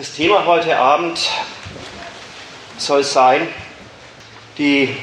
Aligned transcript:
Das 0.00 0.14
Thema 0.14 0.46
heute 0.46 0.78
Abend 0.78 1.28
soll 2.78 3.04
sein 3.04 3.46
die 4.56 4.96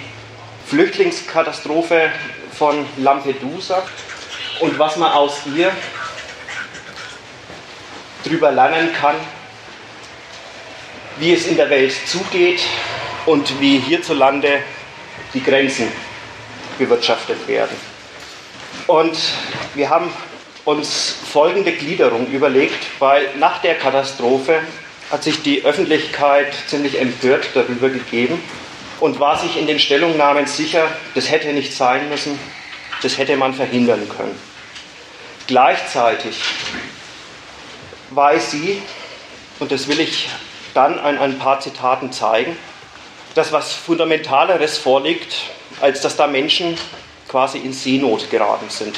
Flüchtlingskatastrophe 0.65 2.09
von 2.57 2.83
Lampedusa 2.97 3.83
und 4.59 4.79
was 4.79 4.95
man 4.95 5.11
aus 5.11 5.41
ihr 5.55 5.71
darüber 8.23 8.51
lernen 8.51 8.91
kann, 8.91 9.13
wie 11.19 11.31
es 11.31 11.45
in 11.45 11.57
der 11.57 11.69
Welt 11.69 11.93
zugeht 12.07 12.61
und 13.27 13.61
wie 13.61 13.77
hierzulande 13.77 14.63
die 15.31 15.43
Grenzen 15.43 15.91
bewirtschaftet 16.79 17.47
werden. 17.47 17.77
Und 18.87 19.15
wir 19.75 19.91
haben 19.91 20.11
uns 20.65 21.17
folgende 21.31 21.73
Gliederung 21.73 22.25
überlegt, 22.31 22.83
weil 22.97 23.29
nach 23.37 23.61
der 23.61 23.75
Katastrophe 23.75 24.59
hat 25.11 25.23
sich 25.23 25.41
die 25.41 25.63
Öffentlichkeit 25.63 26.53
ziemlich 26.67 26.99
empört 26.99 27.47
darüber 27.53 27.89
gegeben 27.89 28.41
und 28.99 29.19
war 29.19 29.37
sich 29.37 29.57
in 29.57 29.67
den 29.67 29.79
Stellungnahmen 29.79 30.47
sicher, 30.47 30.89
das 31.15 31.31
hätte 31.31 31.53
nicht 31.53 31.73
sein 31.73 32.09
müssen, 32.09 32.37
das 33.01 33.17
hätte 33.17 33.37
man 33.37 33.53
verhindern 33.53 34.09
können. 34.09 34.37
Gleichzeitig 35.45 36.41
weiß 38.09 38.51
sie, 38.51 38.81
und 39.59 39.71
das 39.71 39.87
will 39.87 39.99
ich 39.99 40.29
dann 40.73 40.99
an 40.99 41.17
ein 41.17 41.39
paar 41.39 41.59
Zitaten 41.59 42.11
zeigen, 42.11 42.57
dass 43.33 43.51
was 43.51 43.73
Fundamentaleres 43.73 44.77
vorliegt, 44.77 45.35
als 45.79 46.01
dass 46.01 46.17
da 46.17 46.27
Menschen 46.27 46.77
quasi 47.27 47.59
in 47.59 47.71
Seenot 47.71 48.29
geraten 48.29 48.69
sind. 48.69 48.97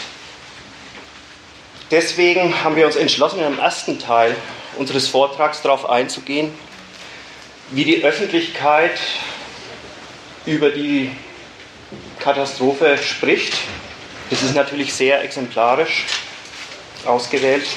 Deswegen 1.91 2.63
haben 2.63 2.75
wir 2.75 2.85
uns 2.85 2.95
entschlossen, 2.95 3.41
im 3.41 3.59
ersten 3.59 3.99
Teil 3.99 4.35
unseres 4.79 5.09
Vortrags 5.09 5.61
darauf 5.61 5.89
einzugehen, 5.89 6.51
wie 7.71 7.83
die 7.83 8.01
Öffentlichkeit 8.03 8.97
über 10.45 10.69
die 10.69 11.11
Katastrophe 12.19 12.97
spricht. 12.97 13.53
Das 14.29 14.41
ist 14.41 14.55
natürlich 14.55 14.93
sehr 14.93 15.21
exemplarisch 15.21 16.05
ausgewählt. 17.05 17.67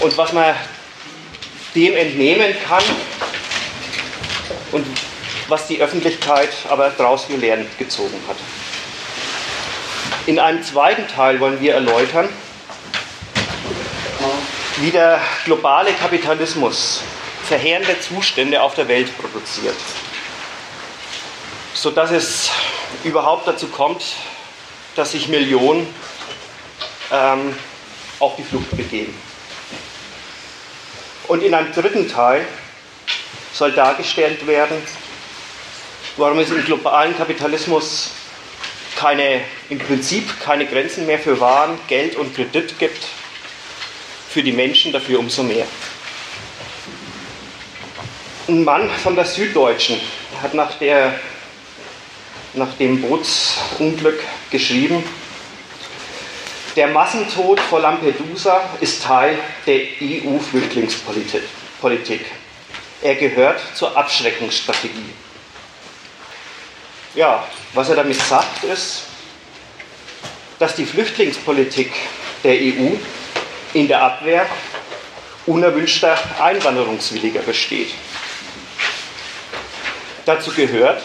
Und 0.00 0.16
was 0.16 0.32
man 0.32 0.54
dem 1.74 1.96
entnehmen 1.96 2.54
kann 2.66 2.84
und 4.70 4.86
was 5.48 5.66
die 5.66 5.80
Öffentlichkeit 5.80 6.50
aber 6.68 6.90
daraus 6.90 7.26
gelernt 7.26 7.76
gezogen 7.76 8.20
hat. 8.28 8.36
In 10.26 10.38
einem 10.38 10.62
zweiten 10.62 11.08
Teil 11.08 11.40
wollen 11.40 11.60
wir 11.60 11.74
erläutern, 11.74 12.28
wie 14.80 14.90
der 14.90 15.20
globale 15.44 15.92
Kapitalismus 15.92 17.02
verheerende 17.44 17.98
Zustände 18.00 18.62
auf 18.62 18.74
der 18.74 18.86
Welt 18.88 19.16
produziert, 19.18 19.76
sodass 21.74 22.10
es 22.10 22.50
überhaupt 23.04 23.48
dazu 23.48 23.68
kommt, 23.68 24.02
dass 24.94 25.12
sich 25.12 25.28
Millionen 25.28 25.92
ähm, 27.10 27.54
auf 28.20 28.36
die 28.36 28.42
Flucht 28.42 28.70
begeben. 28.76 29.14
Und 31.26 31.42
in 31.42 31.54
einem 31.54 31.72
dritten 31.72 32.08
Teil 32.08 32.46
soll 33.52 33.72
dargestellt 33.72 34.46
werden, 34.46 34.76
warum 36.16 36.38
es 36.38 36.50
im 36.50 36.64
globalen 36.64 37.16
Kapitalismus 37.16 38.12
keine, 38.96 39.40
im 39.68 39.78
Prinzip 39.78 40.40
keine 40.40 40.66
Grenzen 40.66 41.06
mehr 41.06 41.18
für 41.18 41.38
Waren, 41.40 41.78
Geld 41.86 42.16
und 42.16 42.34
Kredit 42.34 42.78
gibt, 42.78 43.04
für 44.28 44.42
die 44.42 44.52
Menschen 44.52 44.92
dafür 44.92 45.18
umso 45.18 45.42
mehr. 45.42 45.66
Ein 48.46 48.64
Mann 48.64 48.90
von 49.02 49.14
der 49.14 49.24
Süddeutschen 49.24 50.00
hat 50.42 50.54
nach, 50.54 50.78
der, 50.78 51.18
nach 52.54 52.74
dem 52.74 53.00
Bootsunglück 53.00 54.22
geschrieben, 54.50 55.02
der 56.76 56.88
Massentod 56.88 57.58
vor 57.58 57.80
Lampedusa 57.80 58.60
ist 58.80 59.02
Teil 59.02 59.38
der 59.66 59.80
EU-Flüchtlingspolitik. 60.00 62.26
Er 63.02 63.14
gehört 63.16 63.60
zur 63.74 63.96
Abschreckungsstrategie. 63.96 65.12
Ja, 67.14 67.44
was 67.74 67.88
er 67.88 67.96
damit 67.96 68.22
sagt, 68.22 68.62
ist, 68.62 69.06
dass 70.60 70.76
die 70.76 70.86
Flüchtlingspolitik 70.86 71.90
der 72.44 72.54
EU 72.54 72.94
in 73.74 73.88
der 73.88 74.02
Abwehr 74.02 74.46
unerwünschter 75.46 76.18
Einwanderungswilliger 76.40 77.40
besteht. 77.40 77.90
Dazu 80.26 80.52
gehört, 80.52 81.02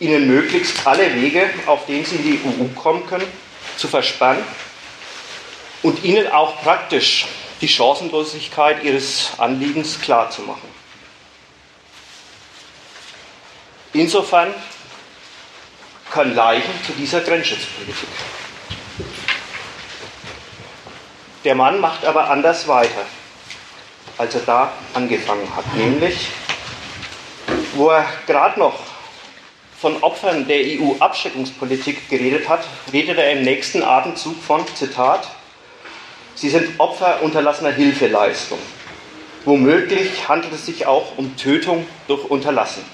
ihnen 0.00 0.26
möglichst 0.26 0.86
alle 0.86 1.14
Wege, 1.14 1.50
auf 1.66 1.86
denen 1.86 2.04
sie 2.04 2.16
in 2.16 2.22
die 2.22 2.40
EU 2.44 2.68
kommen 2.74 3.06
können, 3.06 3.26
zu 3.76 3.88
verspannen 3.88 4.44
und 5.82 6.04
ihnen 6.04 6.28
auch 6.28 6.60
praktisch 6.62 7.26
die 7.60 7.68
Chancenlosigkeit 7.68 8.84
ihres 8.84 9.30
Anliegens 9.38 10.00
klarzumachen. 10.00 10.68
Insofern 13.92 14.54
können 16.10 16.34
Leichen 16.34 16.72
zu 16.86 16.92
dieser 16.92 17.20
Grenzschutzpolitik. 17.20 18.08
Der 21.48 21.54
Mann 21.54 21.80
macht 21.80 22.04
aber 22.04 22.28
anders 22.28 22.68
weiter, 22.68 23.06
als 24.18 24.34
er 24.34 24.42
da 24.42 24.72
angefangen 24.92 25.48
hat, 25.56 25.64
nämlich 25.76 26.28
wo 27.72 27.88
er 27.88 28.04
gerade 28.26 28.60
noch 28.60 28.78
von 29.80 30.02
Opfern 30.02 30.46
der 30.46 30.58
EU-Abschreckungspolitik 30.58 32.10
geredet 32.10 32.50
hat, 32.50 32.66
redet 32.92 33.16
er 33.16 33.32
im 33.32 33.44
nächsten 33.44 33.82
Atemzug 33.82 34.34
von, 34.42 34.62
Zitat, 34.74 35.26
Sie 36.34 36.50
sind 36.50 36.78
Opfer 36.78 37.22
unterlassener 37.22 37.72
Hilfeleistung. 37.72 38.58
Womöglich 39.46 40.28
handelt 40.28 40.52
es 40.52 40.66
sich 40.66 40.84
auch 40.84 41.16
um 41.16 41.34
Tötung 41.38 41.86
durch 42.08 42.24
Unterlassen. 42.24 42.84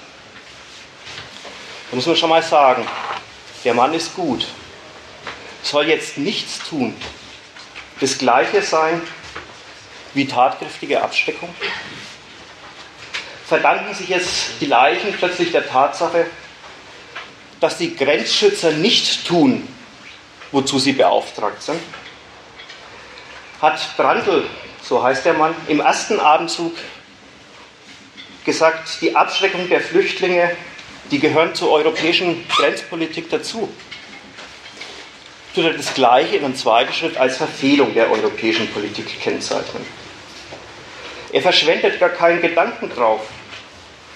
Da 1.91 1.97
muss 1.97 2.05
man 2.05 2.15
schon 2.15 2.29
mal 2.29 2.41
sagen, 2.41 2.87
der 3.65 3.73
Mann 3.73 3.93
ist 3.93 4.15
gut, 4.15 4.47
soll 5.61 5.89
jetzt 5.89 6.17
nichts 6.17 6.59
tun. 6.69 6.95
Das 7.99 8.17
Gleiche 8.17 8.61
sein 8.61 9.01
wie 10.13 10.27
tatkräftige 10.27 11.01
Abschreckung? 11.01 11.53
Verdanken 13.47 13.93
sich 13.93 14.09
jetzt 14.09 14.61
die 14.61 14.65
Leichen 14.65 15.13
plötzlich 15.13 15.51
der 15.51 15.67
Tatsache, 15.67 16.27
dass 17.59 17.77
die 17.77 17.95
Grenzschützer 17.95 18.71
nicht 18.71 19.27
tun, 19.27 19.67
wozu 20.51 20.79
sie 20.79 20.93
beauftragt 20.93 21.61
sind? 21.61 21.79
hat 23.61 23.97
Brandl, 23.97 24.45
so 24.81 25.01
heißt 25.01 25.25
der 25.25 25.33
Mann, 25.33 25.55
im 25.67 25.79
ersten 25.79 26.19
Abendzug 26.19 26.73
gesagt, 28.43 29.01
die 29.01 29.15
Abschreckung 29.15 29.67
der 29.69 29.81
Flüchtlinge, 29.81 30.55
die 31.09 31.19
gehören 31.19 31.55
zur 31.55 31.71
europäischen 31.71 32.47
Grenzpolitik 32.47 33.29
dazu. 33.29 33.69
Tut 35.55 35.63
er 35.63 35.73
das 35.73 35.93
Gleiche 35.93 36.35
in 36.35 36.43
einem 36.43 36.55
zweiten 36.55 36.91
Schritt 36.91 37.15
als 37.15 37.37
Verfehlung 37.37 37.93
der 37.93 38.11
europäischen 38.11 38.67
Politik 38.67 39.21
kennzeichnen. 39.21 39.85
Er 41.31 41.41
verschwendet 41.41 41.97
gar 41.97 42.09
keinen 42.09 42.41
Gedanken 42.41 42.89
drauf, 42.89 43.21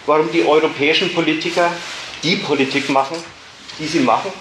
warum 0.05 0.29
die 0.33 0.43
europäischen 0.43 1.13
Politiker 1.13 1.71
die 2.23 2.35
Politik 2.35 2.89
machen, 2.89 3.17
die 3.79 3.87
sie 3.87 4.01
machen 4.01 4.33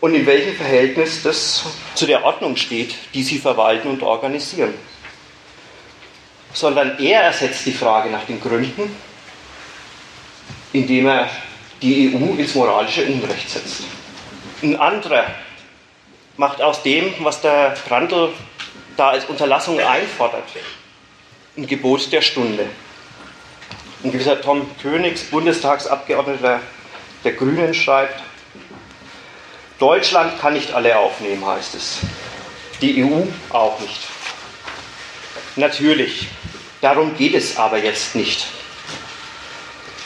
und 0.00 0.14
in 0.14 0.24
welchem 0.24 0.54
Verhältnis 0.54 1.22
das 1.22 1.64
zu 1.94 2.06
der 2.06 2.24
Ordnung 2.24 2.56
steht, 2.56 2.94
die 3.12 3.22
sie 3.22 3.38
verwalten 3.38 3.88
und 3.88 4.02
organisieren. 4.02 4.72
Sondern 6.54 6.98
er 6.98 7.22
ersetzt 7.22 7.66
die 7.66 7.72
Frage 7.72 8.08
nach 8.08 8.24
den 8.24 8.40
Gründen, 8.40 8.96
indem 10.72 11.06
er 11.06 11.28
die 11.82 12.14
EU 12.14 12.38
ins 12.38 12.54
moralische 12.54 13.04
Unrecht 13.04 13.50
setzt. 13.50 13.82
Ein 14.62 14.76
anderer 14.76 15.26
macht 16.36 16.60
aus 16.60 16.82
dem, 16.82 17.12
was 17.20 17.40
der 17.40 17.74
Brandl 17.88 18.32
da 18.96 19.10
als 19.10 19.24
Unterlassung 19.26 19.80
einfordert, 19.80 20.44
ein 21.56 21.66
Gebot 21.66 22.12
der 22.12 22.22
Stunde. 22.22 22.66
Ein 24.04 24.12
gewisser 24.12 24.40
Tom 24.40 24.66
Königs, 24.80 25.24
Bundestagsabgeordneter 25.24 26.60
der 27.24 27.32
Grünen, 27.32 27.74
schreibt, 27.74 28.22
Deutschland 29.78 30.38
kann 30.40 30.54
nicht 30.54 30.72
alle 30.72 30.98
aufnehmen, 30.98 31.44
heißt 31.44 31.74
es. 31.74 31.98
Die 32.80 33.02
EU 33.02 33.22
auch 33.50 33.78
nicht. 33.80 34.00
Natürlich, 35.56 36.28
darum 36.80 37.16
geht 37.16 37.34
es 37.34 37.56
aber 37.56 37.78
jetzt 37.78 38.14
nicht. 38.14 38.46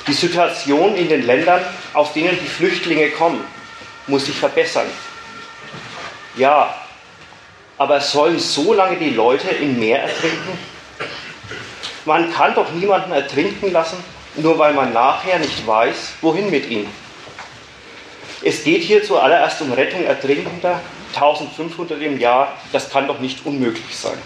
Die 0.06 0.12
Situation 0.12 0.94
in 0.96 1.08
den 1.08 1.26
Ländern, 1.26 1.62
aus 1.92 2.12
denen 2.12 2.38
die 2.40 2.48
Flüchtlinge 2.48 3.10
kommen, 3.10 3.44
muss 4.06 4.26
sich 4.26 4.36
verbessern. 4.36 4.86
Ja, 6.40 6.74
aber 7.76 8.00
sollen 8.00 8.38
so 8.38 8.72
lange 8.72 8.96
die 8.96 9.10
Leute 9.10 9.50
im 9.50 9.78
Meer 9.78 10.04
ertrinken? 10.04 10.58
Man 12.06 12.32
kann 12.32 12.54
doch 12.54 12.72
niemanden 12.72 13.12
ertrinken 13.12 13.70
lassen, 13.72 14.02
nur 14.36 14.58
weil 14.58 14.72
man 14.72 14.94
nachher 14.94 15.38
nicht 15.38 15.66
weiß, 15.66 16.12
wohin 16.22 16.50
mit 16.50 16.66
ihm. 16.70 16.88
Es 18.42 18.64
geht 18.64 18.82
hier 18.84 19.04
zuallererst 19.04 19.60
um 19.60 19.70
Rettung 19.74 20.02
Ertrinkender, 20.02 20.80
1500 21.12 22.00
im 22.00 22.18
Jahr, 22.18 22.56
das 22.72 22.88
kann 22.88 23.06
doch 23.06 23.18
nicht 23.18 23.44
unmöglich 23.44 23.94
sein. 23.94 24.16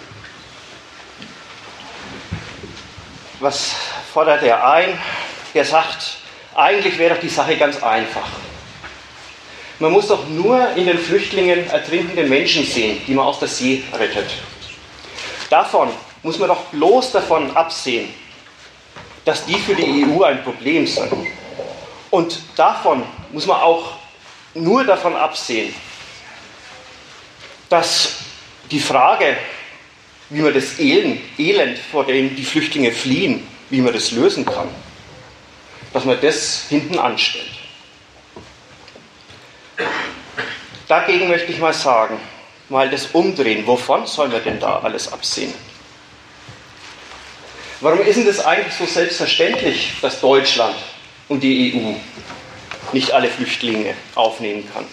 Was 3.40 3.72
fordert 4.12 4.44
er 4.44 4.64
ein? 4.70 4.96
Er 5.52 5.64
sagt, 5.64 6.18
eigentlich 6.54 6.96
wäre 6.96 7.14
doch 7.14 7.20
die 7.20 7.28
Sache 7.28 7.56
ganz 7.56 7.82
einfach. 7.82 8.28
Man 9.80 9.92
muss 9.92 10.08
doch 10.08 10.28
nur 10.28 10.70
in 10.76 10.86
den 10.86 10.98
Flüchtlingen 10.98 11.68
ertrinkende 11.68 12.24
Menschen 12.24 12.64
sehen, 12.64 13.00
die 13.06 13.14
man 13.14 13.26
aus 13.26 13.40
der 13.40 13.48
See 13.48 13.82
rettet. 13.92 14.30
Davon 15.50 15.90
muss 16.22 16.38
man 16.38 16.48
doch 16.48 16.64
bloß 16.66 17.12
davon 17.12 17.54
absehen, 17.56 18.08
dass 19.24 19.44
die 19.44 19.58
für 19.58 19.74
die 19.74 20.04
EU 20.04 20.22
ein 20.22 20.42
Problem 20.44 20.86
sind. 20.86 21.12
Und 22.10 22.38
davon 22.56 23.02
muss 23.32 23.46
man 23.46 23.60
auch 23.60 23.96
nur 24.54 24.84
davon 24.84 25.16
absehen, 25.16 25.74
dass 27.68 28.16
die 28.70 28.78
Frage, 28.78 29.36
wie 30.30 30.40
man 30.40 30.54
das 30.54 30.78
Elend, 30.78 31.78
vor 31.90 32.04
dem 32.04 32.36
die 32.36 32.44
Flüchtlinge 32.44 32.92
fliehen, 32.92 33.46
wie 33.70 33.80
man 33.80 33.92
das 33.92 34.12
lösen 34.12 34.44
kann, 34.44 34.68
dass 35.92 36.04
man 36.04 36.20
das 36.20 36.66
hinten 36.68 36.98
anstellt. 36.98 37.53
Dagegen 40.88 41.28
möchte 41.28 41.52
ich 41.52 41.58
mal 41.58 41.72
sagen, 41.72 42.20
mal 42.68 42.90
das 42.90 43.06
Umdrehen, 43.06 43.66
wovon 43.66 44.06
sollen 44.06 44.32
wir 44.32 44.40
denn 44.40 44.60
da 44.60 44.80
alles 44.80 45.12
absehen? 45.12 45.54
Warum 47.80 48.00
ist 48.00 48.16
denn 48.16 48.26
das 48.26 48.44
eigentlich 48.44 48.74
so 48.74 48.86
selbstverständlich, 48.86 49.92
dass 50.00 50.20
Deutschland 50.20 50.76
und 51.28 51.40
die 51.42 51.74
EU 51.74 51.94
nicht 52.92 53.12
alle 53.12 53.28
Flüchtlinge 53.28 53.94
aufnehmen 54.14 54.68
kann? 54.72 54.86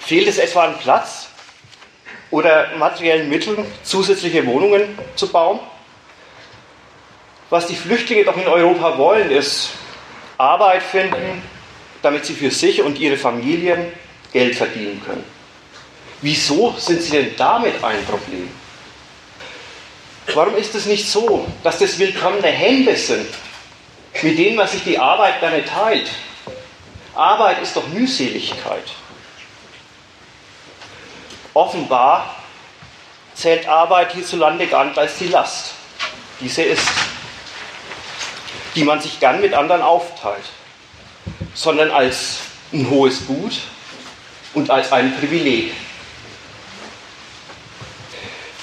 Fehlt 0.00 0.28
es 0.28 0.38
etwa 0.38 0.64
an 0.66 0.78
Platz 0.78 1.28
oder 2.30 2.76
materiellen 2.76 3.28
Mitteln, 3.28 3.66
zusätzliche 3.82 4.46
Wohnungen 4.46 4.98
zu 5.16 5.28
bauen? 5.28 5.58
Was 7.50 7.66
die 7.66 7.76
Flüchtlinge 7.76 8.24
doch 8.24 8.36
in 8.36 8.46
Europa 8.46 8.98
wollen, 8.98 9.30
ist 9.30 9.70
Arbeit 10.38 10.82
finden, 10.82 11.42
damit 12.06 12.24
sie 12.24 12.34
für 12.34 12.52
sich 12.52 12.80
und 12.82 13.00
ihre 13.00 13.16
Familien 13.16 13.92
Geld 14.32 14.54
verdienen 14.54 15.02
können. 15.04 15.24
Wieso 16.22 16.72
sind 16.78 17.02
sie 17.02 17.10
denn 17.10 17.36
damit 17.36 17.82
ein 17.82 18.04
Problem? 18.04 18.48
Warum 20.32 20.54
ist 20.54 20.72
es 20.76 20.86
nicht 20.86 21.10
so, 21.10 21.44
dass 21.64 21.80
das 21.80 21.98
willkommene 21.98 22.46
Hände 22.46 22.94
sind, 22.96 23.26
mit 24.22 24.38
denen 24.38 24.56
man 24.56 24.68
sich 24.68 24.84
die 24.84 24.96
Arbeit 24.96 25.40
gerne 25.40 25.64
teilt? 25.64 26.08
Arbeit 27.16 27.60
ist 27.60 27.74
doch 27.74 27.88
Mühseligkeit. 27.88 28.84
Offenbar 31.54 32.36
zählt 33.34 33.66
Arbeit 33.66 34.12
hierzulande 34.12 34.68
gar 34.68 34.84
nicht 34.84 34.98
als 34.98 35.18
die 35.18 35.28
Last, 35.28 35.72
die 36.40 36.48
sie 36.48 36.62
ist, 36.62 36.86
die 38.76 38.84
man 38.84 39.00
sich 39.00 39.18
gern 39.18 39.40
mit 39.40 39.54
anderen 39.54 39.82
aufteilt 39.82 40.44
sondern 41.54 41.90
als 41.90 42.40
ein 42.72 42.88
hohes 42.90 43.26
Gut 43.26 43.52
und 44.54 44.70
als 44.70 44.92
ein 44.92 45.16
Privileg. 45.18 45.72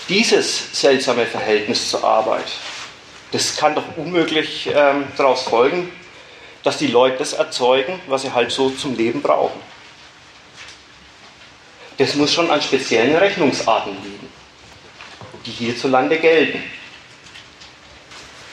Dieses 0.10 0.80
seltsame 0.80 1.25
Verhältnis 1.25 1.90
zur 1.90 2.04
Arbeit, 2.04 2.46
das 3.31 3.56
kann 3.56 3.74
doch 3.74 3.98
unmöglich 3.98 4.70
ähm, 4.74 5.06
daraus 5.18 5.44
folgen, 5.44 5.92
dass 6.64 6.78
die 6.78 6.88
Leute 6.88 7.18
das 7.18 7.34
erzeugen, 7.34 8.00
was 8.08 8.24
sie 8.24 8.31
halt 8.31 8.52
so 8.52 8.70
zum 8.70 8.96
Leben 8.96 9.22
brauchen. 9.22 9.60
Das 11.98 12.16
muss 12.16 12.34
schon 12.34 12.50
an 12.50 12.62
speziellen 12.62 13.16
Rechnungsarten 13.16 13.94
liegen, 14.04 14.30
die 15.46 15.52
hierzulande 15.52 16.18
gelten. 16.20 16.64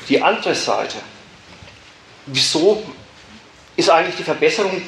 Die 0.08 0.20
andere 0.20 0.54
Seite, 0.54 0.96
wieso 2.26 2.82
ist 3.76 3.90
eigentlich 3.90 4.16
die 4.16 4.24
Verbesserung, 4.24 4.82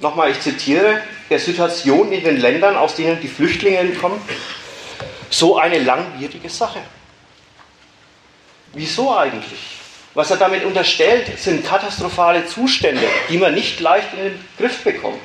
nochmal 0.00 0.30
ich 0.30 0.40
zitiere, 0.40 1.02
der 1.30 1.38
Situation 1.38 2.12
in 2.12 2.22
den 2.22 2.38
Ländern, 2.38 2.76
aus 2.76 2.94
denen 2.94 3.20
die 3.20 3.28
Flüchtlinge 3.28 3.92
kommen, 3.94 4.20
so 5.30 5.56
eine 5.56 5.78
langwierige 5.78 6.48
Sache. 6.48 6.80
Wieso 8.74 9.16
eigentlich? 9.16 9.60
Was 10.14 10.30
er 10.30 10.36
damit 10.36 10.64
unterstellt, 10.64 11.38
sind 11.38 11.64
katastrophale 11.64 12.46
Zustände, 12.46 13.06
die 13.30 13.38
man 13.38 13.54
nicht 13.54 13.80
leicht 13.80 14.12
in 14.12 14.24
den 14.24 14.44
Griff 14.58 14.84
bekommt, 14.84 15.22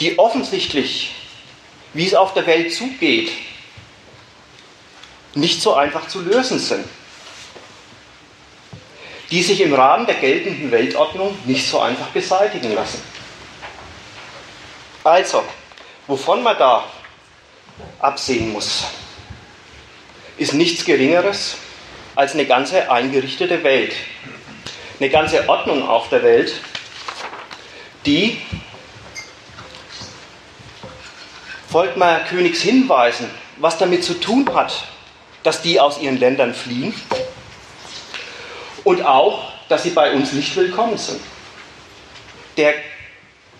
die 0.00 0.18
offensichtlich, 0.18 1.14
wie 1.92 2.06
es 2.06 2.14
auf 2.14 2.32
der 2.32 2.46
Welt 2.46 2.72
zugeht, 2.72 3.30
nicht 5.34 5.60
so 5.60 5.74
einfach 5.74 6.08
zu 6.08 6.20
lösen 6.20 6.58
sind 6.58 6.84
die 9.34 9.42
sich 9.42 9.60
im 9.62 9.74
Rahmen 9.74 10.06
der 10.06 10.14
geltenden 10.14 10.70
Weltordnung 10.70 11.36
nicht 11.44 11.68
so 11.68 11.80
einfach 11.80 12.06
beseitigen 12.10 12.72
lassen. 12.72 13.02
Also, 15.02 15.42
wovon 16.06 16.44
man 16.44 16.56
da 16.56 16.84
absehen 17.98 18.52
muss, 18.52 18.84
ist 20.36 20.54
nichts 20.54 20.84
Geringeres 20.84 21.56
als 22.14 22.34
eine 22.34 22.46
ganze 22.46 22.88
eingerichtete 22.88 23.64
Welt, 23.64 23.94
eine 25.00 25.10
ganze 25.10 25.48
Ordnung 25.48 25.88
auf 25.88 26.08
der 26.10 26.22
Welt, 26.22 26.52
die 28.06 28.40
folgt 31.72 31.96
mal 31.96 32.24
Königs 32.28 32.62
Hinweisen, 32.62 33.28
was 33.56 33.78
damit 33.78 34.04
zu 34.04 34.14
tun 34.14 34.48
hat, 34.54 34.84
dass 35.42 35.60
die 35.60 35.80
aus 35.80 36.00
ihren 36.00 36.20
Ländern 36.20 36.54
fliehen 36.54 36.94
und 38.84 39.04
auch, 39.04 39.52
dass 39.68 39.82
sie 39.82 39.90
bei 39.90 40.12
uns 40.12 40.32
nicht 40.32 40.54
willkommen 40.56 40.98
sind. 40.98 41.20
Der 42.56 42.74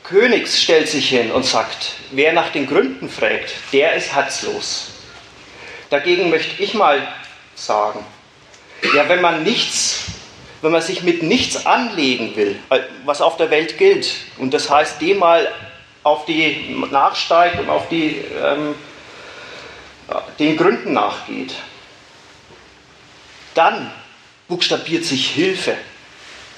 König 0.04 0.46
stellt 0.48 0.88
sich 0.88 1.08
hin 1.08 1.32
und 1.32 1.44
sagt, 1.44 1.94
wer 2.10 2.32
nach 2.32 2.50
den 2.50 2.66
Gründen 2.66 3.08
fragt, 3.08 3.54
der 3.72 3.94
ist 3.94 4.14
herzlos. 4.14 4.90
Dagegen 5.90 6.30
möchte 6.30 6.62
ich 6.62 6.74
mal 6.74 7.08
sagen, 7.54 8.04
ja, 8.94 9.08
wenn 9.08 9.22
man 9.22 9.42
nichts, 9.42 10.04
wenn 10.60 10.72
man 10.72 10.82
sich 10.82 11.02
mit 11.02 11.22
nichts 11.22 11.64
anlegen 11.66 12.36
will, 12.36 12.56
äh, 12.70 12.80
was 13.04 13.22
auf 13.22 13.36
der 13.38 13.50
Welt 13.50 13.78
gilt, 13.78 14.14
und 14.38 14.52
das 14.52 14.68
heißt, 14.68 15.00
dem 15.00 15.18
mal 15.18 15.50
auf 16.02 16.26
die 16.26 16.76
nachsteigt 16.90 17.58
und 17.58 17.70
auf 17.70 17.88
die, 17.88 18.22
ähm, 18.42 18.74
den 20.38 20.56
Gründen 20.58 20.92
nachgeht, 20.92 21.54
dann 23.54 23.90
buchstabiert 24.48 25.04
sich 25.04 25.30
Hilfe 25.30 25.76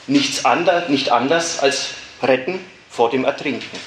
nichts 0.07 0.45
anders, 0.45 0.88
nicht 0.88 1.11
anders 1.11 1.59
als 1.59 1.90
retten 2.23 2.64
vor 2.90 3.11
dem 3.11 3.25
Ertrinken. 3.25 3.78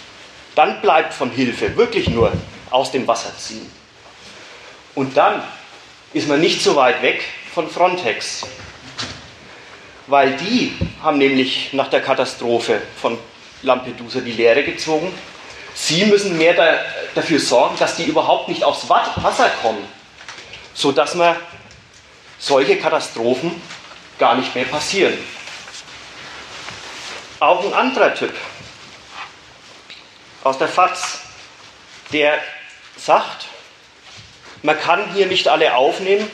Dann 0.55 0.81
bleibt 0.81 1.13
von 1.13 1.31
Hilfe 1.31 1.75
wirklich 1.77 2.09
nur 2.09 2.31
aus 2.69 2.91
dem 2.91 3.07
Wasser 3.07 3.35
ziehen. 3.37 3.69
Und 4.95 5.15
dann 5.15 5.41
ist 6.13 6.27
man 6.27 6.41
nicht 6.41 6.61
so 6.61 6.75
weit 6.75 7.01
weg 7.01 7.23
von 7.53 7.69
Frontex, 7.69 8.45
weil 10.07 10.35
die 10.37 10.73
haben 11.01 11.17
nämlich 11.17 11.71
nach 11.73 11.89
der 11.89 12.01
Katastrophe 12.01 12.81
von 12.99 13.17
Lampedusa 13.61 14.19
die 14.21 14.31
Lehre 14.31 14.63
gezogen. 14.63 15.13
Sie 15.73 16.05
müssen 16.05 16.37
mehr 16.37 16.55
da, 16.55 16.79
dafür 17.15 17.39
sorgen, 17.39 17.77
dass 17.77 17.95
die 17.95 18.05
überhaupt 18.05 18.49
nicht 18.49 18.63
aufs 18.63 18.89
Wasser 18.89 19.49
kommen, 19.61 19.85
sodass 20.73 21.15
man 21.15 21.35
solche 22.39 22.77
Katastrophen 22.77 23.61
gar 24.19 24.35
nicht 24.35 24.53
mehr 24.53 24.65
passieren. 24.65 25.17
Auch 27.39 27.65
ein 27.65 27.73
anderer 27.73 28.13
Typ 28.13 28.33
aus 30.43 30.57
der 30.57 30.67
FAZ, 30.67 31.19
der 32.11 32.39
sagt, 32.97 33.45
man 34.61 34.79
kann 34.79 35.13
hier 35.13 35.25
nicht 35.27 35.47
alle 35.47 35.75
aufnehmen, 35.75 36.29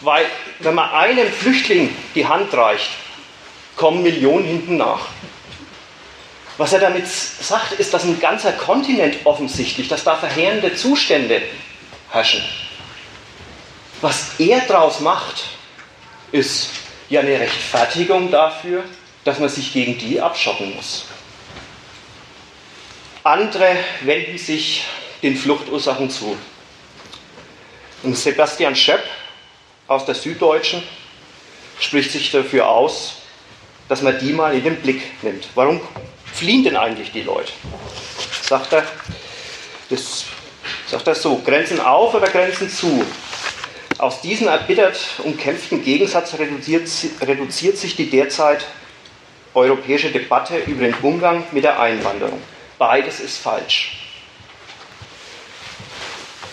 weil 0.00 0.26
wenn 0.60 0.74
man 0.74 0.90
einem 0.90 1.30
Flüchtling 1.30 1.94
die 2.14 2.26
Hand 2.26 2.54
reicht, 2.54 2.90
kommen 3.76 4.02
Millionen 4.02 4.44
hinten 4.44 4.76
nach. 4.76 5.08
Was 6.56 6.72
er 6.72 6.80
damit 6.80 7.06
sagt, 7.06 7.72
ist, 7.72 7.94
dass 7.94 8.04
ein 8.04 8.18
ganzer 8.18 8.52
Kontinent 8.52 9.24
offensichtlich, 9.24 9.88
dass 9.88 10.02
da 10.02 10.16
verheerende 10.16 10.74
Zustände 10.74 11.42
herrschen. 12.10 12.42
Was 14.00 14.38
er 14.38 14.60
daraus 14.62 15.00
macht, 15.00 15.44
ist, 16.32 16.70
ja 17.08 17.20
eine 17.20 17.38
Rechtfertigung 17.38 18.30
dafür, 18.30 18.84
dass 19.24 19.38
man 19.38 19.48
sich 19.48 19.72
gegen 19.72 19.98
die 19.98 20.20
abschotten 20.20 20.74
muss. 20.74 21.06
Andere 23.24 23.76
wenden 24.02 24.38
sich 24.38 24.84
den 25.22 25.36
Fluchtursachen 25.36 26.10
zu. 26.10 26.36
Und 28.02 28.16
Sebastian 28.16 28.76
Schöpp 28.76 29.02
aus 29.86 30.04
der 30.06 30.14
Süddeutschen 30.14 30.82
spricht 31.80 32.12
sich 32.12 32.30
dafür 32.30 32.68
aus, 32.68 33.16
dass 33.88 34.02
man 34.02 34.18
die 34.18 34.32
mal 34.32 34.54
in 34.54 34.62
den 34.62 34.76
Blick 34.76 35.22
nimmt. 35.22 35.48
Warum 35.54 35.80
fliehen 36.32 36.62
denn 36.62 36.76
eigentlich 36.76 37.10
die 37.10 37.22
Leute? 37.22 37.52
Sagt 38.42 38.72
er, 38.72 38.84
das, 39.90 40.24
sagt 40.86 41.06
er 41.06 41.14
so, 41.14 41.38
Grenzen 41.44 41.80
auf 41.80 42.14
oder 42.14 42.28
Grenzen 42.28 42.68
zu? 42.70 43.04
Aus 43.98 44.20
diesem 44.20 44.46
erbittert 44.46 44.96
umkämpften 45.24 45.82
Gegensatz 45.82 46.34
reduziert, 46.38 46.88
reduziert 47.20 47.76
sich 47.76 47.96
die 47.96 48.08
derzeit 48.08 48.64
europäische 49.54 50.10
Debatte 50.10 50.58
über 50.66 50.84
den 50.84 50.94
Umgang 51.02 51.42
mit 51.50 51.64
der 51.64 51.80
Einwanderung. 51.80 52.40
Beides 52.78 53.18
ist 53.18 53.38
falsch. 53.38 53.98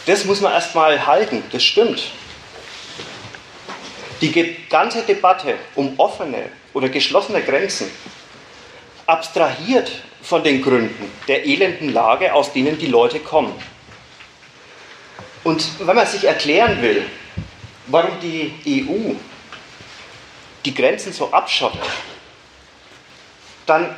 Das 0.07 0.25
muss 0.25 0.41
man 0.41 0.53
erstmal 0.53 1.05
halten, 1.05 1.43
das 1.51 1.63
stimmt. 1.63 2.03
Die 4.21 4.57
ganze 4.69 5.03
Debatte 5.03 5.55
um 5.75 5.99
offene 5.99 6.49
oder 6.73 6.89
geschlossene 6.89 7.43
Grenzen 7.43 7.91
abstrahiert 9.05 9.91
von 10.23 10.43
den 10.43 10.63
Gründen 10.63 11.11
der 11.27 11.45
elenden 11.45 11.93
Lage, 11.93 12.33
aus 12.33 12.53
denen 12.53 12.79
die 12.79 12.87
Leute 12.87 13.19
kommen. 13.19 13.53
Und 15.43 15.63
wenn 15.79 15.95
man 15.95 16.07
sich 16.07 16.23
erklären 16.23 16.81
will, 16.81 17.05
warum 17.87 18.19
die 18.21 18.53
EU 18.89 19.13
die 20.63 20.73
Grenzen 20.73 21.13
so 21.13 21.31
abschottet, 21.31 21.81
dann 23.65 23.95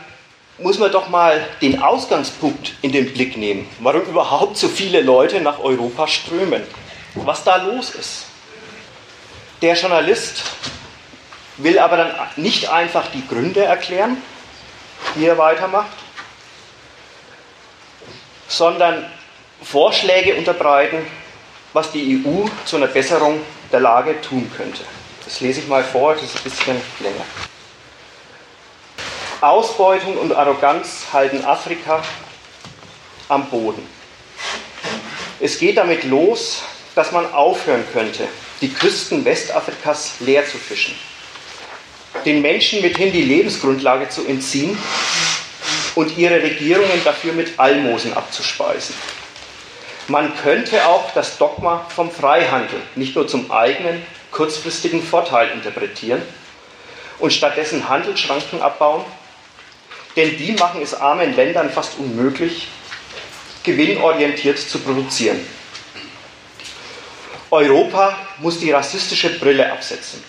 muss 0.58 0.79
man 0.79 0.91
doch 0.91 1.08
mal 1.08 1.48
den 1.62 1.82
Ausgangspunkt 1.82 2.74
in 2.82 2.91
den 2.91 3.13
Blick 3.13 3.38
nehmen, 3.38 3.70
warum 3.79 4.01
überhaupt 4.01 4.58
so 4.58 4.67
viele 4.67 5.01
Leute 5.01 5.39
nach 5.39 5.60
Europa 5.60 6.08
strömen, 6.08 6.63
was 7.13 7.44
da 7.44 7.58
los 7.58 7.91
ist. 7.91 8.25
Der 9.62 9.75
Journalist 9.75 10.44
will 11.58 11.79
aber 11.79 11.98
dann 11.98 12.13
nicht 12.36 12.70
einfach 12.70 13.08
die 13.12 13.25
Gründe 13.27 13.63
erklären, 13.63 14.17
die 15.15 15.25
er 15.25 15.38
weitermacht, 15.38 15.98
sondern 18.48 19.06
Vorschläge 19.62 20.36
unterbreiten, 20.36 21.06
was 21.74 21.91
die 21.91 22.24
EU 22.25 22.46
zu 22.65 22.77
einer 22.77 22.88
Besserung 22.88 23.41
der 23.71 23.79
Lage 23.79 24.19
tun 24.21 24.50
könnte. 24.55 24.83
Das 25.25 25.41
lese 25.41 25.59
ich 25.59 25.67
mal 25.67 25.83
vor, 25.83 26.13
das 26.13 26.24
ist 26.24 26.38
ein 26.38 26.43
bisschen 26.43 26.81
länger. 27.00 27.25
Ausbeutung 29.41 30.17
und 30.17 30.33
Arroganz 30.33 31.07
halten 31.13 31.43
Afrika 31.45 32.01
am 33.27 33.50
Boden. 33.50 33.88
Es 35.39 35.59
geht 35.59 35.77
damit 35.77 36.03
los, 36.05 36.63
dass 36.95 37.12
man 37.12 37.31
aufhören 37.31 37.83
könnte, 37.93 38.27
die 38.62 38.74
Küsten 38.74 39.24
Westafrikas 39.24 40.13
leer 40.19 40.47
zu 40.47 40.57
fischen, 40.57 40.95
den 42.25 42.41
Menschen 42.41 42.81
mithin 42.81 43.12
die 43.12 43.21
Lebensgrundlage 43.21 44.09
zu 44.09 44.25
entziehen 44.25 44.75
und 45.93 46.17
ihre 46.17 46.41
Regierungen 46.41 47.03
dafür 47.03 47.33
mit 47.33 47.59
Almosen 47.59 48.13
abzuspeisen. 48.13 48.95
Man 50.08 50.36
könnte 50.38 50.88
auch 50.88 51.14
das 51.14 51.38
Dogma 51.38 51.86
vom 51.94 52.10
Freihandel 52.10 52.82
nicht 52.96 53.16
nur 53.16 53.28
zum 53.28 53.52
eigenen 53.52 54.06
kurzfristigen 54.32 55.04
Vorteil 55.04 55.50
interpretieren 55.50 56.22
und 57.20 57.34
stattdessen 57.34 57.90
Handelsschranken 57.90 58.62
abbauen, 58.62 59.04
denn 60.16 60.38
die 60.38 60.54
machen 60.54 60.82
es 60.82 60.94
armen 60.94 61.36
Ländern 61.36 61.70
fast 61.70 61.98
unmöglich, 61.98 62.68
gewinnorientiert 63.64 64.58
zu 64.58 64.80
produzieren. 64.80 65.46
Europa 67.52 68.18
muss 68.40 68.60
die 68.60 68.72
rassistische 68.72 69.38
Brille 69.40 69.72
absetzen, 69.72 70.24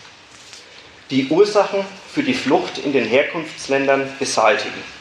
die 1.11 1.29
Ursachen 1.29 1.85
für 2.13 2.23
die 2.23 2.35
Flucht 2.35 2.79
in 2.79 2.93
den 2.93 3.05
Herkunftsländern 3.05 4.13
beseitigen. 4.19 4.98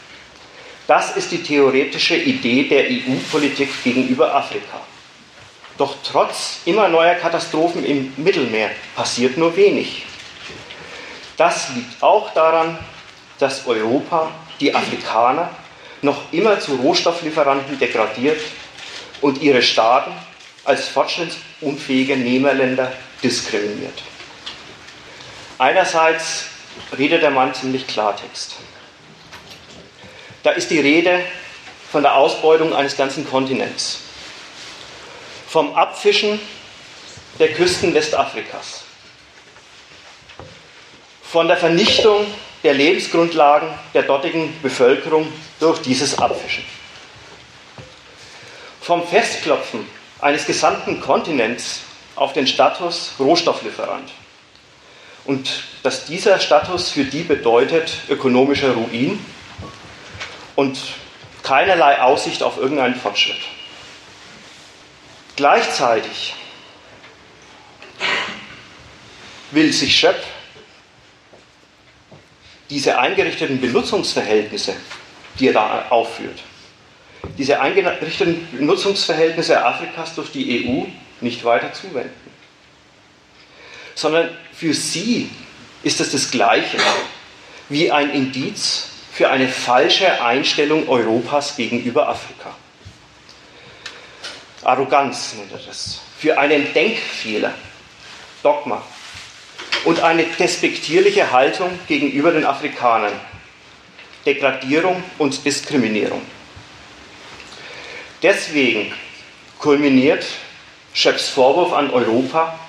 Das 0.88 1.18
ist 1.18 1.32
die 1.32 1.44
theoretische 1.44 2.16
Idee 2.16 2.64
der 2.64 2.86
EU-Politik 2.86 3.84
gegenüber 3.84 4.34
Afrika. 4.34 4.82
Doch 5.78 5.96
trotz 6.02 6.60
immer 6.66 6.88
neuer 6.88 7.16
Katastrophen 7.16 7.86
im 7.86 8.14
Mittelmeer 8.18 8.72
passiert 8.96 9.38
nur 9.38 9.56
wenig. 9.56 10.06
Das 11.36 11.70
liegt 11.76 12.02
auch 12.02 12.34
daran, 12.34 12.80
dass 13.38 13.68
Europa 13.68 14.32
die 14.60 14.74
Afrikaner 14.74 15.50
noch 16.02 16.32
immer 16.32 16.60
zu 16.60 16.76
Rohstofflieferanten 16.76 17.78
degradiert 17.78 18.40
und 19.22 19.42
ihre 19.42 19.62
Staaten 19.62 20.12
als 20.64 20.88
fortschrittsunfähige 20.88 22.18
Nehmerländer 22.18 22.92
diskriminiert. 23.22 24.02
Einerseits 25.60 26.46
redet 26.98 27.24
der 27.24 27.32
Mann 27.32 27.54
ziemlich 27.54 27.88
Klartext. 27.88 28.56
Da 30.48 30.54
ist 30.54 30.72
die 30.72 30.80
Rede 30.80 31.26
von 31.92 32.04
der 32.04 32.16
Ausbeutung 32.16 32.74
eines 32.74 32.96
ganzen 32.96 33.30
Kontinents, 33.30 34.00
vom 35.46 35.76
Abfischen 35.76 36.40
der 37.38 37.52
Küsten 37.52 37.94
Westafrikas, 37.94 38.84
von 41.22 41.50
der 41.50 41.58
Vernichtung 41.58 42.28
der 42.64 42.76
Lebensgrundlagen 42.76 43.68
der 43.94 44.04
dortigen 44.04 44.58
Bevölkerung 44.62 45.30
durch 45.60 45.82
dieses 45.82 46.18
Abfischen. 46.18 46.64
Vom 48.80 49.06
Festklopfen 49.06 49.86
eines 50.22 50.46
gesamten 50.46 51.02
Kontinents 51.02 51.82
auf 52.16 52.32
den 52.32 52.48
Status 52.48 53.12
Rohstofflieferant. 53.20 54.12
Und 55.26 55.66
dass 55.84 56.06
dieser 56.06 56.40
Status 56.40 56.90
für 56.90 57.04
die 57.04 57.24
bedeutet 57.24 57.92
ökonomischer 58.08 58.72
Ruin 58.72 59.20
und 60.58 60.78
keinerlei 61.44 62.02
Aussicht 62.02 62.42
auf 62.42 62.58
irgendeinen 62.58 62.96
Fortschritt. 62.96 63.38
Gleichzeitig 65.36 66.34
will 69.52 69.72
sich 69.72 69.96
Schöpf 69.96 70.26
diese 72.72 72.98
eingerichteten 72.98 73.62
Benutzungsverhältnisse, 73.62 74.76
die 75.40 75.48
er 75.48 75.54
da 75.54 75.86
aufführt, 75.90 76.40
diese 77.38 77.62
eingerichteten 77.62 78.48
Benutzungsverhältnisse 78.52 79.64
Afrikas 79.64 80.16
durch 80.16 80.32
die 80.32 80.66
EU 80.66 80.86
nicht 81.22 81.44
weiter 81.46 81.72
zuwenden. 81.72 82.32
Sondern 83.94 84.36
für 84.54 84.74
sie 84.74 85.30
ist 85.84 86.02
es 86.02 86.12
das 86.12 86.32
Gleiche 86.32 86.80
wie 87.70 87.92
ein 87.92 88.10
Indiz 88.10 88.97
für 89.18 89.32
eine 89.32 89.48
falsche 89.48 90.22
Einstellung 90.22 90.88
Europas 90.88 91.56
gegenüber 91.56 92.08
Afrika. 92.08 92.56
Arroganz 94.62 95.34
nennt 95.34 95.52
er 95.52 95.58
das. 95.58 96.02
Für 96.20 96.38
einen 96.38 96.72
Denkfehler, 96.72 97.56
Dogma, 98.44 98.84
und 99.86 100.02
eine 100.02 100.24
despektierliche 100.24 101.32
Haltung 101.32 101.80
gegenüber 101.88 102.32
den 102.32 102.46
Afrikanern, 102.46 103.14
Degradierung 104.24 105.04
und 105.18 105.44
Diskriminierung. 105.44 106.22
Deswegen 108.22 108.94
kulminiert 109.58 110.28
Schöpfs 110.94 111.30
Vorwurf 111.30 111.74
an 111.74 111.90
Europa 111.90 112.60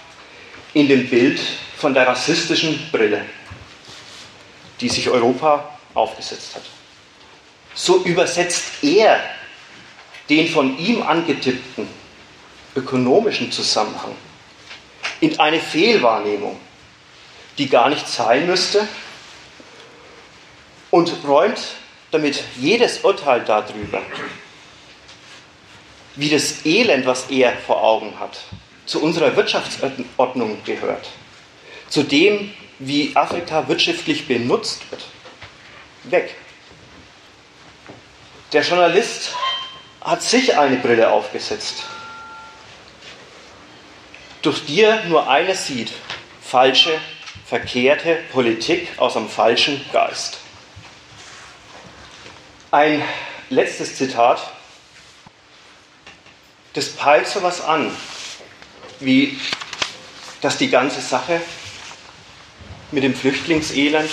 in 0.72 0.88
dem 0.88 1.10
Bild 1.10 1.40
von 1.76 1.92
der 1.92 2.06
rassistischen 2.06 2.88
Brille, 2.90 3.26
die 4.80 4.88
sich 4.88 5.10
Europa 5.10 5.77
aufgesetzt 5.94 6.54
hat. 6.54 6.62
So 7.74 8.04
übersetzt 8.04 8.82
er 8.82 9.20
den 10.28 10.48
von 10.48 10.78
ihm 10.78 11.02
angetippten 11.02 11.88
ökonomischen 12.74 13.50
Zusammenhang 13.50 14.14
in 15.20 15.38
eine 15.40 15.60
Fehlwahrnehmung 15.60 16.58
die 17.58 17.68
gar 17.68 17.90
nicht 17.90 18.08
sein 18.08 18.46
müsste, 18.46 18.86
und 20.90 21.12
räumt 21.26 21.60
damit 22.12 22.42
jedes 22.56 23.00
Urteil 23.00 23.44
darüber, 23.44 24.00
wie 26.16 26.30
das 26.30 26.64
Elend, 26.64 27.04
was 27.04 27.28
er 27.28 27.52
vor 27.52 27.82
Augen 27.82 28.18
hat, 28.18 28.38
zu 28.86 29.02
unserer 29.02 29.36
Wirtschaftsordnung 29.36 30.64
gehört, 30.64 31.10
zu 31.90 32.04
dem, 32.04 32.54
wie 32.78 33.14
Afrika 33.14 33.68
wirtschaftlich 33.68 34.26
benutzt 34.26 34.90
wird, 34.90 35.04
weg. 36.10 36.34
Der 38.52 38.62
Journalist 38.62 39.34
hat 40.00 40.22
sich 40.22 40.56
eine 40.56 40.76
Brille 40.76 41.10
aufgesetzt, 41.10 41.84
durch 44.42 44.64
die 44.64 44.82
er 44.82 45.04
nur 45.04 45.28
eines 45.28 45.66
sieht, 45.66 45.92
falsche 46.40 46.98
verkehrte 47.46 48.16
Politik 48.32 48.88
aus 48.98 49.16
einem 49.16 49.28
falschen 49.28 49.84
Geist. 49.92 50.38
Ein 52.70 53.02
letztes 53.50 53.96
Zitat, 53.96 54.52
das 56.74 56.90
peilt 56.90 57.26
so 57.26 57.42
was 57.42 57.60
an, 57.60 57.94
wie 59.00 59.38
dass 60.40 60.56
die 60.56 60.70
ganze 60.70 61.00
Sache 61.00 61.40
mit 62.92 63.02
dem 63.02 63.14
Flüchtlingselend 63.14 64.10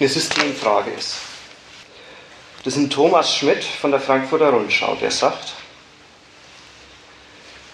eine 0.00 0.08
Systemfrage 0.08 0.90
ist. 0.90 1.16
Das 2.64 2.76
ein 2.76 2.90
Thomas 2.90 3.34
Schmidt 3.34 3.64
von 3.64 3.90
der 3.90 4.00
Frankfurter 4.00 4.50
Rundschau, 4.50 4.96
der 4.96 5.10
sagt, 5.10 5.54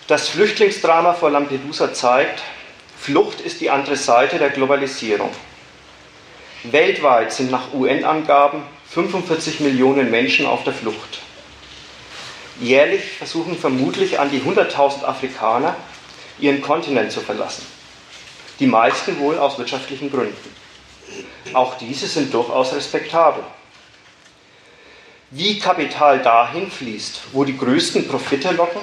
das 0.07 0.29
Flüchtlingsdrama 0.29 1.15
vor 1.15 1.31
Lampedusa 1.31 1.95
zeigt, 1.95 2.43
Flucht 2.99 3.41
ist 3.41 3.61
die 3.61 3.71
andere 3.71 3.97
Seite 3.97 4.39
der 4.39 4.51
Globalisierung. 4.51 5.31
Weltweit 6.65 7.33
sind 7.33 7.51
nach 7.51 7.73
UN-Angaben 7.73 8.63
45 8.91 9.61
Millionen 9.61 10.11
Menschen 10.11 10.47
auf 10.47 10.65
der 10.65 10.73
Flucht. 10.73 11.21
Jährlich 12.61 13.13
versuchen 13.19 13.59
vermutlich 13.59 14.21
an 14.21 14.31
die 14.31 14.41
100.000 14.41 15.05
Afrikaner, 15.05 15.77
ihren 16.39 16.63
Kontinent 16.63 17.11
zu 17.11 17.21
verlassen. 17.21 17.67
Die 18.61 18.67
meisten 18.67 19.19
wohl 19.19 19.39
aus 19.39 19.59
wirtschaftlichen 19.59 20.11
Gründen. 20.11 20.64
Auch 21.53 21.79
diese 21.79 22.07
sind 22.07 22.33
durchaus 22.33 22.75
respektabel. 22.75 23.45
Wie 25.31 25.59
Kapital 25.59 26.21
dahin 26.23 26.71
fließt, 26.71 27.21
wo 27.33 27.45
die 27.45 27.57
größten 27.57 28.07
Profite 28.07 28.53
locken, 28.53 28.83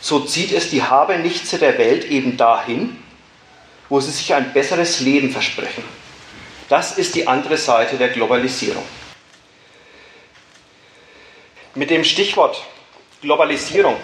so 0.00 0.20
zieht 0.20 0.52
es 0.52 0.68
die 0.68 0.82
Habenichtse 0.82 1.58
der 1.58 1.78
Welt 1.78 2.04
eben 2.04 2.36
dahin, 2.36 2.98
wo 3.88 4.00
sie 4.00 4.10
sich 4.10 4.34
ein 4.34 4.52
besseres 4.52 5.00
Leben 5.00 5.30
versprechen. 5.30 5.84
Das 6.68 6.98
ist 6.98 7.14
die 7.14 7.26
andere 7.26 7.56
Seite 7.56 7.96
der 7.96 8.08
Globalisierung. 8.08 8.84
Mit 11.74 11.90
dem 11.90 12.04
Stichwort 12.04 12.62
Globalisierung 13.22 13.96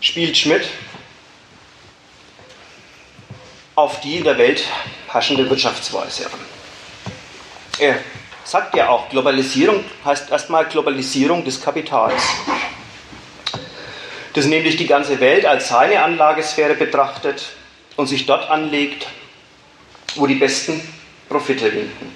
spielt 0.00 0.36
Schmidt 0.36 0.68
auf 3.76 4.00
die 4.00 4.16
in 4.16 4.24
der 4.24 4.38
Welt 4.38 4.64
herrschende 5.06 5.48
Wirtschaftsweise. 5.48 6.28
Er 7.78 7.98
sagt 8.42 8.74
ja 8.74 8.88
auch, 8.88 9.08
Globalisierung 9.10 9.84
heißt 10.04 10.30
erstmal 10.30 10.64
Globalisierung 10.64 11.44
des 11.44 11.60
Kapitals. 11.60 12.22
Das 14.32 14.46
nämlich 14.46 14.76
die 14.76 14.86
ganze 14.86 15.20
Welt 15.20 15.44
als 15.44 15.68
seine 15.68 16.02
Anlagesphäre 16.02 16.74
betrachtet 16.74 17.46
und 17.96 18.06
sich 18.06 18.24
dort 18.26 18.48
anlegt, 18.48 19.06
wo 20.14 20.26
die 20.26 20.34
besten 20.34 20.80
Profite 21.28 21.72
winken. 21.72 22.14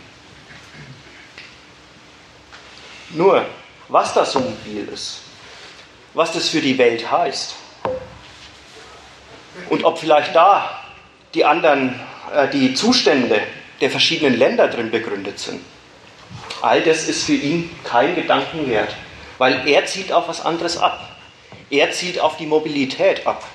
Nur, 3.10 3.44
was 3.88 4.14
das 4.14 4.32
so 4.32 4.40
mobil 4.40 4.88
ist, 4.92 5.20
was 6.14 6.32
das 6.32 6.48
für 6.48 6.60
die 6.60 6.78
Welt 6.78 7.10
heißt 7.10 7.54
und 9.68 9.84
ob 9.84 9.98
vielleicht 9.98 10.34
da 10.34 10.79
die 11.34 11.44
anderen, 11.44 11.98
äh, 12.34 12.48
die 12.48 12.74
Zustände 12.74 13.40
der 13.80 13.90
verschiedenen 13.90 14.38
Länder 14.38 14.68
drin 14.68 14.90
begründet 14.90 15.38
sind. 15.38 15.60
All 16.62 16.82
das 16.82 17.08
ist 17.08 17.24
für 17.24 17.34
ihn 17.34 17.74
kein 17.84 18.14
Gedanken 18.14 18.68
wert, 18.68 18.94
weil 19.38 19.66
er 19.66 19.86
zielt 19.86 20.12
auf 20.12 20.28
was 20.28 20.44
anderes 20.44 20.76
ab. 20.76 21.16
Er 21.70 21.90
zielt 21.92 22.20
auf 22.20 22.36
die 22.36 22.46
Mobilität 22.46 23.26
ab. 23.26 23.46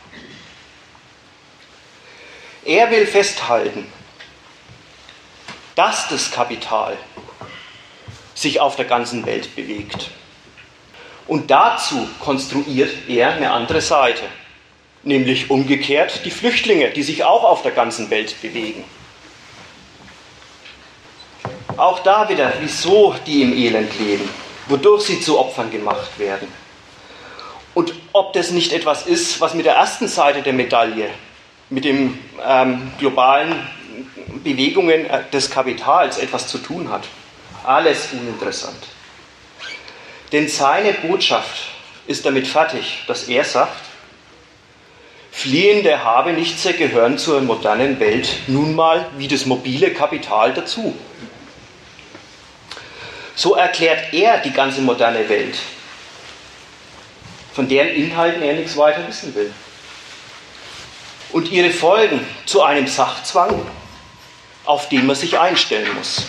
Er 2.63 2.89
will 2.89 3.05
festhalten, 3.05 3.85
dass 5.75 6.07
das 6.07 6.31
Kapital 6.31 6.97
sich 8.33 8.59
auf 8.59 8.75
der 8.75 8.85
ganzen 8.85 9.25
Welt 9.25 9.55
bewegt. 9.55 10.09
Und 11.27 11.51
dazu 11.51 12.07
konstruiert 12.19 12.91
er 13.07 13.33
eine 13.33 13.51
andere 13.51 13.81
Seite, 13.81 14.23
nämlich 15.05 15.49
umgekehrt 15.49 16.25
die 16.25 16.31
Flüchtlinge, 16.31 16.89
die 16.89 17.03
sich 17.03 17.23
auch 17.23 17.43
auf 17.43 17.61
der 17.61 17.71
ganzen 17.71 18.09
Welt 18.09 18.41
bewegen. 18.41 18.83
Auch 21.77 21.99
da 21.99 22.27
wieder, 22.29 22.53
wieso 22.59 23.15
die 23.25 23.41
im 23.41 23.53
Elend 23.53 23.97
leben, 23.99 24.27
wodurch 24.67 25.03
sie 25.03 25.21
zu 25.21 25.39
Opfern 25.39 25.71
gemacht 25.71 26.17
werden. 26.17 26.47
Und 27.73 27.93
ob 28.13 28.33
das 28.33 28.51
nicht 28.51 28.71
etwas 28.71 29.05
ist, 29.05 29.41
was 29.41 29.53
mit 29.53 29.65
der 29.65 29.75
ersten 29.75 30.07
Seite 30.07 30.41
der 30.41 30.53
Medaille, 30.53 31.09
mit 31.69 31.83
den 31.83 32.17
ähm, 32.45 32.91
globalen 32.97 33.67
Bewegungen 34.43 35.05
äh, 35.09 35.23
des 35.31 35.51
Kapitals 35.51 36.17
etwas 36.17 36.47
zu 36.47 36.57
tun 36.57 36.89
hat. 36.89 37.03
Alles 37.65 38.09
uninteressant. 38.13 38.77
Denn 40.31 40.47
seine 40.47 40.93
Botschaft 40.93 41.71
ist 42.07 42.25
damit 42.25 42.47
fertig, 42.47 43.03
dass 43.07 43.27
er 43.27 43.43
sagt, 43.43 43.83
fliehende 45.35 46.01
Habenichtse 46.01 46.73
gehören 46.73 47.17
zur 47.17 47.41
modernen 47.41 47.99
Welt 47.99 48.29
nun 48.47 48.73
mal 48.73 49.05
wie 49.17 49.27
das 49.27 49.45
mobile 49.45 49.91
Kapital 49.91 50.53
dazu. 50.53 50.95
So 53.35 53.55
erklärt 53.55 54.13
er 54.13 54.37
die 54.37 54.53
ganze 54.53 54.79
moderne 54.79 55.27
Welt, 55.27 55.57
von 57.53 57.67
deren 57.67 57.89
Inhalten 57.89 58.41
er 58.41 58.53
nichts 58.53 58.77
weiter 58.77 59.05
wissen 59.05 59.35
will. 59.35 59.53
Und 61.33 61.51
ihre 61.51 61.71
Folgen 61.71 62.25
zu 62.45 62.63
einem 62.63 62.87
Sachzwang, 62.87 63.61
auf 64.63 64.87
den 64.87 65.05
man 65.05 65.17
sich 65.17 65.37
einstellen 65.37 65.93
muss. 65.95 66.23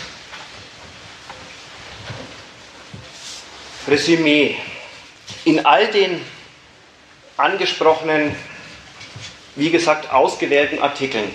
Resümee. 3.87 4.57
In 5.45 5.65
all 5.65 5.87
den 5.87 6.21
angesprochenen, 7.37 8.35
wie 9.57 9.71
gesagt, 9.71 10.11
ausgewählten 10.11 10.79
Artikeln. 10.79 11.33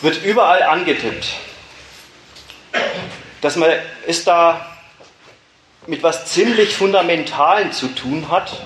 Wird 0.00 0.24
überall 0.24 0.62
angetippt, 0.62 1.26
dass 3.42 3.56
man 3.56 3.70
es 4.06 4.24
da 4.24 4.74
mit 5.86 6.02
was 6.02 6.26
ziemlich 6.26 6.74
Fundamentalen 6.74 7.72
zu 7.72 7.88
tun 7.88 8.30
hat, 8.30 8.64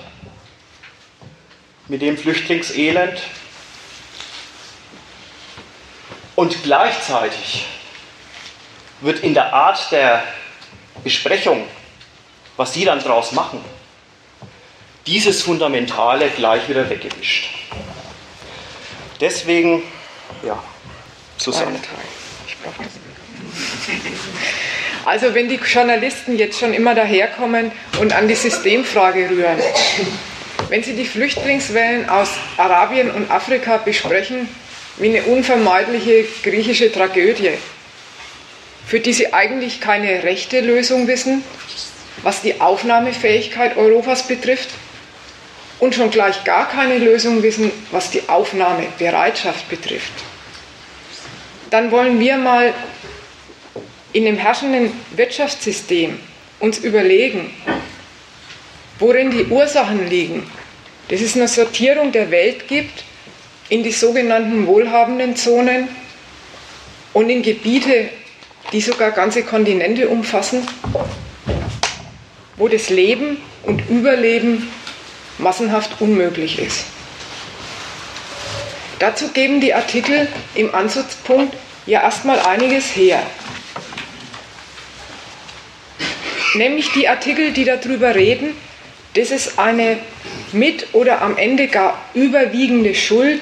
mit 1.87 2.01
dem 2.01 2.17
Flüchtlingselend. 2.17 3.21
Und 6.35 6.63
gleichzeitig 6.63 7.65
wird 9.01 9.19
in 9.19 9.33
der 9.33 9.53
Art 9.53 9.91
der 9.91 10.23
Besprechung, 11.03 11.67
was 12.55 12.73
Sie 12.73 12.85
dann 12.85 13.03
daraus 13.03 13.33
machen, 13.33 13.63
dieses 15.11 15.41
Fundamentale 15.41 16.29
gleich 16.29 16.69
wieder 16.69 16.89
weggewischt. 16.89 17.49
Deswegen, 19.19 19.83
ja, 20.41 20.63
Susanne. 21.37 21.77
Ich 22.47 22.55
brauche. 22.57 22.89
Also 25.03 25.33
wenn 25.33 25.49
die 25.49 25.55
Journalisten 25.55 26.37
jetzt 26.37 26.59
schon 26.59 26.73
immer 26.73 26.95
daherkommen 26.95 27.73
und 27.99 28.13
an 28.13 28.29
die 28.29 28.35
Systemfrage 28.35 29.29
rühren, 29.29 29.59
wenn 30.69 30.81
sie 30.81 30.93
die 30.93 31.05
Flüchtlingswellen 31.05 32.09
aus 32.09 32.29
Arabien 32.55 33.11
und 33.11 33.29
Afrika 33.29 33.77
besprechen 33.77 34.47
wie 34.95 35.09
eine 35.09 35.23
unvermeidliche 35.23 36.23
griechische 36.41 36.89
Tragödie, 36.89 37.51
für 38.87 39.01
die 39.01 39.11
sie 39.11 39.33
eigentlich 39.33 39.81
keine 39.81 40.23
rechte 40.23 40.61
Lösung 40.61 41.07
wissen, 41.07 41.43
was 42.23 42.41
die 42.41 42.61
Aufnahmefähigkeit 42.61 43.75
Europas 43.75 44.27
betrifft, 44.27 44.69
und 45.81 45.95
schon 45.95 46.11
gleich 46.11 46.43
gar 46.43 46.69
keine 46.69 46.99
Lösung 46.99 47.41
wissen, 47.41 47.71
was 47.89 48.11
die 48.11 48.29
Aufnahmebereitschaft 48.29 49.67
betrifft, 49.67 50.13
dann 51.71 51.89
wollen 51.91 52.19
wir 52.19 52.37
mal 52.37 52.71
in 54.13 54.25
dem 54.25 54.37
herrschenden 54.37 54.93
Wirtschaftssystem 55.15 56.19
uns 56.59 56.77
überlegen, 56.77 57.51
worin 58.99 59.31
die 59.31 59.45
Ursachen 59.45 60.07
liegen, 60.07 60.49
dass 61.07 61.19
es 61.19 61.35
eine 61.35 61.47
Sortierung 61.47 62.11
der 62.11 62.29
Welt 62.29 62.67
gibt 62.67 63.03
in 63.69 63.81
die 63.81 63.91
sogenannten 63.91 64.67
wohlhabenden 64.67 65.35
Zonen 65.35 65.87
und 67.13 67.31
in 67.31 67.41
Gebiete, 67.41 68.09
die 68.71 68.81
sogar 68.81 69.09
ganze 69.11 69.41
Kontinente 69.41 70.07
umfassen, 70.09 70.67
wo 72.55 72.67
das 72.67 72.89
Leben 72.91 73.37
und 73.63 73.89
Überleben 73.89 74.67
massenhaft 75.41 75.99
unmöglich 75.99 76.59
ist. 76.59 76.85
Dazu 78.99 79.29
geben 79.29 79.61
die 79.61 79.73
Artikel 79.73 80.27
im 80.53 80.73
Ansatzpunkt 80.73 81.55
ja 81.85 82.01
erstmal 82.01 82.39
einiges 82.39 82.95
her. 82.95 83.21
nämlich 86.55 86.91
die 86.91 87.07
Artikel, 87.07 87.51
die 87.51 87.65
darüber 87.65 88.15
reden, 88.15 88.55
dass 89.13 89.31
es 89.31 89.57
eine 89.57 89.97
mit 90.51 90.87
oder 90.93 91.21
am 91.21 91.37
Ende 91.37 91.67
gar 91.67 92.03
überwiegende 92.13 92.95
Schuld 92.95 93.41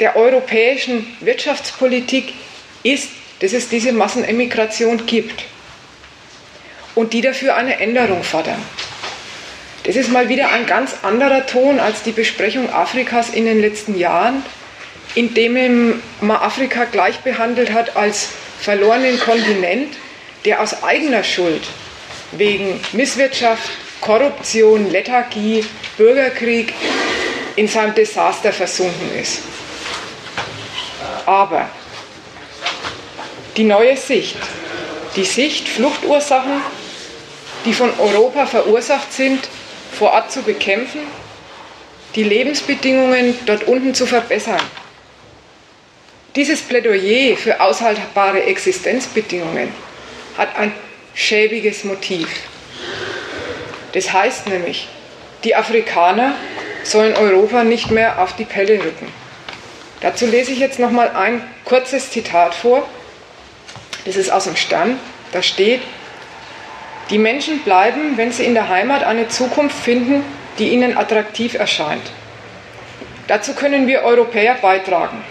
der 0.00 0.16
europäischen 0.16 1.16
Wirtschaftspolitik 1.20 2.34
ist, 2.82 3.10
dass 3.40 3.52
es 3.52 3.68
diese 3.68 3.92
Massenemigration 3.92 5.06
gibt 5.06 5.44
und 6.94 7.12
die 7.12 7.20
dafür 7.20 7.56
eine 7.56 7.78
Änderung 7.78 8.22
fordern. 8.22 8.60
Das 9.84 9.96
ist 9.96 10.10
mal 10.10 10.30
wieder 10.30 10.50
ein 10.50 10.64
ganz 10.64 10.94
anderer 11.02 11.46
Ton 11.46 11.78
als 11.78 12.02
die 12.02 12.12
Besprechung 12.12 12.72
Afrikas 12.72 13.28
in 13.28 13.44
den 13.44 13.60
letzten 13.60 13.98
Jahren, 13.98 14.42
in 15.14 15.34
dem 15.34 16.00
man 16.22 16.36
Afrika 16.38 16.84
gleich 16.84 17.18
behandelt 17.18 17.70
hat 17.70 17.94
als 17.94 18.30
verlorenen 18.60 19.20
Kontinent, 19.20 19.94
der 20.46 20.62
aus 20.62 20.82
eigener 20.82 21.22
Schuld 21.22 21.62
wegen 22.32 22.80
Misswirtschaft, 22.92 23.70
Korruption, 24.00 24.90
Lethargie, 24.90 25.66
Bürgerkrieg 25.98 26.72
in 27.56 27.68
seinem 27.68 27.94
Desaster 27.94 28.54
versunken 28.54 29.14
ist. 29.20 29.42
Aber 31.26 31.68
die 33.58 33.64
neue 33.64 33.98
Sicht, 33.98 34.38
die 35.14 35.24
Sicht 35.24 35.68
Fluchtursachen, 35.68 36.62
die 37.66 37.74
von 37.74 37.90
Europa 37.98 38.46
verursacht 38.46 39.12
sind, 39.12 39.46
vor 39.94 40.12
Ort 40.12 40.30
zu 40.30 40.42
bekämpfen, 40.42 41.00
die 42.14 42.24
Lebensbedingungen 42.24 43.38
dort 43.46 43.64
unten 43.64 43.94
zu 43.94 44.06
verbessern. 44.06 44.60
Dieses 46.36 46.62
Plädoyer 46.62 47.36
für 47.36 47.60
aushaltbare 47.60 48.42
Existenzbedingungen 48.42 49.72
hat 50.36 50.56
ein 50.56 50.72
schäbiges 51.14 51.84
Motiv. 51.84 52.28
Das 53.92 54.12
heißt 54.12 54.48
nämlich, 54.48 54.88
die 55.44 55.54
Afrikaner 55.54 56.34
sollen 56.82 57.14
Europa 57.14 57.62
nicht 57.62 57.90
mehr 57.90 58.20
auf 58.20 58.34
die 58.34 58.44
Pelle 58.44 58.82
rücken. 58.82 59.12
Dazu 60.00 60.26
lese 60.26 60.52
ich 60.52 60.58
jetzt 60.58 60.78
noch 60.78 60.90
mal 60.90 61.10
ein 61.10 61.40
kurzes 61.64 62.10
Zitat 62.10 62.54
vor. 62.54 62.86
Das 64.04 64.16
ist 64.16 64.30
aus 64.30 64.44
dem 64.44 64.56
Stern. 64.56 64.98
Da 65.32 65.42
steht: 65.42 65.80
Die 67.10 67.18
Menschen 67.18 67.60
bleiben, 67.60 68.16
wenn 68.16 68.32
sie 68.32 68.44
in 68.44 68.54
der 68.54 68.68
Heimat 68.68 69.04
eine 69.04 69.28
Zukunft 69.28 69.76
finden, 69.76 70.24
die 70.58 70.68
ihnen 70.68 70.96
attraktiv 70.96 71.54
erscheint. 71.54 72.10
Dazu 73.26 73.54
können 73.54 73.86
wir 73.86 74.02
Europäer 74.02 74.56
beitragen. 74.60 75.22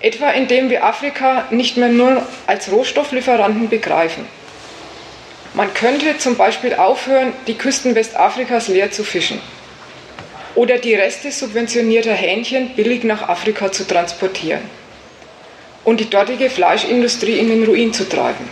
Etwa 0.00 0.30
indem 0.30 0.70
wir 0.70 0.84
Afrika 0.84 1.46
nicht 1.50 1.76
mehr 1.76 1.88
nur 1.88 2.22
als 2.46 2.70
Rohstofflieferanten 2.70 3.68
begreifen. 3.68 4.26
Man 5.54 5.72
könnte 5.74 6.18
zum 6.18 6.36
Beispiel 6.36 6.74
aufhören, 6.74 7.32
die 7.46 7.54
Küsten 7.54 7.94
Westafrikas 7.94 8.68
leer 8.68 8.90
zu 8.90 9.02
fischen 9.02 9.40
oder 10.54 10.78
die 10.78 10.94
Reste 10.94 11.32
subventionierter 11.32 12.12
Hähnchen 12.12 12.70
billig 12.74 13.04
nach 13.04 13.28
Afrika 13.28 13.72
zu 13.72 13.86
transportieren 13.86 14.62
und 15.84 16.00
die 16.00 16.10
dortige 16.10 16.50
Fleischindustrie 16.50 17.38
in 17.38 17.48
den 17.48 17.64
Ruin 17.64 17.92
zu 17.92 18.08
treiben. 18.08 18.48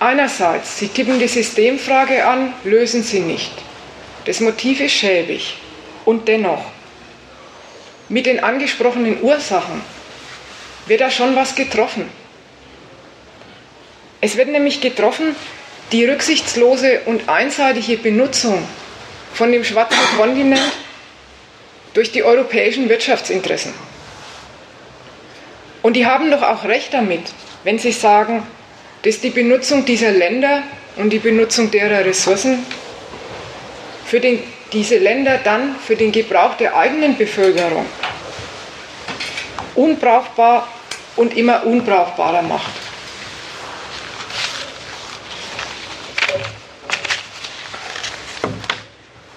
Einerseits, 0.00 0.78
Sie 0.78 0.88
tippen 0.88 1.18
die 1.18 1.28
Systemfrage 1.28 2.26
an, 2.26 2.54
lösen 2.64 3.02
sie 3.02 3.20
nicht. 3.20 3.52
Das 4.24 4.40
Motiv 4.40 4.80
ist 4.80 4.92
schäbig. 4.92 5.58
Und 6.06 6.26
dennoch, 6.26 6.64
mit 8.08 8.24
den 8.24 8.42
angesprochenen 8.42 9.22
Ursachen 9.22 9.82
wird 10.86 11.02
da 11.02 11.10
schon 11.10 11.36
was 11.36 11.54
getroffen. 11.54 12.08
Es 14.22 14.38
wird 14.38 14.48
nämlich 14.48 14.80
getroffen, 14.80 15.36
die 15.92 16.06
rücksichtslose 16.06 17.00
und 17.04 17.28
einseitige 17.28 17.98
Benutzung 17.98 18.66
von 19.34 19.52
dem 19.52 19.64
schwarzen 19.64 19.98
Kontinent 20.16 20.72
durch 21.92 22.10
die 22.10 22.24
europäischen 22.24 22.88
Wirtschaftsinteressen. 22.88 23.74
Und 25.82 25.94
die 25.94 26.06
haben 26.06 26.30
doch 26.30 26.42
auch 26.42 26.64
recht 26.64 26.94
damit, 26.94 27.22
wenn 27.64 27.78
sie 27.78 27.92
sagen, 27.92 28.46
dass 29.02 29.20
die 29.20 29.30
Benutzung 29.30 29.84
dieser 29.84 30.10
Länder 30.10 30.62
und 30.96 31.10
die 31.10 31.18
Benutzung 31.18 31.70
derer 31.70 32.04
Ressourcen 32.04 32.64
für 34.04 34.20
den, 34.20 34.42
diese 34.72 34.98
Länder 34.98 35.38
dann 35.42 35.76
für 35.76 35.96
den 35.96 36.12
Gebrauch 36.12 36.56
der 36.56 36.76
eigenen 36.76 37.16
Bevölkerung 37.16 37.86
unbrauchbar 39.74 40.68
und 41.16 41.36
immer 41.36 41.64
unbrauchbarer 41.64 42.42
macht. 42.42 42.72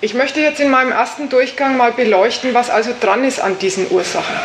Ich 0.01 0.13
möchte 0.13 0.41
jetzt 0.41 0.59
in 0.59 0.69
meinem 0.69 0.91
ersten 0.91 1.29
Durchgang 1.29 1.77
mal 1.77 1.93
beleuchten, 1.93 2.53
was 2.53 2.69
also 2.69 2.93
dran 2.99 3.23
ist 3.23 3.39
an 3.39 3.57
diesen 3.59 3.89
Ursachen. 3.89 4.35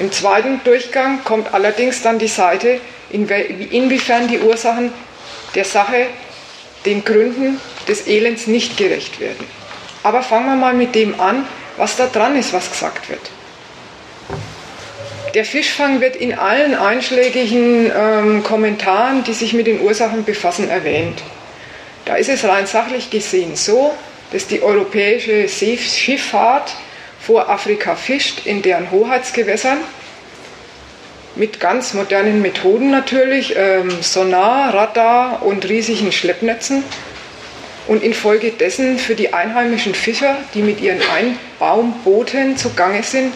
Im 0.00 0.10
zweiten 0.10 0.62
Durchgang 0.64 1.24
kommt 1.24 1.52
allerdings 1.52 2.00
dann 2.00 2.18
die 2.18 2.26
Seite, 2.26 2.80
inwiefern 3.10 4.28
die 4.28 4.38
Ursachen 4.38 4.92
der 5.54 5.66
Sache, 5.66 6.06
den 6.86 7.04
Gründen 7.04 7.60
des 7.86 8.06
Elends 8.06 8.46
nicht 8.46 8.78
gerecht 8.78 9.20
werden. 9.20 9.46
Aber 10.02 10.22
fangen 10.22 10.46
wir 10.46 10.56
mal 10.56 10.72
mit 10.72 10.94
dem 10.94 11.20
an, 11.20 11.46
was 11.76 11.96
da 11.96 12.06
dran 12.06 12.34
ist, 12.38 12.54
was 12.54 12.70
gesagt 12.70 13.10
wird. 13.10 13.20
Der 15.34 15.44
Fischfang 15.44 16.00
wird 16.00 16.16
in 16.16 16.36
allen 16.36 16.74
einschlägigen 16.74 17.92
ähm, 17.94 18.42
Kommentaren, 18.42 19.22
die 19.22 19.34
sich 19.34 19.52
mit 19.52 19.66
den 19.66 19.82
Ursachen 19.82 20.24
befassen, 20.24 20.70
erwähnt. 20.70 21.22
Da 22.06 22.16
ist 22.16 22.30
es 22.30 22.44
rein 22.44 22.66
sachlich 22.66 23.10
gesehen 23.10 23.54
so, 23.54 23.94
dass 24.32 24.46
die 24.46 24.62
europäische 24.62 25.46
Seeschifffahrt 25.46 26.74
vor 27.20 27.48
Afrika 27.48 27.96
fischt, 27.96 28.46
in 28.46 28.62
deren 28.62 28.90
Hoheitsgewässern, 28.90 29.78
mit 31.36 31.60
ganz 31.60 31.94
modernen 31.94 32.42
Methoden 32.42 32.90
natürlich, 32.90 33.54
ähm, 33.56 33.90
Sonar, 34.02 34.74
Radar 34.74 35.42
und 35.42 35.68
riesigen 35.68 36.12
Schleppnetzen. 36.12 36.82
Und 37.86 38.02
infolgedessen 38.02 38.98
für 38.98 39.14
die 39.14 39.32
einheimischen 39.32 39.94
Fischer, 39.94 40.36
die 40.54 40.62
mit 40.62 40.80
ihren 40.80 41.00
Einbaumbooten 41.02 42.56
zugange 42.56 43.02
sind, 43.02 43.32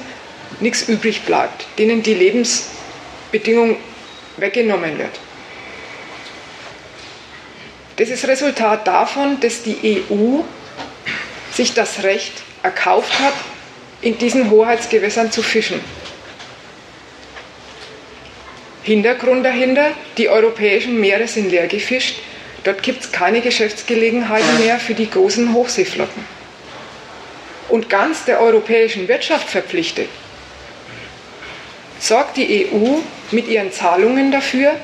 nichts 0.61 0.89
übrig 0.89 1.23
bleibt, 1.23 1.67
denen 1.79 2.03
die 2.03 2.15
Lebensbedingung 2.15 3.77
weggenommen 4.37 4.99
wird. 4.99 5.19
Das 7.97 8.09
ist 8.11 8.27
Resultat 8.27 8.87
davon, 8.87 9.41
dass 9.41 9.63
die 9.63 10.05
EU 10.11 10.41
sich 11.53 11.75
das 11.75 12.03
Recht 12.03 12.33
erkauft 12.63 13.19
hat, 13.21 13.35
in 14.05 14.19
diesen 14.19 14.51
Hoheitsgewässern 14.51 15.33
zu 15.33 15.43
fischen. 15.43 15.81
Hintergrund 18.83 19.47
dahinter, 19.47 19.93
die 20.19 20.29
europäischen 20.29 21.01
Meere 21.01 21.27
sind 21.27 21.51
leer 21.51 21.67
gefischt, 21.67 22.17
dort 22.65 22.83
gibt 22.83 23.03
es 23.03 23.13
keine 23.13 23.41
Geschäftsgelegenheiten 23.41 24.59
mehr 24.61 24.79
für 24.79 24.93
die 24.93 25.09
großen 25.09 25.55
Hochseeflotten. 25.55 26.23
Und 27.71 27.89
ganz 27.89 28.27
der 28.27 28.43
europäischen 28.43 29.09
Wirtschaft 29.09 29.49
verpflichtet, 29.49 30.09
sorgt 31.99 32.37
die 32.37 32.69
EU 32.71 32.99
mit 33.31 33.49
ihren 33.49 33.73
Zahlungen 33.73 34.31
dafür, 34.31 34.77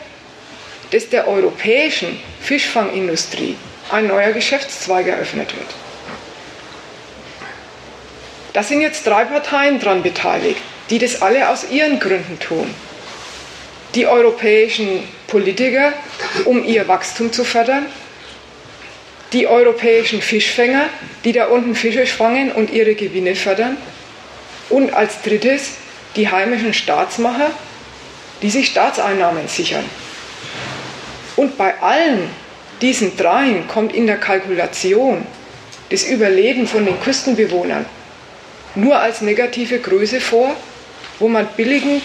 dass 0.92 1.10
der 1.10 1.28
europäischen 1.28 2.18
Fischfangindustrie 2.40 3.56
ein 3.90 4.06
neuer 4.06 4.32
Geschäftszweig 4.32 5.08
eröffnet 5.08 5.54
wird. 5.54 5.89
Da 8.52 8.62
sind 8.62 8.80
jetzt 8.80 9.06
drei 9.06 9.24
Parteien 9.24 9.78
dran 9.78 10.02
beteiligt, 10.02 10.60
die 10.90 10.98
das 10.98 11.22
alle 11.22 11.48
aus 11.48 11.70
ihren 11.70 12.00
Gründen 12.00 12.38
tun. 12.40 12.74
Die 13.94 14.06
europäischen 14.06 15.04
Politiker, 15.28 15.92
um 16.44 16.64
ihr 16.64 16.88
Wachstum 16.88 17.32
zu 17.32 17.44
fördern, 17.44 17.86
die 19.32 19.46
europäischen 19.46 20.20
Fischfänger, 20.20 20.86
die 21.24 21.32
da 21.32 21.46
unten 21.46 21.76
Fische 21.76 22.06
fangen 22.06 22.50
und 22.50 22.70
ihre 22.70 22.94
Gewinne 22.94 23.36
fördern, 23.36 23.76
und 24.68 24.92
als 24.94 25.22
drittes 25.22 25.72
die 26.16 26.28
heimischen 26.28 26.74
Staatsmacher, 26.74 27.50
die 28.42 28.50
sich 28.50 28.68
Staatseinnahmen 28.68 29.46
sichern. 29.46 29.84
Und 31.36 31.56
bei 31.56 31.80
allen 31.80 32.28
diesen 32.80 33.16
dreien 33.16 33.68
kommt 33.68 33.94
in 33.94 34.06
der 34.06 34.16
Kalkulation 34.16 35.26
das 35.90 36.04
Überleben 36.04 36.66
von 36.66 36.84
den 36.84 37.00
Küstenbewohnern 37.00 37.84
nur 38.74 38.98
als 38.98 39.20
negative 39.20 39.78
Größe 39.78 40.20
vor, 40.20 40.54
wo 41.18 41.28
man 41.28 41.46
billigend 41.56 42.02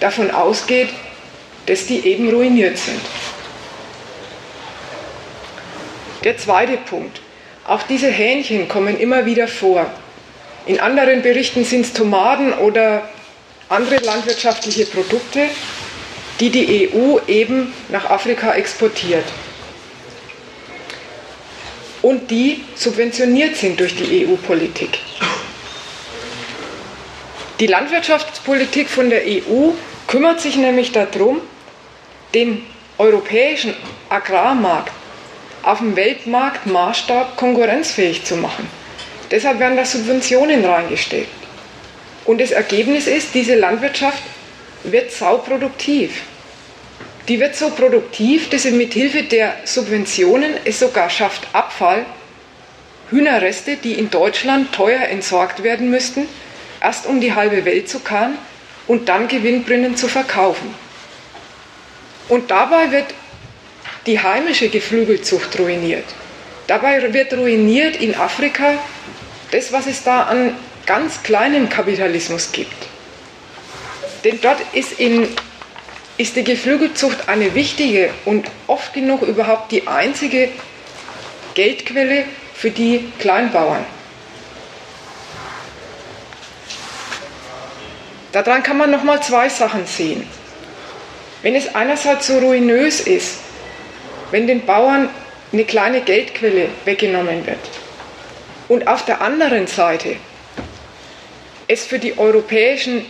davon 0.00 0.30
ausgeht, 0.30 0.88
dass 1.66 1.86
die 1.86 2.06
eben 2.06 2.30
ruiniert 2.30 2.78
sind. 2.78 3.00
Der 6.24 6.36
zweite 6.36 6.76
Punkt. 6.76 7.20
Auch 7.66 7.82
diese 7.82 8.08
Hähnchen 8.08 8.68
kommen 8.68 8.98
immer 8.98 9.26
wieder 9.26 9.46
vor. 9.48 9.86
In 10.66 10.80
anderen 10.80 11.22
Berichten 11.22 11.64
sind 11.64 11.82
es 11.86 11.92
Tomaten 11.92 12.52
oder 12.52 13.08
andere 13.68 13.98
landwirtschaftliche 13.98 14.86
Produkte, 14.86 15.48
die 16.40 16.50
die 16.50 16.90
EU 16.92 17.18
eben 17.26 17.72
nach 17.90 18.10
Afrika 18.10 18.52
exportiert 18.54 19.24
und 22.02 22.30
die 22.30 22.64
subventioniert 22.74 23.56
sind 23.56 23.78
durch 23.78 23.94
die 23.94 24.26
EU-Politik. 24.26 24.98
Die 27.60 27.66
Landwirtschaftspolitik 27.66 28.88
von 28.88 29.10
der 29.10 29.20
EU 29.26 29.72
kümmert 30.06 30.40
sich 30.40 30.56
nämlich 30.56 30.92
darum, 30.92 31.42
den 32.32 32.64
europäischen 32.96 33.74
Agrarmarkt 34.08 34.90
auf 35.62 35.80
dem 35.80 35.94
Weltmarktmaßstab 35.94 37.36
konkurrenzfähig 37.36 38.24
zu 38.24 38.36
machen. 38.36 38.66
Deshalb 39.30 39.58
werden 39.58 39.76
da 39.76 39.84
Subventionen 39.84 40.64
reingesteckt. 40.64 41.28
Und 42.24 42.40
das 42.40 42.50
Ergebnis 42.50 43.06
ist, 43.06 43.34
diese 43.34 43.56
Landwirtschaft 43.56 44.22
wird 44.84 45.12
sauproduktiv. 45.12 46.22
Die 47.28 47.38
wird 47.40 47.54
so 47.56 47.68
produktiv, 47.68 48.48
dass 48.48 48.62
sie 48.62 48.70
mit 48.70 48.94
Hilfe 48.94 49.24
der 49.24 49.54
Subventionen 49.64 50.54
es 50.64 50.78
sogar 50.78 51.10
schafft, 51.10 51.46
Abfall, 51.52 52.06
Hühnerreste, 53.10 53.76
die 53.76 53.92
in 53.98 54.08
Deutschland 54.08 54.72
teuer 54.72 55.02
entsorgt 55.02 55.62
werden 55.62 55.90
müssten, 55.90 56.26
erst 56.80 57.06
um 57.06 57.20
die 57.20 57.34
halbe 57.34 57.64
Welt 57.64 57.88
zu 57.88 58.00
karren 58.00 58.38
und 58.86 59.08
dann 59.08 59.28
gewinnbringend 59.28 59.98
zu 59.98 60.08
verkaufen. 60.08 60.74
Und 62.28 62.50
dabei 62.50 62.90
wird 62.90 63.06
die 64.06 64.20
heimische 64.20 64.68
Geflügelzucht 64.68 65.58
ruiniert. 65.58 66.04
Dabei 66.66 67.12
wird 67.12 67.32
ruiniert 67.34 67.96
in 67.96 68.14
Afrika 68.14 68.74
das, 69.50 69.72
was 69.72 69.86
es 69.86 70.04
da 70.04 70.22
an 70.22 70.54
ganz 70.86 71.22
kleinem 71.22 71.68
Kapitalismus 71.68 72.52
gibt. 72.52 72.74
Denn 74.24 74.38
dort 74.40 74.58
ist, 74.72 74.98
in, 74.98 75.28
ist 76.16 76.36
die 76.36 76.44
Geflügelzucht 76.44 77.28
eine 77.28 77.54
wichtige 77.54 78.10
und 78.24 78.46
oft 78.66 78.92
genug 78.92 79.22
überhaupt 79.22 79.72
die 79.72 79.86
einzige 79.86 80.48
Geldquelle 81.54 82.24
für 82.54 82.70
die 82.70 83.10
Kleinbauern. 83.18 83.84
Daran 88.32 88.62
kann 88.62 88.78
man 88.78 88.90
noch 88.90 89.02
mal 89.02 89.22
zwei 89.22 89.48
Sachen 89.48 89.86
sehen. 89.86 90.26
Wenn 91.42 91.54
es 91.54 91.74
einerseits 91.74 92.26
so 92.26 92.38
ruinös 92.38 93.00
ist, 93.00 93.38
wenn 94.30 94.46
den 94.46 94.64
Bauern 94.66 95.08
eine 95.52 95.64
kleine 95.64 96.02
Geldquelle 96.02 96.68
weggenommen 96.84 97.46
wird 97.46 97.58
und 98.68 98.86
auf 98.86 99.04
der 99.04 99.20
anderen 99.20 99.66
Seite 99.66 100.16
es 101.66 101.84
für 101.86 101.98
die 101.98 102.18
europäischen 102.18 103.04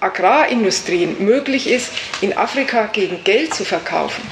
Agrarindustrien 0.00 1.24
möglich 1.24 1.68
ist, 1.68 1.90
in 2.20 2.36
Afrika 2.36 2.88
gegen 2.92 3.24
Geld 3.24 3.54
zu 3.54 3.64
verkaufen, 3.64 4.22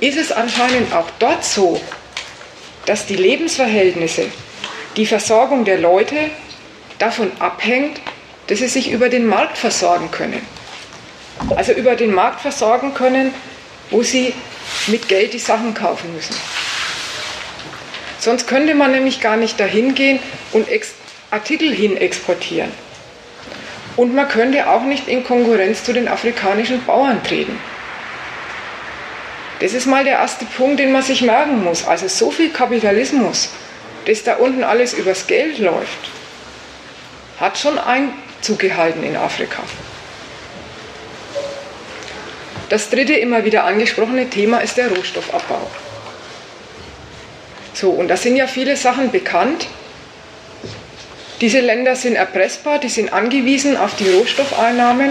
ist 0.00 0.18
es 0.18 0.30
anscheinend 0.30 0.94
auch 0.94 1.08
dort 1.18 1.44
so, 1.44 1.80
dass 2.84 3.06
die 3.06 3.16
Lebensverhältnisse, 3.16 4.26
die 4.96 5.06
Versorgung 5.06 5.64
der 5.64 5.78
Leute 5.78 6.16
davon 6.98 7.32
abhängt, 7.38 8.00
dass 8.46 8.58
sie 8.58 8.68
sich 8.68 8.90
über 8.90 9.08
den 9.08 9.26
Markt 9.26 9.58
versorgen 9.58 10.10
können. 10.10 10.40
Also 11.54 11.72
über 11.72 11.96
den 11.96 12.12
Markt 12.12 12.40
versorgen 12.40 12.94
können, 12.94 13.34
wo 13.90 14.02
sie 14.02 14.34
mit 14.86 15.08
Geld 15.08 15.32
die 15.32 15.38
Sachen 15.38 15.74
kaufen 15.74 16.14
müssen. 16.14 16.34
Sonst 18.18 18.46
könnte 18.46 18.74
man 18.74 18.92
nämlich 18.92 19.20
gar 19.20 19.36
nicht 19.36 19.60
dahin 19.60 19.94
gehen 19.94 20.18
und 20.52 20.68
Artikel 21.30 21.72
hin 21.72 21.96
exportieren. 21.96 22.70
Und 23.96 24.14
man 24.14 24.28
könnte 24.28 24.68
auch 24.68 24.82
nicht 24.82 25.08
in 25.08 25.24
Konkurrenz 25.24 25.84
zu 25.84 25.92
den 25.92 26.08
afrikanischen 26.08 26.84
Bauern 26.84 27.22
treten. 27.22 27.58
Das 29.60 29.72
ist 29.72 29.86
mal 29.86 30.04
der 30.04 30.18
erste 30.18 30.44
Punkt, 30.44 30.80
den 30.80 30.92
man 30.92 31.02
sich 31.02 31.22
merken 31.22 31.64
muss. 31.64 31.86
Also 31.86 32.08
so 32.08 32.30
viel 32.30 32.50
Kapitalismus, 32.50 33.50
das 34.06 34.22
da 34.22 34.36
unten 34.36 34.64
alles 34.64 34.92
übers 34.92 35.26
Geld 35.26 35.58
läuft, 35.58 36.10
hat 37.40 37.56
schon 37.56 37.78
Einzug 37.78 38.25
gehalten 38.58 39.02
in 39.02 39.16
Afrika. 39.16 39.62
Das 42.68 42.90
dritte 42.90 43.14
immer 43.14 43.44
wieder 43.44 43.64
angesprochene 43.64 44.28
Thema 44.28 44.58
ist 44.58 44.76
der 44.76 44.88
Rohstoffabbau. 44.88 45.70
So, 47.74 47.90
und 47.90 48.08
da 48.08 48.16
sind 48.16 48.36
ja 48.36 48.46
viele 48.46 48.76
Sachen 48.76 49.10
bekannt. 49.10 49.66
Diese 51.40 51.60
Länder 51.60 51.94
sind 51.94 52.16
erpressbar, 52.16 52.78
die 52.78 52.88
sind 52.88 53.12
angewiesen 53.12 53.76
auf 53.76 53.94
die 53.96 54.08
Rohstoffeinnahmen, 54.08 55.10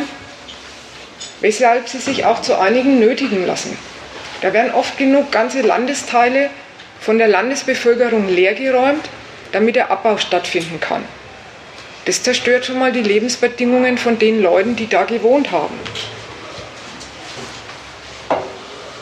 weshalb 1.41 1.87
sie 1.87 1.99
sich 1.99 2.25
auch 2.25 2.41
zu 2.41 2.59
einigen 2.59 2.99
nötigen 2.99 3.45
lassen. 3.45 3.77
Da 4.41 4.51
werden 4.51 4.73
oft 4.73 4.97
genug 4.97 5.31
ganze 5.31 5.61
Landesteile 5.61 6.49
von 6.99 7.17
der 7.17 7.27
Landesbevölkerung 7.27 8.27
leergeräumt, 8.27 9.07
damit 9.51 9.75
der 9.75 9.91
Abbau 9.91 10.17
stattfinden 10.17 10.79
kann. 10.79 11.05
Das 12.05 12.21
zerstört 12.21 12.65
schon 12.65 12.77
mal 12.77 12.91
die 12.91 13.01
Lebensbedingungen 13.01 13.97
von 13.97 14.19
den 14.19 14.41
Leuten, 14.41 14.75
die 14.75 14.87
da 14.87 15.03
gewohnt 15.03 15.51
haben. 15.51 15.77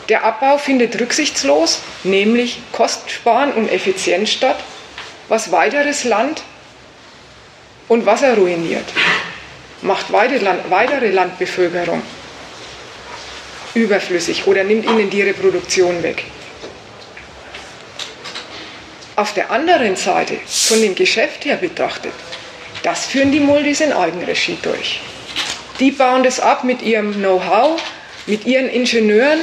Der 0.08 0.24
Abbau 0.24 0.58
findet 0.58 1.00
rücksichtslos, 1.00 1.80
nämlich 2.02 2.60
Kostensparen 2.72 3.52
und 3.52 3.70
Effizienz 3.70 4.30
statt, 4.30 4.58
was 5.28 5.52
weiteres 5.52 6.04
Land 6.04 6.42
und 7.88 8.04
Wasser 8.04 8.36
ruiniert, 8.36 8.84
macht 9.82 10.12
weitere 10.12 11.10
Landbevölkerung 11.10 12.02
überflüssig 13.74 14.46
oder 14.46 14.64
nimmt 14.64 14.84
ihnen 14.84 15.10
die 15.10 15.22
Reproduktion 15.22 16.02
weg. 16.02 16.24
Auf 19.16 19.32
der 19.34 19.50
anderen 19.50 19.96
Seite, 19.96 20.38
von 20.46 20.80
dem 20.80 20.94
Geschäft 20.94 21.44
her 21.44 21.56
betrachtet, 21.56 22.12
das 22.84 23.06
führen 23.06 23.32
die 23.32 23.40
Multis 23.40 23.80
in 23.80 23.92
Eigenregie 23.92 24.58
durch. 24.62 25.00
Die 25.80 25.90
bauen 25.90 26.22
das 26.22 26.38
ab 26.38 26.62
mit 26.62 26.82
ihrem 26.82 27.14
Know-how, 27.14 27.82
mit 28.26 28.44
ihren 28.46 28.68
Ingenieuren, 28.68 29.40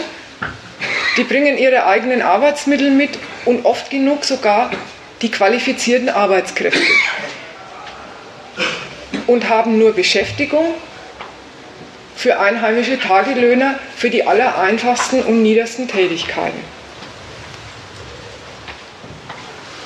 die 1.18 1.24
bringen 1.24 1.58
ihre 1.58 1.86
eigenen 1.86 2.22
Arbeitsmittel 2.22 2.92
mit 2.92 3.10
und 3.46 3.66
oft 3.66 3.90
genug 3.90 4.24
sogar 4.24 4.72
die 5.22 5.30
qualifizierten 5.30 6.10
Arbeitskräfte 6.10 6.80
und 9.28 9.50
haben 9.50 9.78
nur 9.78 9.94
Beschäftigung 9.94 10.74
für 12.16 12.40
einheimische 12.40 13.00
Tagelöhner 13.00 13.80
für 13.96 14.10
die 14.10 14.26
allereinfachsten 14.26 15.24
und 15.24 15.42
niedersten 15.42 15.88
Tätigkeiten. 15.88 16.60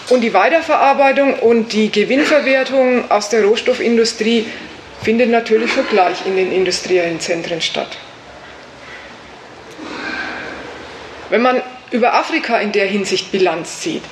Und 0.10 0.22
die 0.22 0.34
Weiterverarbeitung 0.34 1.40
und 1.40 1.74
die 1.74 1.92
Gewinnverwertung 1.92 3.10
aus 3.10 3.30
der 3.30 3.44
Rohstoffindustrie 3.44 4.46
findet 5.02 5.30
natürlich 5.30 5.72
schon 5.72 5.88
gleich 5.88 6.26
in 6.26 6.36
den 6.36 6.52
industriellen 6.52 7.20
Zentren 7.20 7.60
statt. 7.60 7.98
Wenn 11.30 11.42
man 11.42 11.62
über 11.90 12.14
Afrika 12.14 12.58
in 12.58 12.72
der 12.72 12.86
Hinsicht 12.86 13.32
Bilanz 13.32 13.82
zieht, 13.82 14.04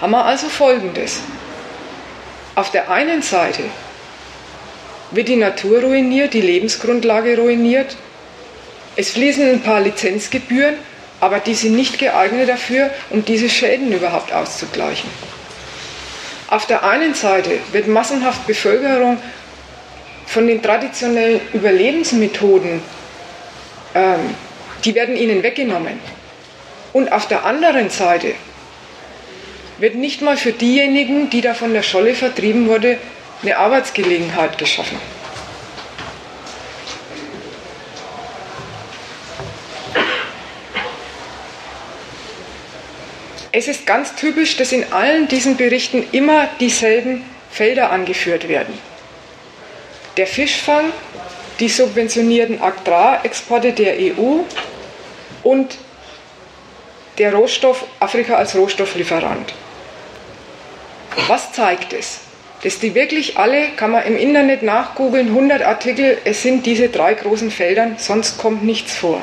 haben 0.00 0.10
wir 0.10 0.24
also 0.24 0.48
Folgendes. 0.48 1.20
Auf 2.54 2.70
der 2.70 2.90
einen 2.90 3.22
Seite 3.22 3.62
wird 5.12 5.28
die 5.28 5.36
Natur 5.36 5.80
ruiniert, 5.82 6.34
die 6.34 6.42
Lebensgrundlage 6.42 7.38
ruiniert. 7.38 7.96
Es 8.96 9.10
fließen 9.12 9.48
ein 9.48 9.62
paar 9.62 9.80
Lizenzgebühren, 9.80 10.76
aber 11.20 11.40
die 11.40 11.54
sind 11.54 11.74
nicht 11.74 11.98
geeignet 11.98 12.48
dafür, 12.48 12.90
um 13.08 13.24
diese 13.24 13.48
Schäden 13.48 13.92
überhaupt 13.92 14.32
auszugleichen. 14.32 15.08
Auf 16.48 16.66
der 16.66 16.82
einen 16.82 17.14
Seite 17.14 17.58
wird 17.72 17.88
massenhaft 17.88 18.46
Bevölkerung 18.46 19.18
von 20.26 20.46
den 20.46 20.62
traditionellen 20.62 21.40
Überlebensmethoden, 21.52 22.80
ähm, 23.94 24.34
die 24.84 24.94
werden 24.94 25.16
ihnen 25.16 25.42
weggenommen. 25.42 26.00
Und 26.92 27.12
auf 27.12 27.28
der 27.28 27.44
anderen 27.44 27.90
Seite 27.90 28.34
wird 29.78 29.94
nicht 29.94 30.22
mal 30.22 30.36
für 30.36 30.52
diejenigen, 30.52 31.30
die 31.30 31.42
da 31.42 31.52
von 31.54 31.72
der 31.72 31.82
Scholle 31.82 32.14
vertrieben 32.14 32.66
wurde, 32.66 32.98
eine 33.42 33.56
Arbeitsgelegenheit 33.56 34.58
geschaffen. 34.58 34.98
Es 43.52 43.68
ist 43.68 43.86
ganz 43.86 44.14
typisch, 44.14 44.56
dass 44.56 44.72
in 44.72 44.92
allen 44.92 45.28
diesen 45.28 45.56
Berichten 45.56 46.06
immer 46.12 46.48
dieselben 46.60 47.24
Felder 47.50 47.90
angeführt 47.90 48.48
werden. 48.48 48.78
Der 50.16 50.26
Fischfang, 50.26 50.92
die 51.60 51.68
subventionierten 51.68 52.60
Agrarexporte 52.60 53.72
der 53.72 53.94
EU 53.98 54.40
und 55.42 55.76
der 57.16 57.34
Rohstoff 57.34 57.84
Afrika 58.00 58.36
als 58.36 58.54
Rohstofflieferant. 58.54 59.54
Was 61.26 61.52
zeigt 61.52 61.92
es? 61.92 62.20
dass 62.62 62.80
die 62.80 62.94
wirklich 62.94 63.38
alle, 63.38 63.68
kann 63.76 63.92
man 63.92 64.04
im 64.04 64.16
Internet 64.16 64.62
nachgoogeln, 64.62 65.28
100 65.28 65.62
Artikel, 65.62 66.18
es 66.24 66.42
sind 66.42 66.66
diese 66.66 66.88
drei 66.88 67.14
großen 67.14 67.50
Feldern, 67.50 67.96
sonst 67.98 68.38
kommt 68.38 68.64
nichts 68.64 68.96
vor. 68.96 69.22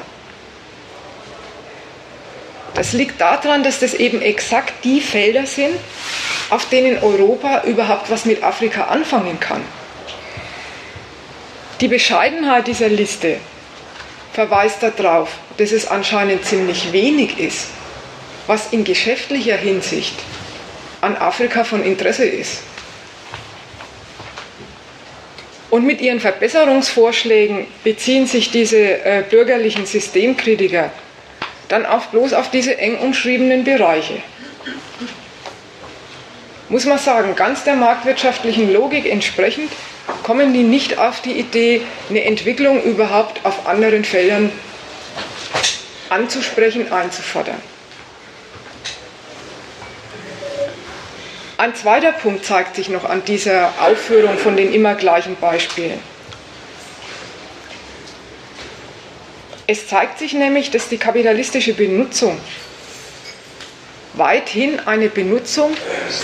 Das 2.76 2.92
liegt 2.92 3.22
daran, 3.22 3.64
dass 3.64 3.80
das 3.80 3.94
eben 3.94 4.22
exakt 4.22 4.84
die 4.84 5.00
Felder 5.00 5.46
sind, 5.46 5.76
auf 6.50 6.68
denen 6.68 7.02
Europa 7.02 7.64
überhaupt 7.64 8.12
was 8.12 8.26
mit 8.26 8.44
Afrika 8.44 8.86
anfangen 8.86 9.40
kann. 9.40 9.62
Die 11.80 11.88
Bescheidenheit 11.88 12.68
dieser 12.68 12.90
Liste 12.90 13.38
verweist 14.34 14.84
darauf, 14.84 15.30
dass 15.58 15.72
es 15.72 15.88
anscheinend 15.88 16.46
ziemlich 16.46 16.92
wenig 16.92 17.40
ist, 17.40 17.68
was 18.48 18.72
in 18.72 18.84
geschäftlicher 18.84 19.58
Hinsicht 19.58 20.16
an 21.02 21.16
Afrika 21.16 21.64
von 21.64 21.84
Interesse 21.84 22.26
ist. 22.26 22.60
Und 25.70 25.86
mit 25.86 26.02
ihren 26.02 26.20
Verbesserungsvorschlägen 26.20 27.68
beziehen 27.84 28.28
sich 28.28 28.52
diese 28.52 28.78
äh, 28.78 29.24
bürgerlichen 29.30 29.86
Systemkritiker 29.86 30.92
dann 31.68 31.86
auch 31.86 32.06
bloß 32.08 32.34
auf 32.34 32.50
diese 32.50 32.78
eng 32.78 32.98
umschriebenen 33.00 33.64
Bereiche. 33.64 34.22
Muss 36.70 36.86
man 36.86 36.98
sagen, 36.98 37.36
ganz 37.36 37.64
der 37.64 37.76
marktwirtschaftlichen 37.76 38.74
Logik 38.74 39.06
entsprechend 39.06 39.72
kommen 40.24 40.54
die 40.54 40.64
nicht 40.64 40.98
auf 40.98 41.22
die 41.22 41.34
Idee, 41.34 41.82
eine 42.10 42.24
Entwicklung 42.24 42.82
überhaupt 42.84 43.46
auf 43.46 43.68
anderen 43.68 44.04
Feldern 44.04 44.52
anzusprechen, 46.10 46.92
einzufordern. 46.92 47.62
Ein 51.58 51.74
zweiter 51.74 52.12
Punkt 52.12 52.46
zeigt 52.46 52.76
sich 52.76 52.90
noch 52.90 53.06
an 53.06 53.24
dieser 53.24 53.74
Aufführung 53.80 54.38
von 54.38 54.58
den 54.58 54.74
immer 54.74 54.96
gleichen 54.96 55.38
Beispielen. 55.38 56.00
Es 59.68 59.88
zeigt 59.88 60.20
sich 60.20 60.34
nämlich, 60.34 60.70
dass 60.72 60.90
die 60.90 60.98
kapitalistische 60.98 61.74
Benutzung 61.74 62.40
weithin 64.14 64.80
eine 64.86 65.10
Benutzung 65.10 65.76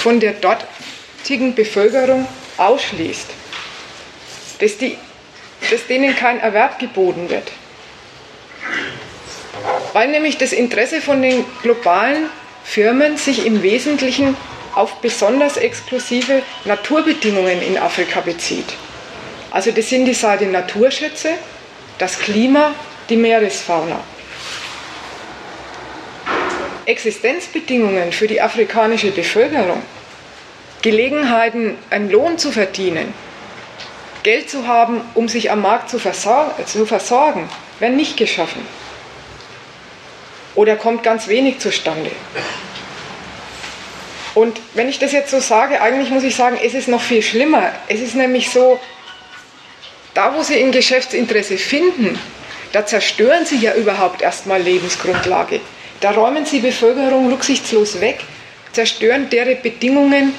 von 0.02 0.20
der 0.20 0.34
dortigen 0.34 1.56
Bevölkerung 1.56 2.28
ausschließt, 2.58 3.28
dass, 4.60 4.78
die, 4.78 4.98
dass 5.70 5.88
denen 5.88 6.16
kein 6.16 6.40
Erwerb 6.40 6.80
geboten 6.80 7.30
wird, 7.30 7.52
weil 9.94 10.10
nämlich 10.10 10.38
das 10.38 10.54
Interesse 10.54 11.02
von 11.02 11.22
den 11.22 11.44
globalen 11.64 12.30
Firmen 12.64 13.18
sich 13.18 13.46
im 13.46 13.64
Wesentlichen 13.64 14.38
auf 14.76 15.02
besonders 15.02 15.58
exklusive 15.58 16.44
Naturbedingungen 16.66 17.62
in 17.62 17.78
Afrika 17.78 18.22
bezieht. 18.22 18.74
Also 19.50 19.72
das 19.72 19.90
sind 19.90 20.06
die 20.06 20.14
Seite 20.14 20.46
Naturschätze, 20.46 21.32
das 21.98 22.20
Klima, 22.20 22.74
die 23.12 23.18
Meeresfauna. 23.18 24.00
Existenzbedingungen 26.86 28.12
für 28.12 28.28
die 28.28 28.42
afrikanische 28.42 29.12
Bevölkerung, 29.12 29.82
Gelegenheiten, 30.82 31.78
einen 31.90 32.10
Lohn 32.10 32.38
zu 32.38 32.52
verdienen, 32.52 33.14
Geld 34.24 34.50
zu 34.50 34.66
haben, 34.66 35.02
um 35.14 35.28
sich 35.28 35.52
am 35.52 35.62
Markt 35.62 35.90
zu 35.90 36.00
versorgen, 36.00 37.50
werden 37.80 37.98
nicht 37.98 38.18
geschaffen. 38.18 38.66
Oder 40.56 40.76
kommt 40.76 41.04
ganz 41.04 41.28
wenig 41.28 41.60
zustande. 41.60 42.12
Und 44.34 44.60
wenn 44.74 44.88
ich 44.88 45.00
das 45.00 45.12
jetzt 45.12 45.32
so 45.32 45.40
sage, 45.40 45.82
eigentlich 45.82 46.10
muss 46.10 46.24
ich 46.24 46.36
sagen, 46.36 46.58
es 46.64 46.74
ist 46.74 46.88
noch 46.88 47.02
viel 47.02 47.22
schlimmer. 47.22 47.72
Es 47.90 48.00
ist 48.00 48.16
nämlich 48.16 48.50
so, 48.50 48.80
da 50.14 50.34
wo 50.36 50.44
sie 50.44 50.62
ein 50.64 50.72
Geschäftsinteresse 50.72 51.58
finden, 51.58 52.18
da 52.72 52.86
zerstören 52.86 53.46
sie 53.46 53.58
ja 53.58 53.74
überhaupt 53.76 54.22
erstmal 54.22 54.62
Lebensgrundlage. 54.62 55.60
Da 56.00 56.12
räumen 56.12 56.46
sie 56.46 56.60
Bevölkerung 56.60 57.32
rücksichtslos 57.32 58.02
weg, 58.02 58.22
zerstören 58.72 59.30
deren 59.30 59.62
Bedingungen 59.62 60.34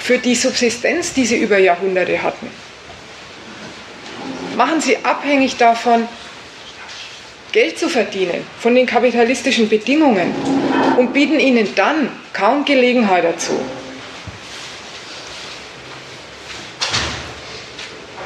für 0.00 0.18
die 0.18 0.34
Subsistenz, 0.34 1.14
die 1.14 1.24
sie 1.24 1.38
über 1.38 1.58
Jahrhunderte 1.58 2.22
hatten. 2.22 2.50
Machen 4.56 4.80
sie 4.80 4.98
abhängig 5.02 5.56
davon, 5.56 6.06
Geld 7.52 7.78
zu 7.78 7.88
verdienen, 7.88 8.44
von 8.58 8.74
den 8.74 8.84
kapitalistischen 8.84 9.68
Bedingungen 9.68 10.34
und 10.96 11.12
bieten 11.12 11.38
ihnen 11.38 11.72
dann 11.76 12.10
kaum 12.32 12.64
Gelegenheit 12.64 13.24
dazu. 13.24 13.58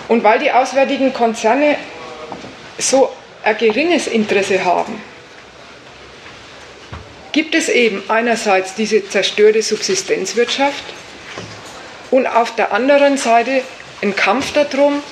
Und 0.09 0.25
weil 0.25 0.39
die 0.39 0.51
auswärtigen 0.51 1.13
Konzerne 1.13 1.77
so 2.79 3.11
ein 3.45 3.57
geringes 3.59 4.07
Interesse 4.07 4.65
haben, 4.65 5.01
gibt 7.33 7.55
es 7.55 7.69
eben 7.69 8.03
einerseits 8.09 8.75
diese 8.75 9.07
zerstörte 9.09 9.63
Subsistenzwirtschaft 9.63 10.85
und 12.11 12.27
auf 12.27 12.55
der 12.55 12.73
anderen 12.73 13.17
Seite 13.17 13.63
einen 14.01 14.17
Kampf 14.17 14.53
darum, 14.53 15.03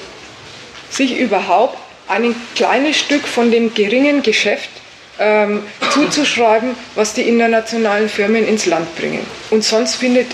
sich 0.91 1.19
überhaupt 1.19 1.79
ein 2.09 2.35
kleines 2.55 2.99
Stück 2.99 3.27
von 3.27 3.51
dem 3.51 3.75
geringen 3.75 4.23
Geschäft 4.23 4.71
ähm, 5.19 5.63
zuzuschreiben, 5.93 6.77
was 6.95 7.15
die 7.15 7.23
internationalen 7.23 8.09
Firmen 8.09 8.47
ins 8.47 8.67
Land 8.67 8.95
bringen. 8.97 9.27
Und 9.51 9.65
sonst 9.65 9.97
findet 9.97 10.29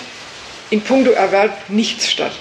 in 0.71 0.81
puncto 0.81 1.13
Erwerb 1.13 1.69
nichts 1.69 2.11
statt. 2.11 2.33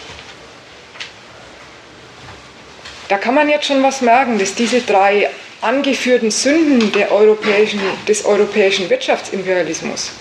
Da 3.12 3.18
kann 3.18 3.36
man 3.36 3.50
jetzt 3.50 3.66
schon 3.66 3.84
was 3.84 4.00
merken, 4.00 4.40
dass 4.40 4.56
diese 4.56 4.80
drei 4.80 5.30
angeführten 5.60 6.32
Sünden 6.32 6.94
europäischen, 7.12 7.82
des 8.08 8.24
europäischen 8.24 8.90
Wirtschaftsimperialismus, 8.90 10.12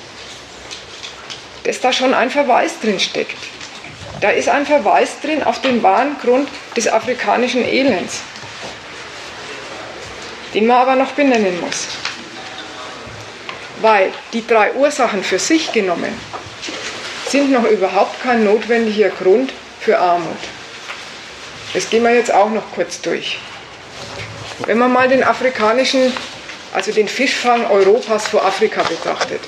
dass 1.62 1.81
da 1.81 1.92
schon 1.92 2.12
ein 2.14 2.31
Verweis 2.31 2.81
drin 2.81 2.98
steckt. 2.98 3.37
Da 4.20 4.31
ist 4.31 4.48
ein 4.48 4.66
Verweis 4.66 5.20
drin 5.22 5.44
auf 5.44 5.61
den 5.61 5.85
wahren 5.85 6.16
Grund 6.20 6.48
des 6.76 6.88
afrikanischen 6.88 7.64
Elends, 7.64 8.22
den 10.53 10.66
man 10.66 10.79
aber 10.79 10.96
noch 10.96 11.12
benennen 11.12 11.61
muss. 11.61 11.87
Weil 13.83 14.11
die 14.33 14.44
drei 14.44 14.72
Ursachen 14.72 15.22
für 15.22 15.38
sich 15.38 15.70
genommen 15.70 16.12
sind 17.29 17.53
noch 17.53 17.70
überhaupt 17.70 18.20
kein 18.20 18.42
notwendiger 18.42 19.11
Grund 19.11 19.53
für 19.79 19.96
Armut. 19.96 20.38
Das 21.72 21.88
gehen 21.88 22.02
wir 22.02 22.14
jetzt 22.14 22.33
auch 22.33 22.50
noch 22.50 22.72
kurz 22.74 23.00
durch. 23.00 23.38
Wenn 24.66 24.78
man 24.78 24.92
mal 24.92 25.09
den 25.09 25.22
afrikanischen, 25.22 26.12
also 26.72 26.92
den 26.92 27.09
Fischfang 27.09 27.66
Europas 27.70 28.28
vor 28.28 28.44
Afrika 28.44 28.83
betrachtet. 28.83 29.40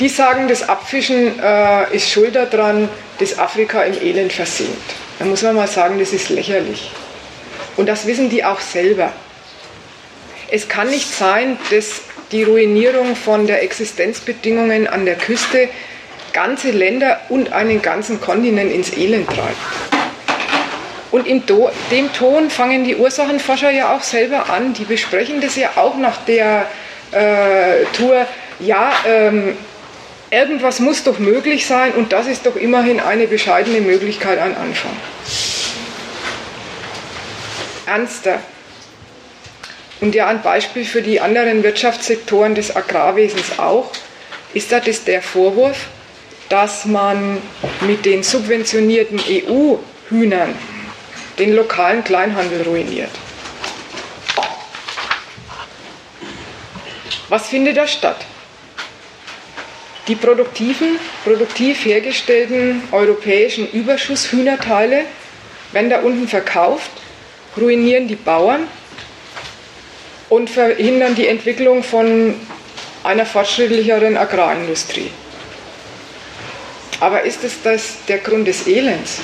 Die 0.00 0.08
sagen, 0.08 0.46
das 0.46 0.68
Abfischen 0.68 1.38
äh, 1.40 1.94
ist 1.94 2.10
schuld 2.10 2.34
daran, 2.34 2.88
dass 3.18 3.38
Afrika 3.38 3.82
im 3.82 4.00
Elend 4.00 4.32
versinkt. 4.32 4.94
Da 5.18 5.24
muss 5.24 5.42
man 5.42 5.56
mal 5.56 5.68
sagen, 5.68 5.98
das 5.98 6.12
ist 6.12 6.28
lächerlich. 6.28 6.90
Und 7.76 7.86
das 7.86 8.06
wissen 8.06 8.28
die 8.28 8.44
auch 8.44 8.60
selber. 8.60 9.12
Es 10.50 10.68
kann 10.68 10.90
nicht 10.90 11.12
sein, 11.12 11.58
dass 11.70 12.02
die 12.32 12.42
Ruinierung 12.42 13.16
von 13.16 13.46
der 13.46 13.62
Existenzbedingungen 13.62 14.86
an 14.86 15.06
der 15.06 15.16
Küste 15.16 15.68
ganze 16.36 16.70
Länder 16.70 17.18
und 17.30 17.54
einen 17.54 17.80
ganzen 17.80 18.20
Kontinent 18.20 18.70
ins 18.70 18.92
Elend 18.92 19.26
treibt. 19.26 19.56
Und 21.10 21.26
in 21.26 21.42
dem 21.90 22.12
Ton 22.12 22.50
fangen 22.50 22.84
die 22.84 22.94
Ursachenforscher 22.94 23.70
ja 23.70 23.96
auch 23.96 24.02
selber 24.02 24.50
an. 24.50 24.74
Die 24.74 24.84
besprechen 24.84 25.40
das 25.40 25.56
ja 25.56 25.70
auch 25.76 25.96
nach 25.96 26.18
der 26.26 26.66
äh, 27.10 27.86
Tour. 27.96 28.26
Ja, 28.60 28.92
ähm, 29.06 29.56
irgendwas 30.30 30.78
muss 30.78 31.04
doch 31.04 31.18
möglich 31.18 31.66
sein 31.66 31.92
und 31.92 32.12
das 32.12 32.26
ist 32.26 32.44
doch 32.44 32.56
immerhin 32.56 33.00
eine 33.00 33.26
bescheidene 33.26 33.80
Möglichkeit 33.80 34.38
an 34.38 34.54
Anfang. 34.56 34.92
Ernster. 37.86 38.40
Und 40.02 40.14
ja, 40.14 40.26
ein 40.26 40.42
Beispiel 40.42 40.84
für 40.84 41.00
die 41.00 41.18
anderen 41.18 41.62
Wirtschaftssektoren 41.62 42.54
des 42.54 42.76
Agrarwesens 42.76 43.58
auch, 43.58 43.90
ist 44.52 44.70
das 44.70 45.04
der 45.04 45.22
Vorwurf, 45.22 45.86
dass 46.48 46.84
man 46.84 47.38
mit 47.80 48.04
den 48.04 48.22
subventionierten 48.22 49.20
EU-Hühnern 49.28 50.54
den 51.38 51.54
lokalen 51.54 52.04
Kleinhandel 52.04 52.62
ruiniert. 52.62 53.10
Was 57.28 57.48
findet 57.48 57.76
da 57.76 57.86
statt? 57.86 58.24
Die 60.06 60.14
produktiven, 60.14 61.00
produktiv 61.24 61.84
hergestellten 61.84 62.82
europäischen 62.92 63.68
Überschusshühnerteile 63.68 65.04
werden 65.72 65.90
da 65.90 66.00
unten 66.00 66.28
verkauft, 66.28 66.90
ruinieren 67.56 68.06
die 68.06 68.14
Bauern 68.14 68.68
und 70.28 70.48
verhindern 70.48 71.16
die 71.16 71.26
Entwicklung 71.26 71.82
von 71.82 72.34
einer 73.02 73.26
fortschrittlicheren 73.26 74.16
Agrarindustrie. 74.16 75.10
Aber 77.00 77.22
ist 77.22 77.44
es 77.44 77.62
das 77.62 77.96
der 78.08 78.18
Grund 78.18 78.48
des 78.48 78.66
Elends? 78.66 79.20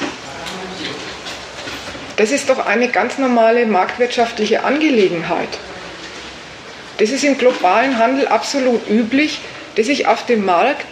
Das 2.17 2.31
ist 2.31 2.51
doch 2.51 2.65
eine 2.65 2.89
ganz 2.89 3.19
normale 3.19 3.67
marktwirtschaftliche 3.67 4.65
Angelegenheit. 4.65 5.49
Das 6.99 7.11
ist 7.11 7.25
im 7.25 7.39
globalen 7.39 7.99
Handel 7.99 8.29
absolut 8.29 8.89
üblich, 8.89 9.41
dass 9.77 9.87
sich 9.87 10.07
auf 10.07 10.27
dem 10.27 10.45
Markt, 10.45 10.87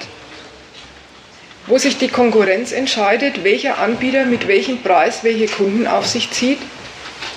wo 1.66 1.76
sich 1.78 1.98
die 1.98 2.08
Konkurrenz 2.08 2.72
entscheidet, 2.72 3.44
welcher 3.44 3.78
Anbieter 3.78 4.24
mit 4.24 4.48
welchem 4.48 4.82
Preis 4.82 5.22
welche 5.22 5.46
Kunden 5.46 5.86
auf 5.86 6.06
sich 6.06 6.30
zieht, 6.30 6.58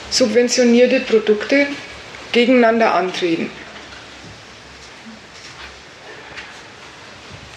subventionierte 0.10 1.02
Produkte 1.02 1.68
gegeneinander 2.32 2.94
antreten. 2.94 3.52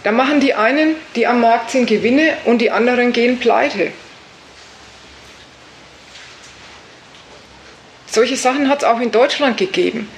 Da 0.07 0.13
machen 0.13 0.39
die 0.39 0.55
einen, 0.55 0.95
die 1.17 1.27
am 1.27 1.41
Markt 1.41 1.73
sind, 1.73 1.89
Gewinne 1.89 2.37
und 2.45 2.59
die 2.59 2.71
anderen 2.71 3.13
gehen 3.13 3.41
pleite. 3.41 3.91
Solche 8.07 8.37
Sachen 8.37 8.69
hat 8.69 8.83
es 8.83 8.85
auch 8.85 9.01
in 9.01 9.11
Deutschland 9.11 9.57
gegeben. 9.57 10.09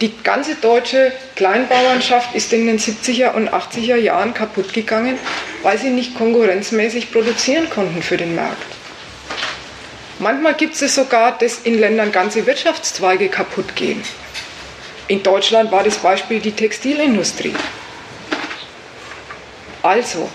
Die 0.00 0.16
ganze 0.22 0.54
deutsche 0.54 1.12
Kleinbauernschaft 1.36 2.34
ist 2.34 2.54
in 2.54 2.66
den 2.66 2.78
70er 2.78 3.34
und 3.34 3.50
80er 3.50 3.96
Jahren 3.96 4.32
kaputt 4.32 4.72
gegangen, 4.72 5.18
weil 5.62 5.76
sie 5.76 5.90
nicht 5.90 6.16
konkurrenzmäßig 6.16 7.12
produzieren 7.12 7.68
konnten 7.68 8.02
für 8.02 8.16
den 8.16 8.34
Markt. 8.34 8.64
Manchmal 10.20 10.54
gibt 10.54 10.80
es 10.80 10.94
sogar, 10.94 11.36
dass 11.36 11.58
in 11.58 11.78
Ländern 11.78 12.12
ganze 12.12 12.46
Wirtschaftszweige 12.46 13.28
kaputt 13.28 13.76
gehen. 13.76 14.02
In 15.06 15.22
Deutschland 15.22 15.70
war 15.70 15.84
das 15.84 15.98
Beispiel 15.98 16.40
die 16.40 16.52
Textilindustrie. 16.52 17.52
Also, 19.84 20.30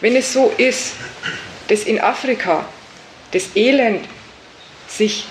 wenn 0.00 0.16
es 0.16 0.32
so 0.32 0.50
ist, 0.56 0.94
dass 1.68 1.82
in 1.82 2.00
Afrika 2.00 2.64
das 3.32 3.54
Elend 3.54 4.06
sich 4.88 5.26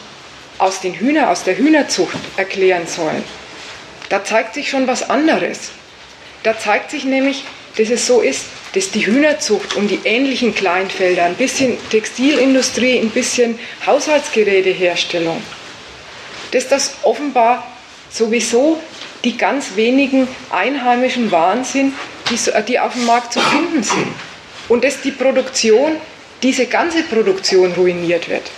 aus, 0.60 0.80
den 0.80 0.93
Hühner, 0.93 1.32
aus 1.32 1.43
der 1.43 1.58
Hühnerzucht 1.58 2.20
erklären 2.38 2.86
soll, 2.86 3.24
da 4.10 4.24
zeigt 4.24 4.53
sich 4.53 4.70
schon 4.70 4.86
was 4.86 5.10
anderes. 5.10 5.72
Da 6.43 6.58
zeigt 6.60 6.91
sich 6.91 7.03
nämlich, 7.03 7.45
dass 7.78 7.89
es 7.89 8.05
so 8.05 8.22
ist, 8.22 8.45
dass 8.76 8.91
die 8.91 9.08
Hühnerzucht 9.08 9.74
und 9.74 9.88
die 9.88 10.01
ähnlichen 10.03 10.53
Kleinfelder, 10.53 11.24
ein 11.24 11.34
bisschen 11.34 11.80
Textilindustrie, 11.89 12.99
ein 12.99 13.10
bisschen 13.10 13.58
Haushaltsgeräteherstellung, 13.88 15.41
dass 16.51 16.68
das 16.68 16.93
offenbar 17.01 17.66
sowieso 18.12 18.80
die 19.24 19.36
ganz 19.36 19.76
wenigen 19.76 20.28
einheimischen 20.51 21.32
Waren 21.32 21.64
sind, 21.64 21.95
die, 22.30 22.63
die 22.67 22.80
auf 22.80 22.93
dem 22.93 23.05
Markt 23.05 23.34
zu 23.34 23.39
finden 23.39 23.84
sind. 23.84 24.07
Und 24.69 24.84
dass 24.84 25.01
die 25.01 25.11
Produktion, 25.11 25.97
diese 26.43 26.65
ganze 26.65 27.03
Produktion 27.03 27.71
ruiniert 27.73 28.30
wird. 28.30 28.49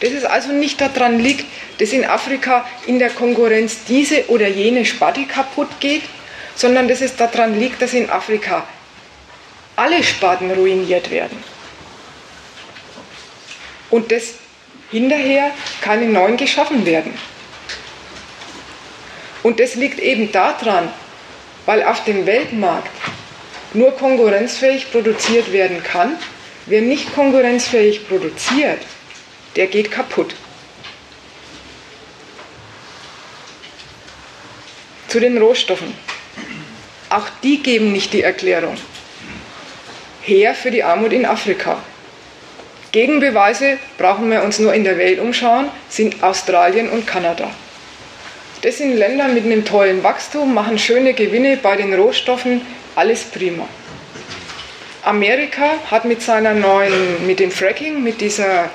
Dass 0.00 0.10
es 0.10 0.24
also 0.24 0.52
nicht 0.52 0.80
daran 0.80 1.18
liegt, 1.18 1.44
dass 1.78 1.92
in 1.92 2.04
Afrika 2.04 2.66
in 2.86 2.98
der 2.98 3.10
Konkurrenz 3.10 3.78
diese 3.88 4.28
oder 4.28 4.48
jene 4.48 4.84
Sparte 4.84 5.24
kaputt 5.24 5.68
geht, 5.80 6.02
sondern 6.54 6.88
dass 6.88 7.00
es 7.00 7.16
daran 7.16 7.58
liegt, 7.58 7.80
dass 7.80 7.94
in 7.94 8.10
Afrika 8.10 8.66
alle 9.76 10.02
Sparten 10.02 10.50
ruiniert 10.50 11.10
werden. 11.10 11.38
Und 13.90 14.10
dass 14.10 14.34
hinterher 14.90 15.50
keine 15.80 16.06
neuen 16.06 16.36
geschaffen 16.36 16.84
werden. 16.84 17.12
Und 19.42 19.60
das 19.60 19.76
liegt 19.76 20.00
eben 20.00 20.32
daran, 20.32 20.90
weil 21.68 21.84
auf 21.84 22.02
dem 22.04 22.24
Weltmarkt 22.24 22.90
nur 23.74 23.94
konkurrenzfähig 23.94 24.90
produziert 24.90 25.52
werden 25.52 25.82
kann. 25.82 26.16
Wer 26.64 26.80
nicht 26.80 27.14
konkurrenzfähig 27.14 28.08
produziert, 28.08 28.80
der 29.54 29.66
geht 29.66 29.90
kaputt. 29.90 30.34
Zu 35.08 35.20
den 35.20 35.36
Rohstoffen. 35.36 35.92
Auch 37.10 37.26
die 37.42 37.62
geben 37.62 37.92
nicht 37.92 38.14
die 38.14 38.22
Erklärung. 38.22 38.78
Her 40.22 40.54
für 40.54 40.70
die 40.70 40.84
Armut 40.84 41.12
in 41.12 41.26
Afrika. 41.26 41.82
Gegenbeweise 42.92 43.76
brauchen 43.98 44.30
wir 44.30 44.42
uns 44.42 44.58
nur 44.58 44.72
in 44.72 44.84
der 44.84 44.96
Welt 44.96 45.18
umschauen, 45.18 45.68
sind 45.90 46.22
Australien 46.22 46.88
und 46.88 47.06
Kanada. 47.06 47.50
Das 48.62 48.78
sind 48.78 48.96
Länder 48.96 49.28
mit 49.28 49.44
einem 49.44 49.64
tollen 49.64 50.02
Wachstum, 50.02 50.52
machen 50.52 50.78
schöne 50.78 51.14
Gewinne 51.14 51.58
bei 51.58 51.76
den 51.76 51.94
Rohstoffen, 51.94 52.60
alles 52.96 53.22
prima. 53.24 53.68
Amerika 55.02 55.74
hat 55.90 56.04
mit 56.04 56.22
seiner 56.22 56.54
neuen, 56.54 57.26
mit 57.26 57.38
dem 57.38 57.52
Fracking, 57.52 58.02
mit 58.02 58.20
dieser 58.20 58.70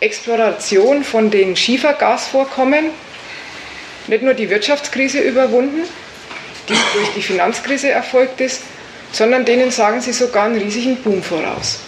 Exploration 0.00 1.04
von 1.04 1.30
den 1.30 1.54
Schiefergasvorkommen 1.54 2.86
nicht 4.06 4.22
nur 4.22 4.34
die 4.34 4.48
Wirtschaftskrise 4.48 5.20
überwunden, 5.20 5.82
die 6.68 6.74
durch 6.94 7.12
die 7.14 7.22
Finanzkrise 7.22 7.90
erfolgt 7.90 8.40
ist, 8.40 8.62
sondern 9.12 9.44
denen 9.44 9.70
sagen 9.70 10.00
sie 10.00 10.12
sogar 10.12 10.46
einen 10.46 10.58
riesigen 10.58 10.96
Boom 10.96 11.22
voraus. 11.22 11.80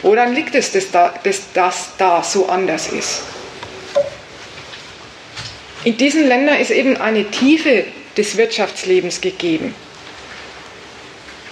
Woran 0.00 0.34
liegt 0.34 0.54
es, 0.54 0.72
dass, 0.72 0.90
da, 0.90 1.14
dass 1.22 1.42
das 1.52 1.90
da 1.98 2.22
so 2.22 2.48
anders 2.48 2.88
ist? 2.88 3.22
In 5.84 5.96
diesen 5.96 6.28
Ländern 6.28 6.60
ist 6.60 6.70
eben 6.70 6.96
eine 6.96 7.24
Tiefe 7.30 7.84
des 8.16 8.36
Wirtschaftslebens 8.36 9.20
gegeben. 9.20 9.74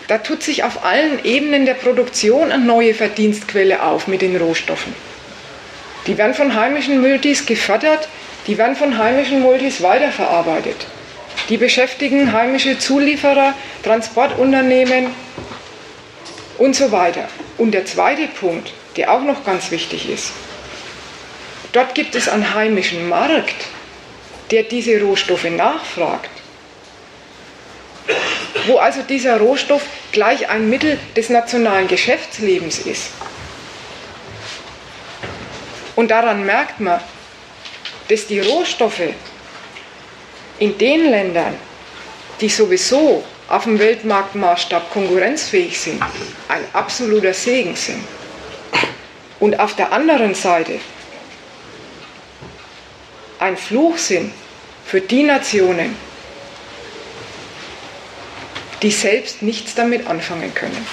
Da 0.07 0.19
tut 0.19 0.43
sich 0.43 0.65
auf 0.65 0.85
allen 0.85 1.25
Ebenen 1.25 1.67
der 1.67 1.75
Produktion 1.75 2.53
eine 2.53 2.65
neue 2.65 2.95
Verdienstquelle 2.95 3.83
auf 3.83 4.07
mit 4.07 4.23
den 4.23 4.37
Rohstoffen. 4.37 4.95
Die 6.07 6.17
werden 6.17 6.35
von 6.35 6.55
heimischen 6.55 7.01
Multis 7.01 7.47
gefördert, 7.47 8.09
die 8.47 8.57
werden 8.57 8.77
von 8.77 8.99
heimischen 8.99 9.41
Multis 9.41 9.83
weiterverarbeitet. 9.83 10.87
Die 11.49 11.57
beschäftigen 11.57 12.33
heimische 12.33 12.79
Zulieferer, 12.79 13.55
Transportunternehmen 13.83 15.09
und 16.59 16.77
so 16.77 16.93
weiter. 16.93 17.29
Und 17.59 17.73
der 17.73 17.85
zweite 17.85 18.27
Punkt, 18.29 18.73
der 18.97 19.13
auch 19.13 19.23
noch 19.23 19.45
ganz 19.45 19.71
wichtig 19.71 20.09
ist, 20.09 20.33
dort 21.73 21.95
gibt 21.95 22.15
es 22.15 22.29
einen 22.29 22.55
heimischen 22.55 23.09
Markt, 23.09 23.67
der 24.51 24.65
diese 24.65 25.01
Rohstoffe 25.01 25.45
nachfragt. 25.45 26.31
Wo 28.67 28.79
also 28.79 29.03
dieser 29.03 29.39
Rohstoff 29.39 29.83
gleich 30.13 30.49
ein 30.49 30.69
Mittel 30.69 30.99
des 31.17 31.29
nationalen 31.29 31.89
Geschäftslebens 31.89 32.81
ist. 32.81 33.11
Und 35.97 36.11
daran 36.11 36.45
merkt 36.45 36.81
man, 36.81 37.01
dass 38.09 38.27
die 38.27 38.41
Rohstoffe 38.41 39.15
in 40.59 40.77
den 40.79 41.11
Ländern, 41.11 41.55
die 42.41 42.49
sowieso 42.49 43.25
auf 43.49 43.65
dem 43.65 43.79
Weltmarktmaßstab 43.79 44.93
konkurrenzfähig 44.93 45.79
sind, 45.79 46.03
ein 46.49 46.65
absoluter 46.73 47.35
Segen 47.35 47.77
sind. 47.77 48.03
Und 49.39 49.59
auf 49.59 49.75
der 49.75 49.93
anderen 49.93 50.35
Seite 50.35 50.81
ein 53.41 53.57
Fluch 53.57 53.99
sind 53.99 54.33
für 54.87 55.01
die 55.01 55.23
Nationen, 55.23 55.97
die 58.83 58.91
selbst 58.91 59.43
nichts 59.43 59.75
damit 59.75 60.07
anfangen 60.07 60.55
können. 60.55 60.87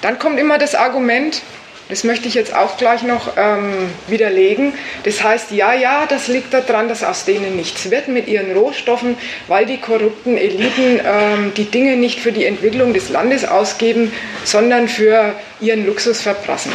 Dann 0.00 0.18
kommt 0.18 0.40
immer 0.40 0.58
das 0.58 0.74
Argument, 0.74 1.40
das 1.88 2.02
möchte 2.04 2.26
ich 2.26 2.34
jetzt 2.34 2.54
auch 2.54 2.78
gleich 2.78 3.02
noch 3.02 3.36
ähm, 3.36 3.90
widerlegen. 4.08 4.72
Das 5.04 5.22
heißt, 5.22 5.52
ja, 5.52 5.72
ja, 5.74 6.06
das 6.06 6.26
liegt 6.26 6.54
daran, 6.54 6.88
dass 6.88 7.04
aus 7.04 7.24
denen 7.24 7.54
nichts 7.54 7.90
wird 7.90 8.08
mit 8.08 8.26
ihren 8.26 8.52
Rohstoffen, 8.52 9.16
weil 9.46 9.66
die 9.66 9.78
korrupten 9.78 10.36
Eliten 10.36 11.00
ähm, 11.04 11.52
die 11.56 11.66
Dinge 11.66 11.96
nicht 11.96 12.18
für 12.18 12.32
die 12.32 12.46
Entwicklung 12.46 12.94
des 12.94 13.10
Landes 13.10 13.44
ausgeben, 13.44 14.12
sondern 14.44 14.88
für 14.88 15.34
ihren 15.60 15.86
Luxus 15.86 16.22
verprassen. 16.22 16.72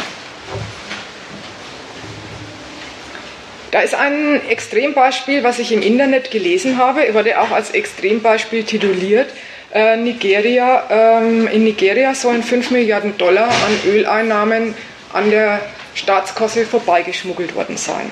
Da 3.70 3.80
ist 3.80 3.94
ein 3.94 4.40
Extrembeispiel, 4.48 5.44
was 5.44 5.58
ich 5.58 5.72
im 5.72 5.82
Internet 5.82 6.30
gelesen 6.30 6.78
habe, 6.78 7.12
wurde 7.12 7.40
auch 7.40 7.50
als 7.50 7.70
Extrembeispiel 7.70 8.64
tituliert. 8.64 9.28
Äh, 9.74 9.98
Nigeria, 9.98 10.84
ähm, 10.88 11.46
in 11.48 11.64
Nigeria 11.64 12.14
sollen 12.14 12.42
5 12.42 12.70
Milliarden 12.70 13.18
Dollar 13.18 13.48
an 13.48 13.90
Öleinnahmen 13.90 14.74
an 15.12 15.30
der 15.30 15.60
Staatskasse 15.94 16.64
vorbeigeschmuggelt 16.64 17.54
worden 17.54 17.76
sein. 17.76 18.10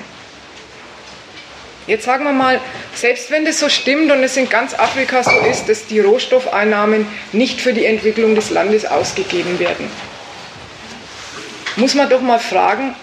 Jetzt 1.87 2.03
sagen 2.03 2.25
wir 2.25 2.33
mal, 2.33 2.59
selbst 2.93 3.31
wenn 3.31 3.45
das 3.45 3.59
so 3.59 3.69
stimmt 3.69 4.11
und 4.11 4.21
es 4.21 4.35
in 4.37 4.49
ganz 4.49 4.77
Afrika 4.77 5.23
so 5.23 5.31
ist, 5.49 5.69
dass 5.69 5.87
die 5.87 6.01
Rohstoffeinnahmen 6.01 7.07
nicht 7.31 7.61
für 7.61 7.73
die 7.73 7.85
Entwicklung 7.85 8.35
des 8.35 8.49
Landes 8.49 8.85
ausgegeben 8.85 9.57
werden, 9.57 9.89
muss 11.77 11.95
man 11.95 12.09
doch 12.09 12.21
mal 12.21 12.39
fragen, 12.39 12.93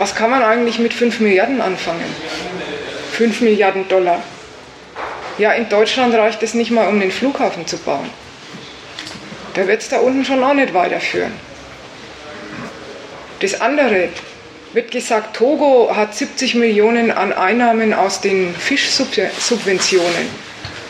was 0.00 0.14
kann 0.14 0.30
man 0.30 0.42
eigentlich 0.42 0.78
mit 0.78 0.94
5 0.94 1.20
Milliarden 1.20 1.60
anfangen? 1.60 2.06
5 3.12 3.42
Milliarden 3.42 3.86
Dollar. 3.86 4.22
Ja, 5.36 5.52
in 5.52 5.68
Deutschland 5.68 6.14
reicht 6.14 6.42
es 6.42 6.54
nicht 6.54 6.70
mal, 6.70 6.88
um 6.88 6.98
den 6.98 7.12
Flughafen 7.12 7.66
zu 7.66 7.76
bauen. 7.76 8.08
Da 9.52 9.66
wird 9.66 9.82
es 9.82 9.90
da 9.90 9.98
unten 9.98 10.24
schon 10.24 10.42
auch 10.42 10.54
nicht 10.54 10.72
weiterführen. 10.72 11.32
Das 13.40 13.60
andere 13.60 14.08
wird 14.72 14.90
gesagt, 14.90 15.36
Togo 15.36 15.94
hat 15.94 16.14
70 16.14 16.54
Millionen 16.54 17.10
an 17.10 17.34
Einnahmen 17.34 17.92
aus 17.92 18.22
den 18.22 18.54
Fischsubventionen, 18.54 20.30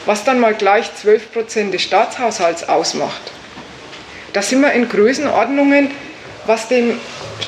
was 0.07 0.23
dann 0.23 0.39
mal 0.39 0.55
gleich 0.55 0.95
12 0.95 1.33
Prozent 1.33 1.75
des 1.75 1.83
Staatshaushalts 1.83 2.69
ausmacht. 2.69 3.33
Da 4.35 4.41
sind 4.41 4.61
wir 4.61 4.71
in 4.71 4.89
Größenordnungen, 4.89 5.91
was 6.47 6.69
dem, 6.69 7.01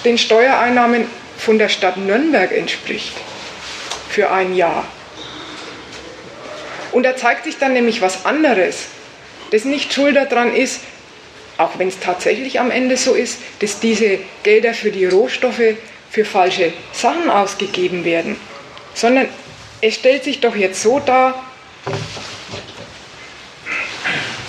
den 0.05 0.19
Steuereinnahmen 0.19 1.07
von 1.43 1.59
der 1.59 1.69
Stadt 1.69 1.97
Nürnberg 1.97 2.53
entspricht 2.53 3.15
für 4.09 4.31
ein 4.31 4.55
Jahr. 4.55 4.85
Und 6.93 7.03
da 7.03 7.17
zeigt 7.17 7.45
sich 7.45 7.59
dann 7.59 7.73
nämlich 7.73 8.01
was 8.01 8.25
anderes, 8.25 8.85
das 9.51 9.65
nicht 9.65 9.93
schuld 9.93 10.15
daran 10.15 10.55
ist, 10.55 10.81
auch 11.59 11.79
wenn 11.79 11.89
es 11.89 11.99
tatsächlich 11.99 12.61
am 12.61 12.71
Ende 12.71 12.97
so 12.97 13.15
ist, 13.15 13.41
dass 13.59 13.81
diese 13.81 14.21
Gelder 14.45 14.73
für 14.73 14.93
die 14.93 15.07
Rohstoffe 15.07 15.77
für 16.11 16.25
falsche 16.25 16.73
Sachen 16.93 17.29
ausgegeben 17.29 18.05
werden, 18.05 18.37
sondern 18.95 19.29
es 19.81 19.97
stellt 19.97 20.23
sich 20.23 20.41
doch 20.41 20.55
jetzt 20.55 20.81
so 20.81 21.01
dar, 21.01 21.45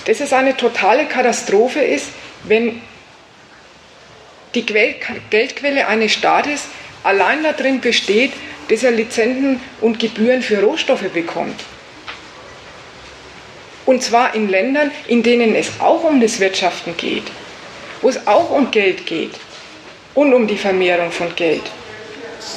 dass 0.06 0.20
es 0.20 0.32
eine 0.32 0.56
totale 0.56 1.06
Katastrophe 1.06 1.80
ist, 1.80 2.10
wenn 2.44 2.82
die 4.54 4.66
Geldquelle 4.66 5.88
eines 5.88 6.12
Staates 6.12 6.66
allein 7.04 7.44
darin 7.44 7.82
besteht, 7.82 8.34
dass 8.70 8.84
er 8.84 8.92
Lizenzen 8.92 9.60
und 9.82 10.00
Gebühren 10.00 10.42
für 10.42 10.62
Rohstoffe 10.62 11.10
bekommt. 11.14 11.60
Und 13.86 14.02
zwar 14.02 14.34
in 14.34 14.50
Ländern, 14.50 14.92
in 15.08 15.24
denen 15.24 15.56
es 15.56 15.80
auch 15.80 16.04
um 16.04 16.22
das 16.22 16.40
Wirtschaften 16.40 16.96
geht, 16.96 17.26
wo 18.02 18.10
es 18.10 18.28
auch 18.28 18.50
um 18.50 18.72
Geld 18.72 19.06
geht 19.06 19.34
und 20.14 20.34
um 20.34 20.48
die 20.48 20.58
Vermehrung 20.58 21.12
von 21.12 21.36
Geld, 21.36 21.64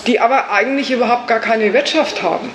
die 0.06 0.20
aber 0.20 0.50
eigentlich 0.52 0.90
überhaupt 0.90 1.26
gar 1.26 1.40
keine 1.40 1.72
Wirtschaft 1.72 2.22
haben. 2.22 2.50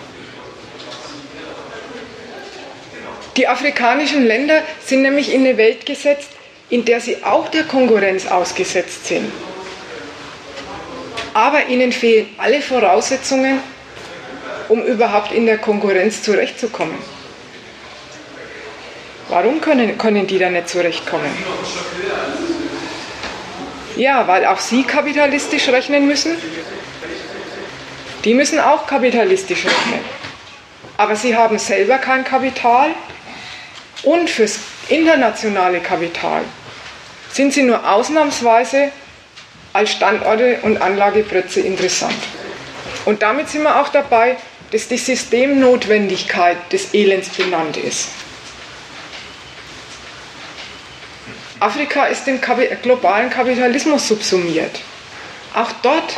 Die 3.37 3.47
afrikanischen 3.47 4.25
Länder 4.25 4.61
sind 4.85 5.01
nämlich 5.03 5.33
in 5.33 5.41
eine 5.41 5.57
Welt 5.57 5.85
gesetzt, 5.85 6.29
in 6.69 6.85
der 6.85 7.01
sie 7.01 7.23
auch 7.23 7.49
der 7.49 7.63
Konkurrenz 7.63 8.27
ausgesetzt 8.27 9.07
sind. 9.07 9.31
Aber 11.33 11.67
ihnen 11.67 11.91
fehlen 11.91 12.29
alle 12.37 12.61
Voraussetzungen, 12.61 13.59
um 14.69 14.83
überhaupt 14.83 15.31
in 15.31 15.45
der 15.45 15.57
Konkurrenz 15.57 16.23
zurechtzukommen. 16.23 16.97
Warum 19.29 19.61
können, 19.61 19.97
können 19.97 20.27
die 20.27 20.39
da 20.39 20.49
nicht 20.49 20.67
zurechtkommen? 20.67 21.31
Ja, 23.95 24.27
weil 24.27 24.45
auch 24.45 24.59
sie 24.59 24.83
kapitalistisch 24.83 25.69
rechnen 25.69 26.05
müssen. 26.07 26.35
Die 28.25 28.33
müssen 28.33 28.59
auch 28.59 28.85
kapitalistisch 28.87 29.65
rechnen. 29.65 29.99
Aber 30.97 31.15
sie 31.15 31.35
haben 31.35 31.57
selber 31.57 31.97
kein 31.97 32.23
Kapital 32.23 32.89
und 34.03 34.29
fürs 34.29 34.59
internationale 34.89 35.79
Kapital 35.79 36.43
sind 37.31 37.53
sie 37.53 37.63
nur 37.63 37.89
ausnahmsweise 37.89 38.91
als 39.73 39.91
Standorte 39.91 40.59
und 40.63 40.81
Anlageplätze 40.81 41.61
interessant. 41.61 42.15
Und 43.05 43.21
damit 43.21 43.49
sind 43.49 43.63
wir 43.63 43.79
auch 43.81 43.89
dabei, 43.89 44.37
dass 44.71 44.87
die 44.87 44.97
Systemnotwendigkeit 44.97 46.71
des 46.71 46.93
Elends 46.93 47.29
benannt 47.29 47.77
ist. 47.77 48.09
Afrika 51.59 52.05
ist 52.05 52.25
dem 52.25 52.39
globalen 52.81 53.29
Kapitalismus 53.29 54.07
subsumiert. 54.07 54.79
Auch 55.53 55.71
dort 55.83 56.15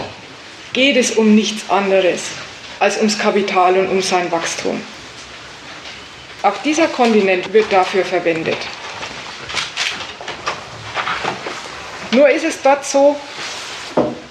geht 0.71 0.95
es 0.95 1.11
um 1.11 1.35
nichts 1.35 1.69
anderes 1.69 2.21
als 2.79 2.97
ums 2.97 3.17
Kapital 3.17 3.77
und 3.77 3.89
um 3.89 4.01
sein 4.01 4.31
Wachstum. 4.31 4.81
Auch 6.43 6.57
dieser 6.63 6.87
Kontinent 6.87 7.51
wird 7.51 7.71
dafür 7.71 8.05
verwendet. 8.05 8.57
Nur 12.11 12.29
ist 12.29 12.45
es 12.45 12.61
dort 12.61 12.85
so, 12.85 13.15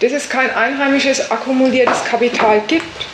dass 0.00 0.12
es 0.12 0.28
kein 0.28 0.50
einheimisches 0.54 1.30
akkumuliertes 1.30 2.04
Kapital 2.04 2.62
gibt 2.66 3.06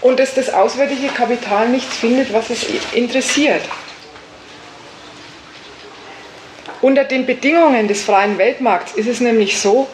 und 0.00 0.20
dass 0.20 0.34
das 0.34 0.50
auswärtige 0.50 1.08
Kapital 1.08 1.68
nichts 1.68 1.96
findet, 1.96 2.32
was 2.32 2.50
es 2.50 2.64
interessiert. 2.92 3.62
Unter 6.80 7.04
den 7.04 7.24
Bedingungen 7.24 7.88
des 7.88 8.02
freien 8.02 8.36
Weltmarkts 8.36 8.92
ist 8.92 9.08
es 9.08 9.20
nämlich 9.20 9.58
so, 9.58 9.88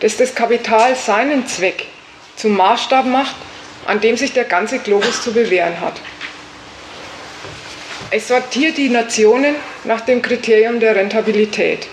dass 0.00 0.16
das 0.16 0.34
Kapital 0.34 0.94
seinen 0.94 1.46
Zweck 1.46 1.86
zum 2.36 2.56
Maßstab 2.56 3.04
macht, 3.06 3.34
an 3.86 4.00
dem 4.00 4.16
sich 4.16 4.32
der 4.32 4.44
ganze 4.44 4.78
Globus 4.78 5.22
zu 5.22 5.32
bewähren 5.32 5.80
hat. 5.80 5.94
Es 8.10 8.28
sortiert 8.28 8.76
die 8.76 8.88
Nationen 8.88 9.56
nach 9.84 10.02
dem 10.02 10.22
Kriterium 10.22 10.78
der 10.80 10.94
Rentabilität. 10.94 11.88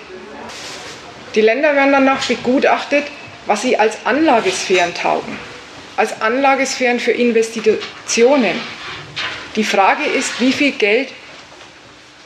Die 1.36 1.41
Länder 1.41 1.75
werden 1.75 1.91
danach 1.91 2.25
begutachtet, 2.25 3.05
was 3.45 3.61
sie 3.61 3.77
als 3.77 3.97
Anlagesphären 4.05 4.93
taugen, 4.93 5.38
als 5.97 6.21
Anlagesphären 6.21 6.99
für 6.99 7.11
Investitionen. 7.11 8.59
Die 9.55 9.63
Frage 9.63 10.03
ist, 10.03 10.39
wie 10.39 10.51
viel 10.51 10.71
Geld 10.71 11.09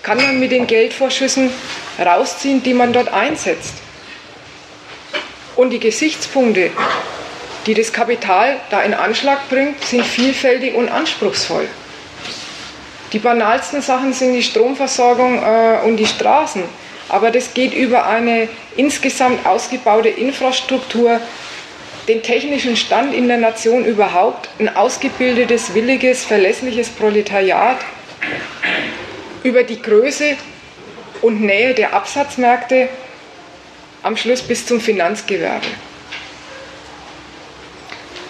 kann 0.04 0.18
man 0.18 0.40
mit 0.40 0.52
den 0.52 0.68
Geldvorschüssen 0.68 1.50
rausziehen, 1.98 2.62
die 2.64 2.74
man 2.74 2.92
dort 2.94 3.12
einsetzt. 3.14 3.76
Und 5.56 5.70
die 5.70 5.80
Gesichtspunkte, 5.80 6.72
die 7.66 7.74
das 7.74 7.94
Kapital 7.94 8.60
da 8.70 8.82
in 8.82 8.94
Anschlag 8.94 9.50
bringt, 9.50 9.84
sind 9.84 10.06
vielfältig 10.06 10.74
und 10.74 10.90
anspruchsvoll. 10.90 11.68
Die 13.14 13.20
banalsten 13.20 13.82
Sachen 13.82 14.12
sind 14.12 14.34
die 14.34 14.44
Stromversorgung 14.44 15.42
äh, 15.44 15.86
und 15.86 15.98
die 15.98 16.08
Straßen. 16.08 16.64
Aber 17.10 17.32
das 17.32 17.54
geht 17.54 17.74
über 17.74 18.06
eine 18.08 18.48
insgesamt 18.76 19.46
ausgebaute 19.46 20.10
Infrastruktur, 20.10 21.20
den 22.08 22.22
technischen 22.22 22.76
Stand 22.76 23.14
in 23.14 23.28
der 23.28 23.38
Nation 23.38 23.86
überhaupt, 23.86 24.50
ein 24.60 24.76
ausgebildetes, 24.76 25.74
williges, 25.74 26.26
verlässliches 26.26 26.90
Proletariat, 26.90 27.78
über 29.44 29.64
die 29.64 29.82
Größe 29.82 30.36
und 31.22 31.42
Nähe 31.42 31.74
der 31.74 31.94
Absatzmärkte 31.94 32.90
am 34.02 34.18
Schluss 34.18 34.42
bis 34.42 34.66
zum 34.66 34.82
Finanzgewerbe. 34.82 35.68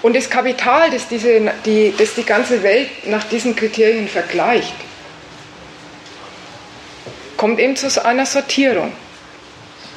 Und 0.03 0.15
das 0.15 0.29
Kapital, 0.29 0.91
das, 0.91 1.07
diese, 1.07 1.53
die, 1.65 1.93
das 1.97 2.13
die 2.15 2.25
ganze 2.25 2.61
Welt 2.61 2.89
nach 3.07 3.23
diesen 3.23 3.55
Kriterien 3.55 4.07
vergleicht, 4.07 4.73
kommt 7.43 7.59
eben 7.59 7.75
zu 7.75 8.05
einer 8.05 8.25
Sortierung. 8.25 8.93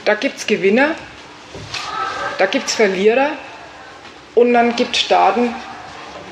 Da 0.05 0.15
gibt 0.15 0.39
es 0.39 0.49
Gewinner, 0.49 0.97
da 2.39 2.47
gibt 2.47 2.67
es 2.67 2.75
Verlierer 2.75 3.31
und 4.35 4.53
dann 4.53 4.75
gibt 4.75 4.97
es 4.97 5.03
Staaten, 5.03 5.55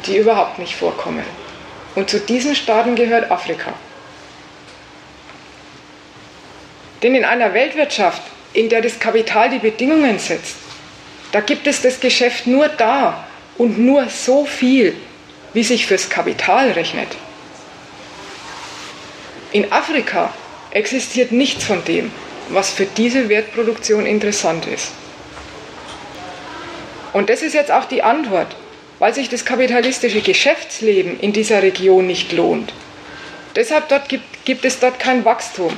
die 0.06 0.16
überhaupt 0.16 0.58
nicht 0.58 0.74
vorkommen. 0.74 1.22
Und 1.94 2.10
zu 2.10 2.18
diesen 2.18 2.56
Staaten 2.56 2.96
gehört 2.96 3.30
Afrika. 3.30 3.74
Denn 7.04 7.14
in 7.14 7.24
einer 7.24 7.54
Weltwirtschaft, 7.54 8.22
in 8.52 8.68
der 8.68 8.82
das 8.82 8.98
Kapital 8.98 9.50
die 9.50 9.60
Bedingungen 9.60 10.18
setzt, 10.18 10.56
da 11.30 11.42
gibt 11.42 11.68
es 11.68 11.80
das 11.80 12.00
Geschäft 12.00 12.48
nur 12.48 12.66
da 12.66 13.24
und 13.56 13.78
nur 13.78 14.08
so 14.08 14.46
viel, 14.46 14.96
wie 15.52 15.62
sich 15.62 15.86
fürs 15.86 16.10
Kapital 16.10 16.72
rechnet. 16.72 17.16
In 19.52 19.70
Afrika 19.70 20.34
existiert 20.74 21.32
nichts 21.32 21.64
von 21.64 21.82
dem, 21.84 22.12
was 22.50 22.70
für 22.70 22.84
diese 22.84 23.28
Wertproduktion 23.30 24.04
interessant 24.04 24.66
ist. 24.66 24.90
Und 27.14 27.30
das 27.30 27.42
ist 27.42 27.54
jetzt 27.54 27.70
auch 27.70 27.86
die 27.86 28.02
Antwort, 28.02 28.54
weil 28.98 29.14
sich 29.14 29.28
das 29.28 29.44
kapitalistische 29.44 30.20
Geschäftsleben 30.20 31.18
in 31.20 31.32
dieser 31.32 31.62
Region 31.62 32.06
nicht 32.06 32.32
lohnt. 32.32 32.74
Deshalb 33.56 33.88
dort 33.88 34.08
gibt, 34.08 34.44
gibt 34.44 34.64
es 34.64 34.80
dort 34.80 34.98
kein 34.98 35.24
Wachstum. 35.24 35.74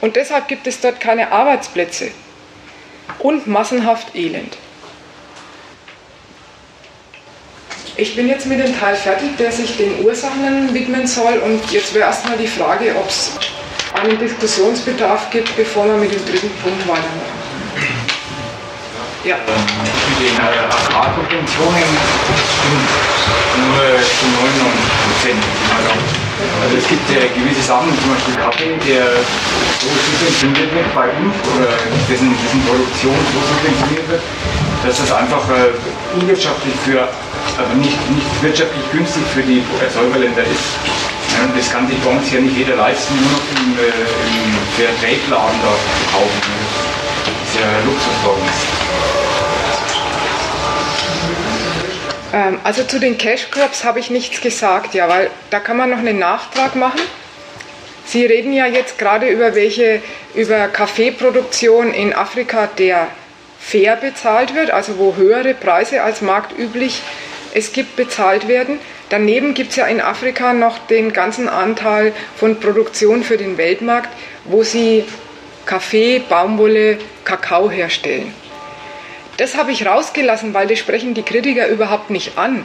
Und 0.00 0.16
deshalb 0.16 0.48
gibt 0.48 0.66
es 0.66 0.80
dort 0.80 0.98
keine 0.98 1.30
Arbeitsplätze 1.30 2.10
und 3.18 3.46
massenhaft 3.46 4.16
Elend. 4.16 4.56
Ich 7.96 8.16
bin 8.16 8.26
jetzt 8.26 8.46
mit 8.46 8.58
dem 8.58 8.76
Teil 8.80 8.96
fertig, 8.96 9.36
der 9.36 9.52
sich 9.52 9.76
den 9.76 10.02
Ursachen 10.02 10.72
widmen 10.72 11.06
soll. 11.06 11.38
Und 11.38 11.70
jetzt 11.70 11.92
wäre 11.92 12.06
erstmal 12.06 12.38
die 12.38 12.46
Frage, 12.46 12.96
ob 12.96 13.06
es 13.06 13.32
einen 13.94 14.18
Diskussionsbedarf 14.18 15.30
gibt, 15.30 15.54
bevor 15.56 15.86
wir 15.86 15.96
mit 15.96 16.12
dem 16.12 16.24
dritten 16.24 16.50
Punkt 16.62 16.80
weitermachen. 16.88 17.42
Ja. 19.24 19.36
Mit 19.38 20.18
den 20.18 20.34
äh, 20.34 20.66
Agrarsubventionen 20.66 21.86
nur 23.54 24.02
zu 24.02 24.26
99 24.26 24.82
Prozent. 25.06 25.42
Also 26.62 26.76
es 26.76 26.88
gibt 26.88 27.06
äh, 27.10 27.30
gewisse 27.30 27.62
Sachen, 27.62 27.86
zum 28.02 28.10
Beispiel 28.10 28.34
Kaffee, 28.42 28.74
der 28.82 29.22
so 29.78 29.86
subventioniert 29.86 30.74
wird 30.74 30.94
bei 30.94 31.06
uns 31.22 31.34
oder 31.54 31.70
dessen, 32.10 32.34
dessen 32.34 32.60
Produktion 32.66 33.14
so 33.30 33.38
subventioniert 33.46 34.08
wird, 34.10 34.22
dass 34.82 34.98
das 34.98 35.12
einfach 35.12 35.46
äh, 35.54 35.70
unwirtschaftlich 36.18 36.74
für, 36.84 37.06
also 37.06 37.72
nicht, 37.78 37.98
nicht 38.10 38.26
wirtschaftlich 38.42 38.90
günstig 38.90 39.22
für 39.32 39.42
die 39.42 39.62
Erzeugerländer 39.80 40.42
ist. 40.42 41.11
Ja, 41.32 41.48
das 41.56 41.70
kann 41.72 41.88
sich 41.88 41.98
bei 42.00 42.10
uns 42.10 42.30
ja 42.30 42.40
nicht 42.40 42.56
jeder 42.56 42.76
leisten, 42.76 43.14
nur 43.14 43.32
noch 43.32 43.40
im, 43.62 43.78
äh, 43.78 43.88
im 43.88 44.52
Fairtrade-Laden 44.76 45.60
da 45.62 45.72
zu 45.72 46.04
kaufen. 46.12 46.52
Das 47.24 47.60
ja 47.60 47.66
Luxus 47.84 48.20
ist. 48.48 48.82
Ähm, 52.32 52.58
also 52.64 52.84
zu 52.84 52.98
den 52.98 53.18
Cash 53.18 53.50
Crops 53.50 53.84
habe 53.84 54.00
ich 54.00 54.10
nichts 54.10 54.40
gesagt, 54.40 54.94
ja, 54.94 55.08
weil 55.08 55.30
da 55.50 55.60
kann 55.60 55.76
man 55.76 55.90
noch 55.90 55.98
einen 55.98 56.18
Nachtrag 56.18 56.76
machen. 56.76 57.00
Sie 58.06 58.24
reden 58.24 58.52
ja 58.52 58.66
jetzt 58.66 58.98
gerade 58.98 59.28
über 59.28 59.54
welche, 59.54 60.02
über 60.34 60.68
Kaffeeproduktion 60.68 61.94
in 61.94 62.12
Afrika, 62.12 62.68
der 62.78 63.08
fair 63.60 63.96
bezahlt 63.96 64.54
wird, 64.54 64.70
also 64.70 64.98
wo 64.98 65.14
höhere 65.16 65.54
Preise 65.54 66.02
als 66.02 66.20
marktüblich 66.20 67.00
es 67.54 67.72
gibt, 67.72 67.96
bezahlt 67.96 68.48
werden. 68.48 68.80
Daneben 69.12 69.52
gibt 69.52 69.72
es 69.72 69.76
ja 69.76 69.84
in 69.84 70.00
Afrika 70.00 70.54
noch 70.54 70.78
den 70.86 71.12
ganzen 71.12 71.46
Anteil 71.46 72.14
von 72.34 72.58
Produktion 72.58 73.22
für 73.22 73.36
den 73.36 73.58
Weltmarkt, 73.58 74.08
wo 74.46 74.62
sie 74.62 75.04
Kaffee, 75.66 76.18
Baumwolle, 76.26 76.96
Kakao 77.22 77.70
herstellen. 77.70 78.32
Das 79.36 79.54
habe 79.54 79.70
ich 79.70 79.84
rausgelassen, 79.84 80.54
weil 80.54 80.66
das 80.66 80.78
sprechen 80.78 81.12
die 81.12 81.24
Kritiker 81.24 81.68
überhaupt 81.68 82.08
nicht 82.08 82.38
an. 82.38 82.64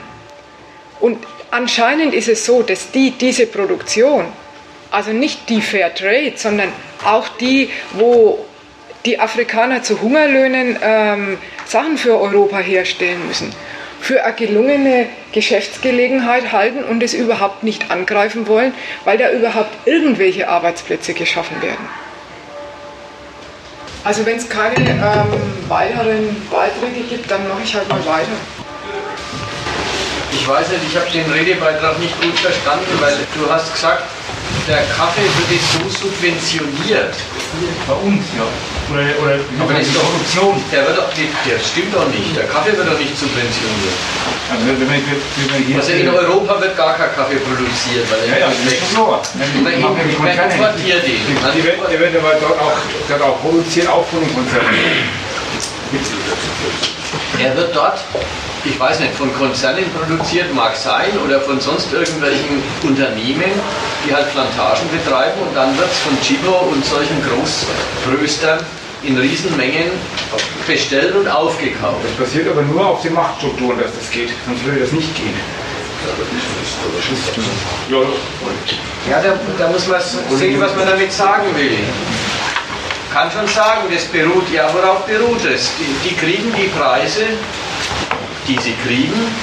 Und 1.01 1.17
anscheinend 1.51 2.13
ist 2.13 2.29
es 2.29 2.45
so, 2.45 2.61
dass 2.61 2.91
die 2.91 3.11
diese 3.11 3.45
Produktion, 3.45 4.23
also 4.89 5.11
nicht 5.11 5.49
die 5.49 5.61
Fair 5.61 5.93
Trade, 5.93 6.31
sondern 6.37 6.71
auch 7.03 7.27
die, 7.27 7.69
wo 7.91 8.45
die 9.03 9.19
Afrikaner 9.19 9.83
zu 9.83 9.99
Hungerlöhnen 10.01 10.77
ähm, 10.81 11.39
Sachen 11.65 11.97
für 11.97 12.17
Europa 12.17 12.59
herstellen 12.59 13.27
müssen, 13.27 13.51
für 13.99 14.23
eine 14.23 14.35
gelungene 14.35 15.07
Geschäftsgelegenheit 15.31 16.51
halten 16.51 16.83
und 16.83 17.01
es 17.03 17.13
überhaupt 17.13 17.63
nicht 17.63 17.91
angreifen 17.91 18.47
wollen, 18.47 18.73
weil 19.05 19.17
da 19.17 19.31
überhaupt 19.31 19.71
irgendwelche 19.85 20.47
Arbeitsplätze 20.47 21.13
geschaffen 21.13 21.61
werden. 21.61 21.87
Also 24.03 24.25
wenn 24.25 24.37
es 24.37 24.47
keine 24.47 24.89
ähm, 24.89 25.67
weiteren 25.67 26.47
Beiträge 26.49 27.01
gibt, 27.09 27.29
dann 27.29 27.45
mache 27.49 27.61
ich 27.63 27.75
halt 27.75 27.89
mal 27.89 28.05
weiter. 28.05 28.37
Ich 30.31 30.47
weiß 30.47 30.69
nicht, 30.69 30.81
ich 30.89 30.95
habe 30.95 31.09
den 31.11 31.29
Redebeitrag 31.29 31.99
nicht 31.99 32.21
gut 32.21 32.37
verstanden, 32.39 32.85
weil 32.99 33.17
du 33.35 33.51
hast 33.51 33.73
gesagt, 33.73 34.03
der 34.67 34.83
Kaffee 34.91 35.23
wird 35.23 35.49
jetzt 35.49 35.71
so 35.71 36.07
subventioniert. 36.07 37.15
Bei 37.87 37.93
uns, 38.03 38.23
ja. 38.35 38.43
Oder, 38.91 39.03
oder 39.23 39.39
Aber 39.63 39.73
das 39.73 39.87
ist 39.87 39.95
doch 39.95 40.03
Produktion. 40.03 40.61
Der, 40.71 40.87
wird 40.87 40.97
doch 40.97 41.07
der 41.15 41.59
stimmt 41.59 41.95
doch 41.95 42.07
nicht. 42.11 42.35
Der 42.35 42.47
Kaffee 42.47 42.75
wird 42.75 42.87
doch 42.87 42.99
nicht 42.99 43.15
subventioniert. 43.17 43.97
Also 44.51 44.63
wenn 44.67 44.87
man, 44.87 44.99
wenn 44.99 45.63
hier 45.63 45.77
Also 45.79 45.91
in 45.91 46.07
Europa 46.07 46.61
wird 46.61 46.75
gar 46.75 46.95
kein 46.95 47.11
Kaffee 47.15 47.39
produziert, 47.39 48.05
weil 48.11 48.27
ja, 48.27 48.35
er 48.35 48.39
ja, 48.39 48.47
das 48.47 48.73
ist 48.73 48.91
klar. 48.91 49.21
Wer 49.63 49.75
importiert 49.75 51.03
den? 51.07 51.23
Die 51.55 51.63
wird, 51.63 51.77
der 51.91 51.99
wird 51.99 52.15
aber 52.15 52.35
dort 52.39 52.59
auch, 52.59 52.77
dort 53.07 53.21
auch 53.21 53.41
produziert, 53.41 53.87
auch 53.87 54.05
von 54.07 54.19
den 54.19 54.33
Konzernen. 54.35 54.75
Er 57.39 57.55
wird 57.55 57.75
dort, 57.75 57.99
ich 58.67 58.79
weiß 58.79 58.99
nicht, 58.99 59.13
von 59.15 59.33
Konzernen 59.35 59.85
produziert, 59.91 60.53
mag 60.53 60.75
sein, 60.75 61.11
oder 61.25 61.39
von 61.41 61.59
sonst 61.59 61.91
irgendwelchen 61.93 62.61
Unternehmen, 62.83 63.51
die 64.05 64.13
halt 64.13 64.31
Plantagen 64.31 64.89
betreiben 64.91 65.39
und 65.47 65.55
dann 65.55 65.77
wird 65.77 65.89
es 65.89 65.97
von 65.99 66.19
Chibo 66.21 66.69
und 66.71 66.83
solchen 66.85 67.17
Großröstern 67.23 68.59
in 69.03 69.17
Riesenmengen 69.17 69.91
bestellt 70.65 71.15
und 71.15 71.27
aufgekauft. 71.27 72.03
Das 72.03 72.27
passiert 72.27 72.49
aber 72.49 72.63
nur 72.63 72.85
auf 72.85 73.01
den 73.01 73.13
Machtstrukturen, 73.13 73.79
dass 73.79 73.91
das 73.97 74.11
geht, 74.11 74.29
sonst 74.45 74.65
würde 74.65 74.81
das 74.81 74.91
nicht 74.91 75.15
gehen. 75.15 75.33
Ja, 79.09 79.21
da, 79.21 79.39
da 79.57 79.67
muss 79.69 79.87
man 79.87 80.01
sehen, 80.37 80.59
was 80.59 80.75
man 80.75 80.87
damit 80.87 81.11
sagen 81.11 81.55
will. 81.55 81.77
Kann 83.13 83.31
schon 83.31 83.47
sagen, 83.47 83.87
das 83.91 84.03
beruht, 84.05 84.51
ja, 84.53 84.69
worauf 84.73 85.05
beruht 85.05 85.43
es? 85.45 85.71
Die, 85.79 86.09
die 86.09 86.15
kriegen 86.15 86.53
die 86.53 86.67
Preise, 86.67 87.23
die 88.47 88.57
sie 88.59 88.75
kriegen, 88.85 89.35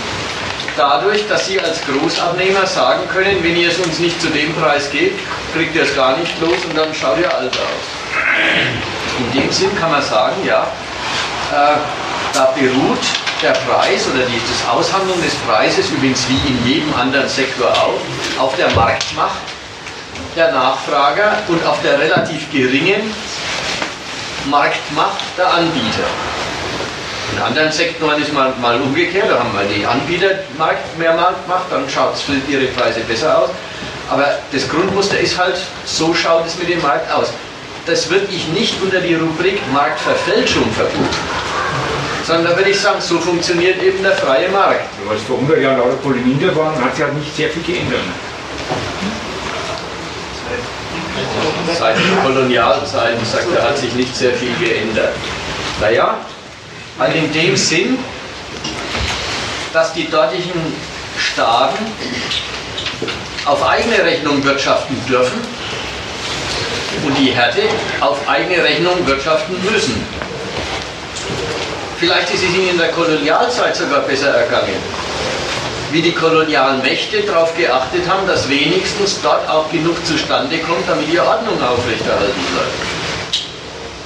dadurch, 0.76 1.26
dass 1.28 1.46
sie 1.46 1.60
als 1.60 1.80
Großabnehmer 1.84 2.66
sagen 2.66 3.02
können, 3.08 3.42
wenn 3.42 3.56
ihr 3.56 3.68
es 3.68 3.78
uns 3.78 3.98
nicht 3.98 4.20
zu 4.20 4.28
dem 4.28 4.54
Preis 4.54 4.90
gebt, 4.90 5.20
kriegt 5.54 5.74
ihr 5.74 5.82
es 5.82 5.94
gar 5.94 6.16
nicht 6.16 6.40
los 6.40 6.56
und 6.68 6.76
dann 6.76 6.92
schaut 6.94 7.18
ihr 7.18 7.32
alt 7.32 7.52
aus. 7.52 7.86
In 9.18 9.40
dem 9.40 9.50
Sinn 9.50 9.70
kann 9.78 9.90
man 9.90 10.02
sagen, 10.02 10.36
ja, 10.44 10.66
äh, 11.52 11.76
da 12.32 12.52
beruht 12.56 12.98
der 13.42 13.52
Preis 13.52 14.06
oder 14.12 14.24
die, 14.24 14.40
das 14.40 14.68
Aushandeln 14.68 15.22
des 15.22 15.34
Preises, 15.46 15.90
übrigens 15.90 16.26
wie 16.28 16.48
in 16.48 16.66
jedem 16.66 16.94
anderen 16.94 17.28
Sektor 17.28 17.70
auch, 17.70 18.42
auf 18.42 18.56
der 18.56 18.70
Marktmacht 18.74 19.42
der 20.34 20.50
Nachfrager 20.50 21.38
und 21.48 21.64
auf 21.64 21.80
der 21.82 21.98
relativ 21.98 22.50
geringen 22.50 23.14
Marktmacht 24.46 25.22
der 25.38 25.52
Anbieter. 25.52 26.08
In 27.32 27.42
anderen 27.42 27.72
Sektoren 27.72 28.20
ist 28.20 28.32
mal, 28.32 28.52
mal 28.60 28.80
umgekehrt, 28.80 29.30
da 29.30 29.38
haben 29.38 29.52
mal 29.52 29.66
die 29.66 29.84
Anbieter 29.84 30.30
Markt, 30.58 30.98
mehr 30.98 31.14
Marktmacht, 31.14 31.64
dann 31.70 31.88
schaut 31.88 32.14
es 32.14 32.22
für 32.22 32.34
ihre 32.48 32.66
Preise 32.66 33.00
besser 33.00 33.38
aus. 33.38 33.50
Aber 34.10 34.26
das 34.52 34.68
Grundmuster 34.68 35.18
ist 35.18 35.38
halt, 35.38 35.56
so 35.84 36.14
schaut 36.14 36.46
es 36.46 36.58
mit 36.58 36.68
dem 36.68 36.82
Markt 36.82 37.10
aus. 37.12 37.32
Das 37.86 38.08
würde 38.10 38.26
ich 38.30 38.48
nicht 38.48 38.80
unter 38.82 39.00
die 39.00 39.14
Rubrik 39.14 39.60
Marktverfälschung 39.72 40.70
verbuchen, 40.72 41.08
sondern 42.26 42.52
da 42.52 42.56
würde 42.56 42.70
ich 42.70 42.80
sagen, 42.80 43.00
so 43.00 43.18
funktioniert 43.18 43.82
eben 43.82 44.02
der 44.02 44.12
freie 44.12 44.48
Markt. 44.48 44.84
Weil 45.06 45.16
es 45.16 45.22
vor 45.24 45.36
100 45.36 45.60
Jahren 45.60 45.78
lauter 45.78 45.96
Kolonien 46.02 46.56
waren, 46.56 46.82
hat 46.82 46.94
sich 46.94 47.04
halt 47.04 47.14
nicht 47.14 47.34
sehr 47.34 47.50
viel 47.50 47.62
geändert. 47.62 48.00
Seit 51.78 51.96
den 51.96 52.22
Kolonialzeiten, 52.22 53.24
sagt 53.24 53.46
er, 53.54 53.68
hat 53.68 53.78
sich 53.78 53.92
nicht 53.94 54.14
sehr 54.14 54.32
viel 54.34 54.54
geändert. 54.60 55.12
Naja, 55.80 56.18
halt 56.98 57.14
in 57.14 57.32
dem 57.32 57.56
Sinn, 57.56 57.98
dass 59.72 59.92
die 59.92 60.08
dortigen 60.08 60.60
Staaten 61.18 61.84
auf 63.44 63.66
eigene 63.66 64.04
Rechnung 64.04 64.42
wirtschaften 64.44 64.96
dürfen 65.08 65.40
und 67.04 67.18
die 67.18 67.32
Härte 67.32 67.62
auf 68.00 68.28
eigene 68.28 68.62
Rechnung 68.62 69.06
wirtschaften 69.06 69.56
müssen. 69.70 70.04
Vielleicht 71.98 72.32
ist 72.32 72.42
es 72.44 72.54
ihnen 72.54 72.70
in 72.70 72.78
der 72.78 72.88
Kolonialzeit 72.88 73.76
sogar 73.76 74.00
besser 74.00 74.28
ergangen 74.28 75.04
wie 75.94 76.02
die 76.02 76.12
kolonialen 76.12 76.82
Mächte 76.82 77.20
darauf 77.20 77.56
geachtet 77.56 78.02
haben, 78.08 78.26
dass 78.26 78.48
wenigstens 78.48 79.20
dort 79.22 79.48
auch 79.48 79.70
genug 79.70 79.94
zustande 80.04 80.58
kommt, 80.58 80.88
damit 80.88 81.06
die 81.10 81.20
Ordnung 81.20 81.54
aufrechterhalten 81.62 82.44
bleibt. 82.52 82.74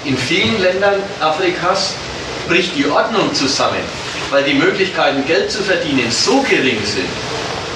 In 0.05 0.19
vielen 0.19 0.61
Ländern 0.61 1.03
Afrikas 1.19 1.95
bricht 2.49 2.77
die 2.77 2.87
Ordnung 2.87 3.33
zusammen, 3.35 3.83
weil 4.31 4.45
die 4.45 4.55
Möglichkeiten, 4.55 5.25
Geld 5.27 5.51
zu 5.51 5.63
verdienen, 5.63 6.11
so 6.11 6.41
gering 6.43 6.79
sind, 6.85 7.09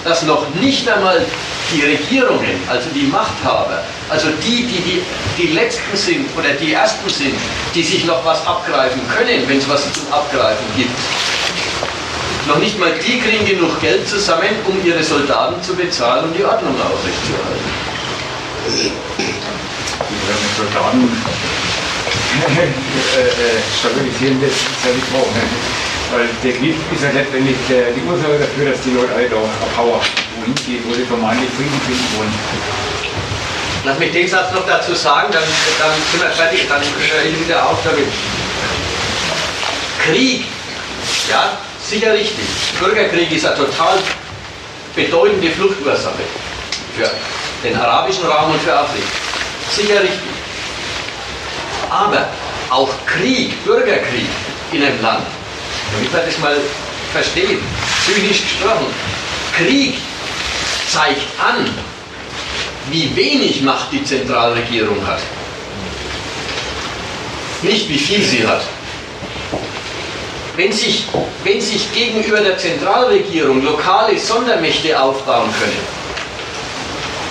dass 0.04 0.22
noch 0.22 0.46
nicht 0.60 0.88
einmal 0.88 1.24
die 1.72 1.82
Regierungen, 1.82 2.60
also 2.68 2.88
die 2.94 3.06
Machthaber, 3.06 3.82
also 4.08 4.28
die, 4.44 4.66
die, 4.66 4.80
die 4.80 5.02
die 5.38 5.48
Letzten 5.48 5.96
sind 5.96 6.26
oder 6.36 6.50
die 6.60 6.72
Ersten 6.72 7.08
sind, 7.08 7.34
die 7.74 7.82
sich 7.82 8.04
noch 8.04 8.24
was 8.24 8.46
abgreifen 8.46 9.00
können, 9.08 9.48
wenn 9.48 9.58
es 9.58 9.68
was 9.68 9.90
zum 9.92 10.12
Abgreifen 10.12 10.66
gibt, 10.76 10.90
noch 12.48 12.58
nicht 12.58 12.78
mal 12.78 12.92
die 13.06 13.20
kriegen 13.20 13.46
genug 13.46 13.80
Geld 13.80 14.08
zusammen, 14.08 14.50
um 14.66 14.84
ihre 14.84 15.02
Soldaten 15.02 15.62
zu 15.62 15.74
bezahlen 15.74 16.24
und 16.24 16.36
die 16.36 16.44
Ordnung 16.44 16.74
aufrechtzuerhalten. 16.74 17.70
Die 18.78 18.92
Soldaten 20.56 21.08
stabilisieren 23.78 24.40
das 24.40 24.50
ist 24.50 24.84
ja 24.84 24.92
nicht. 24.92 25.12
Ne? 25.12 25.18
Weil 26.12 26.28
der 26.44 26.52
Krieg 26.52 26.76
ist 26.92 27.02
ja 27.02 27.10
letztendlich 27.10 27.56
die 27.68 28.02
Ursache 28.04 28.38
dafür, 28.38 28.70
dass 28.70 28.80
die 28.82 28.90
Leute 28.90 29.14
alle 29.14 29.28
da 29.28 29.36
abhauen, 29.64 30.00
wohin 30.36 30.54
gehen, 30.66 30.84
wo 30.86 30.92
sie 30.94 31.04
vermeintlich 31.04 31.48
Frieden 31.56 31.80
finden 31.86 32.08
wollen. 32.18 32.34
Lass 33.84 33.98
mich 33.98 34.12
den 34.12 34.28
Satz 34.28 34.52
noch 34.52 34.66
dazu 34.66 34.94
sagen, 34.94 35.32
dann, 35.32 35.42
dann 35.78 35.92
sind 36.10 36.22
wir 36.22 36.30
fertig, 36.30 36.68
dann 36.68 36.82
höre 36.82 37.24
ich 37.24 37.40
wieder 37.40 37.66
auf 37.66 37.78
damit. 37.82 38.06
Krieg, 40.04 40.44
ja, 41.30 41.56
sicher 41.82 42.12
richtig. 42.12 42.44
Bürgerkrieg 42.78 43.32
ist 43.32 43.46
eine 43.46 43.56
total 43.56 43.98
bedeutende 44.94 45.50
Fluchtursache 45.50 46.22
für 46.94 47.10
den 47.66 47.76
arabischen 47.76 48.24
Raum 48.26 48.52
und 48.52 48.62
für 48.62 48.76
Afrika. 48.76 49.06
Sicher 49.70 50.02
richtig. 50.02 50.41
Aber 51.92 52.26
auch 52.70 52.88
Krieg, 53.04 53.62
Bürgerkrieg 53.66 54.26
in 54.72 54.82
einem 54.82 55.02
Land, 55.02 55.26
damit 55.92 56.10
man 56.10 56.22
das 56.24 56.38
mal 56.38 56.56
versteht, 57.12 57.58
zynisch 58.06 58.40
gesprochen, 58.40 58.86
Krieg 59.54 59.98
zeigt 60.88 61.20
an, 61.38 61.68
wie 62.90 63.14
wenig 63.14 63.60
Macht 63.60 63.92
die 63.92 64.02
Zentralregierung 64.02 65.06
hat. 65.06 65.20
Nicht 67.60 67.90
wie 67.90 67.98
viel 67.98 68.22
sie 68.22 68.46
hat. 68.46 68.62
Wenn 70.56 70.72
sich, 70.72 71.04
wenn 71.44 71.60
sich 71.60 71.92
gegenüber 71.92 72.40
der 72.40 72.56
Zentralregierung 72.56 73.62
lokale 73.62 74.18
Sondermächte 74.18 74.98
aufbauen 74.98 75.50
können, 75.60 75.78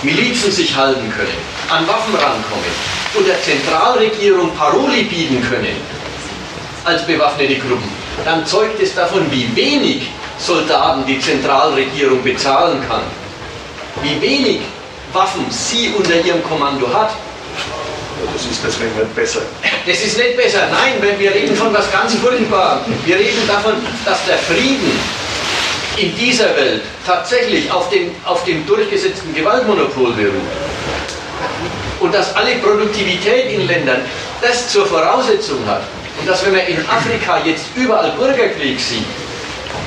Milizen 0.02 0.52
sich 0.52 0.74
halten 0.74 1.12
können, 1.16 1.51
an 1.72 1.88
Waffen 1.88 2.14
rankommen 2.14 2.72
und 3.14 3.26
der 3.26 3.42
Zentralregierung 3.42 4.54
Paroli 4.56 5.04
bieten 5.04 5.42
können, 5.48 5.76
als 6.84 7.06
bewaffnete 7.06 7.56
Gruppen, 7.56 7.90
dann 8.24 8.44
zeugt 8.46 8.80
es 8.82 8.94
davon, 8.94 9.30
wie 9.30 9.48
wenig 9.56 10.10
Soldaten 10.38 11.06
die 11.06 11.18
Zentralregierung 11.18 12.22
bezahlen 12.22 12.82
kann, 12.88 13.02
wie 14.02 14.20
wenig 14.20 14.60
Waffen 15.12 15.46
sie 15.50 15.92
unter 15.96 16.14
ihrem 16.20 16.42
Kommando 16.44 16.92
hat. 16.92 17.12
Das 18.34 18.46
ist 18.46 18.60
deswegen 18.64 18.94
nicht 18.96 19.14
besser. 19.14 19.40
Das 19.86 20.00
ist 20.00 20.16
nicht 20.16 20.36
besser. 20.36 20.68
Nein, 20.70 20.94
wenn 21.00 21.18
wir 21.18 21.34
reden 21.34 21.56
von 21.56 21.72
was 21.74 21.90
ganz 21.90 22.14
Furchtbarem. 22.14 22.80
Wir 23.04 23.16
reden 23.16 23.46
davon, 23.46 23.74
dass 24.04 24.24
der 24.26 24.38
Frieden 24.38 24.98
in 25.96 26.16
dieser 26.16 26.56
Welt 26.56 26.82
tatsächlich 27.04 27.70
auf 27.70 27.90
dem, 27.90 28.10
auf 28.24 28.44
dem 28.44 28.64
durchgesetzten 28.66 29.34
Gewaltmonopol 29.34 30.12
beruht. 30.12 30.32
Und 32.00 32.14
dass 32.14 32.34
alle 32.34 32.56
Produktivität 32.56 33.52
in 33.52 33.66
Ländern 33.66 34.02
das 34.40 34.68
zur 34.68 34.86
Voraussetzung 34.86 35.58
hat. 35.66 35.82
Und 36.18 36.28
dass 36.28 36.44
wenn 36.44 36.52
man 36.52 36.66
in 36.66 36.78
Afrika 36.88 37.40
jetzt 37.44 37.64
überall 37.74 38.10
Bürgerkrieg 38.12 38.78
sieht, 38.78 39.04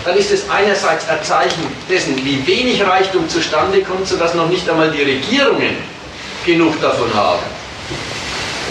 dann 0.05 0.15
ist 0.17 0.31
es 0.31 0.49
einerseits 0.49 1.07
ein 1.09 1.21
Zeichen 1.23 1.63
dessen, 1.89 2.15
wie 2.23 2.45
wenig 2.45 2.81
Reichtum 2.85 3.27
zustande 3.27 3.81
kommt, 3.81 4.07
sodass 4.07 4.33
noch 4.33 4.47
nicht 4.47 4.69
einmal 4.69 4.91
die 4.91 5.01
Regierungen 5.01 5.77
genug 6.45 6.79
davon 6.81 7.13
haben. 7.13 7.41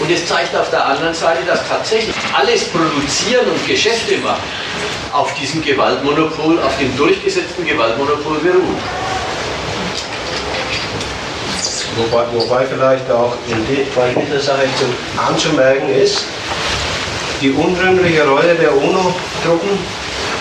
Und 0.01 0.11
es 0.11 0.27
zeigt 0.27 0.55
auf 0.55 0.69
der 0.69 0.85
anderen 0.85 1.13
Seite, 1.13 1.43
dass 1.45 1.67
tatsächlich 1.67 2.15
alles 2.33 2.65
Produzieren 2.65 3.47
und 3.47 3.67
Geschäfte 3.67 4.17
machen 4.17 4.43
auf 5.11 5.33
diesem 5.35 5.63
Gewaltmonopol, 5.63 6.59
auf 6.59 6.77
dem 6.77 6.95
durchgesetzten 6.97 7.65
Gewaltmonopol 7.65 8.39
beruht. 8.39 8.81
Wobei, 11.97 12.23
wobei 12.33 12.65
vielleicht 12.65 13.09
auch 13.09 13.33
bei 13.95 14.21
dieser 14.21 14.39
Sache 14.39 14.65
zu, 14.77 14.85
anzumerken 15.21 15.89
ist, 15.89 16.25
die 17.41 17.51
unrühmliche 17.51 18.27
Rolle 18.27 18.55
der 18.55 18.75
UNO-Truppen, 18.75 19.79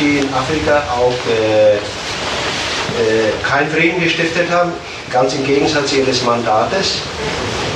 die 0.00 0.18
in 0.18 0.34
Afrika 0.34 0.82
auch 0.90 1.14
äh, 1.30 1.76
äh, 1.76 3.30
keinen 3.48 3.70
Frieden 3.70 4.00
gestiftet 4.02 4.50
haben, 4.50 4.72
ganz 5.12 5.34
im 5.34 5.44
Gegensatz 5.44 5.92
ihres 5.92 6.24
Mandates. 6.24 7.02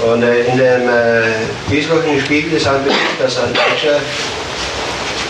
Und 0.04 0.22
äh, 0.22 0.44
in 0.46 0.58
dem 0.58 0.88
äh, 0.88 1.22
dieswöchigen 1.70 2.20
Spiegel 2.20 2.54
ist 2.54 2.66
ein 2.66 2.82
Bericht, 2.82 3.20
dass 3.20 3.38
ein 3.38 3.52
deutscher 3.52 4.00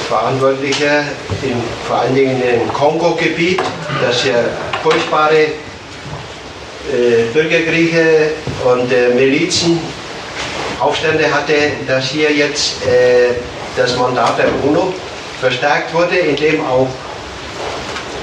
Verantwortlicher, 0.09 1.01
in, 1.43 1.63
vor 1.87 1.99
allen 2.01 2.15
Dingen 2.15 2.43
im 2.43 2.73
Kongo-Gebiet, 2.73 3.61
das 4.01 4.23
hier 4.23 4.45
furchtbare 4.83 5.49
Bürgerkriege 7.33 8.31
und 8.65 8.93
äh, 8.93 9.15
Milizen, 9.15 9.81
Aufstände 10.81 11.33
hatte, 11.33 11.55
dass 11.87 12.11
hier 12.11 12.33
jetzt 12.33 12.87
äh, 12.87 13.35
das 13.77 13.97
Mandat 13.97 14.39
der 14.39 14.49
UNO 14.65 14.95
verstärkt 15.41 15.93
wurde, 15.93 16.17
indem 16.17 16.65
auch 16.65 16.89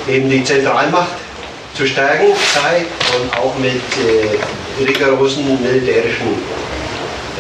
eben 0.08 0.30
die 0.30 0.44
Zentralmacht 0.44 1.16
zu 1.74 1.86
stärken 1.86 2.28
sei 2.54 2.86
und 3.18 3.38
auch 3.38 3.58
mit 3.58 3.76
äh, 3.76 4.84
rigorosen 4.84 5.62
militärischen 5.62 6.28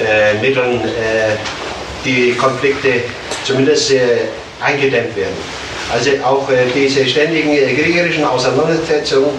äh, 0.06 0.34
Mitteln 0.42 0.82
äh, 0.82 1.38
die 2.04 2.34
Konflikte 2.34 3.02
zumindest 3.46 3.92
äh, 3.92 4.00
eingedämmt 4.62 5.16
werden. 5.16 5.36
Also 5.92 6.12
auch 6.24 6.50
äh, 6.50 6.66
diese 6.74 7.06
ständigen 7.08 7.52
äh, 7.52 7.74
kriegerischen 7.74 8.26
Auseinandersetzungen 8.26 9.32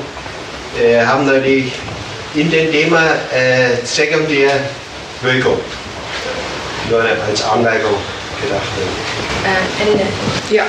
haben 1.06 1.26
natürlich 1.26 1.72
in 2.34 2.50
dem 2.50 2.70
Thema 2.70 3.02
sekundär 3.84 4.50
Wirkung. 5.22 5.58
Nur 6.90 7.00
als 7.00 7.42
Anmerkung 7.44 7.96
gedacht. 8.40 8.68
Äh, 9.44 10.54
ja. 10.54 10.64
Äh, 10.64 10.68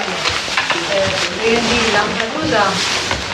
wegen 1.43 1.61
die 1.61 1.83
Lampedusa. 1.93 2.63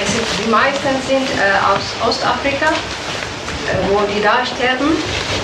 Es 0.03 0.11
sind, 0.11 0.25
die 0.43 0.49
meisten 0.49 0.93
sind 1.07 1.27
äh, 1.37 1.53
aus 1.63 1.85
Ostafrika, 2.09 2.67
äh, 2.67 3.77
wo 3.89 4.01
die 4.11 4.21
da 4.21 4.43
sterben. 4.45 4.97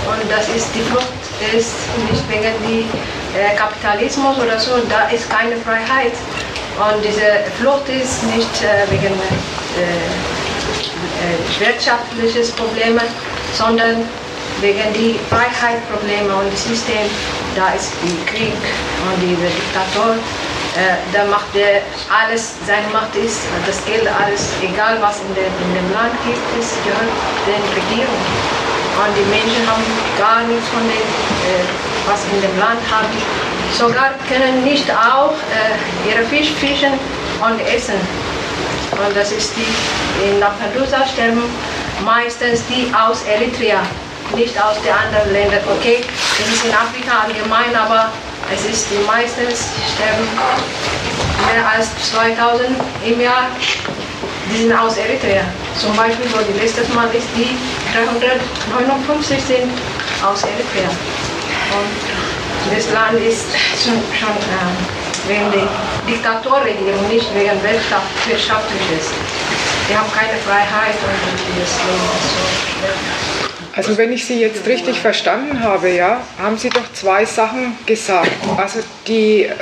Und 0.10 0.32
das 0.32 0.50
ist 0.50 0.68
die 0.74 0.82
Flucht 0.90 1.14
ist 1.56 1.76
nicht 2.10 2.28
wegen 2.28 2.54
die 2.68 2.84
äh, 3.38 3.56
Kapitalismus 3.56 4.38
oder 4.38 4.60
so. 4.60 4.72
Da 4.90 5.08
ist 5.10 5.30
keine 5.30 5.56
Freiheit. 5.58 6.14
Und 6.80 7.04
diese 7.04 7.44
Flucht 7.60 7.88
ist 7.90 8.24
nicht 8.24 8.64
äh, 11.20 11.66
wirtschaftliches 11.66 12.52
Probleme, 12.52 13.02
sondern 13.54 14.04
wegen 14.62 14.92
die 14.94 15.20
Freiheitsprobleme 15.30 16.34
und 16.36 16.52
System, 16.58 17.08
da 17.56 17.72
ist 17.74 17.92
der 18.04 18.34
Krieg 18.34 18.60
und 19.08 19.18
dieser 19.22 19.52
Diktator, 19.52 20.16
äh, 20.76 20.96
da 21.14 21.26
macht 21.26 21.56
er 21.56 21.82
alles, 22.08 22.56
seine 22.68 22.88
Macht 22.94 23.16
ist, 23.16 23.42
das 23.66 23.84
Geld, 23.86 24.08
alles, 24.08 24.54
egal 24.62 24.98
was 25.02 25.20
in, 25.22 25.34
der, 25.36 25.48
in 25.48 25.72
dem 25.74 25.90
Land 25.94 26.14
gibt, 26.26 26.44
ist, 26.60 26.76
gehört 26.84 27.12
der 27.48 27.60
Regierung. 27.74 28.22
Und 29.00 29.12
die 29.16 29.28
Menschen 29.32 29.64
haben 29.66 29.84
gar 30.20 30.44
nichts 30.44 30.68
von 30.70 30.84
dem, 30.84 31.08
äh, 31.48 31.64
was 32.06 32.22
in 32.36 32.42
dem 32.42 32.56
Land 32.60 32.80
haben. 32.92 33.08
Sogar 33.74 34.12
können 34.28 34.64
nicht 34.64 34.90
auch 34.92 35.34
äh, 35.56 36.10
ihre 36.10 36.26
Fisch 36.26 36.52
fischen 36.60 36.94
und 37.40 37.60
essen. 37.66 37.96
Und 39.06 39.16
das 39.16 39.32
ist 39.32 39.54
die, 39.56 40.30
in 40.30 40.40
Lampedusa 40.40 41.08
sterben 41.08 41.44
meistens 42.04 42.64
die 42.68 42.92
aus 42.94 43.24
Eritrea 43.24 43.82
nicht 44.36 44.62
aus 44.62 44.76
den 44.82 44.94
anderen 44.94 45.32
Ländern. 45.34 45.62
Okay, 45.78 46.02
das 46.38 46.48
ist 46.48 46.66
in 46.66 46.74
Afrika 46.74 47.26
allgemein, 47.26 47.76
aber 47.76 48.12
es 48.54 48.66
ist 48.66 48.88
die 48.92 49.04
meisten 49.06 49.42
sterben 49.50 50.28
mehr 51.48 51.66
als 51.68 51.90
2000 52.12 52.70
im 53.06 53.22
Jahr. 53.22 53.48
Die 54.52 54.58
sind 54.58 54.74
aus 54.74 54.98
Eritrea. 54.98 55.44
Zum 55.80 55.96
Beispiel, 55.96 56.26
wo 56.34 56.40
die 56.42 56.60
letztes 56.60 56.90
Mal 56.94 57.08
ist, 57.14 57.28
die 57.38 57.56
359 57.94 59.38
sind 59.44 59.72
aus 60.26 60.44
Eritrea. 60.44 60.90
Und 60.90 62.76
das 62.76 62.92
Land 62.92 63.20
ist 63.22 63.46
schon, 63.78 64.02
schon 64.18 64.30
äh, 64.30 64.99
wegen 65.30 65.52
der 65.52 65.68
Diktatorregierung, 66.08 67.08
nicht 67.08 67.30
wegen 67.36 67.62
Wirtschaft, 67.64 68.10
Wirtschaftliches. 68.28 69.14
Die 69.88 69.96
haben 69.96 70.12
keine 70.12 70.38
Freiheit 70.40 70.96
und 70.96 71.62
das 71.62 71.80
Leben 71.86 72.10
ist 72.18 72.34
so 72.34 72.46
schwer. 72.82 73.40
Also 73.76 73.98
wenn 73.98 74.12
ich 74.12 74.26
Sie 74.26 74.42
jetzt 74.42 74.66
richtig 74.66 75.00
verstanden 75.00 75.64
habe, 75.64 75.92
ja, 75.92 76.22
haben 76.42 76.58
Sie 76.58 76.70
doch 76.70 76.92
zwei 76.94 77.24
Sachen 77.26 77.78
gesagt. 77.86 78.32
Also 78.58 78.80
die 79.08 79.44
äh, 79.44 79.54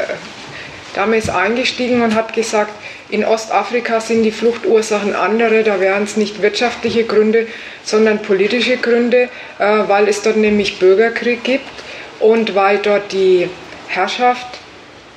Dame 0.95 1.17
ist 1.17 1.29
eingestiegen 1.29 2.01
und 2.01 2.15
hat 2.15 2.33
gesagt, 2.33 2.71
in 3.09 3.23
Ostafrika 3.23 3.99
sind 3.99 4.23
die 4.23 4.31
Fluchtursachen 4.31 5.15
andere, 5.15 5.63
da 5.63 5.79
wären 5.79 6.03
es 6.03 6.17
nicht 6.17 6.41
wirtschaftliche 6.41 7.03
Gründe, 7.03 7.47
sondern 7.83 8.21
politische 8.21 8.77
Gründe, 8.77 9.29
äh, 9.59 9.83
weil 9.87 10.07
es 10.07 10.21
dort 10.21 10.37
nämlich 10.37 10.79
Bürgerkrieg 10.79 11.43
gibt 11.43 11.69
und 12.19 12.55
weil 12.55 12.79
dort 12.79 13.11
die 13.11 13.49
Herrschaft 13.87 14.47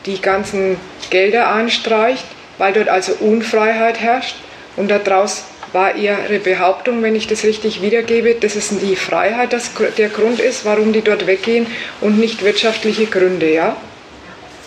die 0.06 0.20
ganzen 0.20 0.76
Gelder 1.10 1.52
einstreicht, 1.52 2.24
weil 2.58 2.72
dort 2.72 2.88
also 2.88 3.12
Unfreiheit 3.20 4.00
herrscht 4.00 4.36
und 4.76 4.90
daraus 4.90 5.44
war 5.72 5.94
Ihre 5.94 6.38
Behauptung, 6.38 7.02
wenn 7.02 7.14
ich 7.14 7.26
das 7.26 7.44
richtig 7.44 7.82
wiedergebe, 7.82 8.34
dass 8.34 8.56
es 8.56 8.70
die 8.70 8.96
Freiheit 8.96 9.52
das, 9.52 9.70
der 9.98 10.08
Grund 10.08 10.40
ist, 10.40 10.64
warum 10.64 10.92
die 10.92 11.02
dort 11.02 11.26
weggehen 11.26 11.66
und 12.00 12.18
nicht 12.18 12.42
wirtschaftliche 12.42 13.06
Gründe, 13.06 13.52
ja? 13.52 13.76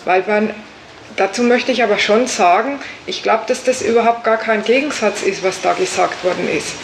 Weil 0.04 0.24
man, 0.26 0.54
dazu 1.16 1.42
möchte 1.42 1.72
ich 1.72 1.82
aber 1.82 1.98
schon 1.98 2.26
sagen, 2.26 2.78
ich 3.06 3.22
glaube, 3.22 3.44
dass 3.46 3.64
das 3.64 3.82
überhaupt 3.82 4.24
gar 4.24 4.38
kein 4.38 4.64
Gegensatz 4.64 5.22
ist, 5.22 5.42
was 5.42 5.60
da 5.60 5.74
gesagt 5.74 6.24
worden 6.24 6.48
ist. 6.48 6.74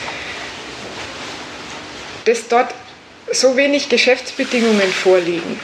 Dass 2.27 2.49
dort 2.49 2.75
so 3.33 3.57
wenig 3.57 3.89
Geschäftsbedingungen 3.89 4.93
vorliegen, 4.93 5.59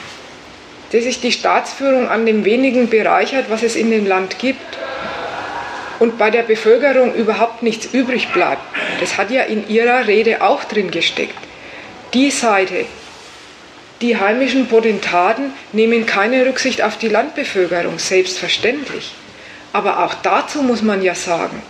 dass 0.91 1.03
sich 1.03 1.19
die 1.19 1.31
Staatsführung 1.31 2.07
an 2.09 2.25
dem 2.25 2.45
wenigen 2.45 2.89
bereichert, 2.89 3.45
was 3.49 3.63
es 3.63 3.75
in 3.75 3.91
dem 3.91 4.05
Land 4.05 4.39
gibt 4.39 4.77
und 5.99 6.17
bei 6.17 6.29
der 6.29 6.43
Bevölkerung 6.43 7.13
überhaupt 7.13 7.63
nichts 7.63 7.87
übrig 7.93 8.29
bleibt. 8.29 8.61
Das 8.99 9.17
hat 9.17 9.31
ja 9.31 9.43
in 9.43 9.67
Ihrer 9.67 10.07
Rede 10.07 10.41
auch 10.41 10.63
drin 10.63 10.91
gesteckt. 10.91 11.37
Die 12.13 12.31
Seite, 12.31 12.85
die 14.01 14.17
heimischen 14.17 14.67
Potentaten 14.67 15.53
nehmen 15.73 16.05
keine 16.05 16.45
Rücksicht 16.45 16.83
auf 16.83 16.97
die 16.97 17.09
Landbevölkerung, 17.09 17.99
selbstverständlich. 17.99 19.13
Aber 19.73 20.03
auch 20.03 20.13
dazu 20.23 20.61
muss 20.61 20.81
man 20.81 21.01
ja 21.01 21.15
sagen, 21.15 21.61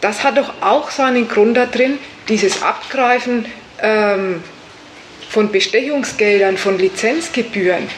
das 0.00 0.22
hat 0.22 0.36
doch 0.36 0.52
auch 0.60 0.90
seinen 0.90 1.28
Grund 1.28 1.56
darin, 1.56 1.98
dieses 2.28 2.62
Abgreifen 2.62 3.46
ähm, 3.80 4.42
von 5.32 5.50
Bestechungsgeldern, 5.50 6.58
von 6.58 6.78
Lizenzgebühren, 6.78 7.88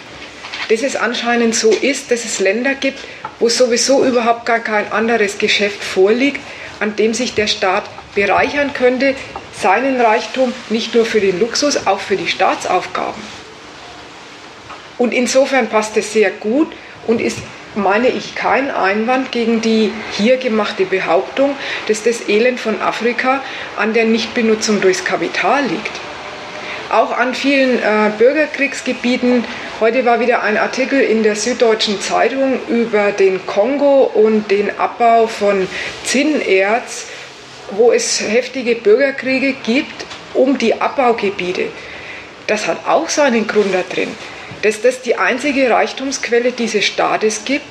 dass 0.69 0.83
es 0.83 0.95
anscheinend 0.95 1.57
so 1.57 1.71
ist, 1.71 2.13
dass 2.13 2.25
es 2.25 2.39
Länder 2.39 2.77
gibt, 2.77 3.01
wo 3.41 3.49
sowieso 3.49 4.05
überhaupt 4.05 4.47
gar 4.47 4.61
kein 4.61 4.93
anderes 4.93 5.39
Geschäft 5.39 5.83
vorliegt, 5.83 6.41
an 6.79 6.95
dem 6.95 7.13
sich 7.13 7.35
der 7.35 7.49
Staat 7.49 7.91
bereichern 8.15 8.73
könnte, 8.73 9.17
seinen 9.61 10.01
Reichtum 10.01 10.53
nicht 10.69 10.95
nur 10.95 11.05
für 11.05 11.21
den 11.21 11.41
Luxus, 11.41 11.89
auch 11.89 11.99
für 11.99 12.17
die 12.17 12.29
Staatsaufgaben. 12.29 13.21
Und 14.97 15.13
insofern 15.13 15.69
passt 15.69 15.97
es 15.97 16.13
sehr 16.13 16.31
gut 16.31 16.73
und 17.09 17.21
ist 17.21 17.39
meine 17.75 18.11
ich 18.11 18.37
kein 18.37 18.71
Einwand 18.71 19.33
gegen 19.33 19.61
die 19.61 19.93
hier 20.17 20.37
gemachte 20.37 20.85
Behauptung, 20.85 21.57
dass 21.89 22.05
das 22.05 22.29
Elend 22.29 22.61
von 22.61 22.81
Afrika 22.81 23.43
an 23.77 23.93
der 23.93 24.05
Nichtbenutzung 24.05 24.81
durchs 24.81 25.05
Kapital 25.05 25.65
liegt. 25.65 25.91
Auch 26.91 27.17
an 27.17 27.35
vielen 27.35 27.79
äh, 27.79 28.11
Bürgerkriegsgebieten. 28.17 29.45
Heute 29.81 30.05
war 30.05 30.21
wieder 30.21 30.43
ein 30.43 30.57
Artikel 30.57 31.01
in 31.01 31.23
der 31.23 31.37
Süddeutschen 31.37 32.01
Zeitung 32.01 32.61
über 32.69 33.13
den 33.13 33.45
Kongo 33.47 34.05
und 34.15 34.51
den 34.51 34.79
Abbau 34.79 35.27
von 35.27 35.67
Zinnerz, 36.05 37.07
wo 37.71 37.93
es 37.93 38.21
heftige 38.21 38.77
Bürgerkriege 38.77 39.55
gibt 39.65 40.05
um 40.35 40.59
die 40.59 40.81
Abbaugebiete. 40.81 41.67
Das 42.47 42.67
hat 42.67 42.87
auch 42.87 43.09
seinen 43.09 43.47
Grund 43.47 43.73
da 43.75 43.83
drin 43.89 44.15
dass 44.65 44.81
das 44.81 45.03
die 45.03 45.17
einzige 45.17 45.69
Reichtumsquelle 45.69 46.53
dieses 46.53 46.87
Staates 46.87 47.45
gibt 47.45 47.67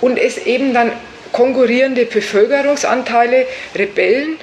und 0.00 0.16
es 0.16 0.38
eben 0.38 0.72
dann 0.72 0.92
konkurrierende 1.32 2.06
Bevölkerungsanteile, 2.06 3.48
Rebellen 3.74 4.36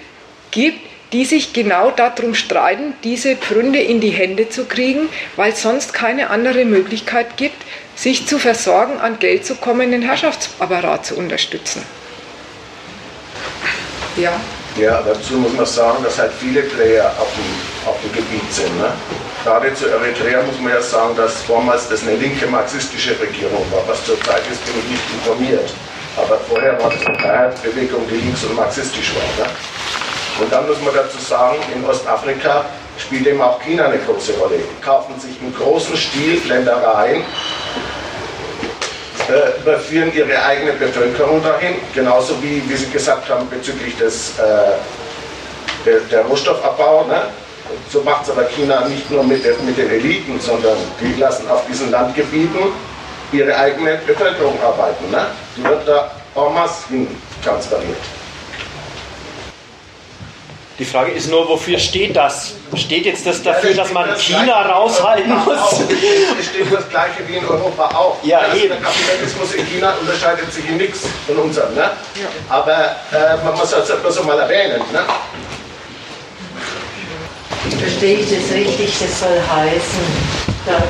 gibt, 0.52 0.82
die 1.14 1.26
sich 1.26 1.54
genau 1.54 1.92
darum 1.92 2.34
streiten, 2.34 2.96
diese 3.04 3.36
Pfründe 3.36 3.80
in 3.80 4.02
die 4.02 4.10
Hände 4.10 4.50
zu 4.50 4.66
kriegen, 4.66 5.08
weil 5.36 5.56
sonst 5.56 5.94
keine 5.94 6.32
andere 6.32 6.66
Möglichkeit 6.66 7.38
gibt, 7.38 7.62
sich 7.96 8.28
zu 8.28 8.40
versorgen, 8.40 9.00
an 9.00 9.20
Geld 9.20 9.46
zu 9.46 9.56
kommen, 9.56 9.92
den 9.92 10.02
Herrschaftsapparat 10.02 11.06
zu 11.06 11.16
unterstützen. 11.16 11.84
Ja. 14.18 14.34
Ja, 14.76 15.04
dazu 15.06 15.34
muss 15.36 15.54
man 15.54 15.68
sagen, 15.68 16.04
dass 16.04 16.18
halt 16.18 16.32
viele 16.40 16.64
Player 16.64 17.06
auf 17.20 17.28
dem, 17.36 17.88
auf 17.88 17.96
dem 18.02 18.12
Gebiet 18.12 18.52
sind. 18.52 18.76
Ne? 18.80 18.92
Gerade 19.44 19.72
zu 19.76 19.88
Eritrea 19.88 20.42
muss 20.42 20.60
man 20.60 20.74
ja 20.74 20.82
sagen, 20.82 21.16
dass 21.16 21.44
vormals 21.44 21.88
das 21.90 22.02
eine 22.02 22.16
linke 22.16 22.48
marxistische 22.48 23.20
Regierung 23.20 23.64
war. 23.72 23.84
Was 23.88 24.04
zurzeit 24.04 24.42
ist, 24.52 24.66
bin 24.66 24.74
ich 24.80 24.92
nicht 24.92 25.04
informiert. 25.14 25.72
Aber 26.18 26.40
vorher 26.50 26.82
war 26.82 26.90
das 26.90 27.06
eine 27.06 27.20
Freiheitsbewegung, 27.20 28.02
die 28.10 28.16
links 28.16 28.44
und 28.46 28.56
marxistisch 28.56 29.14
war. 29.14 29.46
Ne? 29.46 29.52
Und 30.40 30.52
dann 30.52 30.68
muss 30.68 30.82
man 30.82 30.94
dazu 30.96 31.18
sagen, 31.20 31.58
in 31.74 31.86
Ostafrika 31.86 32.66
spielt 32.98 33.28
eben 33.28 33.42
auch 33.42 33.60
China 33.62 33.86
eine 33.86 34.00
große 34.00 34.34
Rolle. 34.34 34.58
Die 34.58 34.82
kaufen 34.84 35.20
sich 35.20 35.40
im 35.42 35.54
großen 35.54 35.96
Stil 35.96 36.42
Ländereien, 36.48 37.24
äh, 39.30 39.62
überführen 39.62 40.12
ihre 40.14 40.44
eigene 40.44 40.74
Bevölkerung 40.74 41.42
dahin, 41.44 41.76
genauso 41.94 42.42
wie, 42.42 42.62
wie 42.68 42.76
Sie 42.76 42.90
gesagt 42.90 43.30
haben, 43.30 43.48
bezüglich 43.50 43.98
des, 43.98 44.38
äh, 44.40 44.44
der, 45.86 46.00
der 46.12 46.22
Rohstoffabbau. 46.26 47.06
Ne? 47.06 47.24
So 47.90 48.02
macht 48.02 48.24
es 48.24 48.32
aber 48.32 48.44
China 48.46 48.88
nicht 48.88 49.10
nur 49.10 49.24
mit, 49.24 49.44
mit 49.64 49.78
den 49.78 49.90
Eliten, 49.90 50.40
sondern 50.40 50.78
die 51.00 51.20
lassen 51.20 51.50
auf 51.50 51.66
diesen 51.68 51.92
Landgebieten 51.92 52.72
ihre 53.32 53.56
eigene 53.56 54.00
Bevölkerung 54.06 54.62
arbeiten. 54.62 55.10
Ne? 55.10 55.28
Die 55.56 55.64
wird 55.64 55.88
da 55.88 56.12
en 56.36 56.54
masse 56.54 56.88
hin 56.90 57.08
transferiert. 57.44 58.23
Die 60.84 60.90
Frage 60.90 61.14
ist 61.14 61.30
nur, 61.30 61.48
wofür 61.48 61.80
steht 61.80 62.14
das? 62.14 62.56
Steht 62.76 63.06
jetzt 63.06 63.26
das 63.26 63.42
dafür, 63.42 63.70
ja, 63.70 63.78
das 63.78 63.86
dass 63.86 63.94
man 63.94 64.10
das 64.10 64.22
China 64.22 64.64
raushalten 64.64 65.34
muss? 65.46 65.80
Es 66.38 66.48
steht 66.48 66.74
das 66.74 66.90
Gleiche 66.90 67.26
wie 67.26 67.38
in 67.38 67.46
Europa 67.46 67.86
auch. 67.96 68.18
Ja, 68.22 68.40
also 68.40 68.58
eben. 68.58 68.68
Der 68.68 68.82
Kapitalismus 68.82 69.54
in 69.54 69.66
China 69.68 69.94
unterscheidet 70.02 70.52
sich 70.52 70.68
in 70.68 70.76
nichts 70.76 71.08
von 71.26 71.38
unserem. 71.38 71.74
Ne? 71.74 71.84
Ja. 71.84 71.90
Aber 72.50 72.98
äh, 73.14 73.46
man 73.46 73.56
muss 73.56 73.70
das 73.72 73.90
bloß 73.96 74.24
mal 74.26 74.38
erwähnen. 74.38 74.82
Ne? 74.92 75.06
Verstehe 77.80 78.18
ich 78.18 78.30
das 78.30 78.54
richtig? 78.54 78.94
Das 79.00 79.22
soll 79.22 79.40
heißen, 79.40 80.04
da 80.66 80.84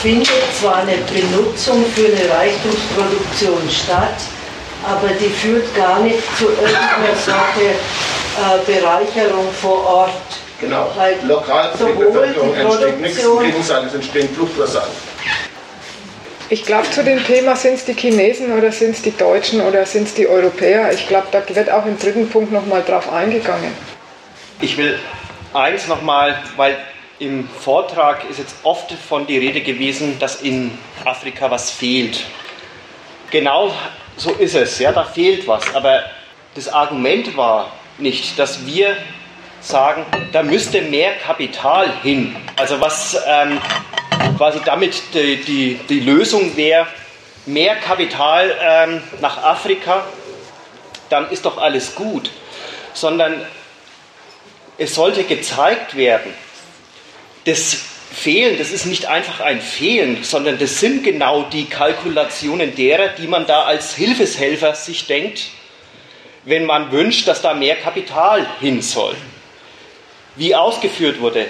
findet 0.00 0.30
zwar 0.58 0.76
eine 0.76 0.96
Benutzung 1.12 1.84
für 1.94 2.06
eine 2.06 2.38
Reichtumsproduktion 2.38 3.68
statt, 3.70 4.16
aber 4.86 5.08
die 5.08 5.28
führt 5.28 5.74
gar 5.74 6.00
nicht 6.00 6.22
zu 6.36 6.44
irgendeiner 6.44 7.16
Sorte 7.16 7.74
äh, 8.40 8.80
Bereicherung 8.80 9.50
vor 9.60 9.86
Ort. 9.86 10.10
Genau. 10.60 10.90
Weil 10.96 11.16
Lokal 11.26 11.72
für 11.76 11.86
die 11.86 11.92
Bevölkerung 11.92 12.54
die 12.54 12.60
entsteht 12.60 13.00
nichts, 13.00 13.24
im 13.24 13.38
Gegenteil, 13.40 13.86
es 13.86 13.94
entstehen 13.94 14.28
Fluchtursachen. 14.34 14.92
Ich 16.52 16.64
glaube, 16.64 16.90
zu 16.90 17.04
dem 17.04 17.24
Thema 17.24 17.54
sind 17.54 17.74
es 17.74 17.84
die 17.84 17.94
Chinesen 17.94 18.52
oder 18.58 18.72
sind 18.72 18.90
es 18.90 19.02
die 19.02 19.16
Deutschen 19.16 19.60
oder 19.60 19.86
sind 19.86 20.08
es 20.08 20.14
die 20.14 20.26
Europäer. 20.26 20.92
Ich 20.92 21.06
glaube, 21.06 21.28
da 21.30 21.42
wird 21.54 21.70
auch 21.70 21.86
im 21.86 21.98
dritten 21.98 22.28
Punkt 22.28 22.52
nochmal 22.52 22.82
drauf 22.82 23.10
eingegangen. 23.12 23.72
Ich 24.60 24.76
will 24.76 24.98
eins 25.54 25.86
nochmal, 25.86 26.36
weil 26.56 26.76
im 27.20 27.48
Vortrag 27.48 28.28
ist 28.28 28.38
jetzt 28.38 28.56
oft 28.64 28.92
von 28.92 29.26
die 29.26 29.38
Rede 29.38 29.60
gewesen, 29.60 30.18
dass 30.18 30.42
in 30.42 30.76
Afrika 31.04 31.50
was 31.50 31.70
fehlt. 31.70 32.24
Genau 33.30 33.72
so 34.20 34.32
ist 34.32 34.54
es, 34.54 34.78
ja, 34.78 34.92
da 34.92 35.04
fehlt 35.04 35.48
was. 35.48 35.74
Aber 35.74 36.04
das 36.54 36.68
Argument 36.68 37.36
war 37.38 37.72
nicht, 37.96 38.38
dass 38.38 38.66
wir 38.66 38.94
sagen, 39.60 40.04
da 40.32 40.42
müsste 40.42 40.82
mehr 40.82 41.14
Kapital 41.16 41.90
hin. 42.02 42.36
Also 42.56 42.80
was 42.80 43.18
ähm, 43.26 43.58
quasi 44.36 44.60
damit 44.64 45.02
die, 45.14 45.36
die, 45.36 45.80
die 45.88 46.00
Lösung 46.00 46.54
wäre, 46.54 46.86
mehr 47.46 47.76
Kapital 47.76 48.54
ähm, 48.60 49.02
nach 49.22 49.42
Afrika, 49.42 50.04
dann 51.08 51.30
ist 51.30 51.46
doch 51.46 51.56
alles 51.56 51.94
gut. 51.94 52.30
Sondern 52.92 53.46
es 54.76 54.94
sollte 54.94 55.24
gezeigt 55.24 55.96
werden, 55.96 56.34
das 57.46 57.84
Fehlen, 58.12 58.58
das 58.58 58.72
ist 58.72 58.86
nicht 58.86 59.06
einfach 59.06 59.40
ein 59.40 59.60
Fehlen, 59.60 60.24
sondern 60.24 60.58
das 60.58 60.80
sind 60.80 61.04
genau 61.04 61.44
die 61.44 61.66
Kalkulationen 61.66 62.74
derer, 62.74 63.08
die 63.08 63.28
man 63.28 63.46
da 63.46 63.62
als 63.62 63.94
Hilfeshelfer 63.94 64.74
sich 64.74 65.06
denkt, 65.06 65.42
wenn 66.44 66.66
man 66.66 66.90
wünscht, 66.90 67.28
dass 67.28 67.42
da 67.42 67.54
mehr 67.54 67.76
Kapital 67.76 68.46
hin 68.60 68.82
soll. 68.82 69.14
Wie 70.36 70.54
ausgeführt 70.54 71.20
wurde, 71.20 71.46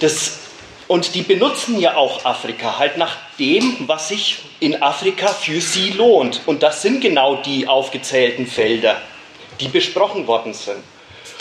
das, 0.00 0.38
und 0.88 1.14
die 1.14 1.22
benutzen 1.22 1.78
ja 1.78 1.96
auch 1.96 2.24
Afrika 2.24 2.78
halt 2.78 2.96
nach 2.96 3.16
dem, 3.38 3.76
was 3.86 4.08
sich 4.08 4.38
in 4.58 4.82
Afrika 4.82 5.28
für 5.28 5.60
sie 5.60 5.90
lohnt. 5.90 6.40
Und 6.46 6.62
das 6.62 6.82
sind 6.82 7.00
genau 7.00 7.36
die 7.36 7.68
aufgezählten 7.68 8.46
Felder, 8.46 9.00
die 9.60 9.68
besprochen 9.68 10.26
worden 10.26 10.54
sind. 10.54 10.78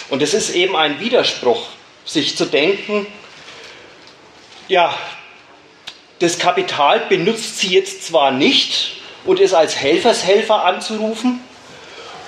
Und 0.10 0.22
es 0.22 0.34
ist 0.34 0.55
eben 0.55 0.76
ein 0.76 0.99
Widerspruch, 0.99 1.68
sich 2.05 2.36
zu 2.36 2.45
denken, 2.45 3.07
ja, 4.70 4.93
das 6.20 6.39
Kapital 6.39 7.01
benutzt 7.09 7.59
sie 7.59 7.76
jetzt 7.76 8.05
zwar 8.05 8.32
nicht 8.32 9.01
und 9.26 9.41
ist 9.41 9.53
als 9.53 9.76
Helfershelfer 9.76 10.63
anzurufen 10.63 11.41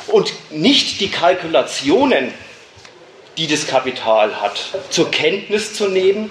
und 0.07 0.33
nicht 0.51 0.99
die 0.99 1.09
Kalkulationen, 1.09 2.33
die 3.37 3.47
das 3.47 3.67
Kapital 3.67 4.41
hat, 4.41 4.59
zur 4.89 5.09
Kenntnis 5.09 5.73
zu 5.73 5.87
nehmen 5.87 6.29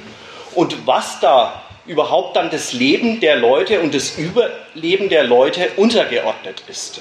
und 0.54 0.86
was 0.86 1.20
da 1.20 1.62
überhaupt 1.86 2.36
dann 2.36 2.50
das 2.50 2.74
Leben 2.74 3.20
der 3.20 3.36
Leute 3.36 3.80
und 3.80 3.94
das 3.94 4.18
Überleben 4.18 5.08
der 5.08 5.24
Leute 5.24 5.70
untergeordnet 5.76 6.62
ist 6.68 7.00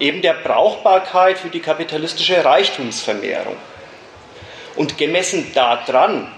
eben 0.00 0.22
der 0.22 0.34
Brauchbarkeit 0.34 1.38
für 1.38 1.48
die 1.48 1.60
kapitalistische 1.60 2.44
Reichtumsvermehrung. 2.44 3.56
Und 4.76 4.96
gemessen 4.96 5.52
daran 5.54 6.32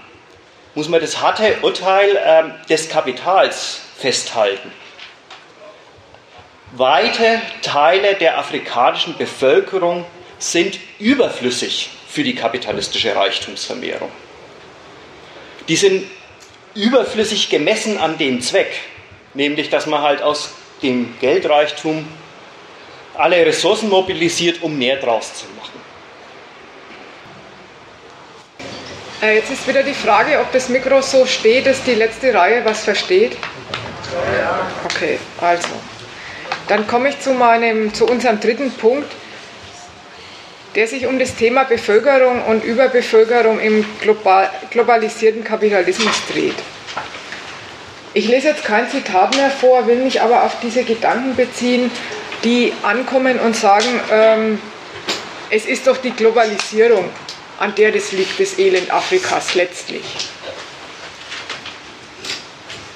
muss 0.75 0.87
man 0.87 1.01
das 1.01 1.21
harte 1.21 1.57
Urteil 1.61 2.15
äh, 2.15 2.67
des 2.67 2.89
Kapitals 2.89 3.81
festhalten. 3.97 4.71
Weite 6.73 7.41
Teile 7.61 8.15
der 8.15 8.37
afrikanischen 8.37 9.17
Bevölkerung 9.17 10.05
sind 10.39 10.79
überflüssig 10.99 11.89
für 12.07 12.23
die 12.23 12.35
kapitalistische 12.35 13.15
Reichtumsvermehrung. 13.15 14.09
Die 15.67 15.75
sind 15.75 16.05
überflüssig 16.73 17.49
gemessen 17.49 17.97
an 17.97 18.17
dem 18.17 18.41
Zweck, 18.41 18.71
nämlich 19.33 19.69
dass 19.69 19.85
man 19.85 20.01
halt 20.01 20.21
aus 20.21 20.51
dem 20.81 21.17
Geldreichtum 21.19 22.07
alle 23.15 23.45
Ressourcen 23.45 23.89
mobilisiert, 23.89 24.61
um 24.61 24.77
mehr 24.77 24.97
draus 24.97 25.33
zu 25.35 25.45
machen. 25.57 25.70
Jetzt 29.27 29.51
ist 29.51 29.67
wieder 29.67 29.83
die 29.83 29.93
Frage, 29.93 30.39
ob 30.39 30.51
das 30.51 30.69
Mikro 30.69 31.01
so 31.01 31.25
steht, 31.25 31.67
dass 31.67 31.83
die 31.83 31.93
letzte 31.93 32.33
Reihe 32.33 32.65
was 32.65 32.83
versteht. 32.83 33.37
Okay, 34.85 35.19
also. 35.39 35.69
Dann 36.67 36.87
komme 36.87 37.09
ich 37.09 37.19
zu, 37.19 37.31
meinem, 37.33 37.93
zu 37.93 38.05
unserem 38.05 38.39
dritten 38.39 38.71
Punkt, 38.71 39.11
der 40.75 40.87
sich 40.87 41.05
um 41.05 41.19
das 41.19 41.35
Thema 41.35 41.65
Bevölkerung 41.65 42.43
und 42.45 42.63
Überbevölkerung 42.63 43.59
im 43.59 43.85
global, 43.99 44.49
globalisierten 44.69 45.43
Kapitalismus 45.43 46.15
dreht. 46.31 46.55
Ich 48.13 48.27
lese 48.27 48.49
jetzt 48.49 48.63
kein 48.63 48.89
Zitat 48.89 49.35
mehr 49.35 49.49
vor, 49.49 49.87
will 49.87 49.97
mich 49.97 50.21
aber 50.21 50.43
auf 50.43 50.59
diese 50.61 50.83
Gedanken 50.83 51.35
beziehen, 51.35 51.91
die 52.43 52.73
ankommen 52.83 53.39
und 53.39 53.55
sagen, 53.55 53.99
ähm, 54.11 54.61
es 55.49 55.65
ist 55.65 55.87
doch 55.87 55.97
die 55.97 56.11
Globalisierung, 56.11 57.09
an 57.61 57.75
der 57.75 57.91
das 57.91 58.11
liegt, 58.11 58.39
das 58.39 58.57
Elend 58.59 58.91
Afrikas 58.91 59.55
letztlich. 59.55 60.03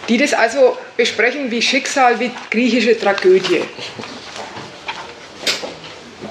die 0.09 0.17
das 0.17 0.33
also 0.33 0.77
besprechen 0.97 1.51
wie 1.51 1.61
Schicksal, 1.61 2.19
wie 2.19 2.31
griechische 2.51 2.99
Tragödie. 2.99 3.61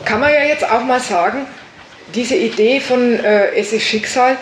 Kann 0.05 0.21
man 0.21 0.33
ja 0.33 0.45
jetzt 0.45 0.69
auch 0.69 0.83
mal 0.83 1.01
sagen, 1.01 1.47
diese 2.15 2.37
Idee 2.37 2.81
von 2.81 3.19
äh, 3.19 3.55
es 3.55 3.73
ist 3.73 3.85
Schicksal, 3.85 4.37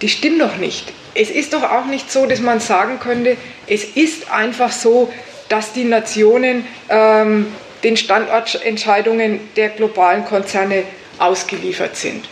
die 0.00 0.08
stimmt 0.08 0.40
doch 0.40 0.56
nicht. 0.56 0.92
Es 1.14 1.30
ist 1.30 1.52
doch 1.52 1.62
auch 1.62 1.86
nicht 1.86 2.10
so, 2.10 2.26
dass 2.26 2.40
man 2.40 2.60
sagen 2.60 2.98
könnte, 3.00 3.36
es 3.66 3.84
ist 3.84 4.30
einfach 4.30 4.72
so, 4.72 5.12
dass 5.48 5.72
die 5.72 5.84
Nationen 5.84 6.66
ähm, 6.88 7.52
den 7.84 7.96
Standortentscheidungen 7.96 9.40
der 9.56 9.70
globalen 9.70 10.24
Konzerne 10.24 10.82
ausgeliefert 11.18 11.96
sind. 11.96 12.28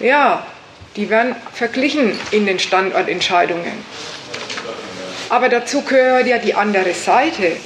Ja, 0.00 0.46
die 0.96 1.10
werden 1.10 1.34
verglichen 1.52 2.18
in 2.30 2.46
den 2.46 2.58
Standortentscheidungen. 2.58 3.84
Aber 5.28 5.48
dazu 5.48 5.82
gehört 5.82 6.26
ja 6.26 6.38
die 6.38 6.54
andere 6.54 6.94
Seite. 6.94 7.56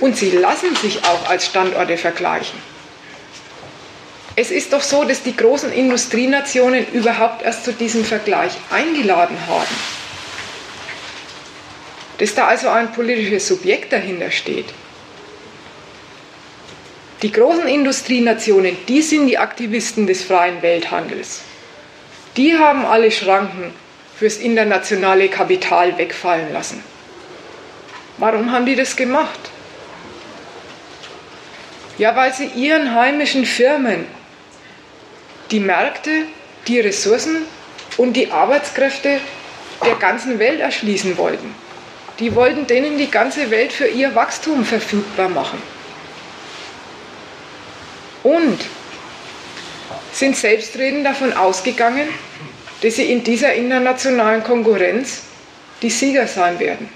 Und 0.00 0.16
sie 0.16 0.30
lassen 0.30 0.76
sich 0.76 1.04
auch 1.04 1.28
als 1.28 1.46
Standorte 1.46 1.96
vergleichen. 1.96 2.58
Es 4.36 4.52
ist 4.52 4.72
doch 4.72 4.82
so, 4.82 5.02
dass 5.02 5.24
die 5.24 5.36
großen 5.36 5.72
Industrienationen 5.72 6.86
überhaupt 6.92 7.42
erst 7.42 7.64
zu 7.64 7.72
diesem 7.72 8.04
Vergleich 8.04 8.52
eingeladen 8.70 9.36
haben. 9.48 9.74
Dass 12.18 12.36
da 12.36 12.46
also 12.46 12.68
ein 12.68 12.92
politisches 12.92 13.48
Subjekt 13.48 13.92
dahinter 13.92 14.30
steht. 14.30 14.66
Die 17.22 17.32
großen 17.32 17.66
Industrienationen, 17.66 18.76
die 18.86 19.02
sind 19.02 19.26
die 19.26 19.38
Aktivisten 19.38 20.06
des 20.06 20.22
freien 20.22 20.62
Welthandels. 20.62 21.40
Die 22.36 22.56
haben 22.56 22.84
alle 22.84 23.10
Schranken 23.10 23.72
fürs 24.16 24.36
internationale 24.36 25.28
Kapital 25.28 25.96
wegfallen 25.96 26.52
lassen. 26.52 26.82
Warum 28.18 28.50
haben 28.52 28.66
die 28.66 28.76
das 28.76 28.96
gemacht? 28.96 29.38
Ja, 31.98 32.14
weil 32.14 32.32
sie 32.32 32.46
ihren 32.46 32.94
heimischen 32.94 33.44
Firmen 33.44 34.06
die 35.50 35.60
Märkte, 35.60 36.26
die 36.66 36.80
Ressourcen 36.80 37.44
und 37.96 38.12
die 38.14 38.30
Arbeitskräfte 38.30 39.20
der 39.84 39.94
ganzen 39.94 40.38
Welt 40.38 40.60
erschließen 40.60 41.16
wollten. 41.16 41.54
Die 42.18 42.34
wollten 42.34 42.66
denen 42.66 42.98
die 42.98 43.10
ganze 43.10 43.50
Welt 43.50 43.72
für 43.72 43.86
ihr 43.86 44.14
Wachstum 44.14 44.64
verfügbar 44.64 45.28
machen. 45.28 45.62
Und 48.24 48.58
sind 50.18 50.36
selbstredend 50.36 51.06
davon 51.06 51.32
ausgegangen, 51.32 52.08
dass 52.82 52.96
sie 52.96 53.10
in 53.10 53.22
dieser 53.24 53.54
internationalen 53.54 54.42
Konkurrenz 54.42 55.22
die 55.82 55.90
Sieger 55.90 56.26
sein 56.26 56.58
werden. 56.58 56.88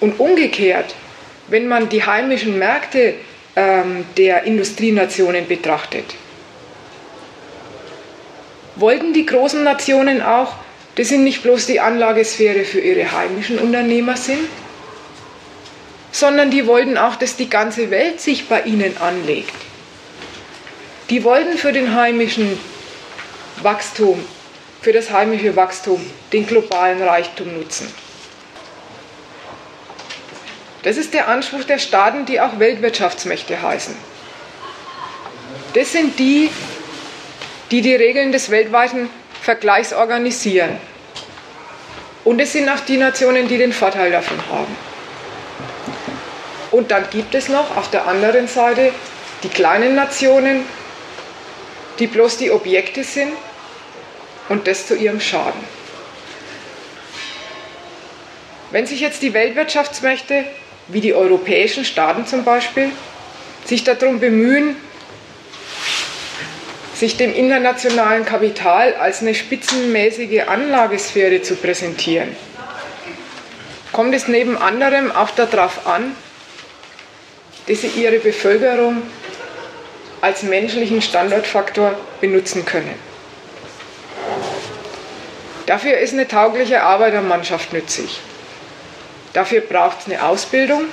Und 0.00 0.18
umgekehrt, 0.18 0.94
wenn 1.48 1.68
man 1.68 1.88
die 1.88 2.04
heimischen 2.04 2.58
Märkte 2.58 3.14
ähm, 3.56 4.04
der 4.16 4.44
Industrienationen 4.44 5.46
betrachtet. 5.46 6.14
Wollten 8.76 9.12
die 9.12 9.26
großen 9.26 9.62
Nationen 9.62 10.22
auch, 10.22 10.54
dass 10.94 11.08
sie 11.08 11.18
nicht 11.18 11.42
bloß 11.42 11.66
die 11.66 11.80
Anlagesphäre 11.80 12.64
für 12.64 12.80
ihre 12.80 13.10
heimischen 13.12 13.58
Unternehmer 13.58 14.16
sind, 14.16 14.48
sondern 16.12 16.50
die 16.50 16.66
wollten 16.66 16.96
auch, 16.96 17.16
dass 17.16 17.36
die 17.36 17.50
ganze 17.50 17.90
Welt 17.90 18.20
sich 18.20 18.48
bei 18.48 18.62
ihnen 18.62 18.96
anlegt. 18.98 19.69
Die 21.10 21.24
wollten 21.24 21.58
für 21.58 21.72
den 21.72 21.94
heimischen 21.94 22.58
Wachstum, 23.62 24.24
für 24.80 24.92
das 24.92 25.10
heimische 25.10 25.56
Wachstum 25.56 26.08
den 26.32 26.46
globalen 26.46 27.02
Reichtum 27.02 27.58
nutzen. 27.58 27.92
Das 30.84 30.96
ist 30.96 31.12
der 31.12 31.28
Anspruch 31.28 31.64
der 31.64 31.78
Staaten, 31.78 32.24
die 32.26 32.40
auch 32.40 32.58
Weltwirtschaftsmächte 32.58 33.60
heißen. 33.60 33.94
Das 35.74 35.92
sind 35.92 36.18
die, 36.18 36.50
die 37.70 37.82
die 37.82 37.94
Regeln 37.94 38.32
des 38.32 38.50
weltweiten 38.50 39.10
Vergleichs 39.42 39.92
organisieren. 39.92 40.78
Und 42.24 42.40
es 42.40 42.52
sind 42.52 42.68
auch 42.68 42.80
die 42.80 42.96
Nationen, 42.96 43.48
die 43.48 43.58
den 43.58 43.72
Vorteil 43.72 44.12
davon 44.12 44.38
haben. 44.48 44.76
Und 46.70 46.92
dann 46.92 47.04
gibt 47.10 47.34
es 47.34 47.48
noch 47.48 47.76
auf 47.76 47.90
der 47.90 48.06
anderen 48.06 48.46
Seite 48.46 48.92
die 49.42 49.48
kleinen 49.48 49.96
Nationen, 49.96 50.64
die 52.00 52.06
bloß 52.06 52.38
die 52.38 52.50
Objekte 52.50 53.04
sind 53.04 53.32
und 54.48 54.66
das 54.66 54.86
zu 54.86 54.96
ihrem 54.96 55.20
Schaden. 55.20 55.60
Wenn 58.70 58.86
sich 58.86 59.00
jetzt 59.00 59.22
die 59.22 59.34
Weltwirtschaftsmächte 59.34 60.44
wie 60.88 61.00
die 61.00 61.14
europäischen 61.14 61.84
Staaten 61.84 62.26
zum 62.26 62.44
Beispiel, 62.44 62.90
sich 63.64 63.84
darum 63.84 64.18
bemühen, 64.18 64.76
sich 66.94 67.16
dem 67.16 67.34
internationalen 67.34 68.24
Kapital 68.24 68.94
als 68.94 69.20
eine 69.20 69.34
spitzenmäßige 69.34 70.42
Anlagesphäre 70.46 71.42
zu 71.42 71.56
präsentieren, 71.56 72.34
kommt 73.92 74.14
es 74.14 74.28
neben 74.28 74.56
anderem 74.56 75.10
auch 75.10 75.30
darauf 75.30 75.86
an, 75.86 76.14
dass 77.66 77.82
sie 77.82 77.88
ihre 77.88 78.18
Bevölkerung 78.18 79.02
als 80.20 80.42
menschlichen 80.42 81.02
Standortfaktor 81.02 81.94
benutzen 82.20 82.64
können. 82.64 82.94
Dafür 85.66 85.98
ist 85.98 86.12
eine 86.12 86.26
taugliche 86.26 86.82
Arbeitermannschaft 86.82 87.72
nützlich. 87.72 88.20
Dafür 89.32 89.60
braucht 89.60 90.00
es 90.00 90.06
eine 90.06 90.24
Ausbildung. 90.24 90.86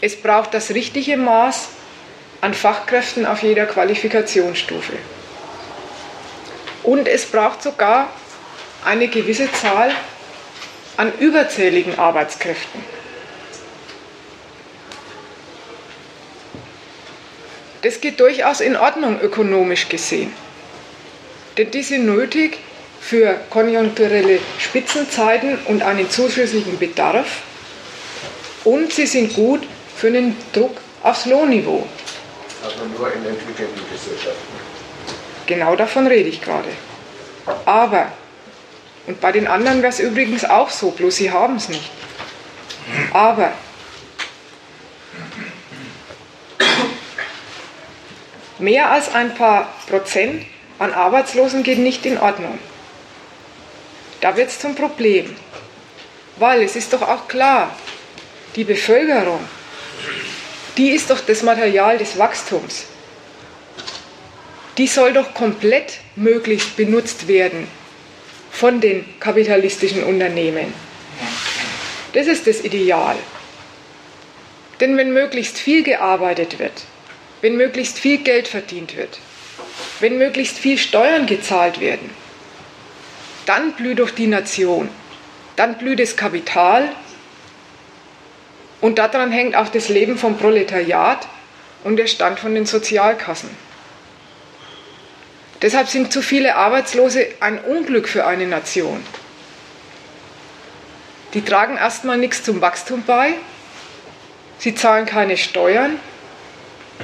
Es 0.00 0.20
braucht 0.20 0.52
das 0.54 0.70
richtige 0.70 1.16
Maß 1.16 1.68
an 2.42 2.54
Fachkräften 2.54 3.26
auf 3.26 3.42
jeder 3.42 3.66
Qualifikationsstufe. 3.66 4.92
Und 6.82 7.08
es 7.08 7.26
braucht 7.26 7.62
sogar 7.62 8.10
eine 8.84 9.08
gewisse 9.08 9.50
Zahl 9.52 9.90
an 10.96 11.12
überzähligen 11.18 11.98
Arbeitskräften. 11.98 12.99
Das 17.82 18.00
geht 18.00 18.20
durchaus 18.20 18.60
in 18.60 18.76
Ordnung 18.76 19.20
ökonomisch 19.20 19.88
gesehen. 19.88 20.32
Denn 21.56 21.70
die 21.70 21.82
sind 21.82 22.06
nötig, 22.06 22.58
für 23.00 23.40
konjunkturelle 23.48 24.38
Spitzenzeiten 24.58 25.58
und 25.64 25.82
einen 25.82 26.08
zusätzlichen 26.10 26.78
Bedarf 26.78 27.42
und 28.64 28.92
sie 28.92 29.06
sind 29.06 29.34
gut 29.34 29.66
für 29.96 30.10
den 30.10 30.36
Druck 30.52 30.76
aufs 31.02 31.26
Lohnniveau. 31.26 31.86
Also 32.62 32.84
nur 32.96 33.12
in 33.12 33.24
entwickelten 33.24 33.80
Gesellschaften. 33.90 34.52
Genau 35.46 35.74
davon 35.76 36.06
rede 36.06 36.28
ich 36.28 36.42
gerade. 36.42 36.68
Aber, 37.64 38.12
und 39.06 39.20
bei 39.20 39.32
den 39.32 39.48
anderen 39.48 39.80
wäre 39.80 39.92
es 39.92 39.98
übrigens 39.98 40.44
auch 40.44 40.68
so, 40.68 40.90
bloß 40.90 41.16
sie 41.16 41.30
haben 41.30 41.56
es 41.56 41.70
nicht. 41.70 41.90
Aber 43.12 43.52
mehr 48.60 48.90
als 48.90 49.14
ein 49.14 49.34
paar 49.34 49.72
Prozent 49.88 50.44
an 50.78 50.92
Arbeitslosen 50.92 51.62
geht 51.62 51.78
nicht 51.78 52.06
in 52.06 52.18
Ordnung. 52.18 52.58
Da 54.20 54.36
wird 54.36 54.48
es 54.48 54.58
zum 54.58 54.74
Problem. 54.74 55.34
Weil 56.36 56.62
es 56.62 56.76
ist 56.76 56.92
doch 56.92 57.02
auch 57.02 57.28
klar, 57.28 57.74
die 58.56 58.64
Bevölkerung, 58.64 59.40
die 60.76 60.90
ist 60.90 61.10
doch 61.10 61.20
das 61.20 61.42
Material 61.42 61.98
des 61.98 62.18
Wachstums. 62.18 62.86
Die 64.78 64.86
soll 64.86 65.12
doch 65.12 65.34
komplett 65.34 65.98
möglichst 66.16 66.76
benutzt 66.76 67.28
werden 67.28 67.68
von 68.50 68.80
den 68.80 69.04
kapitalistischen 69.20 70.04
Unternehmen. 70.04 70.72
Das 72.12 72.26
ist 72.26 72.46
das 72.46 72.64
Ideal. 72.64 73.16
Denn 74.80 74.96
wenn 74.96 75.12
möglichst 75.12 75.58
viel 75.58 75.82
gearbeitet 75.82 76.58
wird, 76.58 76.72
wenn 77.40 77.56
möglichst 77.56 77.98
viel 77.98 78.18
Geld 78.18 78.48
verdient 78.48 78.96
wird, 78.96 79.18
wenn 80.00 80.18
möglichst 80.18 80.58
viel 80.58 80.78
Steuern 80.78 81.26
gezahlt 81.26 81.80
werden, 81.80 82.10
dann 83.46 83.72
blüht 83.72 83.98
doch 83.98 84.10
die 84.10 84.26
Nation, 84.26 84.88
dann 85.56 85.78
blüht 85.78 86.00
das 86.00 86.16
Kapital 86.16 86.88
und 88.80 88.98
daran 88.98 89.32
hängt 89.32 89.56
auch 89.56 89.68
das 89.68 89.88
Leben 89.88 90.16
vom 90.18 90.38
Proletariat 90.38 91.26
und 91.84 91.96
der 91.96 92.06
Stand 92.06 92.38
von 92.38 92.54
den 92.54 92.66
Sozialkassen. 92.66 93.50
Deshalb 95.62 95.88
sind 95.88 96.12
zu 96.12 96.22
viele 96.22 96.56
Arbeitslose 96.56 97.26
ein 97.40 97.58
Unglück 97.58 98.08
für 98.08 98.26
eine 98.26 98.46
Nation. 98.46 99.04
Die 101.34 101.44
tragen 101.44 101.76
erstmal 101.76 102.16
nichts 102.16 102.42
zum 102.42 102.60
Wachstum 102.60 103.02
bei, 103.06 103.34
sie 104.58 104.74
zahlen 104.74 105.06
keine 105.06 105.36
Steuern 105.36 105.98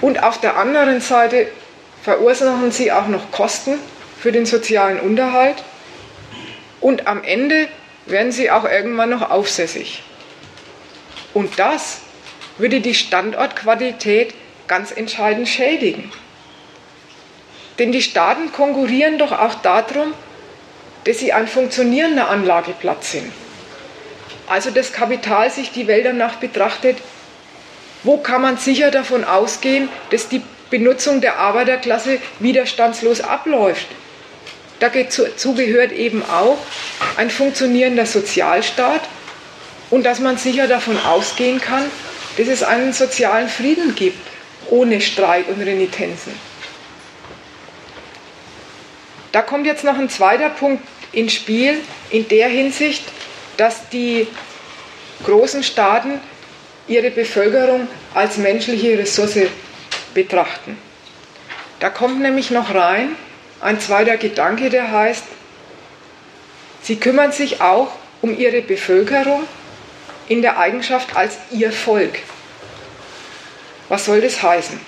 und 0.01 0.23
auf 0.23 0.41
der 0.41 0.57
anderen 0.57 1.01
Seite 1.01 1.49
verursachen 2.03 2.71
sie 2.71 2.93
auch 2.93 3.09
noch 3.09 3.31
Kosten 3.31 3.79
für 4.19 4.33
den 4.33 4.47
sozialen 4.47 5.01
Unterhalt 5.01 5.63
und 6.81 7.07
am 7.07 7.25
Ende 7.25 7.69
werden 8.07 8.33
sie 8.33 8.51
auch 8.51 8.65
irgendwann 8.65 9.11
noch 9.11 9.31
aufsässig. 9.31 10.03
Und 11.35 11.59
das 11.59 12.01
würde 12.59 12.81
die 12.81 12.95
Standortqualität 12.95 14.35
ganz 14.69 14.93
entscheidend 14.93 15.49
schädigen. 15.49 16.11
Denn 17.79 17.93
die 17.93 18.03
Staaten 18.03 18.53
konkurrieren 18.53 19.19
doch 19.19 19.33
auch 19.33 19.55
darum, 19.57 20.15
dass 21.05 21.19
sie 21.19 21.33
ein 21.33 21.47
funktionierender 21.47 22.29
Anlageplatz 22.31 23.13
sind. 23.13 23.31
Also 24.47 24.71
das 24.71 24.93
Kapital 24.93 25.51
sich 25.51 25.73
die 25.73 25.87
Welt 25.87 26.07
danach 26.07 26.37
betrachtet, 26.37 26.99
wo 28.07 28.19
kann 28.19 28.41
man 28.41 28.57
sicher 28.57 28.93
davon 28.93 29.25
ausgehen, 29.25 29.89
dass 30.11 30.29
die 30.29 30.41
Benutzung 30.71 31.21
der 31.21 31.39
Arbeiterklasse 31.39 32.19
widerstandslos 32.39 33.21
abläuft. 33.21 33.89
Dazu 34.79 35.55
gehört 35.55 35.91
eben 35.91 36.23
auch 36.23 36.59
ein 37.17 37.31
funktionierender 37.31 38.07
Sozialstaat 38.07 39.01
und 39.91 40.07
dass 40.07 40.21
man 40.21 40.39
sicher 40.39 40.69
davon 40.69 40.99
ausgehen 41.05 41.61
kann, 41.61 41.85
dass 42.37 42.47
es 42.47 42.63
einen 42.63 42.93
sozialen 42.93 43.49
Frieden 43.49 43.95
gibt, 43.97 44.19
ohne 44.69 45.01
Streit 45.01 45.49
und 45.49 45.61
Renitenzen. 45.61 46.33
Da 49.33 49.43
kommt 49.43 49.67
jetzt 49.67 49.83
noch 49.83 49.99
ein 49.99 50.11
zweiter 50.11 50.51
Punkt 50.51 50.85
ins 51.13 51.35
Spiel, 51.35 51.81
in 52.11 52.29
der 52.29 52.49
Hinsicht, 52.49 53.05
dass 53.57 53.89
die 53.89 54.29
großen 55.25 55.63
Staaten 55.63 56.21
ihre 56.89 57.11
Bevölkerung 57.11 57.89
als 58.15 58.37
menschliche 58.37 58.99
Ressource 58.99 59.49
betrachten. 60.15 60.79
Da 61.81 61.91
kommt 61.91 62.21
nämlich 62.21 62.51
noch 62.51 62.75
rein 62.75 63.17
ein 63.61 63.81
zweiter 63.81 64.17
Gedanke, 64.17 64.71
der 64.71 64.91
heißt, 64.91 65.25
sie 66.83 66.97
kümmern 66.97 67.33
sich 67.33 67.61
auch 67.61 67.93
um 68.23 68.37
ihre 68.39 68.63
Bevölkerung 68.63 69.43
in 70.29 70.43
der 70.43 70.59
Eigenschaft 70.59 71.17
als 71.17 71.39
ihr 71.51 71.73
Volk. 71.73 72.19
Was 73.89 74.05
soll 74.05 74.21
das 74.21 74.43
heißen? 74.43 74.81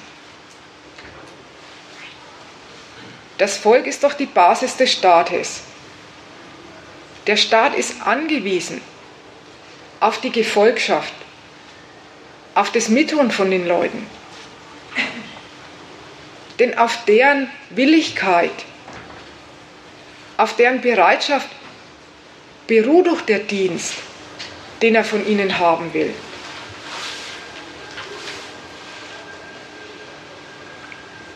Das 3.38 3.57
Volk 3.57 3.86
ist 3.86 4.03
doch 4.03 4.14
die 4.14 4.26
Basis 4.26 4.76
des 4.76 4.92
Staates. 4.92 5.61
Der 7.28 7.36
Staat 7.36 7.74
ist 7.74 8.03
angewiesen 8.05 8.80
auf 10.01 10.20
die 10.20 10.32
Gefolgschaft, 10.32 11.12
auf 12.59 12.72
das 12.72 12.88
Mithun 12.88 13.30
von 13.30 13.52
den 13.52 13.68
Leuten. 13.68 14.04
Denn 16.59 16.76
auf 16.76 17.04
deren 17.04 17.48
Willigkeit, 17.70 18.50
auf 20.36 20.56
deren 20.56 20.80
Bereitschaft 20.80 21.48
beruht 22.66 23.06
doch 23.06 23.20
der 23.20 23.38
Dienst, 23.38 23.94
den 24.82 24.96
er 24.96 25.04
von 25.04 25.24
ihnen 25.24 25.61
haben 25.61 25.94
will. 25.94 26.12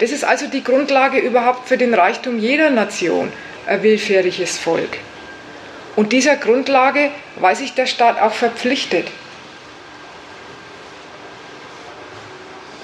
Das 0.01 0.11
ist 0.11 0.25
also 0.25 0.49
die 0.49 0.65
Grundlage 0.65 1.21
überhaupt 1.21 1.69
für 1.69 1.79
den 1.79 1.95
Reichtum 1.95 2.41
jeder 2.41 2.71
Nation, 2.71 3.33
ein 3.69 3.81
willfähriges 3.85 4.59
Volk. 4.59 4.99
Und 5.95 6.13
dieser 6.13 6.35
Grundlage 6.35 7.13
weiß 7.37 7.59
sich 7.59 7.75
der 7.75 7.87
Staat 7.87 8.21
auch 8.21 8.33
verpflichtet. 8.33 9.07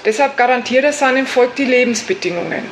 Deshalb 0.05 0.37
garantiert 0.37 0.85
er 0.85 0.93
seinem 0.93 1.27
Volk 1.27 1.55
die 1.55 1.65
Lebensbedingungen. 1.65 2.63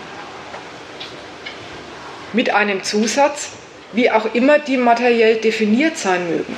Mit 2.34 2.54
einem 2.54 2.84
Zusatz, 2.84 3.50
wie 3.94 4.12
auch 4.12 4.34
immer 4.34 4.60
die 4.60 4.78
materiell 4.78 5.38
definiert 5.38 5.98
sein 5.98 6.30
mögen. 6.30 6.56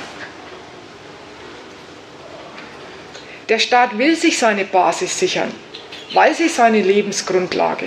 Der 3.48 3.58
Staat 3.58 3.98
will 3.98 4.14
sich 4.14 4.38
seine 4.38 4.64
Basis 4.64 5.18
sichern 5.18 5.52
weil 6.12 6.34
sie 6.34 6.48
seine 6.48 6.80
Lebensgrundlage, 6.82 7.86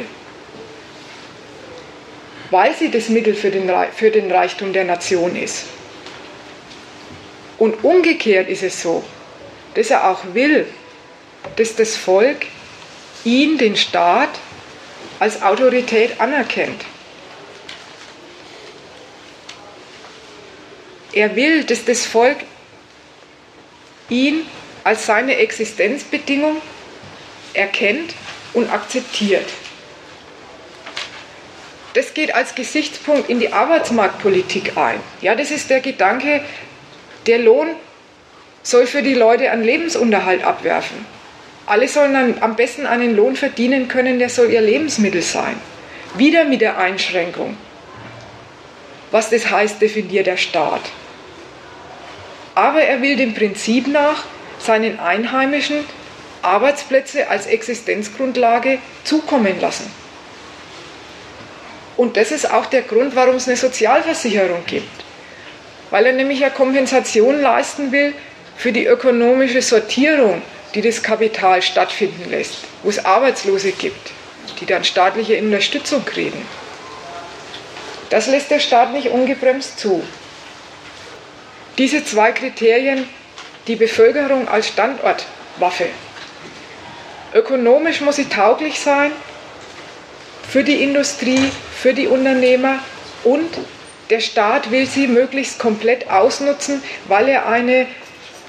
weil 2.51 2.73
sie 2.73 2.89
das 2.89 3.09
Mittel 3.09 3.33
für 3.33 3.51
den, 3.51 3.69
für 3.93 4.11
den 4.11 4.31
Reichtum 4.31 4.73
der 4.73 4.85
Nation 4.85 5.35
ist. 5.35 5.65
Und 7.57 7.83
umgekehrt 7.83 8.49
ist 8.49 8.63
es 8.63 8.81
so, 8.81 9.03
dass 9.75 9.89
er 9.89 10.09
auch 10.09 10.19
will, 10.33 10.67
dass 11.55 11.75
das 11.75 11.95
Volk 11.95 12.45
ihn, 13.23 13.57
den 13.57 13.75
Staat, 13.75 14.29
als 15.19 15.41
Autorität 15.41 16.19
anerkennt. 16.19 16.83
Er 21.13 21.35
will, 21.35 21.63
dass 21.63 21.85
das 21.85 22.05
Volk 22.05 22.37
ihn 24.09 24.45
als 24.83 25.05
seine 25.05 25.37
Existenzbedingung 25.37 26.61
erkennt 27.53 28.13
und 28.53 28.71
akzeptiert. 28.71 29.45
Das 31.93 32.15
geht 32.15 32.33
als 32.33 32.55
Gesichtspunkt 32.55 33.29
in 33.29 33.39
die 33.39 33.53
Arbeitsmarktpolitik 33.53 34.75
ein. 34.77 34.99
Ja, 35.21 35.35
das 35.35 35.51
ist 35.51 35.69
der 35.69 35.79
Gedanke, 35.79 36.43
der 37.27 37.37
Lohn 37.37 37.75
soll 38.63 38.87
für 38.87 39.03
die 39.03 39.13
Leute 39.13 39.51
einen 39.51 39.63
Lebensunterhalt 39.63 40.43
abwerfen. 40.43 41.05
Alle 41.65 41.87
sollen 41.87 42.41
am 42.41 42.55
besten 42.55 42.85
einen 42.85 43.15
Lohn 43.15 43.35
verdienen 43.35 43.87
können, 43.87 44.19
der 44.19 44.29
soll 44.29 44.51
ihr 44.51 44.61
Lebensmittel 44.61 45.21
sein. 45.21 45.55
Wieder 46.15 46.43
mit 46.45 46.61
der 46.61 46.77
Einschränkung. 46.77 47.57
Was 49.11 49.29
das 49.29 49.49
heißt, 49.49 49.81
definiert 49.81 50.27
der 50.27 50.37
Staat. 50.37 50.81
Aber 52.55 52.81
er 52.81 53.01
will 53.01 53.15
dem 53.15 53.33
Prinzip 53.33 53.87
nach 53.87 54.25
seinen 54.59 54.99
Einheimischen 54.99 55.85
Arbeitsplätze 56.41 57.29
als 57.29 57.45
Existenzgrundlage 57.47 58.79
zukommen 59.03 59.59
lassen. 59.59 59.89
Und 61.95 62.17
das 62.17 62.31
ist 62.31 62.51
auch 62.51 62.65
der 62.65 62.81
Grund, 62.81 63.15
warum 63.15 63.35
es 63.35 63.47
eine 63.47 63.55
Sozialversicherung 63.55 64.65
gibt. 64.65 65.03
Weil 65.89 66.07
er 66.07 66.13
nämlich 66.13 66.43
eine 66.43 66.53
Kompensation 66.53 67.39
leisten 67.39 67.91
will 67.91 68.13
für 68.57 68.71
die 68.71 68.85
ökonomische 68.85 69.61
Sortierung, 69.61 70.41
die 70.73 70.81
das 70.81 71.03
Kapital 71.03 71.61
stattfinden 71.61 72.29
lässt, 72.29 72.55
wo 72.81 72.89
es 72.89 73.03
Arbeitslose 73.03 73.71
gibt, 73.71 74.11
die 74.59 74.65
dann 74.65 74.83
staatliche 74.83 75.37
Unterstützung 75.39 76.03
kriegen. 76.05 76.45
Das 78.09 78.27
lässt 78.27 78.51
der 78.51 78.59
Staat 78.59 78.93
nicht 78.93 79.09
ungebremst 79.09 79.79
zu. 79.79 80.03
Diese 81.77 82.03
zwei 82.05 82.31
Kriterien, 82.31 83.07
die 83.67 83.75
Bevölkerung 83.75 84.47
als 84.47 84.67
Standortwaffe 84.67 85.87
Ökonomisch 87.33 88.01
muss 88.01 88.17
sie 88.17 88.29
tauglich 88.29 88.79
sein 88.79 89.11
für 90.47 90.63
die 90.63 90.83
Industrie, 90.83 91.49
für 91.75 91.93
die 91.93 92.07
Unternehmer 92.07 92.77
und 93.23 93.49
der 94.11 94.19
Staat 94.19 94.69
will 94.69 94.85
sie 94.85 95.07
möglichst 95.07 95.57
komplett 95.57 96.11
ausnutzen, 96.11 96.83
weil 97.07 97.27
er 97.29 97.47
eine 97.47 97.87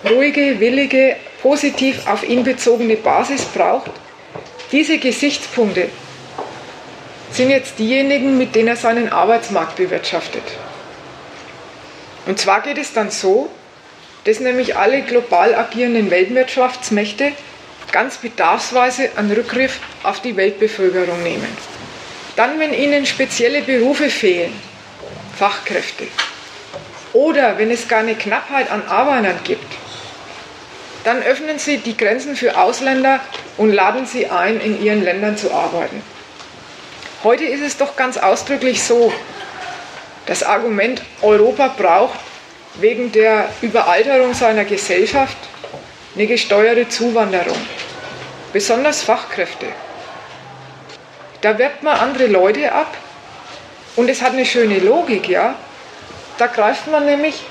ruhige, 0.04 0.60
willige, 0.60 1.16
positiv 1.44 2.06
auf 2.06 2.26
ihn 2.26 2.42
bezogene 2.42 2.96
Basis 2.96 3.44
braucht. 3.44 3.90
Diese 4.72 4.96
Gesichtspunkte 4.96 5.90
sind 7.30 7.50
jetzt 7.50 7.78
diejenigen, 7.78 8.38
mit 8.38 8.54
denen 8.54 8.68
er 8.68 8.76
seinen 8.76 9.10
Arbeitsmarkt 9.12 9.76
bewirtschaftet. 9.76 10.42
Und 12.24 12.38
zwar 12.38 12.62
geht 12.62 12.78
es 12.78 12.94
dann 12.94 13.10
so, 13.10 13.50
dass 14.24 14.40
nämlich 14.40 14.74
alle 14.78 15.02
global 15.02 15.54
agierenden 15.54 16.10
Weltwirtschaftsmächte 16.10 17.32
ganz 17.92 18.16
bedarfsweise 18.16 19.10
einen 19.16 19.32
Rückgriff 19.32 19.80
auf 20.02 20.20
die 20.20 20.36
Weltbevölkerung 20.36 21.22
nehmen. 21.22 21.54
Dann, 22.36 22.58
wenn 22.58 22.72
ihnen 22.72 23.04
spezielle 23.04 23.60
Berufe 23.60 24.08
fehlen, 24.08 24.54
Fachkräfte, 25.38 26.06
oder 27.12 27.58
wenn 27.58 27.70
es 27.70 27.86
gar 27.86 27.98
eine 27.98 28.14
Knappheit 28.14 28.70
an 28.70 28.82
Arbeitern 28.88 29.38
gibt, 29.44 29.83
dann 31.04 31.22
öffnen 31.22 31.58
sie 31.58 31.78
die 31.78 31.96
Grenzen 31.96 32.34
für 32.34 32.56
Ausländer 32.58 33.20
und 33.56 33.72
laden 33.72 34.06
sie 34.06 34.26
ein, 34.26 34.60
in 34.60 34.82
ihren 34.82 35.04
Ländern 35.04 35.36
zu 35.36 35.52
arbeiten. 35.52 36.02
Heute 37.22 37.44
ist 37.44 37.62
es 37.62 37.76
doch 37.76 37.96
ganz 37.96 38.16
ausdrücklich 38.16 38.82
so, 38.82 39.12
das 40.26 40.42
Argument, 40.42 41.02
Europa 41.22 41.68
braucht 41.68 42.18
wegen 42.74 43.12
der 43.12 43.48
Überalterung 43.60 44.34
seiner 44.34 44.64
Gesellschaft 44.64 45.36
eine 46.14 46.26
gesteuerte 46.26 46.88
Zuwanderung 46.88 47.58
besonders 48.52 49.02
Fachkräfte. 49.02 49.66
Da 51.40 51.58
werbt 51.58 51.82
man 51.82 51.98
andere 51.98 52.26
Leute 52.26 52.72
ab 52.72 52.96
und 53.96 54.08
es 54.08 54.22
hat 54.22 54.32
eine 54.32 54.46
schöne 54.46 54.78
Logik, 54.78 55.28
ja. 55.28 55.56
Da 56.38 56.46
greift 56.46 56.86
man 56.86 57.04
nämlich 57.04 57.42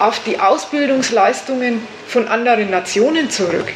auf 0.00 0.20
die 0.24 0.40
Ausbildungsleistungen 0.40 1.86
von 2.08 2.26
anderen 2.26 2.70
Nationen 2.70 3.30
zurück 3.30 3.72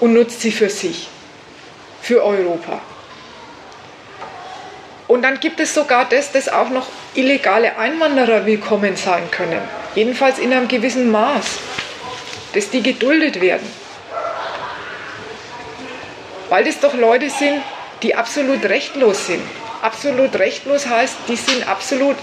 und 0.00 0.12
nutzt 0.12 0.42
sie 0.42 0.52
für 0.52 0.68
sich, 0.68 1.08
für 2.02 2.22
Europa. 2.22 2.80
Und 5.08 5.22
dann 5.22 5.40
gibt 5.40 5.60
es 5.60 5.72
sogar 5.72 6.06
das, 6.06 6.32
dass 6.32 6.48
auch 6.48 6.68
noch 6.68 6.88
illegale 7.14 7.78
Einwanderer 7.78 8.44
willkommen 8.44 8.96
sein 8.96 9.30
können. 9.30 9.62
jedenfalls 9.94 10.38
in 10.38 10.52
einem 10.52 10.68
gewissen 10.68 11.10
Maß, 11.10 11.58
dass 12.52 12.70
die 12.70 12.82
geduldet 12.82 13.40
werden. 13.40 13.66
Weil 16.48 16.64
das 16.64 16.80
doch 16.80 16.94
Leute 16.94 17.30
sind, 17.30 17.62
die 18.02 18.14
absolut 18.14 18.64
rechtlos 18.64 19.26
sind. 19.26 19.42
Absolut 19.82 20.34
rechtlos 20.36 20.86
heißt, 20.86 21.16
die 21.28 21.36
sind 21.36 21.66
absolut 21.68 22.16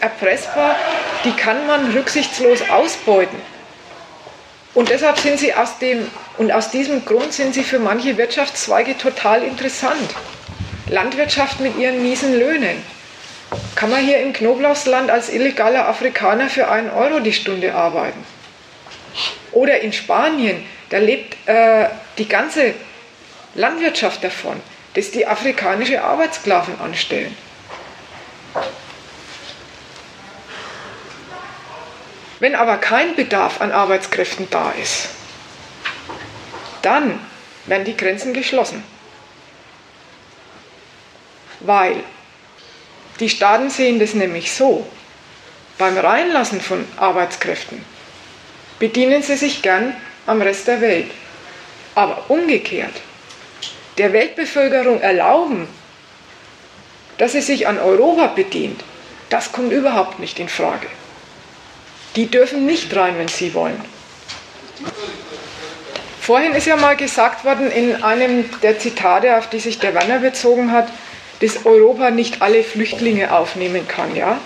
erpressbar, 0.00 0.76
die 1.24 1.32
kann 1.32 1.66
man 1.66 1.92
rücksichtslos 1.92 2.68
ausbeuten. 2.70 3.38
Und 4.74 4.90
deshalb 4.90 5.18
sind 5.18 5.38
sie 5.38 5.54
aus 5.54 5.78
dem, 5.78 6.10
und 6.36 6.52
aus 6.52 6.70
diesem 6.70 7.04
Grund 7.04 7.32
sind 7.32 7.54
sie 7.54 7.64
für 7.64 7.78
manche 7.78 8.16
Wirtschaftszweige 8.18 8.98
total 8.98 9.42
interessant. 9.42 10.14
Landwirtschaft 10.88 11.60
mit 11.60 11.78
ihren 11.78 12.02
miesen 12.02 12.38
Löhnen. 12.38 12.82
Kann 13.74 13.90
man 13.90 14.04
hier 14.04 14.18
im 14.20 14.32
Knoblauchsland 14.32 15.10
als 15.10 15.30
illegaler 15.30 15.88
Afrikaner 15.88 16.50
für 16.50 16.68
einen 16.68 16.90
Euro 16.90 17.20
die 17.20 17.32
Stunde 17.32 17.74
arbeiten? 17.74 18.24
Oder 19.52 19.80
in 19.80 19.92
Spanien, 19.92 20.64
da 20.90 20.98
lebt 20.98 21.36
äh, 21.48 21.88
die 22.18 22.28
ganze 22.28 22.74
Landwirtschaft 23.54 24.22
davon, 24.22 24.60
dass 24.94 25.10
die 25.10 25.26
afrikanische 25.26 26.02
Arbeitssklaven 26.02 26.78
anstellen. 26.80 27.34
Wenn 32.38 32.54
aber 32.54 32.76
kein 32.76 33.16
Bedarf 33.16 33.60
an 33.60 33.72
Arbeitskräften 33.72 34.48
da 34.50 34.72
ist, 34.72 35.08
dann 36.82 37.18
werden 37.66 37.84
die 37.84 37.96
Grenzen 37.96 38.34
geschlossen. 38.34 38.82
Weil 41.60 42.02
die 43.20 43.30
Staaten 43.30 43.70
sehen 43.70 43.98
das 43.98 44.14
nämlich 44.14 44.52
so, 44.52 44.86
beim 45.78 45.96
Reinlassen 45.96 46.60
von 46.60 46.86
Arbeitskräften 46.96 47.84
bedienen 48.78 49.22
sie 49.22 49.36
sich 49.36 49.62
gern 49.62 49.94
am 50.26 50.42
Rest 50.42 50.68
der 50.68 50.80
Welt. 50.80 51.10
Aber 51.94 52.24
umgekehrt, 52.28 52.92
der 53.98 54.12
Weltbevölkerung 54.12 55.00
erlauben, 55.00 55.66
dass 57.18 57.32
sie 57.32 57.40
sich 57.40 57.66
an 57.66 57.78
Europa 57.78 58.26
bedient, 58.28 58.84
das 59.30 59.52
kommt 59.52 59.72
überhaupt 59.72 60.18
nicht 60.18 60.38
in 60.38 60.48
Frage. 60.48 60.88
Die 62.14 62.30
dürfen 62.30 62.64
nicht 62.64 62.94
rein, 62.94 63.18
wenn 63.18 63.28
sie 63.28 63.52
wollen. 63.54 63.80
Vorhin 66.20 66.54
ist 66.54 66.66
ja 66.66 66.76
mal 66.76 66.96
gesagt 66.96 67.44
worden 67.44 67.70
in 67.70 68.02
einem 68.02 68.50
der 68.60 68.78
Zitate, 68.78 69.36
auf 69.36 69.48
die 69.48 69.60
sich 69.60 69.78
der 69.78 69.94
Werner 69.94 70.18
bezogen 70.18 70.72
hat, 70.72 70.88
dass 71.40 71.66
Europa 71.66 72.10
nicht 72.10 72.42
alle 72.42 72.64
Flüchtlinge 72.64 73.32
aufnehmen 73.32 73.86
kann, 73.86 74.16
ja? 74.16 74.38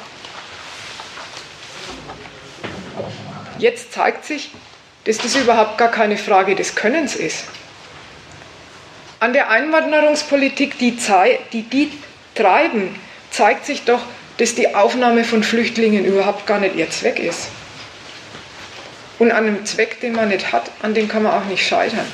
Jetzt 3.59 3.93
zeigt 3.93 4.25
sich, 4.25 4.51
dass 5.05 5.19
das 5.19 5.35
überhaupt 5.37 5.79
gar 5.79 5.91
keine 5.91 6.17
Frage 6.17 6.55
des 6.55 6.75
Könnens 6.75 7.15
ist. 7.15 7.45
An 9.19 9.33
der 9.33 9.51
Einwanderungspolitik, 9.51 10.79
die, 10.79 10.97
die 11.53 11.63
die 11.63 11.93
treiben, 12.35 12.99
zeigt 13.31 13.67
sich 13.67 13.85
doch, 13.85 14.01
dass 14.41 14.55
die 14.55 14.75
Aufnahme 14.75 15.23
von 15.25 15.43
Flüchtlingen 15.43 16.07
überhaupt 16.07 16.47
gar 16.47 16.61
nicht 16.61 16.75
ihr 16.75 16.89
Zweck 16.89 17.19
ist. 17.19 17.49
Und 19.19 19.33
an 19.33 19.47
einem 19.47 19.67
Zweck, 19.67 20.01
den 20.01 20.15
man 20.15 20.31
nicht 20.31 20.51
hat, 20.51 20.71
an 20.81 20.95
dem 20.95 21.09
kann 21.09 21.25
man 21.25 21.35
auch 21.35 21.45
nicht 21.45 21.63
scheitern. 21.67 22.07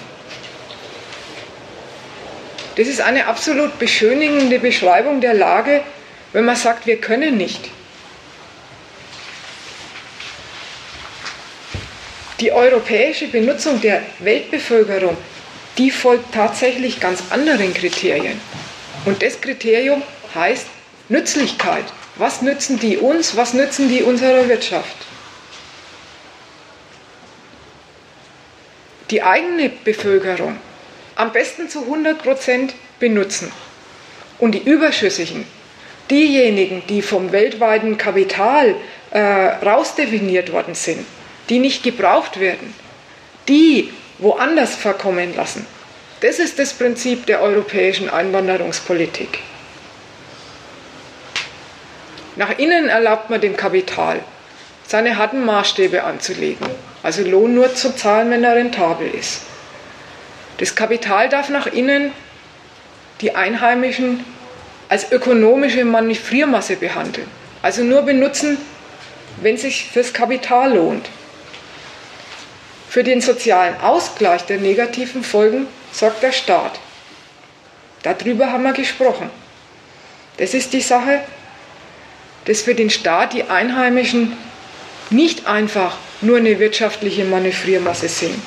Das 2.74 2.88
ist 2.88 3.00
eine 3.00 3.28
absolut 3.28 3.78
beschönigende 3.78 4.58
Beschreibung 4.58 5.20
der 5.20 5.34
Lage, 5.34 5.82
wenn 6.32 6.44
man 6.44 6.56
sagt, 6.56 6.88
wir 6.88 7.00
können 7.00 7.36
nicht. 7.36 7.70
Die 12.40 12.50
europäische 12.50 13.28
Benutzung 13.28 13.80
der 13.80 14.02
Weltbevölkerung, 14.18 15.16
die 15.78 15.92
folgt 15.92 16.34
tatsächlich 16.34 16.98
ganz 16.98 17.22
anderen 17.30 17.72
Kriterien. 17.72 18.40
Und 19.04 19.22
das 19.22 19.40
Kriterium 19.40 20.02
heißt 20.34 20.66
Nützlichkeit. 21.08 21.84
Was 22.18 22.42
nützen 22.42 22.78
die 22.78 22.96
uns, 22.96 23.36
was 23.36 23.52
nützen 23.52 23.88
die 23.88 24.02
unserer 24.02 24.48
Wirtschaft? 24.48 24.96
die 29.10 29.22
eigene 29.22 29.68
Bevölkerung 29.68 30.56
am 31.14 31.32
besten 31.32 31.68
zu 31.68 31.82
100 31.82 32.22
Prozent 32.22 32.74
benutzen 32.98 33.50
und 34.38 34.52
die 34.52 34.62
überschüssigen, 34.62 35.46
diejenigen, 36.10 36.82
die 36.88 37.02
vom 37.02 37.32
weltweiten 37.32 37.96
Kapital 37.96 38.74
äh, 39.10 39.20
rausdefiniert 39.20 40.52
worden 40.52 40.74
sind, 40.74 41.06
die 41.48 41.58
nicht 41.58 41.82
gebraucht 41.82 42.38
werden, 42.38 42.74
die 43.48 43.92
woanders 44.18 44.74
verkommen 44.74 45.34
lassen. 45.36 45.66
Das 46.20 46.38
ist 46.38 46.58
das 46.58 46.72
Prinzip 46.72 47.26
der 47.26 47.40
europäischen 47.40 48.10
Einwanderungspolitik. 48.10 49.38
Nach 52.36 52.58
innen 52.58 52.88
erlaubt 52.88 53.30
man 53.30 53.40
dem 53.40 53.56
Kapital, 53.56 54.20
seine 54.86 55.16
harten 55.16 55.44
Maßstäbe 55.44 56.04
anzulegen 56.04 56.66
also 57.06 57.22
Lohn 57.22 57.54
nur 57.54 57.72
zu 57.72 57.94
zahlen, 57.94 58.32
wenn 58.32 58.42
er 58.42 58.56
rentabel 58.56 59.08
ist. 59.08 59.42
Das 60.58 60.74
Kapital 60.74 61.28
darf 61.28 61.50
nach 61.50 61.68
innen 61.68 62.10
die 63.20 63.36
Einheimischen 63.36 64.24
als 64.88 65.12
ökonomische 65.12 65.84
Manövriermasse 65.84 66.74
behandeln. 66.74 67.28
Also 67.62 67.84
nur 67.84 68.02
benutzen, 68.02 68.58
wenn 69.40 69.56
sich 69.56 69.88
fürs 69.88 70.12
Kapital 70.12 70.74
lohnt. 70.74 71.08
Für 72.88 73.04
den 73.04 73.20
sozialen 73.20 73.80
Ausgleich 73.80 74.42
der 74.46 74.58
negativen 74.58 75.22
Folgen 75.22 75.68
sorgt 75.92 76.24
der 76.24 76.32
Staat. 76.32 76.80
Darüber 78.02 78.50
haben 78.50 78.64
wir 78.64 78.72
gesprochen. 78.72 79.30
Das 80.38 80.54
ist 80.54 80.72
die 80.72 80.80
Sache, 80.80 81.20
dass 82.46 82.62
für 82.62 82.74
den 82.74 82.90
Staat 82.90 83.32
die 83.32 83.44
Einheimischen 83.44 84.36
nicht 85.10 85.46
einfach 85.46 85.96
nur 86.20 86.38
eine 86.38 86.58
wirtschaftliche 86.58 87.24
Manövriermasse 87.24 88.08
sind, 88.08 88.40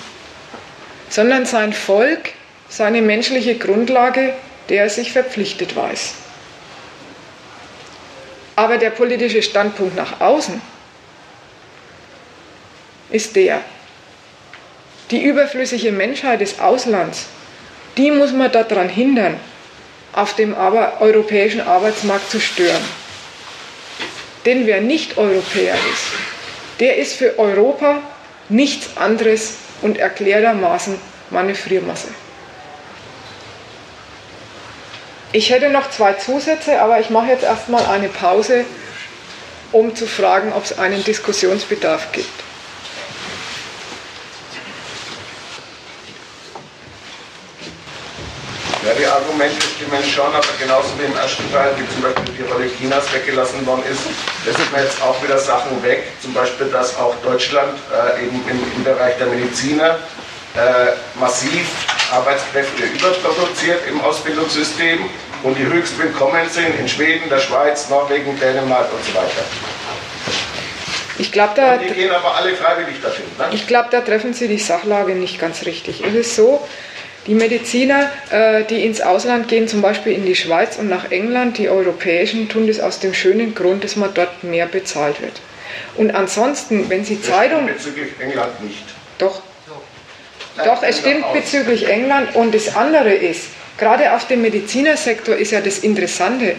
sondern 1.09 1.45
sein 1.45 1.73
Volk 1.73 2.31
seine 2.69 3.01
menschliche 3.01 3.55
Grundlage, 3.55 4.33
der 4.69 4.83
er 4.83 4.89
sich 4.89 5.11
verpflichtet 5.11 5.75
weiß. 5.75 6.13
Aber 8.55 8.77
der 8.77 8.91
politische 8.91 9.41
Standpunkt 9.41 9.95
nach 9.95 10.19
außen 10.21 10.61
ist 13.09 13.35
der, 13.35 13.61
die 15.11 15.23
überflüssige 15.23 15.91
Menschheit 15.91 16.41
des 16.41 16.59
Auslands, 16.59 17.25
die 17.97 18.11
muss 18.11 18.31
man 18.31 18.51
daran 18.51 18.89
hindern, 18.89 19.39
auf 20.13 20.35
dem 20.35 20.55
europäischen 20.55 21.61
Arbeitsmarkt 21.61 22.29
zu 22.29 22.39
stören. 22.39 22.83
Denn 24.45 24.65
wer 24.65 24.81
nicht 24.81 25.17
Europäer 25.17 25.75
ist, 25.75 26.79
der 26.79 26.97
ist 26.97 27.15
für 27.15 27.37
Europa 27.37 28.01
nichts 28.47 28.97
anderes 28.97 29.55
und 29.81 29.97
erklärtermaßen 29.97 30.99
Manövriermasse. 31.29 32.07
Ich 35.31 35.51
hätte 35.51 35.69
noch 35.69 35.91
zwei 35.91 36.13
Zusätze, 36.13 36.81
aber 36.81 36.99
ich 36.99 37.09
mache 37.11 37.27
jetzt 37.27 37.43
erstmal 37.43 37.85
eine 37.85 38.09
Pause, 38.09 38.65
um 39.71 39.95
zu 39.95 40.07
fragen, 40.07 40.51
ob 40.53 40.63
es 40.63 40.79
einen 40.79 41.03
Diskussionsbedarf 41.03 42.11
gibt. 42.11 42.48
Ja, 48.89 48.95
die 48.95 49.05
Argumente 49.05 49.61
stimmen 49.61 50.03
schon, 50.03 50.33
aber 50.33 50.47
genauso 50.59 50.89
wie 50.97 51.05
im 51.05 51.15
ersten 51.15 51.45
Teil, 51.53 51.69
wie 51.77 51.87
zum 51.93 52.01
Beispiel 52.01 52.33
die 52.33 52.51
Rolle 52.51 52.65
Chinas 52.65 53.05
weggelassen 53.13 53.63
worden 53.67 53.83
ist, 53.85 54.01
lassen 54.47 54.65
wir 54.73 54.81
jetzt 54.81 54.99
auch 55.03 55.21
wieder 55.21 55.37
Sachen 55.37 55.83
weg. 55.83 56.05
Zum 56.23 56.33
Beispiel, 56.33 56.71
dass 56.71 56.97
auch 56.97 57.13
Deutschland 57.21 57.77
äh, 57.93 58.25
eben 58.25 58.41
im, 58.49 58.59
im, 58.77 58.83
Bereich 58.83 59.15
der 59.17 59.27
Mediziner 59.27 59.99
äh, 60.55 61.19
massiv 61.19 61.67
Arbeitskräfte 62.11 62.85
überproduziert 62.85 63.81
im 63.87 64.01
Ausbildungssystem 64.01 65.07
und 65.43 65.55
die 65.55 65.67
höchst 65.67 65.99
willkommen 65.99 66.49
sind 66.49 66.79
in 66.79 66.87
Schweden, 66.87 67.29
der 67.29 67.41
Schweiz, 67.41 67.89
Norwegen, 67.89 68.39
Dänemark 68.39 68.91
und 68.91 69.05
so 69.05 69.13
weiter. 69.13 69.45
Ich 71.19 71.31
glaube, 71.31 71.53
da, 71.55 71.77
die 71.77 71.93
gehen 71.93 72.11
aber 72.11 72.33
alle 72.37 72.55
freiwillig 72.55 72.99
dorthin. 73.03 73.25
Ne? 73.37 73.49
Ich 73.51 73.67
glaube, 73.67 73.89
da 73.91 74.01
treffen 74.01 74.33
Sie 74.33 74.47
die 74.47 74.57
Sachlage 74.57 75.13
nicht 75.13 75.37
ganz 75.37 75.63
richtig. 75.65 76.03
Es 76.03 76.15
ist 76.15 76.35
so, 76.35 76.65
die 77.27 77.35
Mediziner, 77.35 78.09
äh, 78.31 78.63
die 78.63 78.85
ins 78.85 79.01
Ausland 79.01 79.47
gehen, 79.47 79.67
zum 79.67 79.81
Beispiel 79.81 80.13
in 80.13 80.25
die 80.25 80.35
Schweiz 80.35 80.77
und 80.77 80.89
nach 80.89 81.11
England, 81.11 81.57
die 81.57 81.69
europäischen, 81.69 82.49
tun 82.49 82.67
das 82.67 82.79
aus 82.79 82.99
dem 82.99 83.13
schönen 83.13 83.53
Grund, 83.55 83.83
dass 83.83 83.95
man 83.95 84.13
dort 84.13 84.43
mehr 84.43 84.65
bezahlt 84.65 85.21
wird. 85.21 85.41
Und 85.95 86.11
ansonsten, 86.11 86.89
wenn 86.89 87.03
Sie 87.03 87.21
Zeitung. 87.21 87.67
Bezüglich 87.67 88.09
England 88.19 88.63
nicht. 88.63 88.83
Doch. 89.17 89.41
Doch, 90.63 90.83
es 90.83 90.99
stimmt 90.99 91.31
bezüglich 91.31 91.87
England. 91.87 92.35
Und 92.35 92.53
das 92.53 92.75
andere 92.75 93.13
ist, 93.13 93.47
gerade 93.77 94.13
auf 94.13 94.27
dem 94.27 94.41
Medizinersektor 94.41 95.35
ist 95.35 95.51
ja 95.51 95.61
das 95.61 95.79
Interessante, 95.79 96.55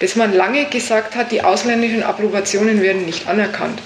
dass 0.00 0.16
man 0.16 0.32
lange 0.32 0.64
gesagt 0.64 1.14
hat, 1.14 1.30
die 1.30 1.42
ausländischen 1.42 2.02
Approbationen 2.02 2.82
werden 2.82 3.04
nicht 3.04 3.28
anerkannt. 3.28 3.80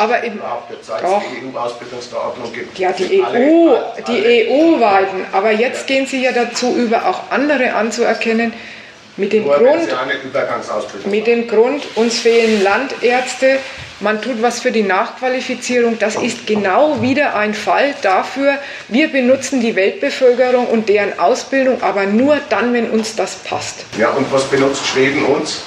Aber 0.00 0.24
im, 0.24 0.40
seit 0.80 1.02
es 1.02 1.08
die 1.08 1.54
EU-Ausbildungsverordnung 1.54 2.52
gibt. 2.54 2.78
Ja, 2.78 2.90
die 2.92 3.22
EU, 3.22 3.76
die 4.08 4.48
EU-weiten. 4.48 5.26
Aber 5.32 5.50
jetzt 5.52 5.86
gehen 5.86 6.06
Sie 6.06 6.22
ja 6.22 6.32
dazu 6.32 6.74
über, 6.74 7.06
auch 7.06 7.30
andere 7.30 7.74
anzuerkennen. 7.74 8.54
Mit 9.16 9.34
dem, 9.34 9.44
Grund, 9.44 9.88
mit 11.04 11.26
dem 11.26 11.46
Grund, 11.46 11.84
uns 11.96 12.20
fehlen 12.20 12.62
Landärzte, 12.62 13.58
man 13.98 14.22
tut 14.22 14.40
was 14.40 14.60
für 14.60 14.72
die 14.72 14.82
Nachqualifizierung. 14.82 15.98
Das 15.98 16.16
ist 16.16 16.46
genau 16.46 17.02
wieder 17.02 17.34
ein 17.34 17.52
Fall 17.52 17.94
dafür, 18.00 18.54
wir 18.88 19.08
benutzen 19.08 19.60
die 19.60 19.76
Weltbevölkerung 19.76 20.66
und 20.68 20.88
deren 20.88 21.18
Ausbildung, 21.18 21.82
aber 21.82 22.06
nur 22.06 22.38
dann, 22.48 22.72
wenn 22.72 22.88
uns 22.88 23.14
das 23.14 23.34
passt. 23.34 23.84
Ja, 23.98 24.10
und 24.10 24.32
was 24.32 24.44
benutzt 24.44 24.86
Schweden 24.86 25.26
uns? 25.26 25.64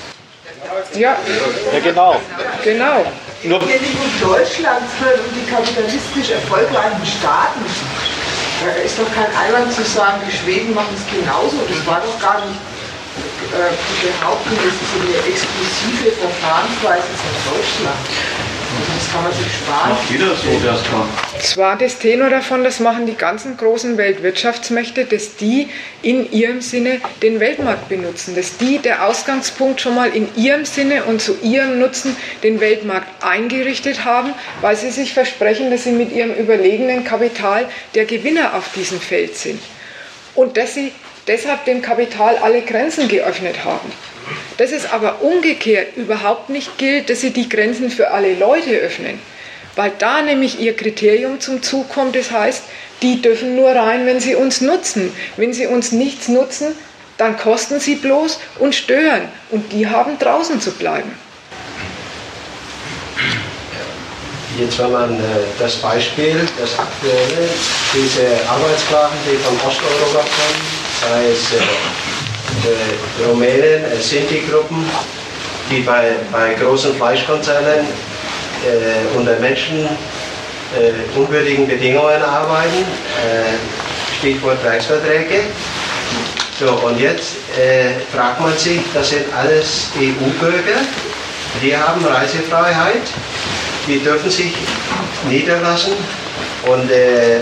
Ja, 0.96 1.18
ja 1.74 1.80
genau. 1.84 2.20
Genau. 2.64 3.06
Nur 3.44 3.62
es 3.62 3.68
geht 3.68 3.82
nicht 3.82 3.98
um 4.00 4.30
Deutschland, 4.30 4.84
sondern 5.00 5.20
um 5.20 5.32
die 5.36 5.46
kapitalistisch 5.52 6.32
erfolgreichen 6.32 7.06
Staaten. 7.06 7.60
Da 8.64 8.72
ist 8.82 8.98
doch 8.98 9.12
kein 9.14 9.28
Einwand 9.36 9.74
zu 9.74 9.84
sagen, 9.84 10.22
die 10.26 10.32
Schweden 10.32 10.74
machen 10.74 10.96
es 10.96 11.04
genauso. 11.12 11.58
Das 11.68 11.86
war 11.86 12.00
doch 12.00 12.20
gar 12.22 12.40
nicht 12.46 12.56
äh, 13.52 13.70
zu 13.76 13.94
behaupten, 14.08 14.56
das 14.56 14.74
ist 14.74 14.94
eine 14.96 15.18
exklusive 15.28 16.16
Verfahrensweise 16.16 17.12
von 17.20 17.34
Deutschland. 17.52 18.53
Das 18.96 19.12
kann 19.12 19.24
man 19.24 19.34
sich 19.34 19.46
sparen. 19.46 19.90
Macht 19.90 20.10
jeder 20.10 20.36
so, 20.36 20.60
der 20.64 20.74
es 20.74 20.84
kann. 20.84 21.10
Es 21.38 21.58
war 21.58 21.78
das 21.78 22.00
Tenor 22.00 22.30
davon, 22.30 22.64
das 22.64 22.80
machen 22.80 23.06
die 23.06 23.16
ganzen 23.16 23.58
großen 23.58 23.98
Weltwirtschaftsmächte, 23.98 25.06
dass 25.06 25.36
die 25.36 25.70
in 26.02 26.32
ihrem 26.32 26.62
Sinne 26.62 27.02
den 27.22 27.40
Weltmarkt 27.40 27.90
benutzen, 27.90 28.36
dass 28.36 28.58
die 28.58 28.80
der 28.80 29.06
Ausgangspunkt 29.06 29.82
schon 29.82 29.96
mal 29.96 30.10
in 30.10 30.28
ihrem 30.36 30.66
Sinne 30.66 31.04
und 31.04 31.22
zu 31.22 31.36
ihrem 31.42 31.80
Nutzen 31.80 32.16
den 32.44 32.60
Weltmarkt 32.60 33.24
eingerichtet 33.24 34.06
haben, 34.06 34.34
weil 34.62 34.76
sie 34.76 34.92
sich 34.92 35.14
versprechen, 35.14 35.70
dass 35.70 35.84
sie 35.84 35.92
mit 35.92 36.12
ihrem 36.12 36.34
überlegenen 36.34 37.04
Kapital 37.04 37.70
der 37.96 38.06
Gewinner 38.06 38.56
auf 38.56 38.72
diesem 38.74 39.00
Feld 39.00 39.36
sind. 39.36 39.62
Und 40.36 40.58
dass 40.58 40.74
sie 40.74 40.92
deshalb 41.28 41.66
dem 41.66 41.82
Kapital 41.82 42.38
alle 42.38 42.62
Grenzen 42.62 43.08
geöffnet 43.08 43.64
haben. 43.64 43.92
Dass 44.58 44.72
es 44.72 44.86
aber 44.92 45.22
umgekehrt 45.22 45.98
überhaupt 45.98 46.50
nicht 46.50 46.78
gilt, 46.78 47.10
dass 47.10 47.22
sie 47.22 47.32
die 47.32 47.50
Grenzen 47.50 47.90
für 47.90 48.12
alle 48.12 48.34
Leute 48.36 48.72
öffnen, 48.72 49.20
weil 49.76 49.92
da 49.98 50.22
nämlich 50.22 50.60
ihr 50.60 50.76
Kriterium 50.76 51.40
zum 51.40 51.64
Zug 51.64 51.90
kommt, 51.90 52.16
das 52.16 52.32
heißt, 52.32 52.64
die 53.02 53.22
dürfen 53.22 53.56
nur 53.56 53.72
rein, 53.72 54.06
wenn 54.06 54.20
sie 54.20 54.36
uns 54.36 54.62
nutzen. 54.62 55.12
Wenn 55.36 55.54
sie 55.54 55.68
uns 55.68 55.92
nichts 55.92 56.28
nutzen, 56.28 56.68
dann 57.18 57.38
kosten 57.38 57.80
sie 57.80 57.96
bloß 57.96 58.40
und 58.60 58.74
stören 58.74 59.28
und 59.52 59.72
die 59.72 59.88
haben 59.88 60.18
draußen 60.18 60.62
zu 60.62 60.72
bleiben. 60.72 61.12
Jetzt, 64.58 64.78
wenn 64.78 64.92
man 64.92 65.16
äh, 65.16 65.24
das 65.58 65.76
Beispiel, 65.78 66.48
das 66.60 66.78
aktuelle, 66.78 67.50
diese 67.92 68.28
Arbeitssklaven, 68.48 69.18
die 69.26 69.38
von 69.38 69.56
Osteuropa 69.68 70.20
kommen, 70.20 70.62
sei 71.02 71.32
es 71.32 71.54
äh, 71.54 71.66
Rumänen, 73.26 73.86
äh, 73.86 74.00
Sinti-Gruppen, 74.00 74.86
die 75.70 75.82
bei, 75.82 76.14
bei 76.32 76.54
großen 76.54 76.96
Fleischkonzernen 76.96 77.86
äh, 78.66 79.18
unter 79.18 79.38
Menschen 79.40 79.86
äh, 79.86 81.18
unwürdigen 81.18 81.68
Bedingungen 81.68 82.22
arbeiten, 82.22 82.86
äh, 83.24 84.18
Stichwort 84.20 84.64
Werksverträge. 84.64 85.42
So, 86.60 86.72
und 86.88 87.00
jetzt 87.00 87.36
äh, 87.58 88.00
fragt 88.16 88.40
man 88.40 88.58
sich, 88.58 88.80
das 88.94 89.10
sind 89.10 89.26
alles 89.36 89.90
EU-Bürger, 89.98 90.82
die 91.62 91.76
haben 91.76 92.06
Reisefreiheit, 92.06 93.02
die 93.88 94.00
dürfen 94.00 94.30
sich 94.30 94.54
niederlassen. 95.28 95.94
Und, 96.66 96.90
äh, 96.92 97.40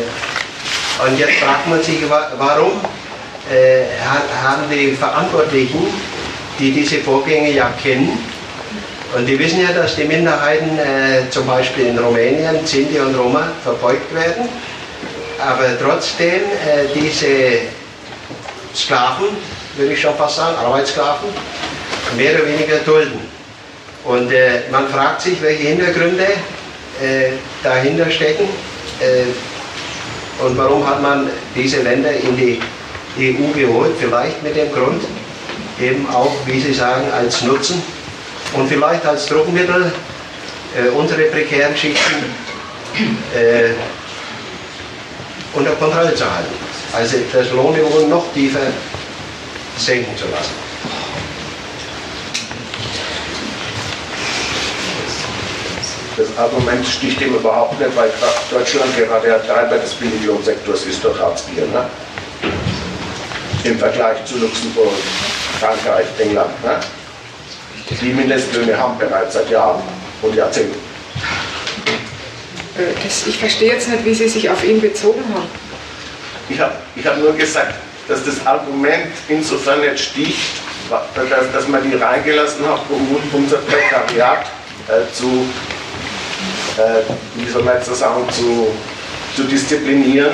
und 1.06 1.20
jetzt 1.20 1.36
fragt 1.40 1.68
man 1.68 1.84
sich, 1.84 1.98
warum 2.10 2.82
äh, 3.50 3.86
haben 4.44 4.64
die 4.70 4.92
Verantwortlichen, 4.92 5.88
die 6.60 6.72
diese 6.72 6.98
Vorgänge 6.98 7.52
ja 7.52 7.74
kennen, 7.82 8.18
und 9.16 9.26
die 9.26 9.38
wissen 9.38 9.62
ja, 9.62 9.74
dass 9.74 9.96
die 9.98 10.06
Minderheiten 10.06 10.80
äh, 10.80 11.30
zum 11.30 11.46
Beispiel 11.46 11.88
in 11.88 12.00
Rumänien, 12.00 12.66
Sinti 12.66 12.98
und 12.98 13.14
Roma, 13.16 13.52
verfolgt 13.62 14.14
werden, 14.16 14.48
aber 15.38 15.78
trotzdem 15.78 16.42
äh, 16.44 16.88
diese 16.96 17.68
Sklaven, 18.74 19.28
würde 19.76 19.94
ich 19.94 20.00
schon 20.00 20.16
fast 20.16 20.38
sagen, 20.38 20.56
Arbeitssklaven, 20.58 21.30
mehr 22.16 22.36
oder 22.36 22.48
weniger 22.48 22.78
dulden. 22.86 23.20
Und 24.06 24.32
äh, 24.32 24.62
man 24.72 24.88
fragt 24.88 25.22
sich, 25.22 25.42
welche 25.42 25.68
Hintergründe 25.68 26.28
äh, 27.02 27.32
dahinter 27.64 28.10
stecken 28.10 28.48
äh, 29.00 30.44
und 30.44 30.58
warum 30.58 30.88
hat 30.88 31.02
man 31.02 31.30
diese 31.56 31.82
Länder 31.82 32.12
in 32.12 32.36
die 32.38 32.62
EU 33.18 33.54
geholt, 33.54 33.92
vielleicht 34.00 34.42
mit 34.44 34.56
dem 34.56 34.72
Grund, 34.72 35.04
eben 35.80 36.08
auch, 36.10 36.32
wie 36.46 36.60
Sie 36.60 36.74
sagen, 36.74 37.12
als 37.12 37.42
Nutzen 37.42 37.82
und 38.54 38.68
vielleicht 38.68 39.06
als 39.06 39.26
Druckmittel 39.26 39.92
äh, 40.78 40.90
unsere 40.90 41.24
prekären 41.24 41.76
Schichten 41.76 42.26
äh, 43.36 43.72
unter 45.54 45.72
Kontrolle 45.72 46.16
zu 46.16 46.24
halten. 46.24 46.54
Also 46.94 47.18
das 47.32 47.52
Lohnniveau 47.52 48.08
noch 48.08 48.26
tiefer 48.34 48.60
senken 49.78 50.16
zu 50.18 50.26
lassen. 50.26 50.72
Das 56.18 56.38
Argument 56.38 56.86
sticht 56.86 57.22
ihm 57.22 57.36
überhaupt 57.36 57.80
nicht, 57.80 57.96
weil 57.96 58.12
Deutschland 58.52 58.96
gerade 58.98 59.28
der 59.28 59.48
Treiber 59.48 59.78
des 59.78 59.94
Billiglohnsektors 59.94 60.84
ist 60.84 61.04
durch 61.04 61.20
Hartz 61.20 61.46
IV. 61.56 61.64
Ne? 61.72 61.86
Im 63.64 63.78
Vergleich 63.78 64.24
zu 64.26 64.38
Luxemburg, 64.38 64.94
Frankreich, 65.60 66.06
England. 66.20 66.64
Ne? 66.64 66.80
Die 68.02 68.14
Mindestlöhne 68.14 68.78
haben 68.78 68.98
bereits 68.98 69.34
seit 69.34 69.50
Jahren 69.50 69.82
und 70.22 70.36
Jahrzehnten. 70.36 70.80
Äh, 72.78 72.94
das, 73.04 73.28
ich 73.28 73.38
verstehe 73.38 73.74
jetzt 73.74 73.90
nicht, 73.90 74.06
wie 74.06 74.14
Sie 74.14 74.30
sich 74.30 74.50
auf 74.50 74.64
ihn 74.64 74.82
bezogen 74.82 75.24
haben. 75.34 75.48
Ich 76.50 76.60
habe 76.60 76.74
ich 76.96 77.06
hab 77.06 77.18
nur 77.18 77.34
gesagt, 77.34 77.76
dass 78.08 78.26
das 78.26 78.46
Argument 78.46 79.12
insofern 79.28 79.82
nicht 79.82 80.00
sticht, 80.00 80.40
dass, 80.90 81.52
dass 81.54 81.68
man 81.68 81.90
die 81.90 81.96
reingelassen 81.96 82.68
hat, 82.68 82.82
um 82.90 83.22
unser 83.32 83.58
Prekariat 83.58 84.46
äh, 84.88 85.14
zu, 85.14 85.46
äh, 86.78 87.04
wie 87.36 87.50
soll 87.50 87.64
man 87.64 87.76
jetzt 87.76 87.94
sagen, 87.96 88.24
zu, 88.32 88.68
zu 89.36 89.44
disziplinieren 89.44 90.34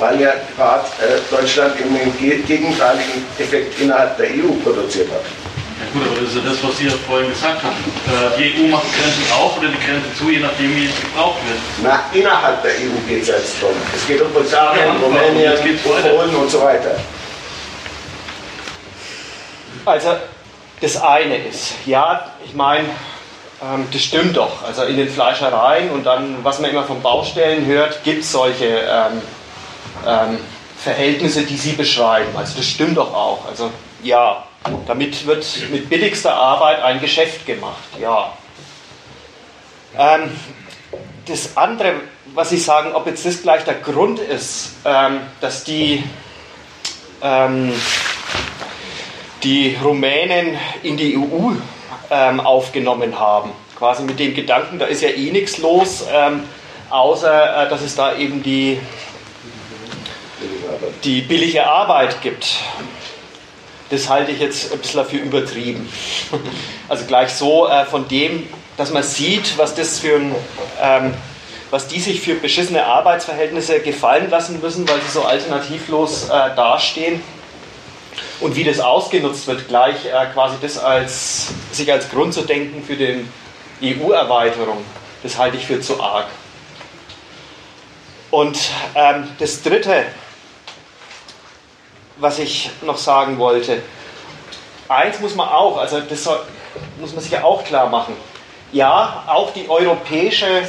weil 0.00 0.20
ja 0.20 0.32
gerade 0.56 0.86
äh, 1.00 1.20
Deutschland 1.30 1.78
eben 1.78 1.94
den 1.94 2.46
gegenteiligen 2.46 3.24
Effekt 3.38 3.80
innerhalb 3.80 4.16
der 4.16 4.26
EU 4.26 4.52
produziert 4.64 5.08
hat. 5.10 5.22
Ja 5.80 5.86
gut, 5.92 6.02
aber 6.06 6.20
das 6.20 6.30
ist 6.30 6.36
ja 6.36 6.50
das, 6.50 6.64
was 6.64 6.78
Sie 6.78 6.86
ja 6.86 6.92
vorhin 7.06 7.30
gesagt 7.30 7.62
haben. 7.62 7.76
Äh, 7.76 8.38
die 8.38 8.64
EU 8.64 8.68
macht 8.68 8.86
Grenzen 8.92 9.32
auf 9.32 9.58
oder 9.58 9.68
die 9.68 9.78
Grenzen 9.78 10.14
zu, 10.16 10.30
je 10.30 10.40
nachdem, 10.40 10.76
wie 10.76 10.86
es 10.86 11.00
gebraucht 11.00 11.38
wird. 11.46 11.58
Na, 11.82 12.00
innerhalb 12.12 12.62
der 12.62 12.72
EU 12.72 13.08
geht 13.08 13.22
es 13.22 13.28
jetzt 13.28 13.62
drum. 13.62 13.70
Es 13.94 14.06
geht 14.06 14.20
um 14.20 14.32
Bulgarien, 14.32 14.86
ja, 14.86 14.92
Rumänien, 14.92 15.78
Polen 15.82 16.34
und 16.34 16.50
so 16.50 16.60
weiter. 16.60 16.96
Also, 19.86 20.16
das 20.80 21.02
eine 21.02 21.36
ist, 21.46 21.74
ja, 21.86 22.32
ich 22.44 22.54
meine, 22.54 22.88
ähm, 23.62 23.86
das 23.92 24.02
stimmt 24.02 24.36
doch. 24.36 24.62
Also 24.62 24.84
in 24.84 24.96
den 24.96 25.08
Fleischereien 25.08 25.90
und 25.90 26.04
dann, 26.04 26.38
was 26.42 26.60
man 26.60 26.70
immer 26.70 26.84
von 26.84 27.02
Baustellen 27.02 27.66
hört, 27.66 28.02
gibt 28.04 28.22
es 28.24 28.32
solche 28.32 28.66
ähm, 28.66 29.20
ähm, 30.06 30.38
Verhältnisse, 30.82 31.42
die 31.42 31.56
Sie 31.56 31.72
beschreiben. 31.72 32.36
Also 32.36 32.56
das 32.56 32.66
stimmt 32.66 32.96
doch 32.96 33.12
auch. 33.12 33.46
Also 33.46 33.70
ja, 34.02 34.44
damit 34.86 35.26
wird 35.26 35.46
mit 35.70 35.88
billigster 35.88 36.34
Arbeit 36.34 36.82
ein 36.82 37.00
Geschäft 37.00 37.46
gemacht. 37.46 37.82
Ja. 38.00 38.32
Ähm, 39.98 40.30
das 41.26 41.56
andere, 41.56 41.94
was 42.34 42.50
Sie 42.50 42.58
sagen, 42.58 42.92
ob 42.94 43.06
jetzt 43.06 43.26
das 43.26 43.42
gleich 43.42 43.64
der 43.64 43.74
Grund 43.74 44.18
ist, 44.18 44.70
ähm, 44.84 45.20
dass 45.40 45.64
die, 45.64 46.02
ähm, 47.22 47.72
die 49.42 49.76
Rumänen 49.82 50.58
in 50.82 50.96
die 50.96 51.16
EU 51.16 51.52
ähm, 52.10 52.40
aufgenommen 52.40 53.18
haben, 53.18 53.52
quasi 53.78 54.02
mit 54.02 54.18
dem 54.18 54.34
Gedanken, 54.34 54.78
da 54.78 54.86
ist 54.86 55.02
ja 55.02 55.10
eh 55.10 55.30
nichts 55.30 55.58
los, 55.58 56.04
ähm, 56.12 56.44
außer 56.90 57.66
äh, 57.66 57.68
dass 57.68 57.82
es 57.82 57.94
da 57.94 58.16
eben 58.16 58.42
die 58.42 58.80
die 61.04 61.22
billige 61.22 61.66
Arbeit 61.66 62.20
gibt, 62.22 62.56
das 63.90 64.08
halte 64.08 64.30
ich 64.30 64.40
jetzt 64.40 64.72
ein 64.72 64.78
bisschen 64.78 65.04
für 65.04 65.16
übertrieben. 65.16 65.88
Also 66.88 67.04
gleich 67.04 67.30
so 67.30 67.68
äh, 67.68 67.84
von 67.84 68.08
dem, 68.08 68.48
dass 68.76 68.90
man 68.90 69.04
sieht, 69.04 69.56
was 69.58 69.76
das 69.76 70.00
für 70.00 70.16
ein, 70.16 70.34
ähm, 70.82 71.14
was 71.70 71.86
die 71.86 72.00
sich 72.00 72.20
für 72.20 72.34
beschissene 72.34 72.84
Arbeitsverhältnisse 72.84 73.78
gefallen 73.78 74.28
lassen 74.28 74.60
müssen, 74.60 74.88
weil 74.88 75.00
sie 75.02 75.10
so 75.12 75.22
alternativlos 75.22 76.24
äh, 76.24 76.54
dastehen 76.56 77.22
und 78.40 78.56
wie 78.56 78.64
das 78.64 78.80
ausgenutzt 78.80 79.46
wird, 79.46 79.68
gleich 79.68 80.06
äh, 80.06 80.26
quasi 80.32 80.56
das 80.60 80.78
als 80.78 81.48
sich 81.70 81.92
als 81.92 82.10
Grund 82.10 82.34
zu 82.34 82.42
denken 82.42 82.82
für 82.82 82.96
die 82.96 83.24
EU-Erweiterung. 83.82 84.78
Das 85.22 85.38
halte 85.38 85.56
ich 85.56 85.66
für 85.66 85.80
zu 85.80 86.02
arg. 86.02 86.26
Und 88.30 88.58
ähm, 88.94 89.28
das 89.38 89.62
Dritte, 89.62 90.06
was 92.20 92.38
ich 92.38 92.70
noch 92.82 92.98
sagen 92.98 93.38
wollte, 93.38 93.82
eins 94.88 95.20
muss 95.20 95.34
man 95.34 95.48
auch, 95.48 95.78
also 95.78 96.00
das 96.00 96.22
soll, 96.22 96.40
muss 97.00 97.12
man 97.12 97.22
sich 97.22 97.32
ja 97.32 97.44
auch 97.44 97.64
klar 97.64 97.88
machen. 97.88 98.14
Ja, 98.72 99.24
auch 99.26 99.52
die 99.52 99.68
europäische 99.68 100.68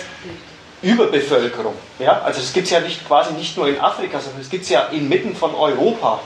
Überbevölkerung, 0.82 1.76
ja, 2.00 2.22
also 2.22 2.42
es 2.42 2.52
gibt 2.54 2.66
es 2.66 2.72
ja 2.72 2.80
nicht, 2.80 3.06
quasi 3.08 3.34
nicht 3.34 3.56
nur 3.56 3.68
in 3.68 3.80
Afrika, 3.80 4.20
sondern 4.20 4.42
es 4.42 4.50
gibt 4.50 4.64
es 4.64 4.70
ja 4.70 4.86
inmitten 4.88 5.36
von 5.36 5.54
Europa, 5.54 6.20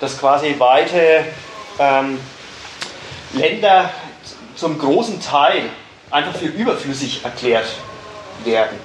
dass 0.00 0.18
quasi 0.18 0.54
weite 0.58 1.24
ähm, 1.78 2.20
Länder 3.32 3.90
zum 4.54 4.78
großen 4.78 5.22
Teil 5.22 5.62
einfach 6.10 6.34
für 6.34 6.46
überflüssig 6.46 7.24
erklärt 7.24 7.68
werden. 8.44 8.78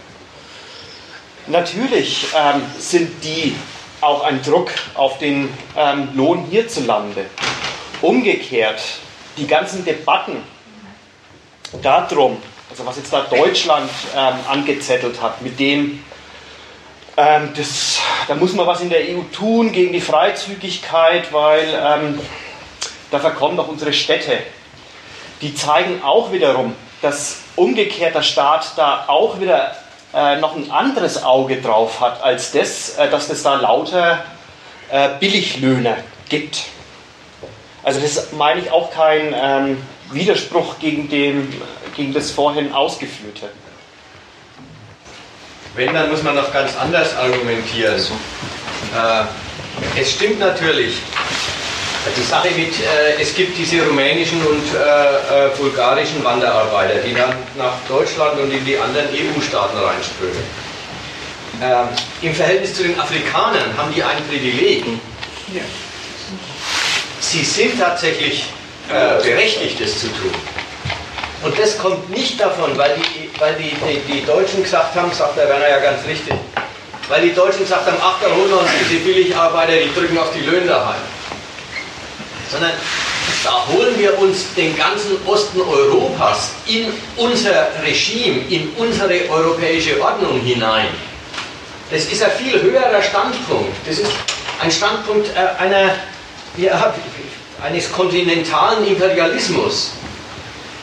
Natürlich 1.48 2.28
ähm, 2.36 2.61
sind 2.78 3.24
die 3.24 3.56
auch 4.02 4.24
ein 4.24 4.41
Druck 4.44 4.72
auf 4.95 5.18
den 5.18 5.49
ähm, 5.76 6.10
Lohn 6.14 6.45
hierzulande. 6.49 7.26
Umgekehrt, 8.02 8.82
die 9.38 9.48
ganzen 9.48 9.84
Debatten 9.84 10.44
darum, 11.82 12.38
also 12.69 12.86
was 12.86 12.98
jetzt 12.98 13.11
da 13.11 13.22
Deutschland 13.22 13.90
ähm, 14.15 14.36
angezettelt 14.48 15.22
hat, 15.22 15.41
mit 15.41 15.60
dem, 15.60 16.03
ähm, 17.18 17.49
das, 17.56 17.99
da 18.28 18.36
muss 18.36 18.53
man 18.53 18.68
was 18.68 18.82
in 18.82 18.90
der 18.90 19.02
EU 19.02 19.22
tun 19.34 19.72
gegen 19.72 19.94
die 19.94 20.02
Freizügigkeit, 20.02 21.34
weil 21.34 21.68
ähm, 21.74 22.19
da 23.10 23.19
verkommen 23.19 23.57
doch 23.57 23.68
unsere 23.68 23.94
Städte. 23.94 24.38
Die 25.41 25.56
zeigen 25.56 26.03
auch 26.03 26.32
wiederum, 26.32 26.76
dass 27.02 27.41
umgekehrt 27.56 28.15
der 28.15 28.24
Staat 28.24 28.74
da 28.76 29.06
auch 29.07 29.40
wieder 29.40 29.76
äh, 30.13 30.38
noch 30.38 30.55
ein 30.55 30.71
anderes 30.71 31.23
Auge 31.23 31.61
drauf 31.61 31.99
hat, 31.99 32.23
als 32.23 32.51
das, 32.51 32.97
äh, 32.97 33.09
dass 33.09 33.29
es 33.29 33.43
da 33.43 33.55
lauter 33.55 34.23
äh, 34.89 35.09
Billiglöhner 35.19 35.97
gibt. 36.29 36.63
Also 37.84 37.99
das 37.99 38.31
meine 38.34 38.61
ich, 38.61 38.71
auch 38.71 38.91
kein 38.91 39.34
ähm, 39.35 39.77
Widerspruch 40.11 40.79
gegen, 40.79 41.09
den, 41.09 41.61
gegen 41.95 42.13
das 42.13 42.31
vorhin 42.31 42.73
Ausgeführte. 42.73 43.49
Wenn, 45.75 45.93
dann 45.93 46.09
muss 46.09 46.23
man 46.23 46.35
noch 46.35 46.51
ganz 46.51 46.75
anders 46.75 47.15
argumentieren. 47.15 47.95
Äh, 47.95 49.99
es 49.99 50.11
stimmt 50.11 50.39
natürlich, 50.39 50.95
die 52.15 52.23
Sache 52.23 52.49
mit, 52.51 52.73
äh, 52.79 53.21
es 53.21 53.34
gibt 53.34 53.57
diese 53.57 53.85
rumänischen 53.85 54.45
und 54.45 54.63
äh, 54.73 55.47
äh, 55.47 55.49
bulgarischen 55.57 56.23
Wanderarbeiter, 56.23 56.99
die 56.99 57.13
dann 57.13 57.34
nach 57.57 57.73
Deutschland 57.88 58.39
und 58.39 58.51
in 58.51 58.63
die 58.65 58.77
anderen 58.77 59.07
EU-Staaten 59.07 59.77
reinströmen. 59.77 60.43
Ähm, 61.61 61.88
Im 62.21 62.35
Verhältnis 62.35 62.75
zu 62.75 62.84
den 62.84 62.99
Afrikanern 62.99 63.75
haben 63.77 63.93
die 63.93 64.03
ein 64.03 64.17
Privileg. 64.29 64.85
Ja. 65.53 65.61
Sie 67.19 67.43
sind 67.43 67.79
tatsächlich 67.79 68.45
äh, 68.89 69.21
berechtigt, 69.23 69.81
das 69.81 69.99
zu 69.99 70.07
tun. 70.07 70.31
Und 71.43 71.57
das 71.57 71.77
kommt 71.77 72.09
nicht 72.09 72.39
davon, 72.39 72.77
weil 72.77 72.95
die, 72.95 73.29
weil 73.39 73.55
die, 73.55 73.75
die, 73.85 74.13
die 74.13 74.25
Deutschen 74.25 74.63
gesagt 74.63 74.95
haben, 74.95 75.11
sagt 75.11 75.38
der 75.38 75.49
Werner 75.49 75.69
ja 75.69 75.79
ganz 75.79 76.05
richtig, 76.07 76.34
weil 77.09 77.21
die 77.21 77.34
Deutschen 77.34 77.61
gesagt 77.61 77.85
haben, 77.88 77.97
ach, 78.01 78.15
da 78.21 78.34
holen 78.35 78.49
wir 78.49 78.59
uns 78.59 78.69
diese 78.79 79.01
Billigarbeiter, 79.01 79.73
die 79.73 79.93
drücken 79.93 80.17
auf 80.17 80.31
die 80.35 80.41
Löhne 80.41 80.67
daheim 80.67 81.16
sondern 82.52 82.72
da 83.44 83.65
holen 83.68 83.98
wir 83.98 84.18
uns 84.19 84.53
den 84.56 84.76
ganzen 84.78 85.18
Osten 85.26 85.61
Europas 85.61 86.52
in 86.65 86.88
unser 87.15 87.68
Regime, 87.86 88.40
in 88.49 88.69
unsere 88.78 89.30
europäische 89.30 90.02
Ordnung 90.02 90.40
hinein. 90.41 90.88
Das 91.91 92.06
ist 92.06 92.22
ein 92.24 92.32
viel 92.32 92.61
höherer 92.61 93.02
Standpunkt. 93.02 93.76
Das 93.88 93.99
ist 93.99 94.11
ein 94.61 94.72
Standpunkt 94.72 95.28
äh, 95.36 95.61
einer, 95.61 95.95
ja, 96.57 96.94
eines 97.64 97.91
kontinentalen 97.91 98.86
Imperialismus. 98.88 99.91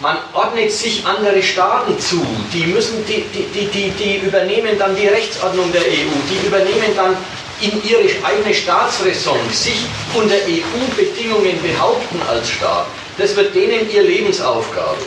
Man 0.00 0.16
ordnet 0.32 0.70
sich 0.72 1.04
andere 1.06 1.42
Staaten 1.42 1.98
zu, 1.98 2.24
die, 2.52 2.66
müssen, 2.66 3.04
die, 3.06 3.24
die, 3.32 3.66
die, 3.66 3.90
die 3.90 4.16
übernehmen 4.26 4.78
dann 4.78 4.94
die 4.96 5.06
Rechtsordnung 5.06 5.72
der 5.72 5.82
EU, 5.82 6.12
die 6.30 6.46
übernehmen 6.46 6.94
dann 6.96 7.16
in 7.60 7.82
ihre 7.84 8.24
eigene 8.24 8.54
Staatsräson 8.54 9.38
sich 9.50 9.86
unter 10.14 10.34
EU-Bedingungen 10.34 11.60
behaupten 11.62 12.20
als 12.28 12.50
Staat, 12.50 12.86
das 13.18 13.36
wird 13.36 13.54
denen 13.54 13.90
ihre 13.90 14.04
Lebensaufgabe. 14.04 14.98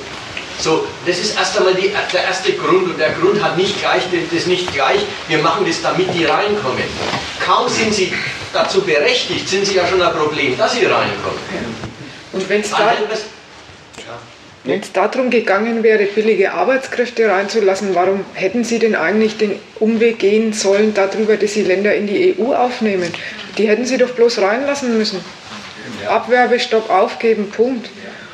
So, 0.60 0.88
das 1.06 1.20
ist 1.20 1.38
erst 1.38 1.58
einmal 1.58 1.76
die, 1.76 1.92
der 2.12 2.24
erste 2.24 2.54
Grund 2.54 2.86
und 2.90 3.00
der 3.00 3.12
Grund 3.12 3.44
hat 3.44 3.58
nicht 3.58 3.80
gleich, 3.80 4.02
das 4.32 4.46
nicht 4.48 4.74
gleich, 4.74 5.02
wir 5.28 5.38
machen 5.40 5.66
das, 5.68 5.82
damit 5.82 6.14
die 6.16 6.26
reinkommen. 6.26 6.84
Kaum 7.46 7.70
sind 7.70 7.94
sie 7.94 8.12
dazu 8.54 8.82
berechtigt, 8.82 9.48
sind 9.48 9.66
sie 9.68 9.76
ja 9.76 9.88
schon 9.88 10.02
ein 10.02 10.14
Problem, 10.14 10.58
dass 10.58 10.74
sie 10.74 10.86
reinkommen. 10.86 11.40
Und 12.34 12.50
wenn 12.50 12.62
es 12.62 12.72
da, 12.72 12.96
wenn 14.68 14.82
es 14.82 14.92
darum 14.92 15.30
gegangen 15.30 15.82
wäre, 15.82 16.04
billige 16.06 16.52
Arbeitskräfte 16.52 17.30
reinzulassen, 17.30 17.96
warum 17.96 18.26
hätten 18.34 18.64
Sie 18.64 18.80
denn 18.80 18.96
eigentlich 18.96 19.38
den 19.38 19.54
Umweg 19.80 20.20
gehen 20.20 20.54
sollen 20.54 20.94
darüber, 20.94 21.38
dass 21.38 21.54
Sie 21.54 21.64
Länder 21.64 21.96
in 21.96 22.08
die 22.08 22.36
EU 22.38 22.54
aufnehmen? 22.54 23.12
Die 23.58 23.68
hätten 23.68 23.86
Sie 23.86 23.98
doch 23.98 24.12
bloß 24.12 24.42
reinlassen 24.42 24.98
müssen. 24.98 25.20
Abwerbestopp 26.08 26.90
aufgeben, 26.90 27.50
Punkt. 27.50 27.90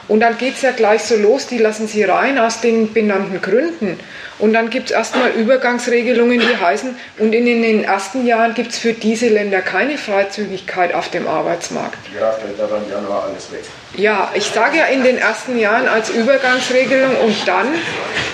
Und 0.07 0.19
dann 0.19 0.37
geht 0.37 0.55
es 0.55 0.61
ja 0.61 0.71
gleich 0.71 1.03
so 1.03 1.15
los, 1.15 1.47
die 1.47 1.57
lassen 1.57 1.87
Sie 1.87 2.03
rein 2.03 2.37
aus 2.37 2.61
den 2.61 2.93
benannten 2.93 3.41
Gründen. 3.41 3.99
Und 4.39 4.53
dann 4.53 4.69
gibt 4.69 4.87
es 4.87 4.91
erstmal 4.91 5.31
Übergangsregelungen, 5.31 6.39
die 6.39 6.57
heißen, 6.57 6.95
und 7.19 7.33
in 7.33 7.45
den 7.45 7.83
ersten 7.83 8.25
Jahren 8.25 8.53
gibt 8.53 8.71
es 8.71 8.79
für 8.79 8.93
diese 8.93 9.29
Länder 9.29 9.61
keine 9.61 9.97
Freizügigkeit 9.97 10.93
auf 10.93 11.09
dem 11.09 11.27
Arbeitsmarkt. 11.27 11.97
Ja, 12.19 12.31
fällt 12.31 12.59
da 12.59 12.67
dann 12.67 12.89
Januar 12.89 13.25
alles 13.29 13.51
weg. 13.51 13.61
Ja, 13.95 14.31
ich 14.33 14.47
sage 14.47 14.79
ja 14.79 14.85
in 14.85 15.03
den 15.03 15.17
ersten 15.17 15.57
Jahren 15.57 15.87
als 15.87 16.09
Übergangsregelung 16.09 17.15
und 17.17 17.47
dann 17.47 17.67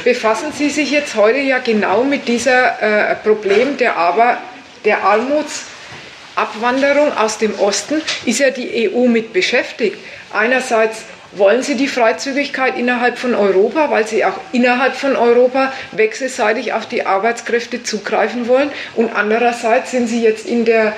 befassen 0.03 0.51
Sie 0.57 0.69
sich 0.69 0.89
jetzt 0.89 1.15
heute 1.15 1.39
ja 1.39 1.59
genau 1.59 2.03
mit 2.03 2.27
dieser 2.27 2.81
äh, 2.81 3.15
Problem 3.15 3.77
der, 3.77 3.97
Aber, 3.97 4.37
der 4.85 5.03
Armutsabwanderung 5.03 7.15
aus 7.17 7.37
dem 7.37 7.59
Osten, 7.59 8.01
ist 8.25 8.39
ja 8.39 8.51
die 8.51 8.89
EU 8.89 9.07
mit 9.07 9.33
beschäftigt. 9.33 9.97
Einerseits 10.31 11.03
wollen 11.31 11.61
Sie 11.61 11.75
die 11.75 11.87
Freizügigkeit 11.87 12.77
innerhalb 12.77 13.17
von 13.17 13.35
Europa, 13.35 13.91
weil 13.91 14.07
Sie 14.07 14.25
auch 14.25 14.39
innerhalb 14.51 14.95
von 14.95 15.15
Europa 15.15 15.71
wechselseitig 15.91 16.73
auf 16.73 16.87
die 16.87 17.05
Arbeitskräfte 17.05 17.83
zugreifen 17.83 18.47
wollen? 18.47 18.71
Und 18.95 19.15
andererseits 19.15 19.91
sind 19.91 20.07
Sie 20.07 20.23
jetzt 20.23 20.45
in 20.45 20.65
der 20.65 20.95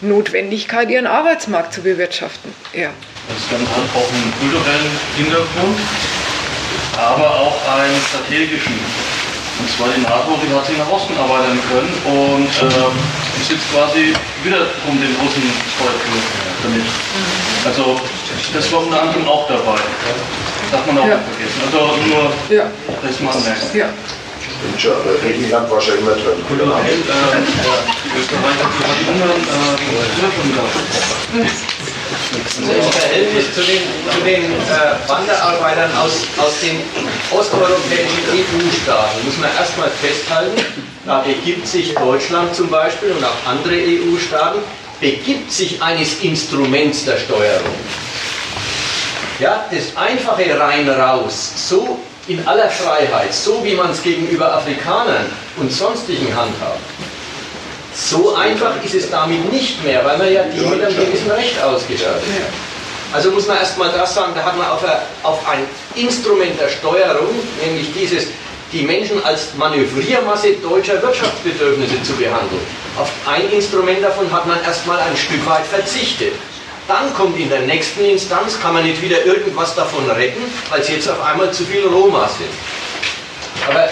Notwendigkeit, 0.00 0.90
Ihren 0.90 1.06
Arbeitsmarkt 1.06 1.72
zu 1.72 1.82
bewirtschaften. 1.82 2.52
Ja. 2.74 2.90
Das 3.28 3.50
Ganze 3.50 3.70
hat 3.70 3.84
auch 3.94 4.12
einen 4.12 4.32
kulturellen 4.40 5.00
Hintergrund, 5.16 5.78
aber 6.96 7.40
auch 7.40 7.56
einen 7.76 8.00
strategischen. 8.08 9.15
Und 9.58 9.68
zwar 9.72 9.88
die 9.96 10.02
NATO, 10.02 10.36
die 10.42 10.52
hat 10.52 10.66
sich 10.66 10.76
nach 10.76 10.90
Osten 10.90 11.16
arbeiten 11.16 11.58
können 11.72 11.92
und 12.04 12.44
äh, 12.44 13.40
ist 13.40 13.50
jetzt 13.50 13.66
quasi 13.72 14.12
wieder 14.44 14.68
um 14.86 15.00
den 15.00 15.16
großen 15.16 15.42
Volk 15.80 16.00
damit. 16.62 16.84
Also 17.64 18.00
das 18.52 18.72
war 18.72 18.80
unter 18.80 19.00
anderem 19.02 19.26
auch 19.26 19.48
dabei. 19.48 19.80
Darf 20.70 20.86
man 20.86 20.98
auch 20.98 21.06
ja. 21.06 21.16
nicht 21.16 21.26
vergessen. 21.32 21.60
Also 21.64 21.78
nur 22.04 22.32
ja. 22.50 22.64
das 23.02 23.20
mal 23.20 23.34
merken. 23.40 23.76
Ja. 23.76 23.88
Griechenland 25.22 25.70
war 25.70 25.80
schon 25.80 25.98
immer 25.98 26.12
drin. 26.12 26.42
Äh, 26.48 26.60
Österreich 28.18 28.58
hat 28.60 28.72
die 29.00 29.08
Ungarn 29.10 29.40
äh, 31.42 31.75
im 32.58 32.92
Verhältnis 32.92 33.54
zu 33.54 33.60
den, 33.62 33.82
zu 34.10 34.20
den 34.24 34.44
äh, 34.44 35.08
Wanderarbeitern 35.08 35.90
aus, 35.96 36.12
aus 36.38 36.60
den 36.60 36.80
osteuropäischen 37.30 38.22
EU-Staaten 38.32 39.24
muss 39.24 39.36
man 39.38 39.50
erstmal 39.58 39.90
festhalten, 39.90 40.60
da 41.04 41.20
begibt 41.20 41.66
sich 41.66 41.94
Deutschland 41.94 42.54
zum 42.54 42.68
Beispiel 42.68 43.12
und 43.12 43.24
auch 43.24 43.46
andere 43.50 43.74
EU-Staaten, 43.76 44.60
begibt 45.00 45.52
sich 45.52 45.82
eines 45.82 46.20
Instruments 46.20 47.04
der 47.04 47.18
Steuerung. 47.18 47.74
Ja, 49.38 49.66
das 49.70 49.96
einfache 49.96 50.58
rein-raus, 50.58 51.52
so 51.68 51.98
in 52.26 52.46
aller 52.46 52.70
Freiheit, 52.70 53.32
so 53.34 53.62
wie 53.62 53.74
man 53.74 53.90
es 53.90 54.02
gegenüber 54.02 54.54
Afrikanern 54.54 55.26
und 55.58 55.70
sonstigen 55.70 56.26
handhabt, 56.34 56.80
so 57.96 58.34
einfach 58.34 58.72
ist 58.84 58.94
es 58.94 59.10
damit 59.10 59.50
nicht 59.50 59.82
mehr, 59.82 60.04
weil 60.04 60.18
man 60.18 60.30
ja 60.32 60.42
die 60.44 60.60
mit 60.60 60.84
einem 60.84 60.94
gewissen 60.94 61.30
Recht 61.30 61.60
ausgestattet 61.62 62.22
Also 63.12 63.30
muss 63.30 63.46
man 63.46 63.56
erstmal 63.56 63.90
das 63.90 64.14
sagen, 64.14 64.32
da 64.34 64.44
hat 64.44 64.56
man 64.58 64.68
auf, 64.68 64.84
ein, 64.84 64.98
auf 65.22 65.48
ein 65.48 65.60
Instrument 65.94 66.60
der 66.60 66.68
Steuerung, 66.68 67.34
nämlich 67.64 67.92
dieses, 67.94 68.26
die 68.72 68.82
Menschen 68.82 69.24
als 69.24 69.54
Manövriermasse 69.56 70.54
deutscher 70.62 71.00
Wirtschaftsbedürfnisse 71.00 72.02
zu 72.02 72.12
behandeln. 72.14 72.60
Auf 72.98 73.10
ein 73.26 73.50
Instrument 73.50 74.02
davon 74.02 74.30
hat 74.30 74.46
man 74.46 74.62
erstmal 74.62 74.98
ein 75.00 75.16
Stück 75.16 75.46
weit 75.46 75.64
verzichtet. 75.64 76.34
Dann 76.88 77.12
kommt 77.14 77.38
in 77.38 77.48
der 77.48 77.60
nächsten 77.60 78.04
Instanz, 78.04 78.60
kann 78.60 78.74
man 78.74 78.84
nicht 78.84 79.00
wieder 79.00 79.24
irgendwas 79.24 79.74
davon 79.74 80.08
retten, 80.10 80.42
weil 80.70 80.80
es 80.80 80.88
jetzt 80.88 81.08
auf 81.08 81.22
einmal 81.22 81.50
zu 81.50 81.64
viel 81.64 81.86
Roma 81.86 82.28
sind. 82.28 82.50
Aber 83.68 83.88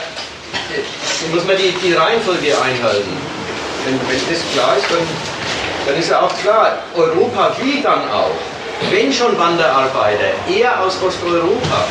muss 1.33 1.45
man 1.45 1.57
die, 1.57 1.73
die 1.83 1.95
Reihenfolge 1.95 2.55
einhalten. 2.61 3.34
Wenn, 3.85 3.95
wenn 4.09 4.21
das 4.31 4.41
klar 4.53 4.77
ist, 4.77 4.87
dann, 4.91 5.07
dann 5.87 5.97
ist 5.97 6.11
ja 6.11 6.21
auch 6.21 6.35
klar, 6.39 6.79
Europa 6.95 7.55
will 7.61 7.83
dann 7.83 8.01
auch, 8.11 8.35
wenn 8.91 9.13
schon 9.13 9.39
Wanderarbeiter, 9.39 10.33
eher 10.49 10.81
aus 10.81 10.99
Osteuropa, 11.03 11.85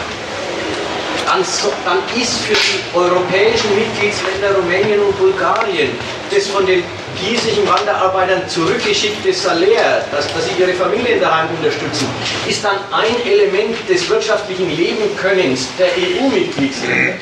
dann, 1.26 1.44
so, 1.44 1.72
dann 1.86 2.00
ist 2.20 2.40
für 2.42 2.54
die 2.54 2.98
europäischen 2.98 3.74
Mitgliedsländer 3.76 4.56
Rumänien 4.56 5.00
und 5.00 5.18
Bulgarien 5.18 5.92
das 6.30 6.48
von 6.48 6.66
den 6.66 6.84
hiesigen 7.22 7.68
Wanderarbeitern 7.68 8.48
zurückgeschickte 8.48 9.32
Salär, 9.34 10.04
dass, 10.12 10.28
dass 10.34 10.46
sie 10.46 10.62
ihre 10.62 10.74
Familien 10.74 11.22
daheim 11.22 11.48
unterstützen, 11.58 12.08
ist 12.48 12.64
dann 12.64 12.78
ein 12.92 13.16
Element 13.26 13.78
des 13.88 14.10
wirtschaftlichen 14.10 14.76
Lebenkönnens 14.76 15.68
der 15.78 15.88
EU-Mitgliedsländer. 15.88 17.14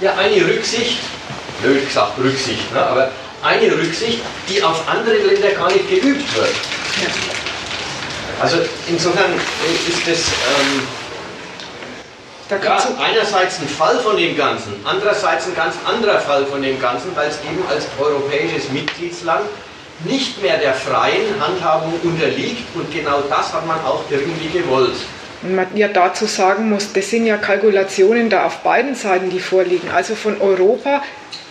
Ja, 0.00 0.14
eine 0.14 0.46
Rücksicht, 0.46 0.98
blöd 1.62 1.86
gesagt 1.86 2.18
Rücksicht, 2.22 2.72
ne, 2.72 2.84
aber 2.84 3.10
eine 3.44 3.72
Rücksicht, 3.72 4.20
die 4.48 4.62
auf 4.62 4.88
andere 4.88 5.16
Länder 5.16 5.50
gar 5.50 5.70
nicht 5.70 5.88
geübt 5.88 6.36
wird. 6.36 6.54
Also 8.40 8.56
insofern 8.88 9.32
ist 9.88 10.08
das 10.08 10.18
ähm, 10.58 10.82
ja, 12.50 12.78
einerseits 12.98 13.60
ein 13.60 13.68
Fall 13.68 13.98
von 14.00 14.16
dem 14.16 14.36
Ganzen, 14.36 14.74
andererseits 14.84 15.46
ein 15.46 15.54
ganz 15.54 15.76
anderer 15.86 16.20
Fall 16.20 16.44
von 16.46 16.62
dem 16.62 16.80
Ganzen, 16.80 17.14
weil 17.14 17.28
es 17.28 17.38
eben 17.50 17.62
als 17.68 17.86
europäisches 17.98 18.70
Mitgliedsland 18.70 19.44
nicht 20.04 20.42
mehr 20.42 20.58
der 20.58 20.74
freien 20.74 21.40
Handhabung 21.40 21.94
unterliegt 22.02 22.64
und 22.74 22.92
genau 22.92 23.22
das 23.28 23.52
hat 23.52 23.66
man 23.66 23.78
auch 23.84 24.02
irgendwie 24.10 24.58
gewollt. 24.58 24.96
Und 25.42 25.54
man 25.54 25.66
ja 25.74 25.88
dazu 25.88 26.26
sagen 26.26 26.70
muss, 26.70 26.92
das 26.92 27.10
sind 27.10 27.26
ja 27.26 27.36
Kalkulationen 27.36 28.30
da 28.30 28.46
auf 28.46 28.58
beiden 28.58 28.94
Seiten, 28.94 29.30
die 29.30 29.40
vorliegen. 29.40 29.90
Also 29.90 30.14
von 30.14 30.40
Europa, 30.40 31.02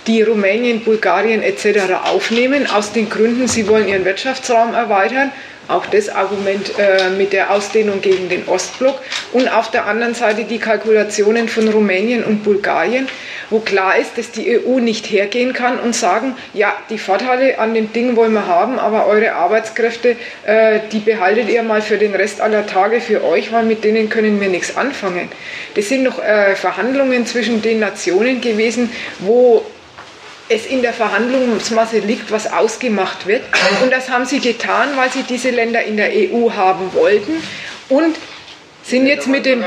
die 0.07 0.21
Rumänien, 0.21 0.83
Bulgarien 0.83 1.41
etc. 1.41 1.93
aufnehmen, 2.05 2.67
aus 2.67 2.91
den 2.91 3.09
Gründen, 3.09 3.47
sie 3.47 3.67
wollen 3.67 3.87
ihren 3.87 4.05
Wirtschaftsraum 4.05 4.73
erweitern 4.73 5.31
auch 5.67 5.85
das 5.85 6.09
Argument 6.09 6.73
äh, 6.77 7.09
mit 7.09 7.33
der 7.33 7.51
Ausdehnung 7.51 8.01
gegen 8.01 8.27
den 8.29 8.47
Ostblock 8.47 8.99
und 9.31 9.47
auf 9.47 9.71
der 9.71 9.85
anderen 9.85 10.13
Seite 10.13 10.43
die 10.43 10.59
Kalkulationen 10.59 11.47
von 11.47 11.67
Rumänien 11.69 12.23
und 12.23 12.43
Bulgarien, 12.43 13.07
wo 13.49 13.59
klar 13.59 13.97
ist, 13.97 14.17
dass 14.17 14.31
die 14.31 14.59
EU 14.59 14.79
nicht 14.79 15.09
hergehen 15.09 15.53
kann 15.53 15.79
und 15.79 15.95
sagen, 15.95 16.35
ja, 16.53 16.73
die 16.89 16.97
Vorteile 16.97 17.59
an 17.59 17.73
dem 17.73 17.93
Ding 17.93 18.15
wollen 18.15 18.33
wir 18.33 18.47
haben, 18.47 18.77
aber 18.77 19.07
eure 19.07 19.33
Arbeitskräfte, 19.33 20.17
äh, 20.45 20.79
die 20.91 20.99
behaltet 20.99 21.49
ihr 21.49 21.63
mal 21.63 21.81
für 21.81 21.97
den 21.97 22.13
Rest 22.13 22.41
aller 22.41 22.67
Tage 22.67 22.99
für 22.99 23.23
euch, 23.23 23.51
weil 23.53 23.63
mit 23.63 23.83
denen 23.83 24.09
können 24.09 24.41
wir 24.41 24.49
nichts 24.49 24.75
anfangen. 24.75 25.29
Das 25.75 25.87
sind 25.87 26.03
noch 26.03 26.21
äh, 26.21 26.55
Verhandlungen 26.55 27.25
zwischen 27.25 27.61
den 27.61 27.79
Nationen 27.79 28.41
gewesen, 28.41 28.91
wo 29.19 29.63
es 30.49 30.65
in 30.65 30.81
der 30.81 30.93
Verhandlungsmasse 30.93 31.99
liegt, 31.99 32.31
was 32.31 32.51
ausgemacht 32.51 33.27
wird. 33.27 33.43
Und 33.81 33.91
das 33.91 34.09
haben 34.09 34.25
sie 34.25 34.39
getan, 34.39 34.89
weil 34.95 35.11
sie 35.11 35.23
diese 35.23 35.49
Länder 35.49 35.83
in 35.83 35.97
der 35.97 36.09
EU 36.11 36.51
haben 36.51 36.93
wollten 36.93 37.41
und 37.89 38.15
sind 38.83 39.07
jetzt 39.07 39.27
mit 39.27 39.45
dem, 39.45 39.63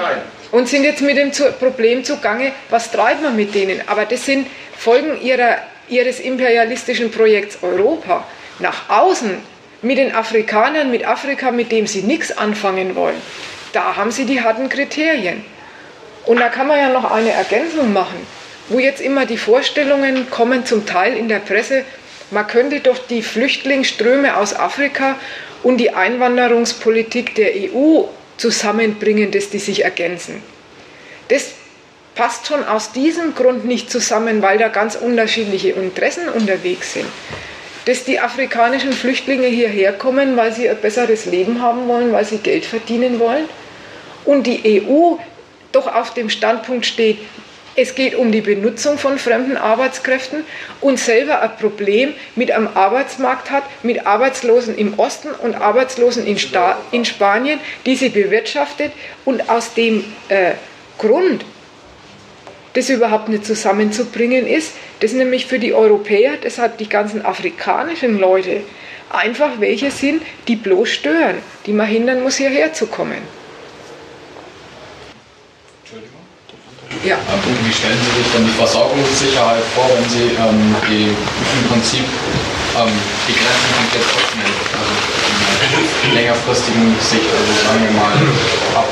und 0.52 0.68
sind 0.68 0.84
jetzt 0.84 1.00
mit 1.00 1.16
dem 1.16 1.30
Problem 1.58 2.04
zugange, 2.04 2.52
was 2.68 2.90
treibt 2.90 3.22
man 3.22 3.34
mit 3.34 3.54
denen. 3.54 3.80
Aber 3.86 4.04
das 4.04 4.26
sind 4.26 4.46
Folgen 4.76 5.20
ihrer, 5.22 5.58
ihres 5.88 6.20
imperialistischen 6.20 7.10
Projekts 7.10 7.58
Europa. 7.62 8.26
Nach 8.58 8.88
außen 8.88 9.36
mit 9.82 9.98
den 9.98 10.14
Afrikanern, 10.14 10.90
mit 10.90 11.06
Afrika, 11.06 11.50
mit 11.50 11.72
dem 11.72 11.86
sie 11.86 12.02
nichts 12.02 12.36
anfangen 12.36 12.94
wollen, 12.94 13.20
da 13.72 13.96
haben 13.96 14.10
sie 14.10 14.24
die 14.24 14.42
harten 14.42 14.68
Kriterien. 14.68 15.44
Und 16.26 16.40
da 16.40 16.48
kann 16.48 16.66
man 16.66 16.78
ja 16.78 16.88
noch 16.88 17.10
eine 17.10 17.30
Ergänzung 17.30 17.92
machen 17.92 18.26
wo 18.68 18.78
jetzt 18.78 19.00
immer 19.00 19.26
die 19.26 19.38
Vorstellungen 19.38 20.28
kommen, 20.30 20.66
zum 20.66 20.86
Teil 20.86 21.16
in 21.16 21.28
der 21.28 21.38
Presse, 21.38 21.84
man 22.30 22.46
könnte 22.46 22.80
doch 22.80 22.98
die 22.98 23.22
Flüchtlingsströme 23.22 24.36
aus 24.36 24.54
Afrika 24.54 25.16
und 25.62 25.78
die 25.78 25.90
Einwanderungspolitik 25.90 27.34
der 27.34 27.52
EU 27.54 28.02
zusammenbringen, 28.36 29.30
dass 29.30 29.50
die 29.50 29.58
sich 29.58 29.84
ergänzen. 29.84 30.42
Das 31.28 31.52
passt 32.14 32.46
schon 32.46 32.64
aus 32.64 32.92
diesem 32.92 33.34
Grund 33.34 33.64
nicht 33.64 33.90
zusammen, 33.90 34.42
weil 34.42 34.58
da 34.58 34.68
ganz 34.68 34.96
unterschiedliche 34.96 35.70
Interessen 35.70 36.28
unterwegs 36.28 36.94
sind. 36.94 37.06
Dass 37.84 38.04
die 38.04 38.18
afrikanischen 38.18 38.92
Flüchtlinge 38.92 39.46
hierher 39.46 39.92
kommen, 39.92 40.36
weil 40.36 40.52
sie 40.52 40.68
ein 40.68 40.80
besseres 40.80 41.26
Leben 41.26 41.62
haben 41.62 41.86
wollen, 41.86 42.12
weil 42.12 42.24
sie 42.24 42.38
Geld 42.38 42.64
verdienen 42.64 43.20
wollen. 43.20 43.44
Und 44.24 44.46
die 44.48 44.82
EU 44.82 45.16
doch 45.70 45.86
auf 45.86 46.14
dem 46.14 46.30
Standpunkt 46.30 46.86
steht, 46.86 47.18
es 47.76 47.94
geht 47.94 48.14
um 48.14 48.32
die 48.32 48.40
Benutzung 48.40 48.98
von 48.98 49.18
fremden 49.18 49.56
Arbeitskräften 49.56 50.44
und 50.80 50.98
selber 50.98 51.42
ein 51.42 51.56
Problem 51.56 52.14
mit 52.34 52.50
einem 52.50 52.68
Arbeitsmarkt 52.74 53.50
hat, 53.50 53.64
mit 53.82 54.06
Arbeitslosen 54.06 54.76
im 54.76 54.98
Osten 54.98 55.28
und 55.28 55.54
Arbeitslosen 55.54 56.26
in, 56.26 56.38
Sta 56.38 56.78
in 56.90 57.04
Spanien, 57.04 57.60
die 57.84 57.96
sie 57.96 58.08
bewirtschaftet 58.08 58.92
und 59.24 59.48
aus 59.50 59.74
dem 59.74 60.04
äh, 60.28 60.52
Grund 60.98 61.44
das 62.72 62.90
überhaupt 62.90 63.30
nicht 63.30 63.46
zusammenzubringen 63.46 64.46
ist, 64.46 64.72
das 65.00 65.12
nämlich 65.12 65.46
für 65.46 65.58
die 65.58 65.72
Europäer, 65.72 66.32
deshalb 66.42 66.76
die 66.76 66.88
ganzen 66.88 67.24
afrikanischen 67.24 68.18
Leute, 68.18 68.62
einfach 69.08 69.60
welche 69.60 69.90
sind, 69.90 70.22
die 70.46 70.56
bloß 70.56 70.88
stören, 70.88 71.36
die 71.64 71.72
man 71.72 71.86
hindern 71.86 72.22
muss, 72.22 72.36
hierher 72.36 72.74
zu 72.74 72.86
kommen. 72.86 73.22
Ja. 77.04 77.16
Wie 77.62 77.72
stellen 77.72 77.98
Sie 78.02 78.22
sich 78.22 78.32
dann 78.32 78.44
die 78.44 78.56
Versorgungssicherheit 78.58 79.62
vor, 79.74 79.86
wenn 79.94 80.08
Sie 80.10 80.34
ähm, 80.34 80.74
die, 80.90 81.14
im 81.14 81.62
Prinzip 81.70 82.02
ähm, 82.02 82.90
die 83.28 83.34
Grenzen 83.34 83.70
komplett 83.78 84.06
öffnen? 84.10 84.50
Also 84.74 85.78
in 86.02 86.14
längerfristigen 86.14 86.94
Sicht, 87.00 87.30
also 87.30 87.52
sagen 87.62 87.82
wir 87.86 87.94
mal 87.94 88.14
ab 88.74 88.88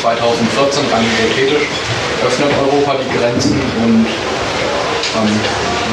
2014 0.00 0.84
rein 0.92 1.04
hypothetisch, 1.04 1.68
öffnet 2.24 2.52
Europa 2.52 2.96
die 3.00 3.10
Grenzen 3.16 3.60
und 3.84 4.04
ähm, 4.04 5.32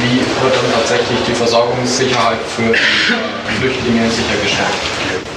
wie 0.02 0.20
wird 0.20 0.54
dann 0.54 0.72
tatsächlich 0.72 1.18
die 1.26 1.34
Versorgungssicherheit 1.34 2.38
für 2.54 2.72
äh, 2.72 3.58
Flüchtlinge 3.58 4.10
sichergestellt? 4.10 5.35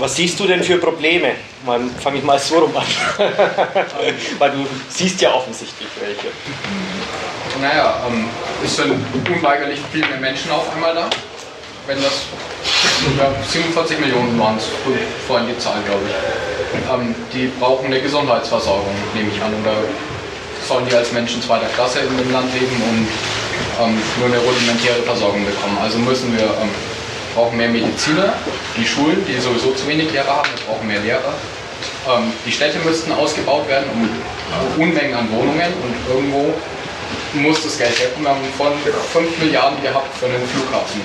Was 0.00 0.16
siehst 0.16 0.40
du 0.40 0.46
denn 0.46 0.62
für 0.62 0.78
Probleme? 0.78 1.32
Fange 2.02 2.18
ich 2.18 2.24
mal 2.24 2.38
so 2.38 2.58
rum 2.60 2.74
an. 2.74 2.86
Weil 4.38 4.50
du 4.50 4.66
siehst 4.88 5.20
ja 5.20 5.34
offensichtlich 5.34 5.88
welche. 6.00 6.28
Naja, 7.60 8.00
ähm, 8.08 8.24
es 8.64 8.76
sind 8.76 8.94
unweigerlich 9.28 9.78
viel 9.92 10.00
mehr 10.06 10.16
Menschen 10.16 10.50
auf 10.52 10.74
einmal 10.74 10.94
da. 10.94 11.10
Wenn 11.86 12.00
das 12.00 12.24
ja, 13.18 13.30
47 13.46 14.00
Millionen 14.00 14.38
waren 14.40 14.56
es 14.56 14.68
vorhin 15.26 15.48
die 15.48 15.58
Zahl, 15.58 15.82
glaube 15.84 16.00
ich. 16.08 16.90
Ähm, 16.90 17.14
die 17.34 17.48
brauchen 17.60 17.86
eine 17.86 18.00
Gesundheitsversorgung, 18.00 18.94
nehme 19.14 19.28
ich 19.34 19.42
an. 19.42 19.52
Oder 19.60 19.74
sollen 20.66 20.86
die 20.88 20.94
als 20.94 21.12
Menschen 21.12 21.42
zweiter 21.42 21.66
Klasse 21.74 22.00
in 22.00 22.16
dem 22.16 22.32
Land 22.32 22.50
leben 22.54 22.82
und 22.88 23.06
ähm, 23.84 23.98
nur 24.18 24.28
eine 24.28 24.38
rudimentäre 24.38 25.02
Versorgung 25.02 25.44
bekommen. 25.44 25.76
Also 25.82 25.98
müssen 25.98 26.34
wir 26.34 26.44
ähm, 26.44 26.70
brauchen 27.34 27.56
mehr 27.56 27.68
Mediziner, 27.68 28.34
die 28.76 28.86
Schulen, 28.86 29.24
die 29.26 29.38
sowieso 29.40 29.72
zu 29.72 29.86
wenig 29.86 30.12
Lehrer 30.12 30.36
haben, 30.36 30.48
brauchen 30.66 30.86
mehr 30.86 31.00
Lehrer. 31.00 31.34
Ähm, 32.08 32.32
die 32.44 32.52
Städte 32.52 32.78
müssten 32.80 33.12
ausgebaut 33.12 33.68
werden 33.68 33.86
um 33.94 34.82
Unmengen 34.82 35.14
an 35.14 35.30
Wohnungen 35.30 35.72
und 35.82 35.94
irgendwo 36.08 36.52
muss 37.34 37.62
das 37.62 37.78
Geld 37.78 37.98
herkommen. 37.98 38.24
Wir 38.24 38.30
haben 38.30 38.40
von 38.56 39.22
5 39.22 39.38
Milliarden 39.38 39.82
gehabt 39.82 40.14
für 40.18 40.26
einen 40.26 40.46
Flughafen. 40.48 41.00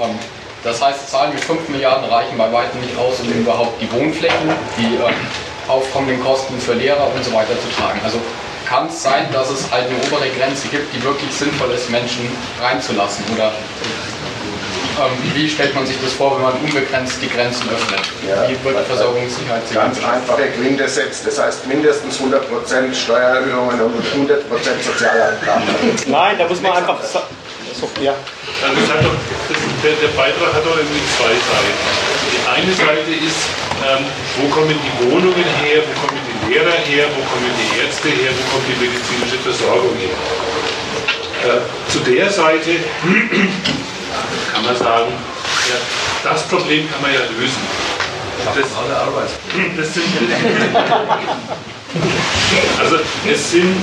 Ähm, 0.00 0.18
das 0.62 0.82
heißt, 0.82 1.10
Zahlen 1.10 1.34
mit 1.34 1.44
5 1.44 1.68
Milliarden 1.68 2.08
reichen 2.08 2.38
bei 2.38 2.50
weitem 2.50 2.80
nicht 2.80 2.96
aus, 2.96 3.20
um 3.20 3.30
überhaupt 3.30 3.80
die 3.80 3.90
Wohnflächen, 3.92 4.48
die 4.78 4.96
äh, 4.96 5.70
aufkommenden 5.70 6.22
Kosten 6.22 6.58
für 6.58 6.74
Lehrer 6.74 7.06
und 7.14 7.24
so 7.24 7.32
weiter 7.32 7.52
zu 7.60 7.68
tragen. 7.78 8.00
Also 8.02 8.18
kann 8.66 8.88
es 8.88 9.02
sein, 9.02 9.26
dass 9.32 9.50
es 9.50 9.70
halt 9.70 9.86
eine 9.88 9.96
obere 10.06 10.28
Grenze 10.30 10.68
gibt, 10.68 10.94
die 10.94 11.02
wirklich 11.02 11.30
sinnvoll 11.32 11.70
ist, 11.72 11.90
Menschen 11.90 12.28
reinzulassen 12.60 13.24
oder 13.34 13.52
wie 15.34 15.48
stellt 15.48 15.74
man 15.74 15.86
sich 15.86 15.96
das 16.02 16.12
vor, 16.12 16.36
wenn 16.36 16.42
man 16.42 16.52
unbegrenzt 16.54 17.18
die 17.20 17.28
Grenzen 17.28 17.68
öffnet? 17.68 18.00
Ja, 18.28 18.48
wie 18.48 18.56
wird 18.64 18.78
die 18.78 18.84
Versorgungssicherheit 18.84 19.62
Ganz 19.72 19.98
einfache 20.04 20.48
Quintessenz, 20.56 21.22
das 21.24 21.38
heißt 21.38 21.66
mindestens 21.66 22.20
100% 22.20 22.94
Steuererhöhungen 22.94 23.80
und 23.80 23.94
100% 23.94 24.38
Sozialabgaben. 24.82 25.62
Nein, 26.06 26.36
da 26.38 26.46
muss 26.46 26.60
man 26.60 26.72
einfach. 26.72 26.98
So, 27.02 27.90
ja. 28.00 28.14
Also 28.62 28.80
doch, 29.02 29.18
der, 29.82 29.92
der, 29.98 30.14
Beitrag 30.14 30.54
hat 30.54 30.64
doch 30.64 30.78
irgendwie 30.78 31.02
zwei 31.18 31.34
Seiten. 31.34 31.74
Die 32.30 32.42
eine 32.46 32.72
Seite 32.72 33.10
ist, 33.18 33.50
ähm, 33.82 34.04
wo 34.38 34.48
kommen 34.54 34.78
die 34.78 35.10
Wohnungen 35.10 35.44
her, 35.58 35.82
wo 35.82 36.06
kommen 36.06 36.20
die 36.22 36.54
Lehrer 36.54 36.78
her, 36.86 37.06
wo 37.10 37.22
kommen 37.34 37.50
die 37.58 37.82
Ärzte 37.82 38.08
her, 38.08 38.30
wo 38.30 38.42
kommt 38.54 38.66
die 38.70 38.78
medizinische 38.78 39.38
Versorgung 39.42 39.96
her. 39.98 40.14
Äh, 41.44 41.90
zu 41.90 41.98
der 41.98 42.30
Seite 42.30 42.78
kann 44.52 44.64
man 44.64 44.76
sagen, 44.76 45.12
ja, 45.68 46.30
das 46.30 46.42
Problem 46.44 46.90
kann 46.90 47.02
man 47.02 47.12
ja 47.12 47.20
lösen. 47.38 47.62
Das, 48.44 48.56
das, 49.76 49.94
sind, 49.94 50.04
Also 52.80 52.96
es 53.30 53.50
sind, 53.50 53.76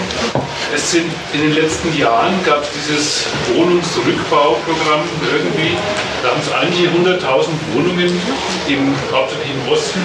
es 0.76 0.92
sind 0.92 1.12
in 1.34 1.42
den 1.42 1.56
letzten 1.56 1.98
Jahren 1.98 2.34
gab 2.46 2.62
es 2.64 2.70
dieses 2.72 3.26
Wohnungsrückbauprogramm 3.56 5.04
irgendwie, 5.34 5.76
da 6.22 6.30
haben 6.30 6.42
es 6.42 6.52
einige 6.52 6.92
hunderttausend 6.92 7.56
Wohnungen 7.74 8.22
im 8.68 8.94
hauptsächlich 9.12 9.52
im 9.52 9.72
Osten 9.72 10.02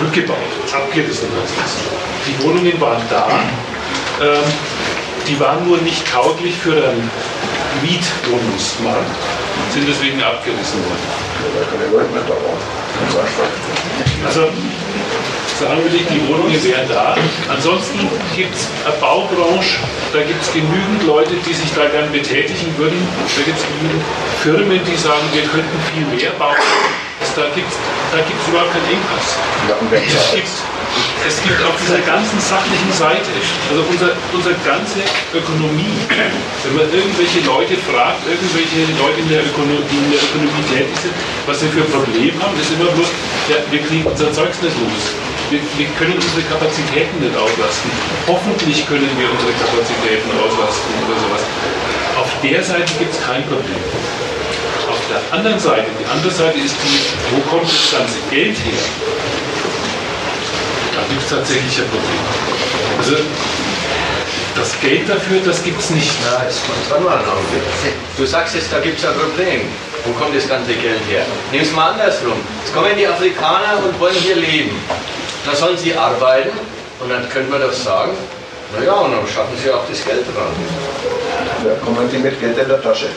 rückgebaut, 0.00 0.36
abgerissen. 0.72 1.28
Die 2.26 2.44
Wohnungen 2.44 2.80
waren 2.80 3.02
da, 3.10 3.28
ähm, 4.20 4.44
die 5.26 5.38
waren 5.38 5.66
nur 5.66 5.78
nicht 5.78 6.10
tauglich 6.10 6.54
für 6.56 6.74
den 6.74 7.10
Mietwohnungsmarkt, 7.80 9.10
sind 9.72 9.88
deswegen 9.88 10.22
abgerissen 10.22 10.80
worden. 10.84 11.06
Also 14.26 14.48
sagen 15.58 15.84
will 15.84 15.94
ich, 15.94 16.06
die 16.06 16.28
Wohnungen 16.28 16.62
wären 16.64 16.88
da. 16.88 17.16
Ansonsten 17.48 17.98
gibt 18.36 18.54
es 18.54 18.68
eine 18.84 18.94
Baubranche, 18.96 19.78
da 20.12 20.22
gibt 20.22 20.42
es 20.42 20.52
genügend 20.52 21.02
Leute, 21.06 21.34
die 21.46 21.54
sich 21.54 21.72
da 21.74 21.86
gern 21.88 22.10
betätigen 22.12 22.76
würden. 22.76 22.98
Da 23.36 23.42
gibt 23.42 23.58
es 23.58 23.64
genügend 23.64 24.02
Firmen, 24.42 24.80
die 24.84 24.96
sagen, 24.96 25.24
wir 25.32 25.42
könnten 25.42 25.78
viel 25.92 26.06
mehr 26.06 26.32
bauen. 26.38 26.56
Da 27.34 27.48
gibt 27.54 27.70
es 27.70 27.78
da 28.12 28.18
gibt's 28.18 28.46
überhaupt 28.46 28.72
keinen 28.72 28.92
Engpass. 28.92 29.40
Es 30.04 30.34
gibt, 30.34 30.50
es 31.26 31.40
gibt 31.42 31.60
auf 31.62 31.76
dieser 31.80 32.02
ganzen 32.02 32.38
sachlichen 32.40 32.92
Seite, 32.92 33.30
also 33.70 33.82
unsere 33.88 34.12
unser 34.32 34.54
ganze 34.66 35.00
Ökonomie, 35.32 35.96
wenn 36.08 36.74
man 36.74 36.86
irgendwelche 36.90 37.40
Leute 37.46 37.78
fragt, 37.86 38.26
irgendwelche 38.26 38.90
Leute 38.98 39.18
in 39.20 39.28
der 39.28 39.46
Ökonomie, 39.46 39.86
die 39.86 39.98
in 40.02 40.10
der 40.10 40.22
Ökonomie 40.22 40.64
tätig 40.66 40.96
sind, 41.00 41.14
was 41.46 41.60
sie 41.60 41.70
für 41.70 41.86
Probleme 41.88 42.36
haben, 42.42 42.58
ist 42.58 42.72
immer 42.74 42.90
bloß, 42.90 43.10
ja, 43.48 43.62
wir 43.70 43.80
kriegen 43.80 44.04
unser 44.04 44.32
Zeugs 44.32 44.60
nicht 44.60 44.74
los 44.76 45.14
wir, 45.52 45.60
wir, 45.76 45.86
können 46.00 46.16
unsere 46.16 46.42
Kapazitäten 46.48 47.20
nicht 47.20 47.36
auslasten. 47.36 47.90
Hoffentlich 48.26 48.88
können 48.88 49.10
wir 49.20 49.28
unsere 49.28 49.52
Kapazitäten 49.52 50.32
auslasten 50.40 50.92
oder 51.04 51.20
sowas. 51.20 51.44
Auf 52.16 52.30
der 52.42 52.62
Seite 52.64 52.88
gibt 52.98 53.12
es 53.12 53.20
kein 53.20 53.44
Problem. 53.44 53.84
Auf 54.88 55.00
der 55.12 55.20
anderen 55.36 55.60
Seite, 55.60 55.86
die 56.00 56.08
andere 56.08 56.32
Seite 56.32 56.58
ist 56.58 56.74
die, 56.80 56.98
wo 57.36 57.40
kommt 57.52 57.68
das 57.68 57.92
ganze 57.92 58.16
Geld 58.30 58.56
her? 58.56 58.84
Da 61.02 61.08
gibt 61.08 61.22
es 61.22 61.30
tatsächlich 61.30 61.78
ein 61.78 61.88
Problem. 61.90 62.22
Also 62.98 63.16
das 64.54 64.80
Geld 64.80 65.08
dafür, 65.08 65.40
das 65.44 65.62
gibt 65.64 65.80
es 65.80 65.90
nicht. 65.90 66.12
Na, 66.22 66.44
jetzt 66.44 66.60
warte 66.90 67.02
mal 67.02 67.18
einen 67.18 67.26
Augenblick. 67.26 67.62
Du 68.16 68.24
sagst 68.24 68.54
jetzt, 68.54 68.72
da 68.72 68.78
gibt 68.78 69.00
es 69.00 69.04
ein 69.04 69.14
Problem. 69.14 69.62
Wo 70.04 70.12
kommt 70.12 70.36
das 70.36 70.48
ganze 70.48 70.74
Geld 70.74 71.00
her? 71.10 71.24
Nimm 71.50 71.62
es 71.62 71.72
mal 71.72 71.90
andersrum. 71.90 72.38
Jetzt 72.62 72.72
kommen 72.72 72.94
die 72.96 73.06
Afrikaner 73.06 73.82
und 73.82 73.98
wollen 73.98 74.14
hier 74.14 74.36
leben. 74.36 74.78
Da 75.44 75.56
sollen 75.56 75.76
sie 75.76 75.92
arbeiten 75.92 76.56
und 77.00 77.10
dann 77.10 77.28
können 77.30 77.50
wir 77.50 77.58
doch 77.58 77.72
sagen, 77.72 78.12
naja, 78.78 78.92
und 78.92 79.10
dann 79.10 79.26
schaffen 79.26 79.58
sie 79.60 79.72
auch 79.72 79.82
das 79.90 80.04
Geld 80.04 80.22
dran. 80.22 80.54
Ja, 81.66 81.74
kommen 81.84 82.08
die 82.12 82.18
mit 82.18 82.38
Geld 82.40 82.56
in 82.58 82.68
der 82.68 82.80
Tasche. 82.80 83.08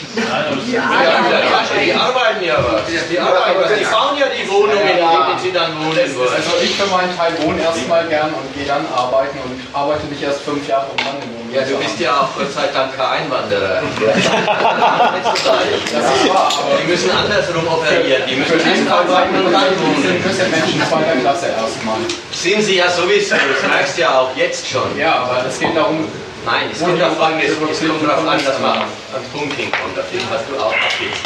Die 0.00 0.78
arbeiten 0.78 2.42
ja 2.44 2.56
was. 2.56 2.80
Die, 3.08 3.18
arbeiten 3.18 3.60
was. 3.60 3.78
die 3.78 3.84
bauen 3.84 4.16
ja 4.18 4.26
die 4.32 4.48
Wohnungen, 4.48 4.80
in 4.80 4.96
denen 4.96 5.38
sie 5.42 5.52
dann 5.52 5.76
wohnen 5.76 6.16
wollen. 6.16 6.32
Also 6.34 6.50
ich 6.62 6.74
für 6.74 6.86
meinen 6.86 7.14
Teil 7.16 7.32
wohne 7.42 7.62
erstmal 7.62 8.06
gern 8.08 8.32
und 8.32 8.54
gehe 8.54 8.64
dann 8.66 8.86
arbeiten 8.96 9.38
und 9.44 9.60
arbeite 9.72 10.06
nicht 10.06 10.22
erst 10.22 10.40
fünf 10.40 10.66
Jahre 10.66 10.86
um 10.90 10.96
dann 10.96 11.20
in. 11.20 11.52
Ja, 11.52 11.62
du 11.62 11.76
bist 11.76 11.98
ja 11.98 12.12
auch 12.14 12.28
Gott 12.38 12.52
sei 12.52 12.68
Dank 12.72 12.96
kein 12.96 13.24
Einwanderer. 13.26 13.82
Das 13.82 14.14
ist 15.34 16.28
wahr, 16.28 16.48
aber 16.48 16.78
die 16.80 16.86
müssen 16.86 17.10
andersrum 17.10 17.66
operieren. 17.66 18.22
Die 18.28 18.36
müssen 18.36 18.60
erst 18.60 18.88
arbeiten 18.88 19.34
und 19.34 19.52
dann 19.52 19.74
wohnen. 19.82 20.00
sind 20.02 20.24
das 20.24 20.38
ja 20.38 20.44
Menschen 20.48 20.80
zweiter 20.88 21.16
Klasse 21.20 21.46
erstmal. 21.46 21.98
Sind 22.32 22.62
sie 22.62 22.76
ja 22.76 22.88
sowieso, 22.88 23.34
das 23.34 23.68
merkst 23.68 23.98
du 23.98 24.02
ja 24.02 24.20
auch 24.20 24.30
jetzt 24.36 24.68
schon. 24.68 24.96
Ja, 24.96 25.26
aber 25.26 25.44
es 25.48 25.58
geht 25.58 25.76
darum, 25.76 26.06
Nein, 26.46 26.70
es 26.72 26.80
kommt 26.80 27.00
darauf 27.00 27.20
an, 27.20 27.38
dass 28.44 28.58
man 28.60 28.78
ans 28.78 29.28
Punkt 29.32 29.54
hinkommt, 29.56 29.98
auf 29.98 30.10
den 30.10 30.20
was 30.30 30.40
du 30.48 30.58
auch 30.58 30.72
abgibst. 30.72 31.22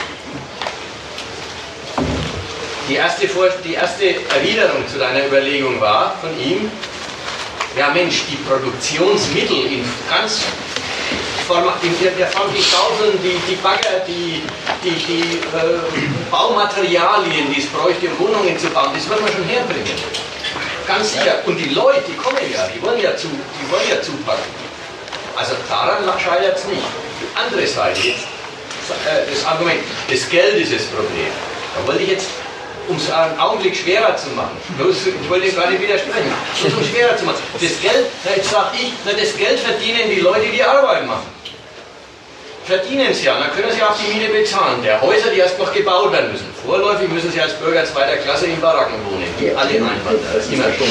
Die 2.88 2.96
erste, 2.96 3.28
Vor 3.28 3.48
die 3.64 3.74
erste 3.74 4.16
Erwiderung 4.34 4.86
zu 4.92 4.98
deiner 4.98 5.26
Überlegung 5.26 5.80
war 5.80 6.16
von 6.20 6.30
ihm, 6.38 6.70
ja 7.76 7.90
Mensch, 7.90 8.24
die 8.30 8.36
Produktionsmittel 8.36 9.56
in 9.66 9.84
ganz 10.10 10.42
in 11.82 12.16
der, 12.18 12.26
Form, 12.28 12.48
die 12.56 12.62
Schaufeln, 12.62 13.18
die, 13.22 13.36
die 13.46 13.56
Bagger, 13.56 14.00
die, 14.08 14.42
die, 14.82 14.90
die 14.90 15.38
äh, 15.54 15.78
Baumaterialien, 16.30 17.52
die 17.54 17.60
es 17.60 17.66
bräuchte, 17.66 18.08
um 18.08 18.28
Wohnungen 18.28 18.58
zu 18.58 18.68
bauen, 18.68 18.90
das 18.94 19.06
wird 19.08 19.20
man 19.20 19.30
schon 19.30 19.44
herbringen. 19.44 19.98
Ganz 20.86 21.12
sicher. 21.12 21.42
Und 21.44 21.56
die 21.56 21.74
Leute, 21.74 22.02
die 22.08 22.16
kommen 22.16 22.38
ja, 22.50 22.66
die 22.74 22.80
wollen 22.80 23.00
ja, 23.00 23.14
zu, 23.14 23.28
die 23.28 23.70
wollen 23.70 23.88
ja 23.90 24.00
zupacken. 24.00 24.42
Also 25.36 25.54
daran 25.68 26.04
scheitert 26.18 26.56
es 26.56 26.64
nicht. 26.66 26.82
Die 27.20 27.36
andere 27.36 27.66
Seite 27.66 28.00
jetzt, 28.00 28.24
äh, 29.06 29.30
das 29.30 29.44
Argument, 29.46 29.80
das 30.10 30.28
Geld 30.28 30.56
ist 30.56 30.72
das 30.72 30.82
Problem. 30.84 31.32
Da 31.76 31.86
wollte 31.86 32.02
ich 32.02 32.10
jetzt, 32.10 32.28
um 32.88 32.96
es 32.96 33.10
einen 33.10 33.38
Augenblick 33.38 33.74
schwerer 33.74 34.16
zu 34.16 34.30
machen, 34.30 34.56
ich 34.78 35.30
wollte 35.30 35.50
gerade 35.50 35.80
widersprechen, 35.80 36.32
um 36.64 36.80
es 36.80 36.88
schwerer 36.88 37.16
zu 37.16 37.24
machen. 37.24 37.38
Das 37.54 37.80
Geld, 37.80 38.06
jetzt 38.36 38.50
sage 38.50 38.76
ich, 38.80 38.92
das 39.04 39.36
Geld 39.36 39.58
verdienen 39.60 40.10
die 40.10 40.20
Leute, 40.20 40.46
die 40.46 40.62
Arbeit 40.62 41.06
machen 41.06 41.33
verdienen 42.64 43.12
sie 43.12 43.24
ja, 43.24 43.38
dann 43.38 43.52
können 43.52 43.70
sie 43.70 43.82
auch 43.82 43.94
die 43.96 44.12
Miete 44.12 44.32
bezahlen. 44.32 44.82
Der 44.82 45.00
Häuser, 45.00 45.30
die 45.30 45.38
erst 45.38 45.58
noch 45.58 45.72
gebaut 45.72 46.12
werden 46.12 46.32
müssen. 46.32 46.46
Vorläufig 46.64 47.08
müssen 47.10 47.30
sie 47.30 47.40
als 47.40 47.52
Bürger 47.54 47.84
zweiter 47.84 48.16
Klasse 48.16 48.46
in 48.46 48.60
Baracken 48.60 48.94
wohnen, 49.04 49.26
wie 49.38 49.50
alle 49.50 49.70
Einwanderer. 49.70 50.40
Immer 50.50 50.64
schon. 50.72 50.88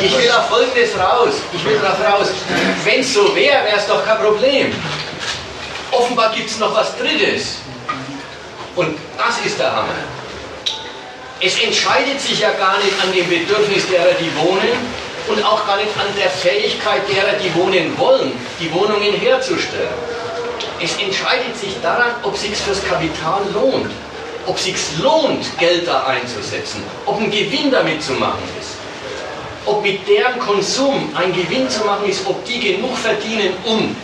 Ich 0.00 0.18
will 0.18 0.30
auf 0.30 0.48
Folgendes 0.48 0.98
raus. 0.98 1.34
Ich 1.52 1.64
will 1.64 1.78
darauf 1.78 2.20
raus. 2.20 2.28
Wenn 2.84 3.00
es 3.00 3.14
so 3.14 3.34
wäre, 3.34 3.64
wäre 3.64 3.76
es 3.78 3.86
doch 3.86 4.04
kein 4.04 4.18
Problem. 4.18 4.72
Offenbar 5.90 6.32
gibt 6.34 6.50
es 6.50 6.58
noch 6.58 6.74
was 6.74 6.96
Drittes. 6.98 7.58
Und 8.76 8.98
das 9.16 9.46
ist 9.46 9.58
der 9.58 9.72
Hammer. 9.72 9.94
Es 11.40 11.62
entscheidet 11.62 12.20
sich 12.20 12.40
ja 12.40 12.50
gar 12.52 12.78
nicht 12.78 12.92
an 13.02 13.12
dem 13.12 13.28
Bedürfnis 13.28 13.88
derer, 13.88 14.14
die 14.18 14.30
wohnen, 14.36 15.03
und 15.28 15.44
auch 15.44 15.66
gar 15.66 15.76
nicht 15.76 15.96
an 15.98 16.06
der 16.18 16.30
Fähigkeit 16.30 17.02
derer, 17.08 17.38
die 17.42 17.54
wohnen 17.54 17.96
wollen, 17.98 18.32
die 18.60 18.72
Wohnungen 18.72 19.12
herzustellen. 19.12 19.88
Es 20.82 20.96
entscheidet 20.98 21.56
sich 21.58 21.80
daran, 21.82 22.12
ob 22.22 22.36
sich 22.36 22.54
fürs 22.56 22.84
Kapital 22.84 23.42
lohnt, 23.54 23.90
ob 24.46 24.58
sich 24.58 24.74
lohnt, 25.02 25.46
Geld 25.58 25.86
da 25.86 26.04
einzusetzen, 26.04 26.82
ob 27.06 27.20
ein 27.20 27.30
Gewinn 27.30 27.70
damit 27.70 28.02
zu 28.02 28.12
machen 28.12 28.42
ist, 28.60 28.72
ob 29.64 29.82
mit 29.82 30.06
deren 30.06 30.38
Konsum 30.38 31.10
ein 31.14 31.32
Gewinn 31.32 31.70
zu 31.70 31.84
machen 31.84 32.08
ist, 32.08 32.26
ob 32.26 32.44
die 32.44 32.60
genug 32.60 32.96
verdienen, 32.98 33.54
um 33.64 33.96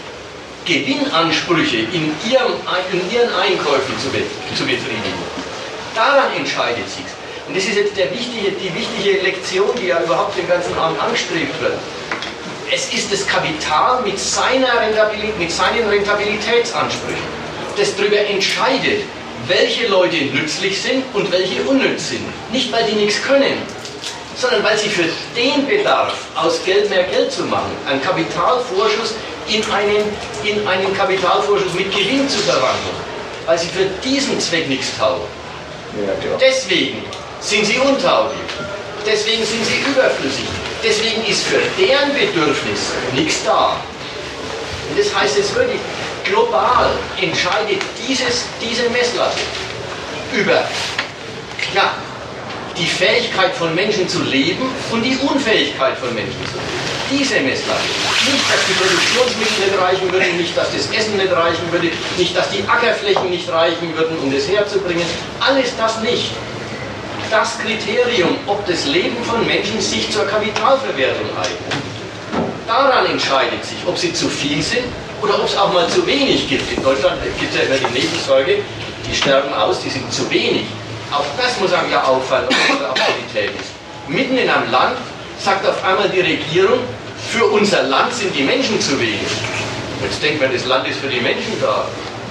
Gewinnansprüche 0.64 1.78
in, 1.78 2.14
ihrem, 2.30 2.52
in 2.92 3.12
ihren 3.12 3.34
Einkäufen 3.34 3.94
zu, 3.98 4.08
zu 4.56 4.64
befriedigen. 4.64 5.18
Daran 5.94 6.32
entscheidet 6.36 6.88
sich. 6.88 7.04
Und 7.50 7.56
das 7.56 7.64
ist 7.64 7.78
jetzt 7.78 7.96
wichtige, 7.96 8.52
die 8.52 8.72
wichtige 8.72 9.22
Lektion, 9.24 9.70
die 9.76 9.88
ja 9.88 10.00
überhaupt 10.00 10.38
den 10.38 10.46
ganzen 10.46 10.72
Abend 10.78 11.02
angestrebt 11.02 11.60
wird. 11.60 11.72
Es 12.72 12.94
ist 12.94 13.12
das 13.12 13.26
Kapital 13.26 14.02
mit, 14.02 14.20
seiner 14.20 14.80
Rentabilität, 14.80 15.36
mit 15.36 15.50
seinen 15.50 15.88
Rentabilitätsansprüchen, 15.88 17.26
das 17.76 17.96
darüber 17.96 18.18
entscheidet, 18.18 19.02
welche 19.48 19.88
Leute 19.88 20.26
nützlich 20.26 20.80
sind 20.80 21.02
und 21.12 21.32
welche 21.32 21.60
unnütz 21.62 22.10
sind. 22.10 22.22
Nicht, 22.52 22.70
weil 22.70 22.84
die 22.84 22.94
nichts 22.94 23.20
können, 23.20 23.58
sondern 24.36 24.62
weil 24.62 24.78
sie 24.78 24.88
für 24.88 25.08
den 25.36 25.66
Bedarf, 25.66 26.14
aus 26.36 26.64
Geld 26.64 26.88
mehr 26.88 27.02
Geld 27.02 27.32
zu 27.32 27.42
machen, 27.46 27.72
einen 27.84 28.00
Kapitalvorschuss 28.00 29.14
in 29.48 29.64
einen, 29.72 30.04
in 30.44 30.68
einen 30.68 30.96
Kapitalvorschuss 30.96 31.74
mit 31.74 31.90
Gewinn 31.90 32.28
zu 32.28 32.38
verwandeln, 32.38 32.94
weil 33.44 33.58
sie 33.58 33.66
für 33.66 33.86
diesen 34.04 34.38
Zweck 34.38 34.68
nichts 34.68 34.96
taugen. 34.96 35.26
Deswegen 36.40 37.02
sind 37.40 37.64
sie 37.64 37.78
untauglich. 37.78 38.40
Deswegen 39.06 39.44
sind 39.44 39.64
sie 39.64 39.80
überflüssig. 39.90 40.44
Deswegen 40.84 41.24
ist 41.24 41.44
für 41.44 41.60
deren 41.78 42.12
Bedürfnis 42.12 42.92
nichts 43.14 43.44
da. 43.44 43.76
Und 44.88 44.98
das 44.98 45.14
heißt 45.14 45.38
jetzt 45.38 45.54
wirklich, 45.54 45.80
global 46.24 46.90
entscheidet 47.20 47.80
dieses, 48.06 48.44
diese 48.60 48.88
Messlatte 48.90 49.40
über 50.32 50.64
ja, 51.74 51.94
die 52.76 52.86
Fähigkeit 52.86 53.54
von 53.54 53.74
Menschen 53.74 54.08
zu 54.08 54.22
leben 54.22 54.70
und 54.90 55.02
die 55.02 55.16
Unfähigkeit 55.16 55.96
von 55.98 56.14
Menschen 56.14 56.40
zu 56.46 56.54
leben. 56.54 56.80
Diese 57.10 57.40
Messlatte. 57.40 57.82
Nicht, 58.30 58.44
dass 58.48 58.64
die 58.66 58.72
Produktionsmittel 58.72 59.66
nicht 59.66 59.80
reichen 59.80 60.12
würden, 60.12 60.36
nicht, 60.36 60.56
dass 60.56 60.68
das 60.72 60.86
Essen 60.96 61.16
nicht 61.16 61.32
reichen 61.32 61.72
würde, 61.72 61.90
nicht, 62.16 62.36
dass 62.36 62.50
die 62.50 62.62
Ackerflächen 62.68 63.30
nicht 63.30 63.50
reichen 63.50 63.96
würden, 63.96 64.16
um 64.18 64.32
das 64.32 64.46
herzubringen. 64.48 65.06
Alles 65.40 65.76
das 65.76 66.00
nicht 66.00 66.30
das 67.30 67.58
Kriterium, 67.58 68.36
ob 68.46 68.66
das 68.66 68.86
Leben 68.86 69.22
von 69.24 69.46
Menschen 69.46 69.80
sich 69.80 70.10
zur 70.10 70.26
Kapitalverwertung 70.26 71.28
eignet. 71.36 71.80
Daran 72.66 73.06
entscheidet 73.06 73.64
sich, 73.64 73.78
ob 73.86 73.96
sie 73.96 74.12
zu 74.12 74.28
viel 74.28 74.62
sind 74.62 74.84
oder 75.22 75.38
ob 75.38 75.46
es 75.46 75.56
auch 75.56 75.72
mal 75.72 75.88
zu 75.88 76.06
wenig 76.06 76.48
gibt. 76.48 76.70
In 76.76 76.82
Deutschland 76.82 77.16
gibt 77.38 77.52
es 77.52 77.58
ja 77.58 77.64
immer 77.64 77.88
die 77.88 78.00
Nebensäuge, 78.00 78.58
die 79.08 79.14
sterben 79.14 79.52
aus, 79.54 79.80
die 79.80 79.90
sind 79.90 80.12
zu 80.12 80.28
wenig. 80.30 80.66
Auch 81.12 81.24
das 81.36 81.58
muss 81.60 81.72
einem 81.72 81.90
ja 81.90 82.02
auffallen, 82.04 82.46
ob 82.46 82.50
das 82.50 82.76
eine 82.78 82.88
Absurdität 82.88 83.50
ist. 83.60 83.70
Mitten 84.08 84.38
in 84.38 84.48
einem 84.48 84.70
Land 84.70 84.96
sagt 85.38 85.66
auf 85.66 85.82
einmal 85.84 86.08
die 86.08 86.20
Regierung, 86.20 86.80
für 87.28 87.44
unser 87.46 87.82
Land 87.84 88.12
sind 88.14 88.34
die 88.34 88.42
Menschen 88.42 88.80
zu 88.80 88.98
wenig. 89.00 89.20
Jetzt 90.02 90.22
denkt 90.22 90.40
man, 90.40 90.52
das 90.52 90.64
Land 90.64 90.88
ist 90.88 91.00
für 91.00 91.08
die 91.08 91.20
Menschen 91.20 91.60
da. 91.60 91.84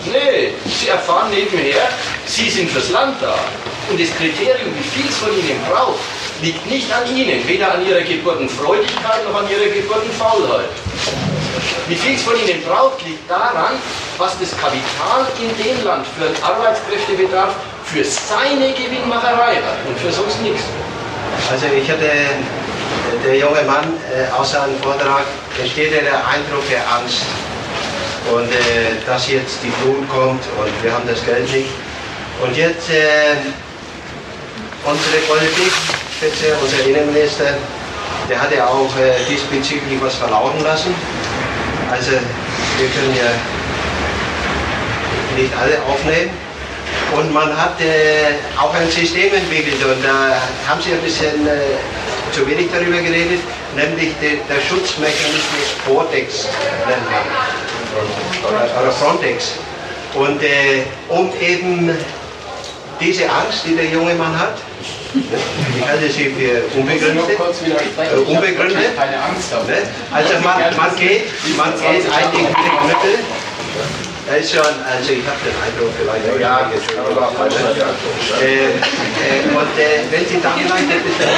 Nee, 0.06 0.54
sie 0.66 0.90
erfahren 0.90 1.30
nebenher, 1.30 1.90
sie 2.26 2.50
sind 2.50 2.70
fürs 2.70 2.90
Land 2.90 3.16
da. 3.22 3.36
Und 3.90 4.00
das 4.00 4.10
Kriterium, 4.16 4.70
wie 4.78 4.88
viel 4.88 5.10
es 5.10 5.18
von 5.18 5.30
ihnen 5.34 5.60
braucht, 5.70 6.00
liegt 6.42 6.66
nicht 6.70 6.92
an 6.94 7.04
ihnen, 7.16 7.46
weder 7.48 7.74
an 7.74 7.86
ihrer 7.86 8.02
Geburtenfreudigkeit 8.02 9.26
noch 9.28 9.42
an 9.42 9.50
ihrer 9.50 9.74
Geburtenfaulheit. 9.74 10.70
Wie 11.88 11.96
viel 11.96 12.16
es 12.16 12.22
von 12.22 12.36
ihnen 12.36 12.62
braucht, 12.64 13.04
liegt 13.06 13.30
daran, 13.30 13.74
was 14.18 14.38
das 14.40 14.52
Kapital 14.52 15.26
in 15.42 15.50
dem 15.58 15.84
Land 15.84 16.06
für 16.06 16.28
einen 16.28 16.44
Arbeitskräftebedarf 16.44 17.56
für 17.86 18.04
seine 18.04 18.72
Gewinnmacherei 18.74 19.56
hat 19.56 19.80
und 19.88 19.98
für 19.98 20.12
sonst 20.12 20.40
nichts. 20.44 20.64
Also 21.50 21.66
ich 21.66 21.90
hatte, 21.90 22.12
der 23.26 23.38
junge 23.38 23.64
Mann 23.64 23.94
äh, 24.14 24.32
aus 24.32 24.52
seinem 24.52 24.78
Vortrag, 24.84 25.26
entsteht 25.60 25.94
der 25.94 26.14
Eindruck 26.28 26.68
der 26.70 26.86
Angst. 26.94 27.24
Und 28.32 28.52
äh, 28.52 29.02
dass 29.08 29.28
jetzt 29.28 29.58
die 29.64 29.72
Flut 29.82 30.08
kommt 30.10 30.44
und 30.62 30.84
wir 30.84 30.94
haben 30.94 31.08
das 31.08 31.26
Geld 31.26 31.52
nicht. 31.52 31.70
Und 32.44 32.56
jetzt 32.56 32.90
äh, 32.92 33.36
unsere 34.90 35.18
Politik, 35.28 35.72
unser 36.62 36.86
Innenminister, 36.86 37.54
der 38.30 38.42
hat 38.42 38.54
ja 38.54 38.68
auch 38.68 38.90
äh, 38.98 39.24
diesbezüglich 39.30 40.02
was 40.02 40.16
verlauten 40.16 40.64
lassen. 40.64 40.94
Also 41.92 42.12
wir 42.12 42.90
können 42.90 43.16
ja 43.16 43.32
nicht 45.36 45.54
alle 45.58 45.78
aufnehmen. 45.88 46.32
Und 47.16 47.34
man 47.34 47.56
hat 47.56 47.80
äh, 47.82 48.38
auch 48.60 48.74
ein 48.74 48.90
System 48.90 49.34
entwickelt 49.34 49.84
und 49.84 50.04
da 50.04 50.42
haben 50.68 50.82
Sie 50.82 50.92
ein 50.92 51.02
bisschen 51.02 51.48
äh, 51.48 51.78
zu 52.32 52.48
wenig 52.48 52.70
darüber 52.72 53.00
geredet, 53.00 53.40
nämlich 53.76 54.14
de, 54.22 54.38
der 54.50 54.62
Schutzmechanismus 54.62 55.74
Vortex 55.86 56.48
nennt 56.88 57.06
man. 57.10 57.26
Oder, 58.48 58.82
oder 58.82 58.92
Frontex. 58.92 59.54
Und 60.14 60.42
äh, 60.44 60.84
um 61.10 61.32
eben 61.40 61.96
diese 63.00 63.30
Angst, 63.30 63.66
die 63.66 63.76
der 63.76 63.86
junge 63.86 64.14
Mann 64.16 64.38
hat, 64.38 64.58
ich 65.14 65.88
halte 65.88 66.10
sie 66.10 66.30
für 66.30 66.78
unbegründet. 66.78 67.26
Äh, 67.30 68.16
unbegründet. 68.20 68.96
Keine 68.96 69.22
Angst 69.24 69.54
haben. 69.54 69.68
Also 70.12 70.34
man, 70.44 70.76
man 70.78 70.96
geht, 70.96 71.26
man 71.58 71.74
geht 71.74 72.06
eigentlich 72.12 72.48
mit 72.48 72.58
dem 72.58 72.78
Knüppel. 72.78 73.20
Da 74.28 74.36
ist 74.36 74.52
schon, 74.52 74.62
also 74.62 75.12
ich 75.12 75.26
habe 75.26 75.40
den 75.42 75.58
Eindruck, 75.58 75.90
vielleicht 75.98 76.40
ja, 76.40 76.70
jetzt 76.72 76.92
äh, 78.40 78.70
äh, 78.70 78.70
Und 79.58 79.74
äh, 79.80 80.06
wenn 80.12 80.26
Sie 80.28 80.40
dann 80.40 80.54
vielleicht 80.60 80.92
ein 80.92 81.02
bisschen 81.02 81.30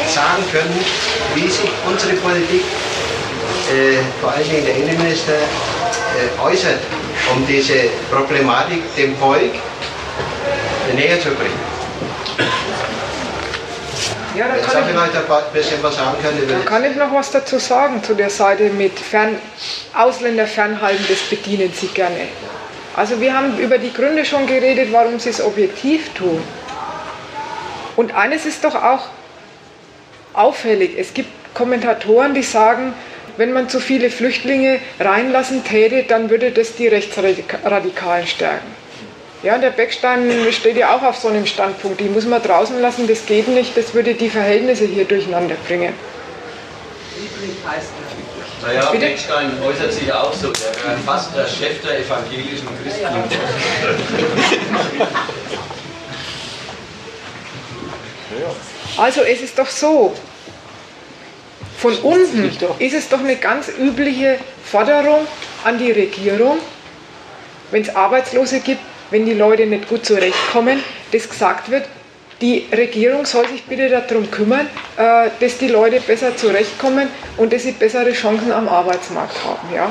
was 0.00 0.14
sagen 0.14 0.42
können, 0.50 0.80
wie 1.34 1.46
sich 1.46 1.68
unsere 1.86 2.14
Politik, 2.14 2.64
äh, 3.68 3.98
vor 4.22 4.32
allen 4.32 4.48
Dingen 4.48 4.64
der 4.64 4.76
Innenminister, 4.76 5.34
äh, 5.34 6.42
äußert, 6.42 6.80
um 7.34 7.46
diese 7.46 7.90
Problematik 8.10 8.82
dem 8.96 9.14
Volk 9.18 9.52
näher 10.94 11.20
zu 11.20 11.28
bringen. 11.30 11.60
Ja, 14.36 14.48
da 14.48 14.54
Wenn 14.54 14.60
Sie 14.60 14.70
kann 14.70 14.82
ich, 14.82 14.90
vielleicht 14.90 15.16
ein 15.16 15.52
bisschen 15.54 15.82
was 15.82 15.96
sagen 15.96 16.16
können 16.22 16.42
über 16.42 16.54
da 16.54 16.60
kann 16.60 16.84
ich 16.84 16.96
noch 16.96 17.12
was 17.14 17.30
dazu 17.30 17.58
sagen, 17.58 18.02
zu 18.02 18.14
der 18.14 18.28
Seite 18.28 18.64
mit 18.64 18.98
Fern, 18.98 19.38
Ausländer 19.94 20.46
fernhalten, 20.46 21.06
das 21.08 21.20
bedienen 21.20 21.72
sie 21.72 21.86
gerne. 21.88 22.28
Also 22.94 23.20
wir 23.20 23.34
haben 23.34 23.58
über 23.58 23.78
die 23.78 23.92
Gründe 23.92 24.24
schon 24.26 24.46
geredet, 24.46 24.88
warum 24.92 25.18
sie 25.18 25.30
es 25.30 25.40
objektiv 25.40 26.12
tun. 26.14 26.42
Und 27.96 28.14
eines 28.14 28.44
ist 28.44 28.62
doch 28.62 28.74
auch 28.74 29.08
auffällig. 30.34 30.98
Es 30.98 31.14
gibt 31.14 31.30
Kommentatoren, 31.54 32.34
die 32.34 32.42
sagen, 32.42 32.92
wenn 33.38 33.52
man 33.52 33.70
zu 33.70 33.80
viele 33.80 34.10
Flüchtlinge 34.10 34.80
reinlassen 35.00 35.64
täte, 35.64 36.02
dann 36.02 36.28
würde 36.28 36.50
das 36.50 36.76
die 36.76 36.88
Rechtsradikalen 36.88 38.26
stärken. 38.26 38.85
Ja, 39.42 39.58
der 39.58 39.70
Beckstein 39.70 40.30
steht 40.50 40.76
ja 40.76 40.96
auch 40.96 41.02
auf 41.02 41.16
so 41.16 41.28
einem 41.28 41.46
Standpunkt. 41.46 42.00
Die 42.00 42.08
muss 42.08 42.26
man 42.26 42.42
draußen 42.42 42.80
lassen, 42.80 43.06
das 43.06 43.26
geht 43.26 43.48
nicht, 43.48 43.76
das 43.76 43.94
würde 43.94 44.14
die 44.14 44.30
Verhältnisse 44.30 44.86
hier 44.86 45.04
durcheinander 45.04 45.56
bringen. 45.66 45.92
Liebling 47.16 47.56
heißt. 47.68 47.88
Naja, 48.62 48.90
Bitte? 48.90 49.06
Beckstein 49.06 49.50
äußert 49.62 49.92
sich 49.92 50.12
auch 50.12 50.32
so. 50.32 50.48
Er 50.48 50.88
wäre 50.88 50.98
fast 51.04 51.36
der 51.36 51.46
Chef 51.46 51.80
der 51.82 52.00
evangelischen 52.00 52.68
Christen. 52.82 53.06
Also 58.96 59.20
es 59.22 59.42
ist 59.42 59.58
doch 59.58 59.68
so, 59.68 60.14
von 61.78 61.94
unten 61.98 62.50
ist 62.78 62.94
es 62.94 63.08
doch 63.08 63.20
eine 63.20 63.36
ganz 63.36 63.68
übliche 63.68 64.38
Forderung 64.64 65.26
an 65.64 65.78
die 65.78 65.92
Regierung, 65.92 66.58
wenn 67.70 67.82
es 67.82 67.94
Arbeitslose 67.94 68.60
gibt, 68.60 68.80
wenn 69.10 69.24
die 69.24 69.34
Leute 69.34 69.66
nicht 69.66 69.88
gut 69.88 70.04
zurechtkommen, 70.04 70.82
dass 71.12 71.28
gesagt 71.28 71.70
wird, 71.70 71.84
die 72.40 72.66
Regierung 72.70 73.24
soll 73.24 73.48
sich 73.48 73.64
bitte 73.64 73.88
darum 73.88 74.30
kümmern, 74.30 74.68
äh, 74.96 75.30
dass 75.40 75.58
die 75.58 75.68
Leute 75.68 76.00
besser 76.00 76.36
zurechtkommen 76.36 77.08
und 77.38 77.52
dass 77.52 77.62
sie 77.62 77.72
bessere 77.72 78.12
Chancen 78.12 78.52
am 78.52 78.68
Arbeitsmarkt 78.68 79.42
haben. 79.44 79.74
Ja? 79.74 79.90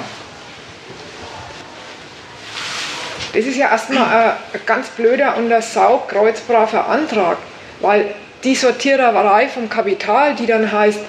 Das 3.33 3.45
ist 3.45 3.57
ja 3.57 3.69
erstmal 3.69 4.37
ein 4.53 4.59
ganz 4.65 4.89
blöder 4.89 5.35
und 5.37 5.51
ein 5.51 5.61
saukreuzbraver 5.61 6.87
Antrag, 6.87 7.37
weil 7.81 8.13
die 8.43 8.55
Sortiererei 8.55 9.47
vom 9.47 9.67
Kapital, 9.67 10.35
die 10.35 10.45
dann 10.45 10.71
heißt, 10.71 10.99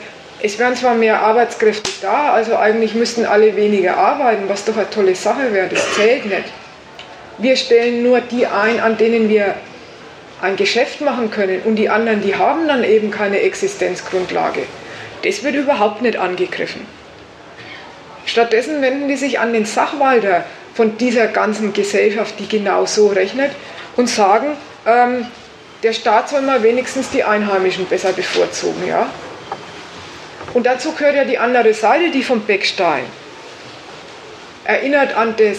es 0.42 0.58
wären 0.58 0.74
zwar 0.74 0.94
mehr 0.94 1.20
Arbeitskräfte 1.20 1.90
da, 2.02 2.32
also 2.32 2.56
eigentlich 2.56 2.94
müssten 2.94 3.26
alle 3.26 3.54
weniger 3.56 3.96
arbeiten, 3.96 4.48
was 4.48 4.64
doch 4.64 4.76
eine 4.76 4.90
tolle 4.90 5.14
Sache 5.14 5.52
wäre, 5.52 5.68
das 5.68 5.94
zählt 5.94 6.26
nicht. 6.26 6.44
Wir 7.38 7.56
stellen 7.56 8.02
nur 8.02 8.20
die 8.20 8.46
ein, 8.46 8.80
an 8.80 8.96
denen 8.96 9.28
wir 9.28 9.54
ein 10.40 10.56
Geschäft 10.56 11.00
machen 11.00 11.30
können 11.30 11.62
und 11.64 11.76
die 11.76 11.88
anderen, 11.88 12.22
die 12.22 12.36
haben 12.36 12.68
dann 12.68 12.84
eben 12.84 13.10
keine 13.10 13.40
Existenzgrundlage. 13.40 14.62
Das 15.22 15.42
wird 15.42 15.54
überhaupt 15.54 16.02
nicht 16.02 16.16
angegriffen. 16.16 16.86
Stattdessen 18.26 18.82
wenden 18.82 19.08
die 19.08 19.16
sich 19.16 19.38
an 19.38 19.52
den 19.52 19.64
Sachwalter 19.64 20.44
von 20.74 20.98
dieser 20.98 21.28
ganzen 21.28 21.72
Gesellschaft, 21.72 22.34
die 22.38 22.48
genau 22.48 22.84
so 22.84 23.08
rechnet, 23.08 23.52
und 23.96 24.08
sagen, 24.08 24.48
ähm, 24.86 25.26
der 25.82 25.92
Staat 25.92 26.28
soll 26.28 26.42
mal 26.42 26.62
wenigstens 26.62 27.10
die 27.10 27.24
Einheimischen 27.24 27.86
besser 27.86 28.12
bevorzugen. 28.12 28.86
Ja? 28.86 29.08
Und 30.52 30.66
dazu 30.66 30.92
gehört 30.92 31.16
ja 31.16 31.24
die 31.24 31.38
andere 31.38 31.72
Seite, 31.72 32.10
die 32.10 32.22
vom 32.22 32.40
Beckstein. 32.40 33.04
Erinnert 34.64 35.16
an 35.16 35.34
das, 35.36 35.58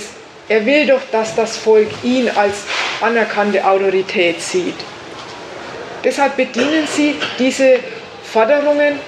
er 0.50 0.66
will 0.66 0.88
doch, 0.88 1.02
dass 1.12 1.36
das 1.36 1.58
Volk 1.58 1.90
ihn 2.04 2.30
als 2.30 2.64
anerkannte 3.02 3.66
Autorität 3.66 4.42
sieht. 4.42 4.76
Deshalb 6.04 6.38
bedienen 6.38 6.88
sie 6.88 7.16
diese 7.38 7.80
Forderungen, 8.24 9.00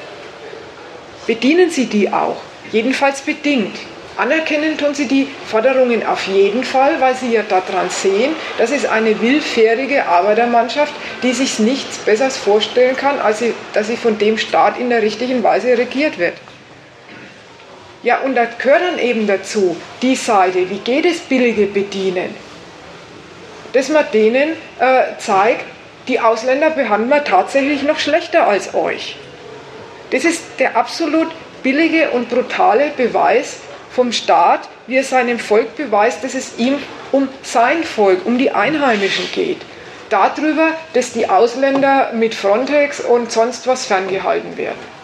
bedienen 1.27 1.69
sie 1.69 1.85
die 1.85 2.11
auch, 2.11 2.37
jedenfalls 2.71 3.21
bedingt. 3.21 3.75
Anerkennen 4.17 4.77
tun 4.77 4.93
sie 4.93 5.07
die 5.07 5.29
Forderungen 5.47 6.05
auf 6.05 6.27
jeden 6.27 6.65
Fall, 6.65 6.99
weil 6.99 7.15
sie 7.15 7.31
ja 7.31 7.41
daran 7.43 7.89
sehen, 7.89 8.35
das 8.57 8.69
ist 8.69 8.85
eine 8.85 9.21
willfährige 9.21 10.05
Arbeitermannschaft, 10.07 10.93
die 11.23 11.31
sich 11.31 11.59
nichts 11.59 11.99
Besseres 11.99 12.35
vorstellen 12.35 12.97
kann, 12.97 13.17
als 13.19 13.41
dass 13.71 13.87
sie 13.87 13.95
von 13.95 14.17
dem 14.17 14.37
Staat 14.37 14.77
in 14.77 14.89
der 14.89 15.01
richtigen 15.01 15.41
Weise 15.41 15.77
regiert 15.77 16.19
wird. 16.19 16.33
Ja, 18.01 18.19
und 18.19 18.35
da 18.35 18.45
gehört 18.45 18.81
dann 18.81 18.99
eben 18.99 19.27
dazu 19.27 19.75
die 20.01 20.15
Seite, 20.15 20.69
wie 20.69 20.79
geht 20.79 21.05
es 21.05 21.19
billige 21.19 21.65
Bedienen? 21.65 22.33
Dass 23.73 23.89
man 23.89 24.05
denen 24.13 24.53
äh, 24.79 25.17
zeigt, 25.17 25.65
die 26.07 26.19
Ausländer 26.19 26.69
behandeln 26.69 27.09
wir 27.09 27.23
tatsächlich 27.23 27.83
noch 27.83 27.99
schlechter 27.99 28.47
als 28.47 28.73
euch. 28.73 29.17
Das 30.11 30.23
ist 30.23 30.41
der 30.59 30.77
absolut 30.77 31.27
billige 31.61 32.11
und 32.11 32.29
brutale 32.29 32.91
Beweis 32.95 33.57
vom 33.91 34.11
Staat, 34.11 34.69
wie 34.87 34.95
er 34.95 35.03
seinem 35.03 35.37
Volk 35.37 35.75
beweist, 35.75 36.23
dass 36.23 36.33
es 36.33 36.57
ihm 36.57 36.79
um 37.11 37.27
sein 37.43 37.83
Volk, 37.83 38.25
um 38.25 38.37
die 38.37 38.51
Einheimischen 38.51 39.29
geht. 39.33 39.61
Darüber, 40.09 40.69
dass 40.93 41.11
die 41.11 41.29
Ausländer 41.29 42.11
mit 42.13 42.33
Frontex 42.33 43.01
und 43.01 43.31
sonst 43.31 43.67
was 43.67 43.85
ferngehalten 43.85 44.57
werden. 44.57 44.98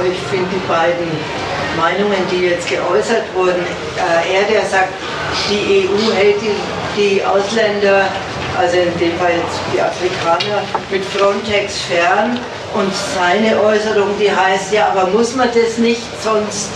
Aber 0.00 0.08
ich 0.08 0.18
finde 0.30 0.46
die 0.50 0.66
beiden 0.66 1.06
Meinungen, 1.76 2.16
die 2.30 2.46
jetzt 2.46 2.66
geäußert 2.70 3.24
wurden, 3.34 3.60
äh, 3.98 4.34
er, 4.34 4.44
der 4.50 4.64
sagt, 4.64 4.94
die 5.50 5.84
EU 5.86 6.14
hält 6.14 6.36
die, 6.40 6.54
die 6.96 7.22
Ausländer, 7.22 8.08
also 8.58 8.78
in 8.78 8.98
dem 8.98 9.18
Fall 9.18 9.32
jetzt 9.32 9.60
die 9.74 9.78
Afrikaner, 9.78 10.62
mit 10.90 11.04
Frontex 11.04 11.80
fern. 11.82 12.40
Und 12.72 12.90
seine 13.14 13.60
Äußerung, 13.62 14.08
die 14.18 14.30
heißt, 14.34 14.72
ja, 14.72 14.88
aber 14.88 15.10
muss 15.10 15.36
man 15.36 15.48
das 15.52 15.76
nicht, 15.76 16.00
sonst 16.24 16.70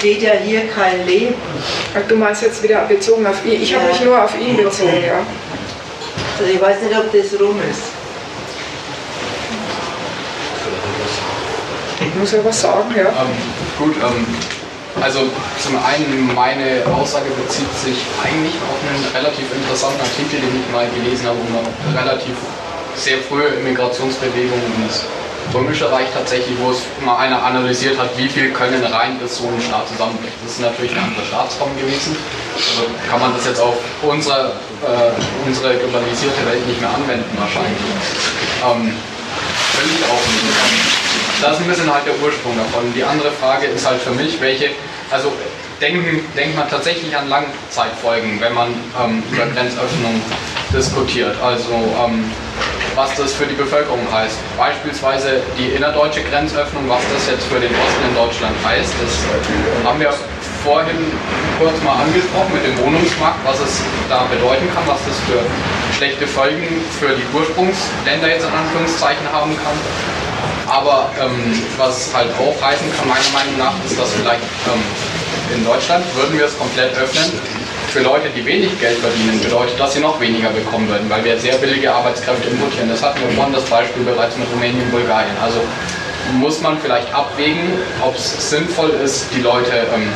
geht 0.00 0.22
ja 0.22 0.32
hier 0.32 0.66
kein 0.66 1.06
Leben. 1.06 1.34
Du 2.08 2.16
meinst 2.16 2.42
jetzt 2.42 2.60
wieder 2.64 2.80
bezogen 2.86 3.28
auf 3.28 3.44
ihn? 3.44 3.62
Ich 3.62 3.72
habe 3.74 3.84
Ja. 3.84 3.92
mich 3.92 4.00
nur 4.00 4.24
auf 4.24 4.32
ihn 4.40 4.56
bezogen, 4.56 5.04
ja. 5.06 5.20
Also 6.36 6.52
ich 6.52 6.60
weiß 6.60 6.82
nicht, 6.82 6.98
ob 6.98 7.12
das 7.12 7.40
rum 7.40 7.60
ist. 7.70 7.95
Muss 12.16 12.32
ja 12.32 12.38
was 12.44 12.60
sagen, 12.60 12.94
ja. 12.96 13.08
Ähm, 13.08 13.32
gut, 13.78 13.96
ähm, 13.96 14.26
also 15.00 15.20
zum 15.60 15.76
einen, 15.76 16.34
meine 16.34 16.80
Aussage 16.96 17.28
bezieht 17.36 17.68
sich 17.76 17.98
eigentlich 18.24 18.54
auf 18.64 18.80
einen 18.80 19.04
relativ 19.12 19.44
interessanten 19.52 20.00
Artikel, 20.00 20.40
den 20.40 20.64
ich 20.64 20.72
mal 20.72 20.88
gelesen 20.88 21.26
habe, 21.26 21.36
um 21.36 21.52
eine 21.52 22.00
relativ 22.00 22.36
sehr 22.96 23.18
frühe 23.28 23.60
Immigrationsbewegung 23.60 24.60
ins 24.82 25.04
Römische 25.54 25.90
Reich 25.92 26.08
tatsächlich, 26.12 26.56
wo 26.60 26.72
es 26.72 26.82
mal 27.04 27.18
einer 27.18 27.40
analysiert 27.44 27.96
hat, 27.98 28.10
wie 28.18 28.28
viel 28.28 28.50
können 28.50 28.82
rein 28.82 29.16
bis 29.18 29.38
so 29.38 29.46
ein 29.46 29.60
Staat 29.60 29.86
zusammenbrechen. 29.88 30.34
Das 30.42 30.52
ist 30.52 30.60
natürlich 30.60 30.92
eine 30.92 31.02
andere 31.02 31.24
Staatsform 31.24 31.70
gewesen. 31.78 32.16
Also 32.56 32.88
kann 33.08 33.20
man 33.20 33.32
das 33.36 33.46
jetzt 33.46 33.60
auf 33.60 33.76
unsere, 34.02 34.56
äh, 34.82 35.12
unsere 35.46 35.76
globalisierte 35.76 36.42
Welt 36.46 36.66
nicht 36.66 36.80
mehr 36.80 36.90
anwenden 36.90 37.30
wahrscheinlich. 37.38 37.78
Ähm, 38.64 38.90
ich 38.90 40.04
auch 40.04 40.26
nicht. 40.26 41.05
Das 41.42 41.52
ist 41.52 41.60
ein 41.60 41.68
bisschen 41.68 41.92
halt 41.92 42.06
der 42.06 42.14
Ursprung 42.22 42.56
davon. 42.56 42.92
Die 42.94 43.04
andere 43.04 43.30
Frage 43.32 43.66
ist 43.66 43.86
halt 43.86 44.00
für 44.00 44.12
mich, 44.12 44.40
welche, 44.40 44.70
also 45.10 45.32
denken, 45.80 46.24
denkt 46.36 46.56
man 46.56 46.68
tatsächlich 46.68 47.14
an 47.16 47.28
Langzeitfolgen, 47.28 48.40
wenn 48.40 48.54
man 48.54 48.68
ähm, 48.98 49.22
über 49.30 49.44
Grenzöffnung 49.46 50.20
diskutiert. 50.72 51.36
Also 51.42 51.72
ähm, 51.72 52.24
was 52.96 53.14
das 53.14 53.34
für 53.34 53.44
die 53.44 53.54
Bevölkerung 53.54 54.00
heißt. 54.10 54.36
Beispielsweise 54.56 55.42
die 55.58 55.76
innerdeutsche 55.76 56.22
Grenzöffnung, 56.22 56.88
was 56.88 57.02
das 57.12 57.28
jetzt 57.28 57.44
für 57.44 57.60
den 57.60 57.70
Osten 57.70 58.02
in 58.08 58.14
Deutschland 58.16 58.56
heißt, 58.64 58.88
das 58.88 59.12
haben 59.84 60.00
wir 60.00 60.12
vorhin 60.64 60.96
kurz 61.60 61.76
mal 61.84 62.00
angesprochen 62.00 62.52
mit 62.56 62.64
dem 62.64 62.76
Wohnungsmarkt, 62.82 63.44
was 63.44 63.60
es 63.60 63.82
da 64.08 64.24
bedeuten 64.32 64.66
kann, 64.72 64.82
was 64.88 64.98
das 65.04 65.16
für 65.28 65.44
schlechte 65.96 66.26
Folgen 66.26 66.66
für 66.98 67.12
die 67.12 67.24
Ursprungsländer 67.36 68.28
jetzt 68.28 68.48
in 68.48 68.54
Anführungszeichen 68.56 69.28
haben 69.30 69.54
kann. 69.60 69.76
Aber 70.66 71.10
ähm, 71.20 71.62
was 71.76 72.12
halt 72.14 72.30
auch 72.34 72.60
heißen 72.60 72.86
kann, 72.96 73.08
meiner 73.08 73.30
Meinung 73.32 73.56
nach, 73.58 73.74
ist, 73.84 73.98
dass 73.98 74.12
vielleicht 74.12 74.42
ähm, 74.66 74.82
in 75.54 75.64
Deutschland 75.64 76.04
würden 76.16 76.36
wir 76.36 76.46
es 76.46 76.58
komplett 76.58 76.96
öffnen, 76.96 77.30
für 77.96 78.02
Leute, 78.02 78.28
die 78.36 78.44
wenig 78.44 78.78
Geld 78.80 78.98
verdienen, 78.98 79.40
bedeutet, 79.40 79.78
dass 79.78 79.94
sie 79.94 80.00
noch 80.00 80.20
weniger 80.20 80.50
bekommen 80.50 80.88
würden, 80.88 81.08
weil 81.08 81.24
wir 81.24 81.38
sehr 81.38 81.54
billige 81.54 81.94
Arbeitskräfte 81.94 82.50
importieren. 82.50 82.90
Das 82.90 83.02
hatten 83.02 83.20
wir 83.20 83.30
vorhin 83.30 83.54
das 83.54 83.64
Beispiel 83.64 84.02
bereits 84.02 84.36
mit 84.36 84.46
Rumänien 84.52 84.82
und 84.82 84.90
Bulgarien. 84.90 85.34
Also 85.42 85.60
muss 86.34 86.60
man 86.60 86.78
vielleicht 86.78 87.12
abwägen, 87.14 87.78
ob 88.02 88.16
es 88.16 88.50
sinnvoll 88.50 88.90
ist, 89.02 89.26
die 89.34 89.40
Leute 89.40 89.86
ähm, 89.94 90.08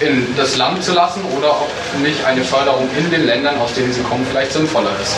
in 0.00 0.36
das 0.36 0.56
Land 0.56 0.82
zu 0.84 0.92
lassen 0.92 1.22
oder 1.36 1.52
ob 1.52 1.70
nicht 2.02 2.22
eine 2.24 2.42
Förderung 2.42 2.88
in 2.98 3.10
den 3.10 3.24
Ländern, 3.24 3.56
aus 3.58 3.72
denen 3.72 3.92
sie 3.92 4.02
kommen, 4.02 4.26
vielleicht 4.28 4.52
sinnvoller 4.52 4.90
ist. 5.00 5.16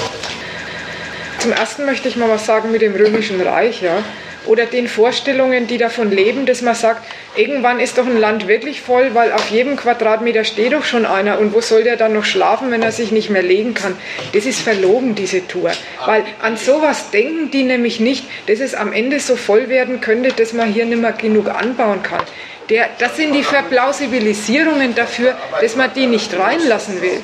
Zum 1.39 1.53
Ersten 1.53 1.85
möchte 1.87 2.09
ich 2.09 2.17
mal 2.17 2.29
was 2.29 2.47
sagen 2.47 2.71
mit 2.71 2.83
dem 2.83 2.95
Römischen 2.95 3.41
Reich. 3.41 3.83
Ja 3.83 4.03
oder 4.49 4.65
den 4.65 4.89
Vorstellungen, 4.89 5.67
die 5.67 5.79
davon 5.79 6.11
leben, 6.11 6.47
dass 6.47 6.63
man 6.63 6.75
sagt, 6.75 7.05
irgendwann 7.37 7.81
ist 7.81 7.99
doch 7.99 8.07
ein 8.07 8.19
Land 8.19 8.49
wirklich 8.49 8.81
voll, 8.81 9.15
weil 9.15 9.33
auf 9.33 9.51
jedem 9.51 9.77
Quadratmeter 9.77 10.45
steht 10.45 10.73
doch 10.73 10.85
schon 10.85 11.07
einer 11.07 11.39
und 11.39 11.55
wo 11.55 11.61
soll 11.61 11.85
der 11.85 11.97
dann 11.97 12.15
noch 12.15 12.25
schlafen, 12.25 12.71
wenn 12.71 12.83
er 12.83 12.93
sich 12.93 13.13
nicht 13.13 13.31
mehr 13.31 13.43
legen 13.43 13.75
kann? 13.75 13.97
Das 14.33 14.47
ist 14.47 14.61
verlogen, 14.61 15.15
diese 15.15 15.47
Tour. 15.47 15.71
Weil 16.05 16.25
an 16.41 16.57
sowas 16.57 17.11
denken 17.11 17.51
die 17.51 17.63
nämlich 17.63 18.01
nicht, 18.01 18.25
dass 18.47 18.61
es 18.61 18.75
am 18.75 18.93
Ende 18.93 19.21
so 19.21 19.37
voll 19.37 19.69
werden 19.69 20.01
könnte, 20.01 20.33
dass 20.33 20.53
man 20.53 20.73
hier 20.73 20.87
nicht 20.87 21.01
mehr 21.01 21.13
genug 21.13 21.49
anbauen 21.49 22.03
kann. 22.03 22.23
Der, 22.71 22.89
das 22.99 23.17
sind 23.17 23.35
die 23.35 23.43
Verplausibilisierungen 23.43 24.95
dafür, 24.95 25.37
dass 25.61 25.77
man 25.77 25.91
die 25.95 26.07
nicht 26.07 26.39
reinlassen 26.39 27.01
will. 27.01 27.23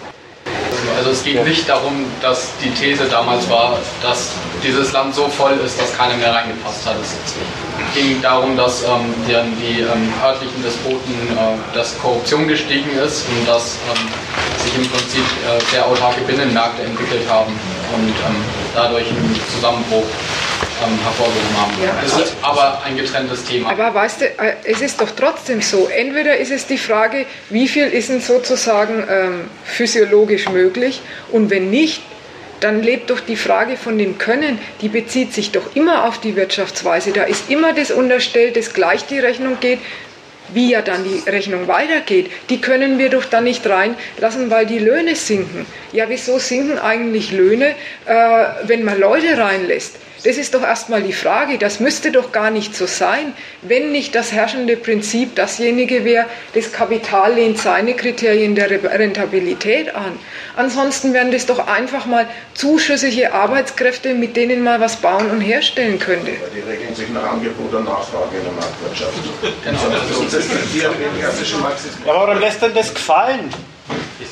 Also 0.97 1.11
es 1.11 1.25
geht 1.25 1.45
nicht 1.45 1.69
darum, 1.69 2.07
dass 2.23 2.51
die 2.63 2.71
These 2.71 3.07
damals 3.07 3.49
war, 3.51 3.79
dass 4.03 4.31
dieses 4.63 4.93
Land 4.93 5.15
so 5.15 5.29
voll 5.29 5.53
ist, 5.65 5.81
dass 5.81 5.97
keiner 5.97 6.17
mehr 6.17 6.33
reingepasst 6.33 6.87
hat. 6.87 6.97
Es 7.03 7.95
ging 7.95 8.23
darum, 8.23 8.57
dass 8.57 8.83
ähm, 8.83 9.13
die, 9.27 9.35
die 9.61 9.81
ähm, 9.81 10.13
örtlichen 10.23 10.63
Despoten, 10.63 11.15
äh, 11.31 11.75
dass 11.75 11.99
Korruption 11.99 12.47
gestiegen 12.47 12.91
ist 13.05 13.27
und 13.29 13.49
dass 13.49 13.77
ähm, 13.91 14.09
sich 14.65 14.75
im 14.77 14.89
Prinzip 14.89 15.25
äh, 15.25 15.61
sehr 15.71 15.85
autarke 15.87 16.21
Binnenmärkte 16.23 16.83
entwickelt 16.83 17.29
haben 17.29 17.53
und 17.95 18.09
ähm, 18.09 18.45
dadurch 18.75 19.07
ein 19.11 19.41
Zusammenbruch 19.55 20.07
ähm, 20.83 20.99
hervorgehoben 21.03 21.57
haben. 21.57 21.73
Ja. 21.83 21.95
Das 22.03 22.29
ist 22.29 22.37
aber 22.43 22.83
ein 22.85 22.97
getrenntes 22.97 23.45
Thema. 23.45 23.71
Aber 23.71 23.95
weißt 23.95 24.21
du, 24.21 24.25
äh, 24.27 24.55
es 24.65 24.81
ist 24.81 25.01
doch 25.01 25.11
trotzdem 25.11 25.61
so. 25.61 25.89
Entweder 25.89 26.37
ist 26.37 26.51
es 26.51 26.67
die 26.67 26.79
Frage, 26.79 27.27
wie 27.51 27.69
viel 27.69 27.87
ist 27.87 28.09
denn 28.09 28.21
sozusagen 28.21 29.05
ähm, 29.09 29.41
physiologisch 29.65 30.49
möglich 30.49 31.01
und 31.33 31.51
wenn 31.51 31.71
nicht, 31.71 32.03
dann 32.61 32.83
lebt 32.83 33.11
doch 33.11 33.21
die 33.21 33.37
Frage 33.37 33.77
von 33.77 33.99
dem 33.99 34.17
Können, 34.17 34.59
die 34.81 34.89
bezieht 34.89 35.35
sich 35.35 35.53
doch 35.53 35.75
immer 35.75 36.07
auf 36.07 36.19
die 36.19 36.35
Wirtschaftsweise. 36.35 37.13
Da 37.13 37.25
ist 37.25 37.51
immer 37.51 37.75
das 37.75 37.91
unterstellt, 37.91 38.57
dass 38.57 38.73
gleich 38.73 39.05
die 39.05 39.19
Rechnung 39.19 39.59
geht, 39.61 39.81
wie 40.53 40.71
ja 40.71 40.83
dann 40.83 41.05
die 41.05 41.29
Rechnung 41.29 41.69
weitergeht, 41.69 42.31
die 42.49 42.61
können 42.61 42.99
wir 42.99 43.11
doch 43.11 43.25
dann 43.25 43.45
nicht 43.45 43.67
reinlassen, 43.67 44.51
weil 44.51 44.67
die 44.67 44.79
Löhne 44.79 45.15
sinken. 45.15 45.67
Ja, 45.93 46.07
wieso 46.09 46.39
sinken 46.39 46.79
eigentlich 46.79 47.33
Löhne, 47.33 47.75
äh, 48.07 48.45
wenn 48.65 48.85
man 48.85 48.99
Leute 48.99 49.37
reinlässt? 49.37 49.97
Das 50.25 50.39
ist 50.39 50.55
doch 50.55 50.63
erstmal 50.63 51.03
die 51.03 51.13
Frage. 51.13 51.59
Das 51.59 51.81
müsste 51.81 52.11
doch 52.11 52.33
gar 52.33 52.51
nicht 52.51 52.75
so 52.75 52.87
sein, 52.87 53.35
wenn 53.61 53.93
nicht 53.93 54.15
das 54.15 54.33
herrschende 54.33 54.77
Prinzip 54.77 55.37
dasjenige 55.37 56.05
wäre, 56.05 56.27
das 56.55 56.73
Kapital 56.73 57.35
lehnt 57.35 57.59
seine 57.59 57.95
Kriterien 57.95 58.55
der 58.55 58.71
Rentabilität 58.71 59.95
an. 59.95 60.19
Ansonsten 60.57 61.13
wären 61.13 61.31
das 61.31 61.45
doch 61.45 61.67
einfach 61.67 62.07
mal 62.07 62.27
zuschüssige 62.55 63.35
Arbeitskräfte, 63.35 64.15
mit 64.15 64.37
denen 64.37 64.65
man 64.65 64.81
was 64.81 64.97
bauen 64.97 65.31
und 65.31 65.43
herstellen 65.43 65.99
könnte. 65.99 66.33
Die 66.55 66.61
regeln 66.61 66.95
sich 66.95 67.11
nach 67.11 67.33
Angebot 67.33 67.75
und 67.75 67.85
Nachfrage 67.85 68.39
in 68.39 68.45
der 68.45 68.53
Marktwirtschaft. 68.53 69.13
Genau. 69.63 69.79
Ja, 70.81 70.91
warum 72.07 72.41
lässt 72.41 72.63
denn 72.63 72.75
das 72.75 72.95
gefallen? 72.95 73.51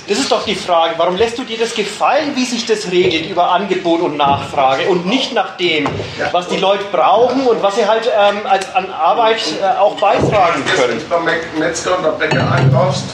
Das 0.09 0.19
ist 0.19 0.31
doch 0.33 0.45
die 0.45 0.55
Frage. 0.55 0.95
Warum 0.97 1.17
lässt 1.17 1.39
du 1.39 1.45
dir 1.45 1.59
das 1.59 1.75
gefallen, 1.75 2.33
wie 2.35 2.45
sich 2.45 2.67
das 2.67 2.91
regelt 2.91 3.31
über 3.31 3.51
Angebot 3.51 4.01
und 4.01 4.17
Nachfrage 4.17 4.87
und 4.89 5.07
nicht 5.07 5.33
nach 5.33 5.57
dem, 5.57 5.87
was 6.33 6.49
die 6.49 6.57
Leute 6.57 6.85
brauchen 6.91 7.47
und 7.47 7.63
was 7.63 7.77
sie 7.77 7.87
halt 7.87 8.07
ähm, 8.07 8.41
als 8.45 8.75
an 8.75 8.91
Arbeit 8.91 9.41
äh, 9.61 9.79
auch 9.79 9.95
beitragen 9.97 10.65
können? 10.75 11.01
Wenn 11.11 11.23
du 11.23 11.27
beim 11.27 11.59
Metzger 11.59 11.97
und 11.97 12.05
der 12.05 12.11
Bäcker 12.11 12.51
einkaufst, 12.51 13.05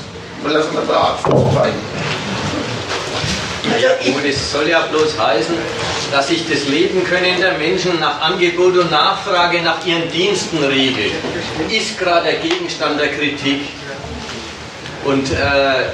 lassen 0.47 0.73
wir 0.73 0.83
da 0.89 1.01
Art 1.01 1.21
vorzeigen. 1.21 1.79
Und 4.07 4.25
es 4.25 4.51
soll 4.51 4.69
ja 4.69 4.81
bloß 4.81 5.19
heißen, 5.19 5.55
dass 6.11 6.29
sich 6.29 6.49
das 6.49 6.69
Leben 6.69 7.05
können 7.05 7.39
der 7.41 7.59
Menschen 7.59 8.01
nach 8.01 8.21
Angebot 8.23 8.77
und 8.77 8.91
Nachfrage 8.91 9.61
nach 9.63 9.85
ihren 9.85 10.11
Diensten 10.11 10.65
regelt. 10.65 11.13
Ist 11.69 11.99
gerade 11.99 12.25
der 12.25 12.37
Gegenstand 12.37 12.99
der 12.99 13.09
Kritik. 13.09 13.61
Und 15.05 15.31
äh, 15.31 15.91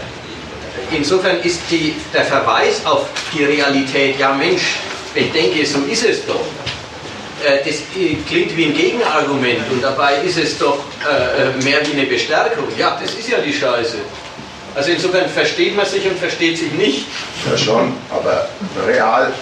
insofern 0.96 1.40
ist 1.42 1.60
die, 1.70 1.94
der 2.12 2.24
Verweis 2.24 2.84
auf 2.84 3.06
die 3.32 3.44
Realität, 3.44 4.18
ja 4.18 4.32
Mensch, 4.32 4.76
ich 5.14 5.30
denke, 5.32 5.64
so 5.64 5.78
ist 5.90 6.04
es 6.04 6.26
doch. 6.26 6.44
Äh, 7.44 7.58
das 7.58 7.76
äh, 7.96 8.16
klingt 8.26 8.56
wie 8.56 8.66
ein 8.66 8.74
Gegenargument 8.74 9.70
und 9.70 9.82
dabei 9.82 10.16
ist 10.24 10.38
es 10.38 10.58
doch 10.58 10.78
äh, 10.78 11.62
mehr 11.62 11.80
wie 11.86 11.98
eine 11.98 12.06
Bestärkung. 12.06 12.64
Ja, 12.78 12.98
das 13.00 13.14
ist 13.14 13.28
ja 13.28 13.38
die 13.38 13.52
Scheiße. 13.52 13.98
Also 14.74 14.90
insofern 14.90 15.28
versteht 15.28 15.76
man 15.76 15.86
sich 15.86 16.04
und 16.06 16.18
versteht 16.18 16.58
sich 16.58 16.72
nicht. 16.72 17.06
Ja 17.48 17.56
schon, 17.56 17.92
aber 18.10 18.48
real, 18.86 19.32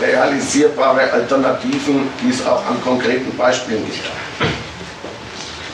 realisierbare 0.00 1.12
Alternativen, 1.12 2.08
die 2.22 2.30
es 2.30 2.44
auch 2.44 2.64
an 2.66 2.82
konkreten 2.82 3.36
Beispielen 3.36 3.84
gibt. 3.84 4.04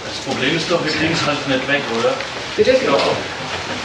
Das 0.04 0.34
Problem 0.34 0.56
ist 0.56 0.70
doch, 0.70 0.84
wir 0.84 0.92
kriegen 0.92 1.14
es 1.14 1.26
halt 1.26 1.48
nicht 1.48 1.68
weg, 1.68 1.82
oder? 1.98 2.12
Bitte? 2.56 2.72
Ja. 2.72 2.96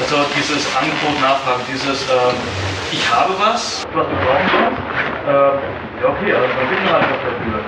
Also 0.02 0.26
dieses 0.36 0.66
Angebot, 0.74 1.14
Nachfrage, 1.22 1.62
dieses 1.70 2.02
äh, 2.10 2.34
ich 2.92 3.06
habe 3.06 3.38
was, 3.38 3.86
was 3.94 4.06
du 4.10 4.16
brauchen 4.26 4.50
kannst. 4.50 4.82
Äh, 5.30 6.02
ja 6.02 6.08
okay, 6.10 6.34
also 6.34 6.50
dann 6.58 6.68
bin 6.74 6.82
ich 6.82 6.90
einfach 6.90 7.22
dafür. 7.22 7.62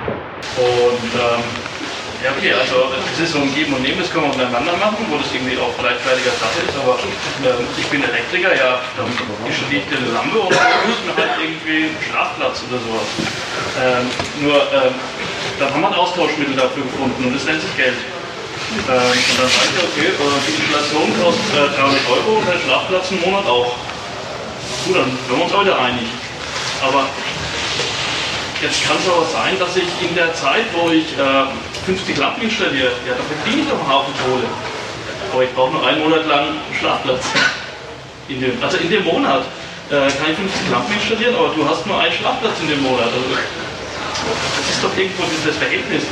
Und 0.58 1.10
ähm, 1.14 1.42
ja 2.26 2.34
okay, 2.34 2.52
also 2.58 2.90
es 3.14 3.20
ist 3.22 3.32
so 3.32 3.38
ein 3.38 3.54
Geben 3.54 3.72
und 3.78 3.82
Nehmen, 3.86 4.02
das 4.02 4.10
können 4.10 4.26
wir 4.26 4.34
untereinander 4.34 4.74
machen, 4.82 5.06
wo 5.08 5.16
das 5.16 5.30
irgendwie 5.30 5.54
auch 5.62 5.70
gleichwertiger 5.78 6.34
Sache 6.34 6.58
ist, 6.66 6.74
aber 6.74 6.98
äh, 6.98 7.62
ich 7.78 7.86
bin 7.86 8.02
Elektriker, 8.02 8.50
ja, 8.50 8.82
dann 8.98 9.08
stehe 9.54 9.80
ich 9.80 9.86
eine 9.94 10.10
Lampe 10.10 10.38
und 10.42 10.50
dann 10.50 10.90
ist 10.90 11.06
mir 11.06 11.14
halt 11.14 11.38
irgendwie 11.38 11.94
einen 11.94 12.02
Schlafplatz 12.02 12.66
oder 12.66 12.82
sowas. 12.82 13.08
Ähm, 13.78 14.04
nur 14.42 14.58
ähm, 14.74 14.94
dann 15.62 15.70
haben 15.70 15.80
wir 15.86 15.88
ein 15.88 16.02
Austauschmittel 16.02 16.58
dafür 16.58 16.82
gefunden 16.82 17.30
und 17.30 17.32
das 17.32 17.46
nennt 17.46 17.62
sich 17.62 17.76
Geld. 17.78 17.94
Ähm, 18.74 18.90
und 18.90 19.36
dann 19.38 19.48
sage 19.48 19.70
ich, 19.70 19.80
okay, 19.86 20.08
äh, 20.12 20.38
die 20.44 20.54
Inflation 20.58 21.08
kostet 21.22 21.46
äh, 21.54 21.78
300 21.78 22.10
Euro 22.10 22.30
und 22.38 22.46
der 22.46 22.58
Schlafplatz 22.58 23.10
einen 23.10 23.20
Monat 23.22 23.46
auch. 23.46 23.72
Gut, 24.84 24.96
dann 24.96 25.10
sind 25.14 25.30
wir 25.30 25.44
uns 25.44 25.54
heute 25.54 25.78
einig. 25.78 26.08
Aber 26.82 27.06
jetzt 28.60 28.84
kann 28.84 28.96
es 28.98 29.06
aber 29.08 29.24
sein, 29.30 29.54
dass 29.58 29.76
ich 29.76 29.88
in 30.02 30.14
der 30.14 30.34
Zeit, 30.34 30.66
wo 30.74 30.90
ich 30.90 31.06
äh, 31.16 31.48
50 31.86 32.18
Lampen 32.18 32.42
installiere, 32.42 32.92
ja, 33.06 33.14
da 33.14 33.24
verdiene 33.24 33.62
ich 33.62 33.68
doch 33.68 33.78
einen 33.78 33.88
Haufen 33.88 34.14
Kohle. 34.20 34.48
Aber 35.32 35.42
ich 35.42 35.52
brauche 35.54 35.72
nur 35.72 35.86
einen 35.86 36.00
Monat 36.02 36.26
lang 36.26 36.58
einen 36.58 36.74
Schlafplatz. 36.78 37.24
In 38.28 38.40
dem, 38.40 38.56
also 38.62 38.78
in 38.78 38.88
dem 38.88 39.04
Monat 39.04 39.44
äh, 39.90 40.08
kann 40.08 40.32
ich 40.32 40.36
50 40.40 40.70
Lampen 40.72 40.94
installieren, 40.96 41.36
aber 41.36 41.52
du 41.52 41.68
hast 41.68 41.84
nur 41.86 42.00
einen 42.00 42.14
Schlafplatz 42.14 42.56
in 42.62 42.68
dem 42.68 42.80
Monat. 42.80 43.12
Also, 43.12 43.36
das 43.36 44.70
ist 44.70 44.82
doch 44.82 44.96
irgendwo 44.96 45.24
dieses 45.28 45.58
Verhältnis. 45.58 46.04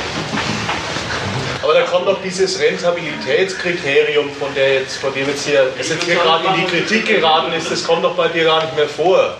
Aber 1.63 1.73
da 1.73 1.83
kommt 1.83 2.05
noch 2.05 2.21
dieses 2.21 2.59
Rentabilitätskriterium, 2.59 4.29
von, 4.33 4.53
der 4.53 4.81
jetzt, 4.81 4.97
von 4.97 5.13
dem 5.13 5.29
jetzt 5.29 5.47
hier, 5.47 5.71
das 5.77 5.89
jetzt 5.89 6.03
hier 6.03 6.15
gerade 6.15 6.45
in 6.47 6.55
die 6.55 6.65
Kritik 6.65 7.07
geraten 7.07 7.53
ist, 7.53 7.71
das 7.71 7.85
kommt 7.85 8.03
doch 8.03 8.15
bei 8.15 8.27
dir 8.27 8.43
gar 8.43 8.61
nicht 8.63 8.75
mehr 8.75 8.89
vor. 8.89 9.37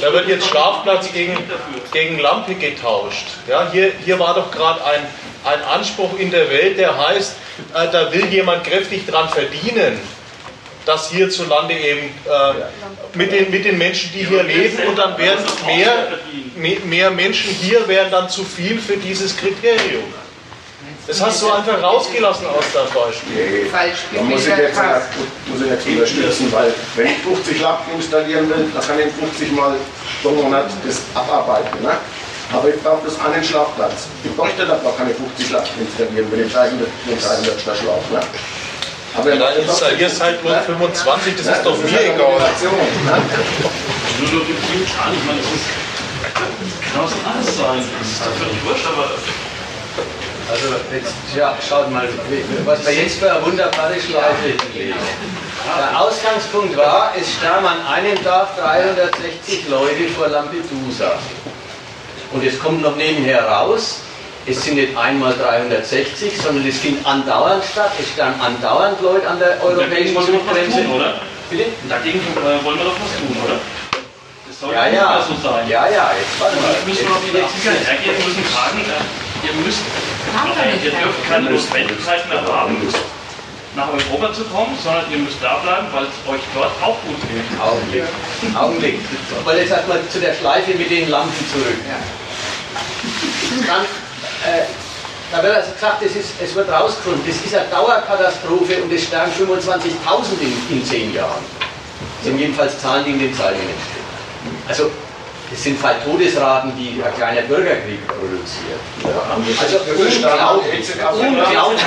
Da 0.00 0.12
wird 0.12 0.28
jetzt 0.28 0.48
Schlafplatz 0.48 1.12
gegen, 1.12 1.38
gegen 1.92 2.18
Lampe 2.18 2.56
getauscht. 2.56 3.26
Ja, 3.48 3.70
hier, 3.70 3.92
hier 4.04 4.18
war 4.18 4.34
doch 4.34 4.50
gerade 4.50 4.84
ein, 4.84 5.06
ein 5.44 5.62
Anspruch 5.62 6.18
in 6.18 6.32
der 6.32 6.50
Welt, 6.50 6.78
der 6.78 6.98
heißt, 6.98 7.36
äh, 7.74 7.88
da 7.90 8.12
will 8.12 8.26
jemand 8.26 8.64
kräftig 8.64 9.06
dran 9.06 9.28
verdienen 9.28 9.98
dass 10.84 11.10
hierzulande 11.10 11.74
eben 11.74 12.06
äh, 12.06 13.16
mit, 13.16 13.32
den, 13.32 13.50
mit 13.50 13.64
den 13.64 13.78
Menschen, 13.78 14.10
die 14.12 14.26
hier 14.26 14.42
leben, 14.42 14.78
und 14.88 14.98
dann 14.98 15.16
werden 15.16 15.44
mehr, 15.66 16.78
mehr 16.84 17.10
Menschen 17.10 17.52
hier 17.54 17.86
wären 17.86 18.10
dann 18.10 18.28
zu 18.28 18.44
viel 18.44 18.78
für 18.78 18.96
dieses 18.96 19.36
Kriterium. 19.36 20.12
Das 21.06 21.20
hast 21.20 21.42
du 21.42 21.50
einfach 21.50 21.82
rausgelassen 21.82 22.46
aus 22.46 22.64
deinem 22.72 22.86
Beispiel. 22.94 23.66
Falsch. 23.72 24.06
Da 24.14 24.22
muss 24.22 24.46
ich 24.46 24.56
jetzt, 24.56 24.78
muss 25.50 25.60
ich 25.60 25.70
jetzt 25.70 25.86
unterstützen, 25.86 26.52
weil 26.52 26.72
wenn 26.94 27.06
ich 27.06 27.18
50 27.18 27.60
Lampen 27.60 27.96
installieren 27.96 28.48
will, 28.48 28.70
dann 28.72 28.86
kann 28.86 28.98
ich 29.00 29.12
50 29.12 29.52
Mal 29.52 29.74
pro 30.22 30.30
Monat 30.30 30.66
das 30.86 31.00
abarbeiten. 31.14 31.82
Ne? 31.82 31.90
Aber 32.52 32.68
ich 32.68 32.80
brauche 32.82 33.02
das 33.04 33.18
einen 33.18 33.42
Schlafplatz. 33.42 34.06
Ich 34.22 34.34
bräuchte 34.36 34.64
da 34.64 34.78
keine 34.96 35.10
50 35.10 35.50
Lampen 35.50 35.80
installieren, 35.80 36.26
wenn 36.30 36.46
ich 36.46 36.52
300, 36.52 36.86
300 37.08 37.60
schlafe. 37.60 38.12
Ne? 38.12 38.20
Aber 39.14 39.28
ja, 39.28 39.36
dann 39.36 39.56
installierst 39.56 40.22
halt 40.22 40.44
nur 40.44 40.54
25, 40.54 41.34
das 41.36 41.46
ist 41.46 41.66
doch 41.66 41.76
mir 41.78 42.00
egal. 42.00 42.38
Nur 44.20 44.30
nur 44.30 44.46
gefühlt 44.46 44.88
an, 45.04 45.12
ich 45.12 45.24
meine, 45.26 45.40
das 45.42 45.50
ist, 45.50 45.66
kann 46.92 47.02
auch 47.02 47.34
alles 47.34 47.56
sein. 47.56 47.82
Das 47.98 48.08
ist 48.08 48.20
doch 48.20 48.34
völlig 48.38 48.64
wurscht, 48.64 48.86
aber. 48.86 49.10
Also, 50.50 50.68
jetzt, 50.92 51.14
ja, 51.36 51.56
schaut 51.66 51.90
mal, 51.90 52.08
was 52.64 52.86
wir 52.86 52.94
jetzt 52.94 53.18
für 53.18 53.30
eine 53.30 53.44
wunderbare 53.44 53.94
Schleife 54.00 54.48
hinlegen. 54.72 54.98
Der 55.78 56.00
Ausgangspunkt 56.00 56.76
war, 56.76 57.12
es 57.18 57.32
sterben 57.34 57.66
an 57.66 57.86
einem 57.86 58.22
Tag 58.24 58.56
360 58.58 59.68
Leute 59.68 60.08
vor 60.16 60.28
Lampedusa. 60.28 61.12
Und 62.32 62.44
es 62.44 62.58
kommt 62.58 62.82
noch 62.82 62.96
nebenher 62.96 63.44
raus, 63.46 64.00
es 64.44 64.64
sind 64.64 64.74
nicht 64.74 64.96
einmal 64.96 65.34
360, 65.34 66.32
sondern 66.36 66.66
es 66.66 66.78
findet 66.78 67.06
andauernd 67.06 67.62
statt. 67.64 67.92
Es 68.00 68.08
stehen 68.08 68.34
andauernd 68.40 69.00
Leute 69.00 69.28
an 69.28 69.38
der 69.38 69.62
europäischen 69.62 70.16
Grenze. 70.16 70.84
oder? 70.88 71.14
Bitte? 71.48 71.66
dagegen 71.88 72.18
äh, 72.18 72.64
wollen 72.64 72.78
wir 72.78 72.84
doch 72.86 72.96
was 72.98 73.12
tun, 73.20 73.36
oder? 73.44 73.60
Das 74.48 74.58
soll 74.58 74.72
ja, 74.74 74.88
ja. 74.88 75.22
so 75.22 75.34
sein. 75.46 75.68
Ja, 75.68 75.86
ja, 75.86 76.10
jetzt 76.18 76.40
warte 76.40 76.56
mal. 76.56 76.72
Jetzt 76.72 76.86
müssen 76.88 77.06
wir 77.32 77.48
sicher 77.48 77.70
hergehen 77.86 78.16
und 78.16 78.26
müssen 78.26 78.44
fragen, 78.44 78.80
äh, 78.80 79.31
ihr 79.44 79.54
müsst, 79.64 79.82
ihr 80.84 80.90
dürft 80.90 81.28
keine 81.28 81.50
Notwendigkeit 81.50 82.28
mehr 82.28 82.42
haben, 82.46 82.76
nach 83.74 83.88
Europa 83.88 84.34
zu 84.34 84.44
kommen, 84.44 84.76
sondern 84.82 85.10
ihr 85.10 85.18
müsst 85.18 85.38
da 85.42 85.56
bleiben, 85.56 85.86
weil 85.92 86.04
es 86.04 86.30
euch 86.30 86.42
dort 86.54 86.72
auch 86.82 86.96
gut 87.06 87.16
geht. 87.28 87.60
Augenblick. 87.60 88.04
Augenblick. 88.54 89.00
Weil 89.44 89.58
jetzt 89.58 89.70
erstmal 89.70 90.06
zu 90.08 90.20
der 90.20 90.34
Schleife 90.34 90.72
mit 90.74 90.90
den 90.90 91.08
Lampen 91.08 91.46
zurück. 91.50 91.78
Ja. 91.88 91.96
Dann 93.66 93.84
äh, 93.84 94.64
da 95.32 95.42
wird 95.42 95.56
also 95.56 95.72
gesagt, 95.72 96.02
es, 96.02 96.14
ist, 96.14 96.32
es 96.42 96.54
wird 96.54 96.68
rausgefunden, 96.70 97.22
das 97.26 97.36
ist 97.36 97.54
eine 97.54 97.66
Dauerkatastrophe 97.68 98.82
und 98.82 98.92
es 98.92 99.04
sterben 99.04 99.32
25.000 99.32 99.88
in, 100.42 100.76
in 100.76 100.84
zehn 100.84 101.14
Jahren. 101.14 101.42
Das 102.18 102.26
sind 102.26 102.38
jedenfalls 102.38 102.78
Zahlen, 102.78 103.04
die 103.06 103.12
in 103.12 103.18
den 103.18 103.34
Zeitungen 103.34 103.64
stehen. 103.64 104.04
Also, 104.68 104.90
es 105.52 105.62
sind 105.62 105.82
halt 105.82 106.02
Todesraten, 106.04 106.72
die 106.76 107.02
ein 107.02 107.14
kleiner 107.14 107.42
Bürgerkrieg 107.42 108.06
produziert. 108.06 108.80
Ja, 109.04 109.10
also 109.60 109.78
unglaublich. 109.92 110.88
Unglaublich. 111.20 111.82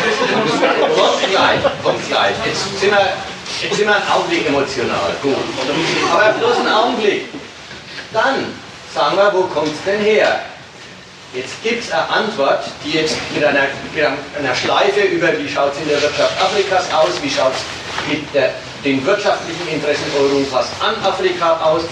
kommt 0.95 1.31
gleich, 1.31 1.59
kommt 1.83 2.07
gleich. 2.07 2.35
Jetzt 2.45 2.79
sind, 2.79 2.91
wir, 2.91 3.13
jetzt 3.61 3.75
sind 3.75 3.87
wir 3.87 3.95
einen 3.95 4.07
Augenblick 4.09 4.47
emotional. 4.47 5.15
Gut. 5.21 5.35
Aber 6.13 6.33
bloß 6.33 6.57
einen 6.59 6.73
Augenblick. 6.73 7.25
Dann 8.13 8.53
sagen 8.93 9.17
wir, 9.17 9.33
wo 9.33 9.41
kommt 9.43 9.73
es 9.73 9.83
denn 9.83 9.99
her? 10.01 10.41
Jetzt 11.33 11.61
gibt 11.63 11.83
es 11.83 11.91
eine 11.91 12.07
Antwort, 12.07 12.63
die 12.85 12.91
jetzt 12.91 13.17
mit 13.33 13.43
einer, 13.43 13.67
mit 13.93 14.05
einer 14.39 14.55
Schleife 14.55 15.01
über, 15.01 15.37
wie 15.37 15.49
schaut 15.49 15.73
es 15.73 15.79
in 15.81 15.89
der 15.89 16.01
Wirtschaft 16.01 16.31
Afrikas 16.41 16.85
aus, 16.93 17.11
wie 17.21 17.29
schaut 17.29 17.51
es 17.51 18.09
mit 18.09 18.33
der, 18.33 18.51
den 18.85 19.05
wirtschaftlichen 19.05 19.67
Interessen 19.67 20.05
Europas 20.17 20.67
an 20.79 20.95
Afrika 21.03 21.57
aus, 21.61 21.83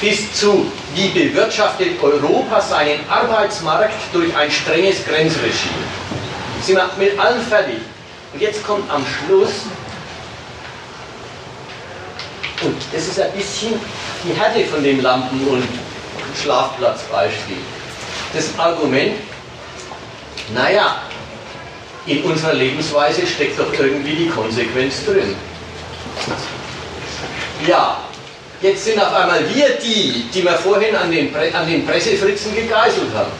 bis 0.00 0.32
zu, 0.34 0.70
wie 0.94 1.08
bewirtschaftet 1.08 2.02
Europa 2.02 2.60
seinen 2.60 3.08
Arbeitsmarkt 3.08 3.94
durch 4.12 4.34
ein 4.36 4.50
strenges 4.50 5.04
Grenzregime. 5.04 5.86
Sind 6.62 6.76
wir 6.76 6.90
mit 6.98 7.18
allem 7.18 7.40
fertig. 7.42 7.78
Und 8.32 8.40
jetzt 8.40 8.66
kommt 8.66 8.90
am 8.90 9.04
Schluss, 9.06 9.52
und 12.62 12.76
das 12.92 13.06
ist 13.06 13.20
ein 13.20 13.32
bisschen 13.32 13.74
die 14.24 14.32
Härte 14.32 14.64
von 14.64 14.82
dem 14.82 15.00
Lampen- 15.00 15.46
und 15.46 15.64
Schlafplatzbeispiel 16.42 17.58
das 18.36 18.58
Argument, 18.58 19.14
naja, 20.54 21.02
in 22.06 22.22
unserer 22.22 22.54
Lebensweise 22.54 23.26
steckt 23.26 23.58
doch 23.58 23.72
irgendwie 23.72 24.14
die 24.14 24.28
Konsequenz 24.28 25.04
drin. 25.04 25.34
Ja, 27.66 27.98
jetzt 28.62 28.84
sind 28.84 29.00
auf 29.00 29.12
einmal 29.12 29.40
wir 29.54 29.68
die, 29.82 30.24
die 30.32 30.42
wir 30.42 30.52
vorhin 30.52 30.94
an 30.96 31.10
den, 31.10 31.32
Pre 31.32 31.50
an 31.52 31.66
den 31.66 31.86
Pressefritzen 31.86 32.54
gegeißelt 32.54 33.14
haben. 33.14 33.32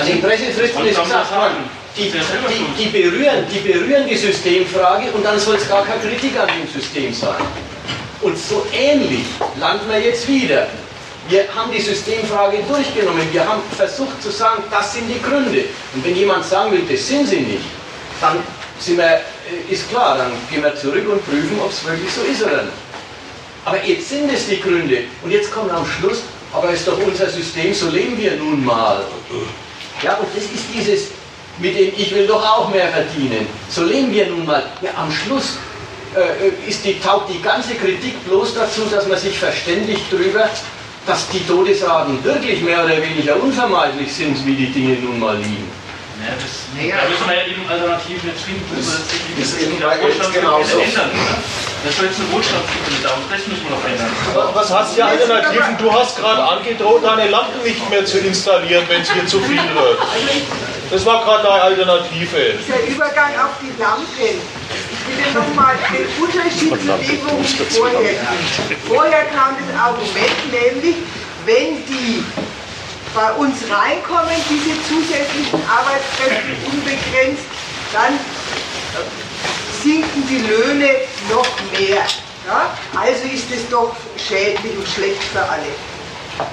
An 0.00 0.06
den 0.06 0.20
Pressefritzen 0.20 0.86
ist 0.86 1.00
gesagt 1.00 1.30
worden, 1.30 1.70
die, 1.96 2.10
die, 2.10 2.84
die, 2.84 2.88
berühren, 2.90 3.46
die 3.52 3.60
berühren 3.60 4.06
die 4.08 4.16
Systemfrage 4.16 5.12
und 5.12 5.24
dann 5.24 5.38
soll 5.38 5.56
es 5.56 5.68
gar 5.68 5.84
keine 5.84 6.00
Kritik 6.00 6.38
an 6.38 6.48
dem 6.48 6.68
System 6.68 7.12
sein. 7.14 7.36
Und 8.20 8.36
so 8.38 8.66
ähnlich 8.72 9.24
landen 9.60 9.88
wir 9.88 10.00
jetzt 10.00 10.26
wieder. 10.26 10.66
Wir 11.28 11.44
haben 11.54 11.70
die 11.72 11.80
Systemfrage 11.80 12.58
durchgenommen. 12.68 13.22
Wir 13.32 13.46
haben 13.46 13.62
versucht 13.76 14.22
zu 14.22 14.30
sagen, 14.30 14.64
das 14.70 14.94
sind 14.94 15.08
die 15.08 15.22
Gründe. 15.22 15.64
Und 15.94 16.04
wenn 16.04 16.16
jemand 16.16 16.44
sagen 16.44 16.72
will, 16.72 16.82
das 16.90 17.06
sind 17.06 17.28
sie 17.28 17.40
nicht, 17.40 17.64
dann 18.20 18.38
sind 18.78 18.98
wir, 18.98 19.04
äh, 19.04 19.72
ist 19.72 19.88
klar, 19.88 20.18
dann 20.18 20.32
gehen 20.50 20.62
wir 20.62 20.74
zurück 20.76 21.08
und 21.08 21.24
prüfen, 21.24 21.58
ob 21.62 21.70
es 21.70 21.84
wirklich 21.84 22.12
so 22.12 22.22
ist 22.22 22.42
oder 22.42 22.62
nicht. 22.62 22.74
Aber 23.64 23.82
jetzt 23.84 24.08
sind 24.08 24.30
es 24.32 24.48
die 24.48 24.60
Gründe. 24.60 25.04
Und 25.22 25.30
jetzt 25.30 25.52
kommt 25.52 25.70
am 25.70 25.86
Schluss, 25.86 26.22
aber 26.52 26.70
ist 26.70 26.86
doch 26.86 26.98
unser 26.98 27.28
System, 27.28 27.72
so 27.72 27.88
leben 27.88 28.16
wir 28.18 28.36
nun 28.36 28.64
mal. 28.64 29.04
Ja, 30.02 30.16
und 30.16 30.28
das 30.34 30.44
ist 30.44 30.64
dieses, 30.74 31.08
mit 31.58 31.76
dem 31.78 31.92
ich 31.96 32.14
will 32.14 32.26
doch 32.26 32.44
auch 32.44 32.68
mehr 32.70 32.88
verdienen. 32.88 33.46
So 33.68 33.84
leben 33.84 34.12
wir 34.12 34.26
nun 34.26 34.44
mal. 34.44 34.64
Ja, 34.82 34.90
am 34.96 35.10
Schluss 35.10 35.56
äh, 36.14 36.68
ist 36.68 36.84
die, 36.84 37.00
taugt 37.00 37.32
die 37.32 37.40
ganze 37.40 37.74
Kritik 37.74 38.24
bloß 38.26 38.54
dazu, 38.54 38.82
dass 38.90 39.06
man 39.06 39.18
sich 39.18 39.38
verständigt 39.38 40.02
darüber, 40.10 40.48
dass 41.06 41.28
die 41.28 41.44
Todesraten 41.46 42.22
wirklich 42.24 42.60
mehr 42.62 42.84
oder 42.84 43.00
weniger 43.02 43.40
unvermeidlich 43.42 44.12
sind, 44.12 44.44
wie 44.46 44.54
die 44.54 44.72
Dinge 44.72 44.94
nun 44.96 45.18
mal 45.18 45.36
liegen. 45.36 45.70
Ja, 46.24 46.32
das, 46.34 46.64
naja, 46.76 46.96
da 47.02 47.08
müssen 47.08 47.28
wir 47.28 47.36
ja 47.36 47.46
eben 47.46 47.68
Alternativen 47.68 48.30
jetzt 48.30 48.44
finden. 48.44 48.64
Das, 48.76 48.86
das 49.38 49.48
ist 49.48 49.60
eben 49.60 49.78
bei 49.80 49.98
uns 50.00 50.32
genauso. 50.32 50.78
Ändern, 50.78 51.10
oder? 51.10 51.73
Das 51.84 51.96
soll 51.96 52.06
jetzt 52.06 52.18
eine 52.18 52.32
Wohlstandsgewinne 52.32 53.00
da 53.02 53.10
und 53.12 53.30
das 53.30 53.46
müssen 53.46 53.64
wir 53.64 53.76
noch 53.76 53.84
ändern. 53.84 54.54
Was 54.54 54.72
hast 54.72 54.94
du 54.94 55.00
ja 55.00 55.06
Alternativen? 55.08 55.76
Du 55.78 55.92
hast 55.92 56.16
gerade 56.16 56.42
angedroht, 56.42 57.04
deine 57.04 57.28
Lampen 57.28 57.62
nicht 57.62 57.90
mehr 57.90 58.04
zu 58.06 58.18
installieren, 58.18 58.84
wenn 58.88 59.02
es 59.02 59.12
hier 59.12 59.26
zu 59.26 59.38
viel 59.40 59.56
wird. 59.56 59.98
Das 60.90 61.04
war 61.04 61.22
gerade 61.24 61.42
deine 61.42 61.62
Alternative. 61.62 62.54
Dieser 62.58 62.86
Übergang 62.86 63.32
auf 63.36 63.52
die 63.60 63.72
Lampen 63.80 64.06
will 64.16 65.32
nochmal 65.34 65.74
den 65.92 66.22
Unterschied 66.22 66.70
zu 66.70 66.86
dem, 66.86 67.26
worum 67.26 67.42
es 67.42 67.76
vorher. 67.76 68.14
Vorher 68.86 69.24
kam 69.26 69.56
das 69.60 69.78
Argument, 69.78 70.52
nämlich, 70.52 70.96
wenn 71.44 71.84
die 71.84 72.24
bei 73.14 73.32
uns 73.32 73.58
reinkommen, 73.70 74.34
diese 74.48 74.74
zusätzlichen 74.88 75.60
Arbeitskräfte 75.68 76.50
unbegrenzt, 76.66 77.44
dann 77.92 78.18
sinken 79.84 80.26
die 80.26 80.38
Löhne 80.38 80.90
noch 81.30 81.46
mehr. 81.78 82.02
Ja? 82.46 82.70
Also 82.98 83.24
ist 83.24 83.50
es 83.54 83.68
doch 83.68 83.94
schädlich 84.16 84.76
und 84.76 84.88
schlecht 84.88 85.22
für 85.24 85.42
alle. 85.42 85.68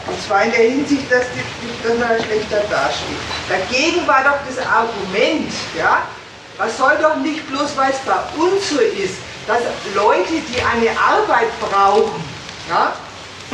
Und 0.06 0.22
zwar 0.28 0.44
in 0.44 0.52
der 0.52 0.60
Hinsicht, 0.60 1.12
dass, 1.12 1.26
die, 1.34 1.88
dass 1.88 1.98
man 1.98 2.18
schlechter 2.24 2.62
dasteht. 2.70 3.18
Dagegen 3.50 4.06
war 4.06 4.24
doch 4.24 4.38
das 4.48 4.64
Argument, 4.64 5.52
ja, 5.76 6.04
man 6.60 6.70
soll 6.70 6.98
doch 7.02 7.16
nicht 7.16 7.48
bloß, 7.50 7.76
weil 7.76 7.90
es 7.90 7.98
bei 8.06 8.20
uns 8.38 8.70
so 8.70 8.80
ist, 8.80 9.16
dass 9.48 9.62
Leute, 9.96 10.34
die 10.34 10.62
eine 10.62 10.92
Arbeit 11.00 11.50
brauchen, 11.60 12.24
ja, 12.70 12.94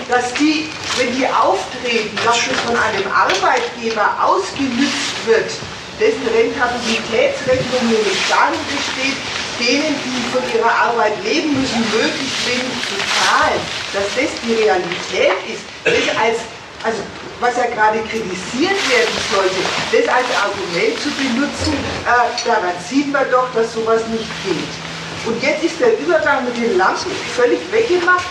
dass 0.10 0.34
die, 0.34 0.70
wenn 0.98 1.16
die 1.16 1.26
auftreten, 1.28 2.18
dass 2.26 2.36
das 2.36 2.60
von 2.66 2.76
einem 2.76 3.10
Arbeitgeber 3.10 4.10
ausgenützt 4.22 5.16
wird, 5.26 5.50
dessen 6.00 6.28
Rentabilitätsrechnung 6.28 7.88
nämlich 7.88 8.18
darin 8.28 8.60
besteht, 8.68 9.18
denen, 9.60 9.96
die 10.06 10.20
von 10.32 10.44
ihrer 10.54 10.72
Arbeit 10.72 11.14
leben 11.24 11.60
müssen, 11.60 11.80
möglichst 11.92 12.48
wenig 12.48 12.78
zu 12.88 12.98
zahlen, 12.98 13.62
dass 13.94 14.08
das 14.16 14.32
die 14.44 14.54
Realität 14.54 15.38
ist, 15.48 15.64
das 15.84 16.16
als 16.18 16.40
also 16.84 17.02
was 17.40 17.58
ja 17.58 17.66
gerade 17.66 18.00
kritisiert 18.00 18.80
werden 18.90 19.18
sollte, 19.34 19.62
das 19.92 20.08
als 20.14 20.26
Argument 20.38 21.00
zu 21.02 21.10
benutzen, 21.12 21.74
äh, 22.06 22.48
daran 22.48 22.74
sieht 22.88 23.12
man 23.12 23.30
doch, 23.32 23.48
dass 23.54 23.74
sowas 23.74 24.02
nicht 24.08 24.30
geht. 24.46 24.87
Und 25.28 25.44
jetzt 25.44 25.62
ist 25.62 25.78
der 25.82 26.00
Übergang 26.00 26.46
mit 26.46 26.56
den 26.56 26.78
Lampen 26.78 27.12
völlig 27.36 27.60
weggemacht, 27.70 28.26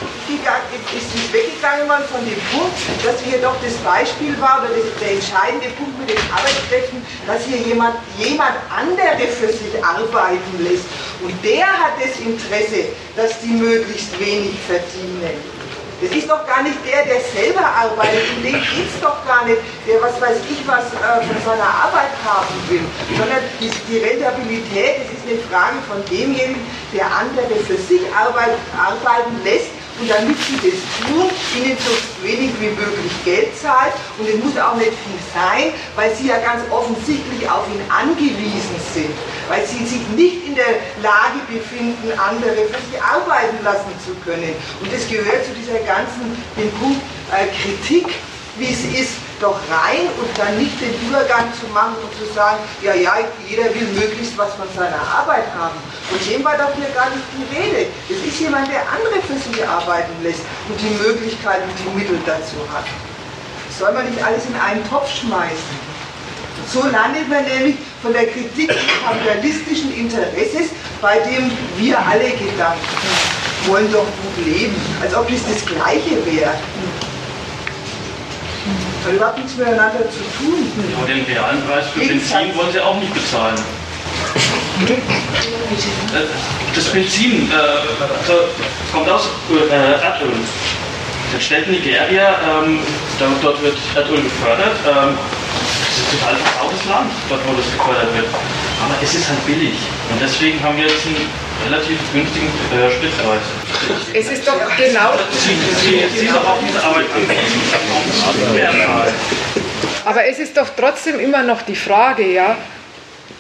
ist 0.96 1.14
es 1.14 1.32
weggegangen 1.32 1.86
worden 1.88 2.04
von 2.10 2.24
dem 2.24 2.40
Punkt, 2.48 2.72
dass 3.04 3.20
hier 3.20 3.38
doch 3.38 3.54
das 3.62 3.74
Beispiel 3.84 4.32
war, 4.40 4.64
oder 4.64 4.72
das, 4.72 4.88
der 4.98 5.12
entscheidende 5.12 5.68
Punkt 5.76 5.98
mit 6.00 6.08
den 6.08 6.24
Arbeitskräften, 6.32 7.04
dass 7.26 7.44
hier 7.44 7.58
jemand, 7.58 7.96
jemand 8.16 8.56
andere 8.74 9.28
für 9.28 9.52
sich 9.52 9.76
arbeiten 9.84 10.64
lässt. 10.64 10.84
Und 11.22 11.34
der 11.44 11.66
hat 11.66 12.00
das 12.00 12.18
Interesse, 12.18 12.88
dass 13.14 13.40
die 13.40 13.52
möglichst 13.52 14.18
wenig 14.18 14.56
verdienen. 14.66 15.55
Das 16.00 16.10
ist 16.10 16.28
doch 16.28 16.46
gar 16.46 16.62
nicht 16.62 16.76
der, 16.84 17.06
der 17.06 17.20
selber 17.20 17.64
arbeitet, 17.64 18.28
um 18.36 18.42
den 18.42 18.52
geht 18.52 18.88
es 18.92 19.00
doch 19.00 19.24
gar 19.26 19.46
nicht, 19.46 19.56
der 19.88 20.02
was 20.02 20.20
weiß 20.20 20.36
ich 20.44 20.60
was 20.68 20.92
äh, 20.92 21.24
von 21.24 21.40
seiner 21.42 21.64
Arbeit 21.64 22.12
haben 22.22 22.52
will, 22.68 22.84
sondern 23.16 23.40
die, 23.58 23.70
die, 23.88 23.98
Rentabilität, 24.04 25.00
das 25.00 25.16
ist 25.16 25.24
eine 25.24 25.40
Frage 25.48 25.80
von 25.88 26.04
demjenigen, 26.04 26.60
der 26.92 27.06
andere 27.06 27.48
für 27.64 27.78
sich 27.78 28.02
arbeit, 28.12 28.52
arbeiten 28.76 29.40
lässt 29.42 29.72
und 30.00 30.10
damit 30.10 30.36
sie 30.44 30.56
das 30.56 30.78
tun, 31.06 31.30
ihnen 31.56 31.76
so 31.78 31.92
wenig 32.22 32.50
wie 32.60 32.68
möglich 32.68 33.12
Geld 33.24 33.56
zahlt 33.56 33.94
und 34.18 34.28
es 34.28 34.36
muss 34.42 34.56
auch 34.58 34.76
nicht 34.76 34.92
viel 34.92 35.20
sein, 35.32 35.72
weil 35.94 36.14
sie 36.14 36.28
ja 36.28 36.38
ganz 36.38 36.62
offensichtlich 36.70 37.48
auf 37.48 37.64
ihn 37.72 37.80
angewiesen 37.88 38.76
sind, 38.92 39.14
weil 39.48 39.64
sie 39.66 39.84
sich 39.84 40.06
nicht 40.14 40.46
in 40.46 40.54
der 40.54 40.80
Lage 41.02 41.40
befinden, 41.48 42.12
andere 42.18 42.68
für 42.68 42.80
sich 42.90 43.00
arbeiten 43.00 43.62
lassen 43.64 43.92
zu 44.04 44.14
können. 44.24 44.54
Und 44.80 44.92
das 44.92 45.08
gehört 45.08 45.44
zu 45.44 45.52
dieser 45.52 45.80
ganzen, 45.84 46.36
dem 46.56 46.70
Punkt 46.78 47.00
äh, 47.32 47.46
Kritik, 47.56 48.06
wie 48.58 48.72
es 48.72 48.84
ist, 48.98 49.14
doch 49.40 49.58
rein 49.68 50.08
und 50.16 50.30
dann 50.38 50.56
nicht 50.58 50.80
den 50.80 50.94
Übergang 51.06 51.52
zu 51.52 51.66
machen 51.72 51.96
und 52.00 52.12
zu 52.16 52.32
sagen, 52.32 52.58
ja, 52.82 52.94
ja, 52.94 53.12
jeder 53.46 53.64
will 53.74 53.86
möglichst 53.92 54.36
was 54.38 54.54
von 54.54 54.66
seiner 54.74 55.00
Arbeit 55.00 55.44
haben. 55.52 55.76
Und 56.10 56.20
dem 56.24 56.42
war 56.44 56.56
doch 56.56 56.72
hier 56.74 56.88
gar 56.94 57.10
nicht 57.10 57.24
die 57.36 57.44
Rede. 57.54 57.86
Es 58.08 58.24
ist 58.24 58.40
jemand, 58.40 58.68
der 58.68 58.82
andere 58.88 59.20
für 59.20 59.36
sich 59.36 59.60
arbeiten 59.66 60.12
lässt 60.22 60.40
und 60.68 60.80
die 60.80 60.94
Möglichkeiten, 61.02 61.68
die 61.76 61.98
Mittel 61.98 62.18
dazu 62.24 62.56
hat. 62.72 62.84
Das 63.68 63.78
soll 63.78 63.92
man 63.92 64.08
nicht 64.08 64.22
alles 64.24 64.46
in 64.46 64.56
einen 64.56 64.88
Topf 64.88 65.08
schmeißen. 65.20 65.96
So 66.72 66.82
landet 66.88 67.28
man 67.28 67.44
nämlich 67.44 67.76
von 68.02 68.12
der 68.12 68.26
Kritik 68.26 68.68
des 68.68 68.82
kapitalistischen 69.04 69.94
Interesses, 69.94 70.72
bei 71.02 71.18
dem 71.20 71.50
wir 71.76 71.98
alle 71.98 72.30
Gedanken 72.30 72.80
wollen 73.66 73.90
doch 73.92 74.06
gut 74.06 74.46
leben, 74.46 74.74
als 75.02 75.14
ob 75.14 75.30
es 75.30 75.42
das 75.46 75.64
Gleiche 75.66 76.24
wäre 76.24 76.54
hat 79.06 79.14
überhaupt 79.14 79.38
nichts 79.38 79.56
miteinander 79.56 80.04
zu 80.10 80.18
tun. 80.38 80.70
Aber 80.96 81.06
den 81.06 81.24
realen 81.24 81.62
Preis 81.66 81.86
für 81.94 82.00
Benzin 82.00 82.54
wollen 82.56 82.72
sie 82.72 82.80
auch 82.80 82.98
nicht 82.98 83.14
bezahlen. 83.14 83.56
Äh, 84.82 86.26
das 86.74 86.84
Benzin 86.86 87.50
äh, 87.50 88.92
kommt 88.92 89.08
aus 89.08 89.28
äh, 89.50 89.74
Erdöl. 89.74 90.32
Das 91.32 91.44
stellt 91.44 91.68
Nigeria, 91.68 92.36
ähm, 92.62 92.80
dort 93.42 93.62
wird 93.62 93.76
Erdöl 93.94 94.22
gefördert. 94.22 94.76
Ähm, 94.86 95.18
das 95.96 96.04
ist 96.04 96.20
total 96.20 96.36
versautes 96.36 96.84
Land, 96.86 97.10
dort 97.28 97.40
wo 97.48 97.54
das 97.56 97.72
gefördert 97.72 98.14
wird. 98.14 98.26
Aber 98.84 98.94
es 99.02 99.14
ist 99.14 99.28
halt 99.28 99.46
billig. 99.46 99.74
Und 100.10 100.20
deswegen 100.20 100.62
haben 100.62 100.76
wir 100.76 100.84
jetzt 100.84 101.06
einen 101.06 101.28
relativ 101.64 101.98
günstigen 102.12 102.48
äh, 102.72 102.90
Spritpreis. 102.90 103.42
Es 104.12 104.30
ist 104.30 104.46
doch 104.46 104.60
genau. 104.76 105.12
Aber 110.04 110.24
es 110.26 110.38
ist 110.38 110.56
doch 110.56 110.68
trotzdem 110.76 111.18
immer 111.18 111.42
noch 111.42 111.62
die 111.62 111.74
Frage, 111.74 112.30
ja, 112.30 112.56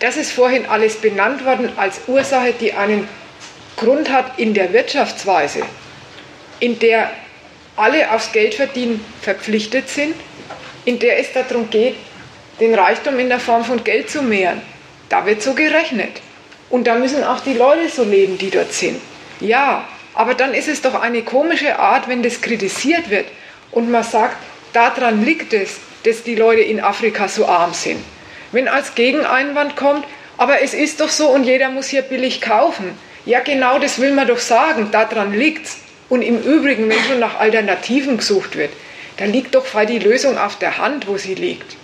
das 0.00 0.16
ist 0.16 0.32
vorhin 0.32 0.66
alles 0.66 0.96
benannt 0.96 1.44
worden 1.44 1.70
als 1.76 2.00
Ursache, 2.06 2.54
die 2.58 2.72
einen 2.72 3.08
Grund 3.76 4.10
hat 4.10 4.38
in 4.38 4.54
der 4.54 4.72
Wirtschaftsweise, 4.72 5.62
in 6.60 6.78
der 6.78 7.10
alle 7.76 8.10
aufs 8.10 8.32
Geldverdienen 8.32 9.04
verpflichtet 9.20 9.90
sind, 9.90 10.14
in 10.86 10.98
der 10.98 11.18
es 11.18 11.32
darum 11.32 11.68
geht, 11.68 11.96
den 12.60 12.74
Reichtum 12.74 13.18
in 13.18 13.28
der 13.28 13.40
Form 13.40 13.64
von 13.64 13.84
Geld 13.84 14.10
zu 14.10 14.22
mehren. 14.22 14.62
Da 15.08 15.26
wird 15.26 15.42
so 15.42 15.54
gerechnet. 15.54 16.20
Und 16.70 16.86
da 16.86 16.96
müssen 16.96 17.22
auch 17.22 17.40
die 17.40 17.54
Leute 17.54 17.88
so 17.88 18.02
leben, 18.02 18.38
die 18.38 18.50
dort 18.50 18.72
sind. 18.72 19.00
Ja, 19.40 19.86
aber 20.14 20.34
dann 20.34 20.54
ist 20.54 20.68
es 20.68 20.82
doch 20.82 21.00
eine 21.00 21.22
komische 21.22 21.78
Art, 21.78 22.08
wenn 22.08 22.22
das 22.22 22.40
kritisiert 22.40 23.10
wird 23.10 23.26
und 23.70 23.90
man 23.90 24.02
sagt, 24.02 24.36
daran 24.72 25.24
liegt 25.24 25.52
es, 25.52 25.76
dass 26.04 26.22
die 26.22 26.34
Leute 26.34 26.62
in 26.62 26.80
Afrika 26.80 27.28
so 27.28 27.46
arm 27.46 27.74
sind. 27.74 28.02
Wenn 28.52 28.68
als 28.68 28.94
Gegeneinwand 28.94 29.76
kommt, 29.76 30.04
aber 30.38 30.62
es 30.62 30.72
ist 30.72 31.00
doch 31.00 31.10
so 31.10 31.28
und 31.28 31.44
jeder 31.44 31.68
muss 31.68 31.88
hier 31.88 32.02
billig 32.02 32.40
kaufen. 32.40 32.98
Ja, 33.26 33.40
genau 33.40 33.78
das 33.78 34.00
will 34.00 34.12
man 34.12 34.26
doch 34.26 34.38
sagen, 34.38 34.90
daran 34.90 35.32
liegt's. 35.32 35.78
Und 36.08 36.22
im 36.22 36.40
Übrigen, 36.40 36.88
wenn 36.88 37.02
schon 37.08 37.18
nach 37.18 37.38
Alternativen 37.38 38.18
gesucht 38.18 38.56
wird, 38.56 38.70
dann 39.16 39.32
liegt 39.32 39.54
doch 39.54 39.66
frei 39.66 39.86
die 39.86 39.98
Lösung 39.98 40.38
auf 40.38 40.56
der 40.56 40.78
Hand, 40.78 41.08
wo 41.08 41.16
sie 41.16 41.34
liegt. 41.34 41.76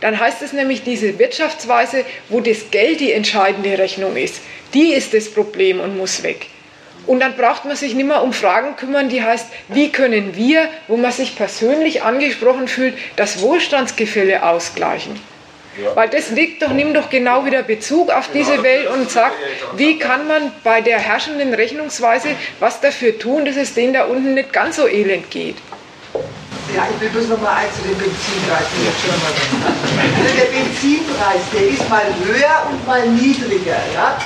Dann 0.00 0.18
heißt 0.18 0.42
es 0.42 0.52
nämlich, 0.52 0.82
diese 0.82 1.18
Wirtschaftsweise, 1.18 2.04
wo 2.28 2.40
das 2.40 2.70
Geld 2.70 3.00
die 3.00 3.12
entscheidende 3.12 3.78
Rechnung 3.78 4.16
ist, 4.16 4.40
die 4.74 4.92
ist 4.92 5.14
das 5.14 5.30
Problem 5.32 5.80
und 5.80 5.96
muss 5.96 6.22
weg. 6.22 6.48
Und 7.06 7.20
dann 7.20 7.36
braucht 7.36 7.64
man 7.64 7.76
sich 7.76 7.94
nicht 7.94 8.06
mehr 8.06 8.22
um 8.22 8.32
Fragen 8.32 8.74
kümmern, 8.76 9.08
die 9.08 9.22
heißt, 9.22 9.46
wie 9.68 9.90
können 9.90 10.36
wir, 10.36 10.68
wo 10.88 10.96
man 10.96 11.12
sich 11.12 11.36
persönlich 11.36 12.02
angesprochen 12.02 12.66
fühlt, 12.66 12.94
das 13.14 13.40
Wohlstandsgefälle 13.40 14.42
ausgleichen. 14.42 15.18
Ja. 15.82 15.94
Weil 15.94 16.08
das 16.08 16.30
liegt 16.30 16.62
doch, 16.62 16.70
nimmt 16.70 16.96
doch 16.96 17.10
genau 17.10 17.44
wieder 17.44 17.62
Bezug 17.62 18.10
auf 18.10 18.30
diese 18.32 18.52
genau. 18.52 18.62
Welt 18.62 18.88
und 18.88 19.10
sagt, 19.10 19.36
wie 19.76 19.98
kann 19.98 20.26
man 20.26 20.50
bei 20.64 20.80
der 20.80 20.98
herrschenden 20.98 21.54
Rechnungsweise 21.54 22.28
was 22.60 22.80
dafür 22.80 23.18
tun, 23.18 23.44
dass 23.44 23.56
es 23.56 23.74
denen 23.74 23.92
da 23.92 24.04
unten 24.06 24.34
nicht 24.34 24.52
ganz 24.52 24.76
so 24.76 24.88
elend 24.88 25.30
geht. 25.30 25.56
Ja, 26.74 26.88
ich 26.92 27.00
will 27.00 27.08
bloß 27.10 27.28
noch 27.28 27.40
mal 27.40 27.54
eins 27.54 27.74
zu 27.76 27.82
dem 27.82 27.96
Benzinpreis. 27.98 28.66
Also 30.18 30.32
der 30.36 30.50
Benzinpreis, 30.50 31.42
der 31.52 31.68
ist 31.70 31.88
mal 31.88 32.06
höher 32.24 32.66
und 32.70 32.86
mal 32.86 33.06
niedriger. 33.08 33.78
Ja? 33.94 34.18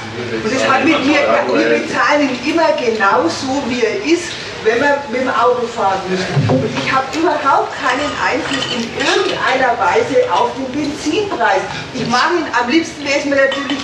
Und 0.43 0.53
das 0.53 0.69
hat 0.69 0.85
mit 0.85 1.05
mir, 1.05 1.21
wir 1.21 1.79
bezahlen 1.81 2.31
ihn 2.31 2.53
immer 2.53 2.73
genau 2.73 3.29
so, 3.29 3.63
wie 3.69 3.83
er 3.83 4.05
ist 4.05 4.33
wenn 4.65 4.81
wir 4.81 5.03
mit 5.11 5.23
dem 5.23 5.29
Auto 5.29 5.67
fahren 5.67 6.01
müssen. 6.09 6.27
Und 6.49 6.65
ich 6.65 6.93
habe 6.93 7.07
überhaupt 7.17 7.73
keinen 7.81 8.11
Einfluss 8.21 8.65
in 8.77 8.85
irgendeiner 8.99 9.79
Weise 9.79 10.31
auf 10.33 10.51
den 10.55 10.69
Benzinpreis. 10.73 11.63
Ich 11.95 12.07
mache 12.09 12.35
ihn, 12.37 12.47
am 12.53 12.69
liebsten 12.69 13.05
wäre 13.05 13.19
es 13.19 13.25
mir 13.25 13.37
natürlich, 13.37 13.79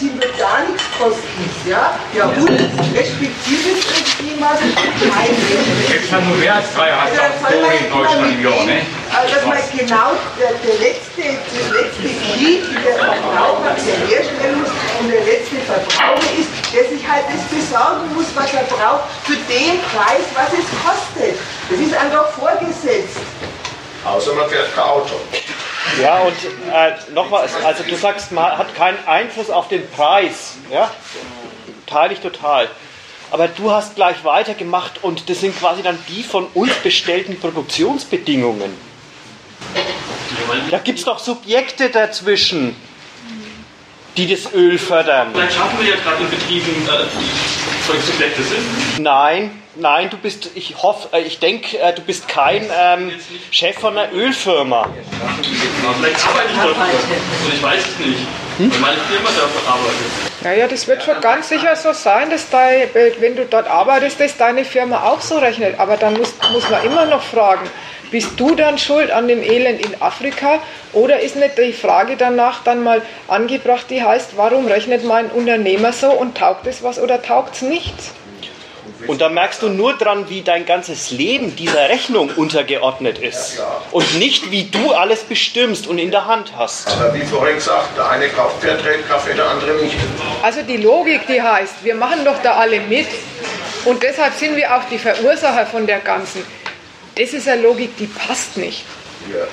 das 0.00 0.08
Benzin 0.08 0.20
wird 0.20 0.38
gar 0.38 0.64
nichts 0.64 0.84
kosten. 0.98 1.68
Ja, 1.68 1.98
ja 2.16 2.24
und 2.24 2.48
respektives 2.94 4.16
Klima, 4.18 4.56
kein 4.56 5.92
Jetzt 5.92 6.12
haben 6.12 6.28
nur 6.28 6.36
mehr 6.38 6.56
als 6.56 6.72
drei 6.74 6.92
also, 6.92 7.20
in 7.84 7.90
Deutschland 7.92 8.32
im 8.32 8.44
Jahr, 8.44 8.64
ne? 8.64 8.80
Dass 9.10 9.44
man 9.44 9.58
genau 9.76 10.12
der, 10.38 10.52
der 10.64 10.78
letzte, 10.78 11.36
das 11.50 11.68
letzte 11.70 12.08
Glied 12.32 12.64
in 12.68 12.82
der 12.82 12.94
Verbraucher, 12.96 13.76
der 13.76 14.08
Herstellung 14.08 14.64
und 15.00 15.08
der 15.10 15.24
letzte 15.24 15.56
Verbraucher 15.66 16.30
ist, 16.38 16.50
der 16.72 16.84
sich 16.88 17.06
halt 17.06 17.24
das 17.28 17.42
besorgen 17.48 18.14
muss, 18.14 18.26
was 18.34 18.52
er 18.54 18.64
braucht, 18.64 19.04
für 19.24 19.36
den 19.48 19.80
Preis, 19.92 20.24
was 20.34 20.52
es 20.52 20.66
kostet. 20.80 21.38
Das 21.68 21.78
ist 21.78 21.94
einfach 21.94 22.28
vorgesetzt. 22.32 23.20
Außer 24.04 24.32
man 24.32 24.48
fährt 24.48 24.74
kein 24.74 24.84
Auto. 24.84 25.14
Ja, 26.00 26.20
und 26.20 26.36
äh, 26.72 27.12
nochmal, 27.12 27.48
also 27.64 27.82
du 27.82 27.96
sagst, 27.96 28.32
man 28.32 28.58
hat 28.58 28.74
keinen 28.74 28.98
Einfluss 29.06 29.50
auf 29.50 29.68
den 29.68 29.88
Preis. 29.90 30.56
Ja? 30.70 30.90
Teile 31.86 32.12
ich 32.12 32.20
total. 32.20 32.68
Aber 33.30 33.48
du 33.48 33.70
hast 33.70 33.94
gleich 33.94 34.24
weitergemacht 34.24 35.02
und 35.02 35.30
das 35.30 35.40
sind 35.40 35.58
quasi 35.58 35.82
dann 35.82 35.98
die 36.08 36.22
von 36.22 36.46
uns 36.54 36.74
bestellten 36.76 37.38
Produktionsbedingungen. 37.38 38.72
Da 40.70 40.78
gibt 40.78 40.98
es 40.98 41.04
doch 41.04 41.18
Subjekte 41.18 41.90
dazwischen, 41.90 42.74
die 44.16 44.26
das 44.26 44.52
Öl 44.52 44.78
fördern. 44.78 45.28
Vielleicht 45.32 45.54
schaffen 45.54 45.78
wir 45.80 45.88
ja 45.88 45.96
gerade 45.96 46.22
in 46.22 46.30
Betrieben, 46.30 46.88
äh, 46.88 47.04
die 47.18 47.86
solche 47.86 48.02
Subjekte 48.02 48.42
sind. 48.42 48.98
Nein, 48.98 49.50
nein, 49.76 50.10
du 50.10 50.16
bist, 50.16 50.50
ich 50.54 50.82
hoffe, 50.82 51.08
äh, 51.16 51.22
ich 51.22 51.38
denke, 51.38 51.78
äh, 51.78 51.92
du 51.92 52.02
bist 52.02 52.28
kein 52.28 52.68
ähm, 52.78 53.12
Chef 53.50 53.78
von 53.78 53.96
einer 53.96 54.12
Ölfirma. 54.12 54.88
Vielleicht 55.98 56.26
arbeite 56.26 56.50
ich 56.52 57.46
und 57.46 57.54
ich 57.54 57.62
weiß 57.62 57.80
es 57.80 58.06
nicht. 58.06 58.20
Hm? 58.58 58.70
Weil 58.72 58.80
meine 58.80 59.00
Firma 59.02 59.28
dafür 59.30 59.72
arbeitet. 59.72 60.30
Naja, 60.42 60.66
das 60.66 60.86
wird 60.86 61.02
schon 61.02 61.20
ganz 61.20 61.48
sicher 61.48 61.76
so 61.76 61.92
sein, 61.92 62.30
dass 62.30 62.50
dein, 62.50 62.88
wenn 63.20 63.36
du 63.36 63.46
dort 63.46 63.68
arbeitest, 63.68 64.20
dass 64.20 64.36
deine 64.36 64.64
Firma 64.64 65.04
auch 65.04 65.20
so 65.20 65.38
rechnet. 65.38 65.78
Aber 65.78 65.96
dann 65.96 66.14
muss, 66.14 66.34
muss 66.52 66.68
man 66.68 66.84
immer 66.84 67.06
noch 67.06 67.22
fragen, 67.22 67.68
bist 68.10 68.38
du 68.38 68.54
dann 68.54 68.78
schuld 68.78 69.10
an 69.10 69.28
dem 69.28 69.42
Elend 69.42 69.84
in 69.84 70.00
Afrika 70.00 70.58
oder 70.92 71.20
ist 71.20 71.36
nicht 71.36 71.58
die 71.58 71.72
Frage 71.72 72.16
danach 72.16 72.64
dann 72.64 72.82
mal 72.82 73.02
angebracht, 73.28 73.86
die 73.90 74.02
heißt, 74.02 74.36
warum 74.36 74.66
rechnet 74.66 75.04
mein 75.04 75.30
Unternehmer 75.30 75.92
so 75.92 76.10
und 76.10 76.36
taugt 76.36 76.66
es 76.66 76.82
was 76.82 76.98
oder 76.98 77.22
taugt 77.22 77.54
es 77.54 77.62
nichts? 77.62 78.12
Und 79.06 79.20
da 79.20 79.28
merkst 79.28 79.62
du 79.62 79.68
nur 79.68 79.96
dran, 79.96 80.28
wie 80.28 80.42
dein 80.42 80.66
ganzes 80.66 81.10
Leben 81.10 81.56
dieser 81.56 81.88
Rechnung 81.88 82.30
untergeordnet 82.36 83.18
ist. 83.18 83.62
Und 83.92 84.18
nicht, 84.18 84.50
wie 84.50 84.64
du 84.64 84.92
alles 84.92 85.22
bestimmst 85.22 85.86
und 85.86 85.98
in 85.98 86.10
der 86.10 86.26
Hand 86.26 86.52
hast. 86.56 86.88
Aber 86.88 87.14
wie 87.14 87.22
vorhin 87.22 87.56
gesagt, 87.56 87.96
der 87.96 88.10
eine 88.10 88.28
kauft 88.28 88.62
Fairtrade-Kaffee, 88.62 89.34
der 89.34 89.48
andere 89.48 89.72
nicht. 89.82 89.96
Also 90.42 90.62
die 90.62 90.76
Logik, 90.76 91.26
die 91.26 91.40
heißt, 91.40 91.82
wir 91.82 91.94
machen 91.94 92.24
doch 92.24 92.42
da 92.42 92.56
alle 92.56 92.80
mit 92.80 93.06
und 93.84 94.02
deshalb 94.02 94.34
sind 94.34 94.56
wir 94.56 94.76
auch 94.76 94.84
die 94.90 94.98
Verursacher 94.98 95.66
von 95.66 95.86
der 95.86 96.00
ganzen. 96.00 96.44
Das 97.20 97.34
ist 97.34 97.46
eine 97.46 97.60
Logik, 97.60 97.98
die 97.98 98.06
passt 98.06 98.56
nicht. 98.56 98.82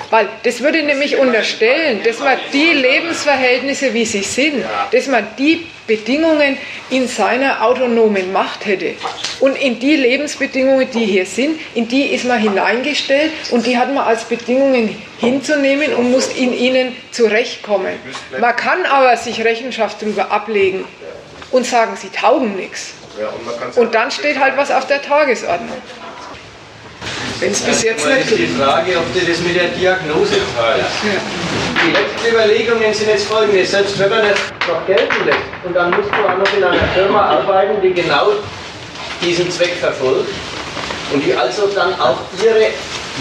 Weil 0.08 0.26
das 0.42 0.62
würde 0.62 0.82
nämlich 0.82 1.18
unterstellen, 1.18 2.00
dass 2.02 2.18
man 2.18 2.38
die 2.54 2.72
Lebensverhältnisse, 2.72 3.92
wie 3.92 4.06
sie 4.06 4.22
sind, 4.22 4.64
dass 4.90 5.06
man 5.06 5.26
die 5.38 5.66
Bedingungen 5.86 6.56
in 6.88 7.06
seiner 7.06 7.62
autonomen 7.62 8.32
Macht 8.32 8.64
hätte. 8.64 8.94
Und 9.40 9.56
in 9.56 9.78
die 9.78 9.96
Lebensbedingungen, 9.96 10.90
die 10.90 11.04
hier 11.04 11.26
sind, 11.26 11.60
in 11.74 11.86
die 11.86 12.06
ist 12.06 12.24
man 12.24 12.38
hineingestellt 12.38 13.32
und 13.50 13.66
die 13.66 13.76
hat 13.76 13.92
man 13.92 14.06
als 14.06 14.24
Bedingungen 14.24 14.96
hinzunehmen 15.18 15.92
und 15.92 16.10
muss 16.10 16.28
in 16.28 16.54
ihnen 16.54 16.96
zurechtkommen. 17.10 17.94
Man 18.40 18.56
kann 18.56 18.86
aber 18.86 19.14
sich 19.18 19.44
Rechenschaft 19.44 20.00
darüber 20.00 20.32
ablegen 20.32 20.86
und 21.50 21.66
sagen, 21.66 21.96
sie 21.96 22.08
taugen 22.08 22.56
nichts. 22.56 22.94
Und 23.76 23.94
dann 23.94 24.10
steht 24.10 24.40
halt 24.40 24.56
was 24.56 24.70
auf 24.70 24.86
der 24.86 25.02
Tagesordnung. 25.02 25.76
Wenn 27.40 27.52
es 27.52 27.60
bis 27.60 27.82
jetzt 27.84 28.04
nicht 28.04 28.18
ist 28.18 28.36
die 28.36 28.46
Frage, 28.48 28.98
ob 28.98 29.14
du 29.14 29.20
das 29.20 29.38
mit 29.40 29.54
der 29.54 29.68
Diagnose 29.68 30.38
teilst. 30.56 30.90
Die 31.04 31.92
letzten 31.92 32.34
Überlegungen 32.34 32.92
sind 32.92 33.08
jetzt 33.08 33.26
folgende. 33.28 33.64
Selbst 33.64 33.96
wenn 33.98 34.10
man 34.10 34.22
nicht 34.22 34.42
noch 34.66 34.84
gelten 34.86 35.24
lässt 35.24 35.38
und 35.64 35.74
dann 35.74 35.90
musst 35.90 36.10
du 36.10 36.28
auch 36.28 36.36
noch 36.36 36.56
in 36.56 36.64
einer 36.64 36.88
Firma 36.94 37.22
arbeiten, 37.38 37.80
die 37.80 37.94
genau 37.94 38.32
diesen 39.22 39.48
Zweck 39.52 39.76
verfolgt 39.78 40.30
und 41.12 41.24
die 41.24 41.32
also 41.32 41.68
dann 41.68 41.94
auch 42.00 42.18
ihre 42.42 42.70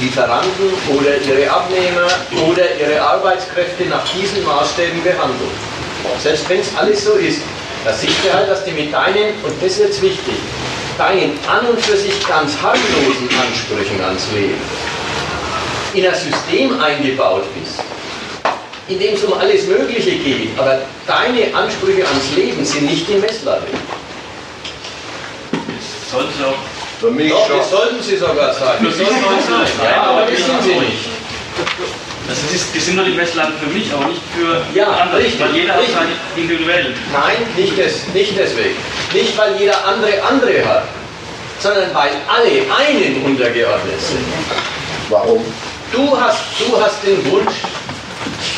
Lieferanten 0.02 0.74
oder 0.98 1.18
ihre 1.22 1.52
Abnehmer 1.52 2.08
oder 2.50 2.64
ihre 2.80 3.00
Arbeitskräfte 3.00 3.86
nach 3.86 4.04
diesen 4.14 4.44
Maßstäben 4.44 5.04
behandelt. 5.04 5.58
Selbst 6.24 6.50
wenn 6.50 6.60
es 6.60 6.76
alles 6.76 7.06
so 7.06 7.14
ist, 7.14 7.42
da 7.86 7.94
siehst 7.94 8.18
du 8.24 8.34
halt, 8.34 8.50
dass 8.50 8.64
die 8.66 8.72
mit 8.72 8.92
deinen, 8.92 9.30
und 9.44 9.54
das 9.62 9.74
ist 9.74 9.80
jetzt 9.80 10.02
wichtig, 10.02 10.36
deinen 10.98 11.38
an 11.48 11.66
und 11.68 11.80
für 11.82 11.98
sich 11.98 12.28
ganz 12.28 12.54
harmlosen 12.62 13.30
Ansprüchen 13.40 14.04
ans 14.04 14.24
Leben 14.34 14.60
in 15.94 16.06
ein 16.06 16.16
System 16.16 16.80
eingebaut 16.80 17.44
bist, 17.60 17.80
in 18.88 19.00
dem 19.00 19.16
es 19.16 19.24
um 19.24 19.34
alles 19.34 19.66
Mögliche 19.68 20.12
geht, 20.12 20.50
aber 20.58 20.82
deine 21.06 21.54
Ansprüche 21.56 22.06
ans 22.06 22.36
Leben 22.36 22.64
sind 22.64 22.86
nicht 22.90 23.08
die 23.08 23.16
Messlatte. 23.16 23.68
Das 25.52 26.12
sollte 26.12 26.34
sie 26.38 26.46
auch. 26.46 26.54
Für 27.00 27.12
mich 27.12 27.32
Doch, 27.32 27.48
schon. 27.48 27.58
das 27.58 27.70
sollten 27.70 28.02
sie 28.02 28.18
sogar 28.18 28.52
sein. 28.54 28.78
Für 28.80 28.86
mich 28.86 28.96
soll 28.96 29.06
es 29.40 29.46
sein. 29.48 29.68
Ja, 29.84 30.02
aber 30.04 30.22
das 30.22 30.38
sind 30.38 30.64
sie 30.64 30.80
nicht. 30.80 32.07
Also 32.30 32.42
das, 32.44 32.54
ist, 32.56 32.76
das 32.76 32.86
sind 32.86 32.96
nur 32.96 33.06
die 33.06 33.14
Messlatten 33.14 33.54
für 33.60 33.70
mich, 33.70 33.92
aber 33.94 34.06
nicht 34.06 34.22
für 34.36 34.62
Ja, 34.78 34.88
andere. 34.88 35.20
richtig, 35.20 35.40
Weil 35.40 35.56
jeder 35.56 35.78
richtig. 35.80 35.96
hat 35.96 36.04
seine 36.04 36.42
individuellen. 36.44 36.94
Nein, 37.14 37.38
nicht, 37.56 37.78
des, 37.78 38.08
nicht 38.14 38.38
deswegen. 38.38 38.76
Nicht, 39.14 39.38
weil 39.38 39.56
jeder 39.58 39.86
andere 39.86 40.22
andere 40.24 40.66
hat, 40.68 40.84
sondern 41.60 41.94
weil 41.94 42.12
alle 42.28 42.50
einen 42.50 43.24
untergeordnet 43.24 44.02
sind. 44.02 44.26
Warum? 45.10 45.44
Du 45.94 46.20
hast, 46.20 46.42
du 46.60 46.82
hast 46.82 47.02
den 47.06 47.32
Wunsch, 47.32 47.56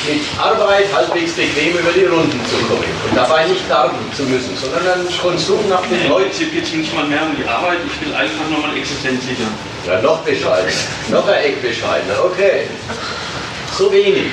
mit 0.07 0.21
Arbeit 0.41 0.85
halbwegs 0.93 1.33
bequem 1.33 1.77
über 1.77 1.91
die 1.91 2.05
Runden 2.05 2.39
zu 2.49 2.55
kommen 2.67 2.83
und 3.07 3.15
dabei 3.15 3.45
nicht 3.45 3.61
darben 3.69 3.97
zu 4.15 4.23
müssen, 4.23 4.55
sondern 4.57 4.99
einen 4.99 5.19
Konsum 5.21 5.59
nach 5.69 5.81
den 5.83 6.09
Leuten. 6.09 6.25
Heute 6.29 6.45
geht 6.45 6.63
es 6.63 6.73
nicht 6.73 6.95
mal 6.95 7.05
mehr 7.05 7.21
um 7.21 7.35
die 7.37 7.47
Arbeit, 7.47 7.77
ich 7.85 8.05
will 8.05 8.13
einfach 8.15 8.49
nur 8.49 8.59
mal 8.65 8.75
Existenz 8.75 9.23
sichern. 9.25 9.53
Ja, 9.85 10.01
noch 10.01 10.19
bescheidener. 10.19 10.71
Noch 11.09 11.27
ein 11.27 11.43
Eck 11.43 11.61
bescheidener, 11.61 12.25
okay. 12.25 12.67
So 13.79 13.89
wenig. 13.93 14.27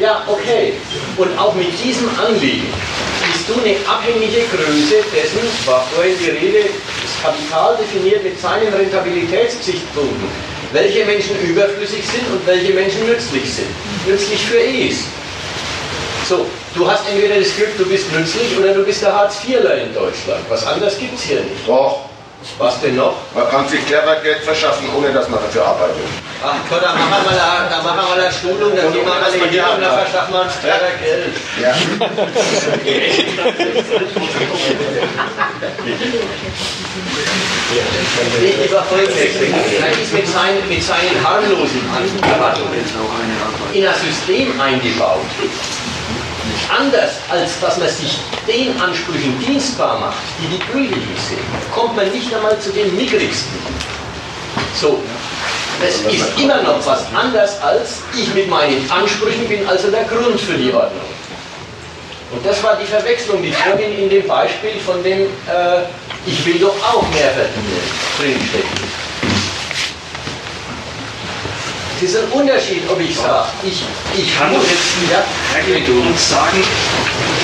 Ja, 0.00 0.24
okay. 0.26 0.72
Und 1.18 1.38
auch 1.38 1.54
mit 1.54 1.68
diesem 1.84 2.08
Anliegen 2.18 2.64
bist 3.30 3.44
du 3.46 3.60
eine 3.60 3.76
abhängige 3.86 4.40
Größe 4.56 5.04
dessen, 5.14 5.44
war 5.66 5.86
vorhin 5.94 6.14
die 6.18 6.30
Rede, 6.30 6.70
das 7.02 7.22
Kapital 7.22 7.76
definiert 7.76 8.24
mit 8.24 8.40
seinen 8.40 8.72
Rentabilitätsgesichtspunkten, 8.72 10.28
welche 10.72 11.04
Menschen 11.04 11.38
überflüssig 11.42 12.06
sind 12.06 12.26
und 12.32 12.46
welche 12.46 12.72
Menschen 12.72 13.06
nützlich 13.06 13.52
sind. 13.52 13.68
Nützlich 14.06 14.40
für 14.46 14.60
es. 14.60 15.04
So, 16.26 16.46
du 16.74 16.90
hast 16.90 17.06
entweder 17.10 17.38
das 17.38 17.54
Glück, 17.54 17.76
du 17.76 17.84
bist 17.84 18.10
nützlich 18.12 18.56
oder 18.58 18.72
du 18.72 18.82
bist 18.82 19.02
der 19.02 19.12
Hartz-IVler 19.12 19.82
in 19.82 19.92
Deutschland. 19.92 20.40
Was 20.48 20.66
anderes 20.66 20.98
gibt 20.98 21.18
es 21.18 21.24
hier 21.24 21.40
nicht. 21.40 21.68
Doch. 21.68 22.08
Was 22.58 22.80
denn 22.80 22.96
noch? 22.96 23.14
Man 23.34 23.48
kann 23.50 23.68
sich 23.68 23.84
clever 23.86 24.16
Geld 24.22 24.38
verschaffen, 24.38 24.88
ohne 24.96 25.12
dass 25.12 25.28
man 25.28 25.40
dafür 25.40 25.66
arbeitet. 25.66 25.96
Ach 26.42 26.54
Gott, 26.70 26.82
da 26.82 26.94
machen 26.94 27.24
wir 27.24 27.32
eine, 27.32 27.68
da 27.68 27.82
machen 27.82 28.06
wir 28.08 28.22
eine 28.22 28.32
Schulung, 28.32 28.74
da 28.74 28.82
gehen 28.82 28.94
wir 28.94 29.14
mal 29.14 29.32
in 29.32 29.50
die 29.50 29.58
und 29.58 29.80
da 29.80 29.98
verschaffen 29.98 30.32
wir 30.32 30.40
uns 30.42 30.52
clever 30.60 30.92
Geld. 31.02 31.36
Ja. 31.60 31.74
Ich 38.40 38.64
über 38.64 38.82
Folgendes. 38.84 39.16
Er 39.16 40.00
ist 40.00 40.12
mit 40.12 40.28
seinen, 40.28 40.68
mit 40.68 40.82
seinen 40.82 41.22
harmlosen 41.22 41.82
Erwartungen 42.22 42.84
in 43.72 43.86
ein 43.86 43.94
System 43.94 44.60
eingebaut. 44.60 45.20
Anders 46.68 47.12
als 47.30 47.60
dass 47.60 47.78
man 47.78 47.88
sich 47.88 48.18
den 48.46 48.80
Ansprüchen 48.80 49.38
dienstbar 49.40 49.98
macht, 50.00 50.16
die 50.40 50.56
die 50.56 50.72
gültigen 50.72 51.16
sind, 51.28 51.40
kommt 51.74 51.96
man 51.96 52.10
nicht 52.10 52.32
einmal 52.34 52.58
zu 52.58 52.70
den 52.70 52.94
mickrigsten. 52.96 53.58
So, 54.80 55.02
das 55.80 55.96
ist 56.12 56.38
immer 56.38 56.62
noch 56.62 56.84
was 56.86 57.04
anderes 57.14 57.60
als 57.60 58.00
ich 58.16 58.32
mit 58.34 58.48
meinen 58.48 58.90
Ansprüchen 58.90 59.46
bin 59.48 59.66
also 59.68 59.90
der 59.90 60.04
Grund 60.04 60.40
für 60.40 60.54
die 60.54 60.72
Ordnung. 60.72 61.04
Und 62.32 62.44
das 62.44 62.62
war 62.62 62.76
die 62.76 62.86
Verwechslung, 62.86 63.42
die 63.42 63.52
vorhin 63.52 63.98
in 63.98 64.10
dem 64.10 64.26
Beispiel 64.26 64.80
von 64.84 65.02
dem 65.02 65.22
äh, 65.22 65.82
Ich 66.26 66.44
will 66.44 66.58
doch 66.58 66.74
auch 66.82 67.02
mehr 67.10 67.30
verdienen 67.30 67.82
drinsteckt. 68.18 68.85
Es 71.96 72.12
ist 72.12 72.16
ein 72.18 72.28
Unterschied, 72.28 72.82
ob 72.90 73.00
ich 73.00 73.16
sage, 73.16 73.48
ich, 73.62 73.82
ich 74.14 74.38
kann 74.38 74.52
doch 74.52 74.60
jetzt 74.60 75.00
nicht 75.00 75.10
ja, 75.10 75.24
hergehen 75.54 76.06
und 76.06 76.18
sagen, 76.18 76.62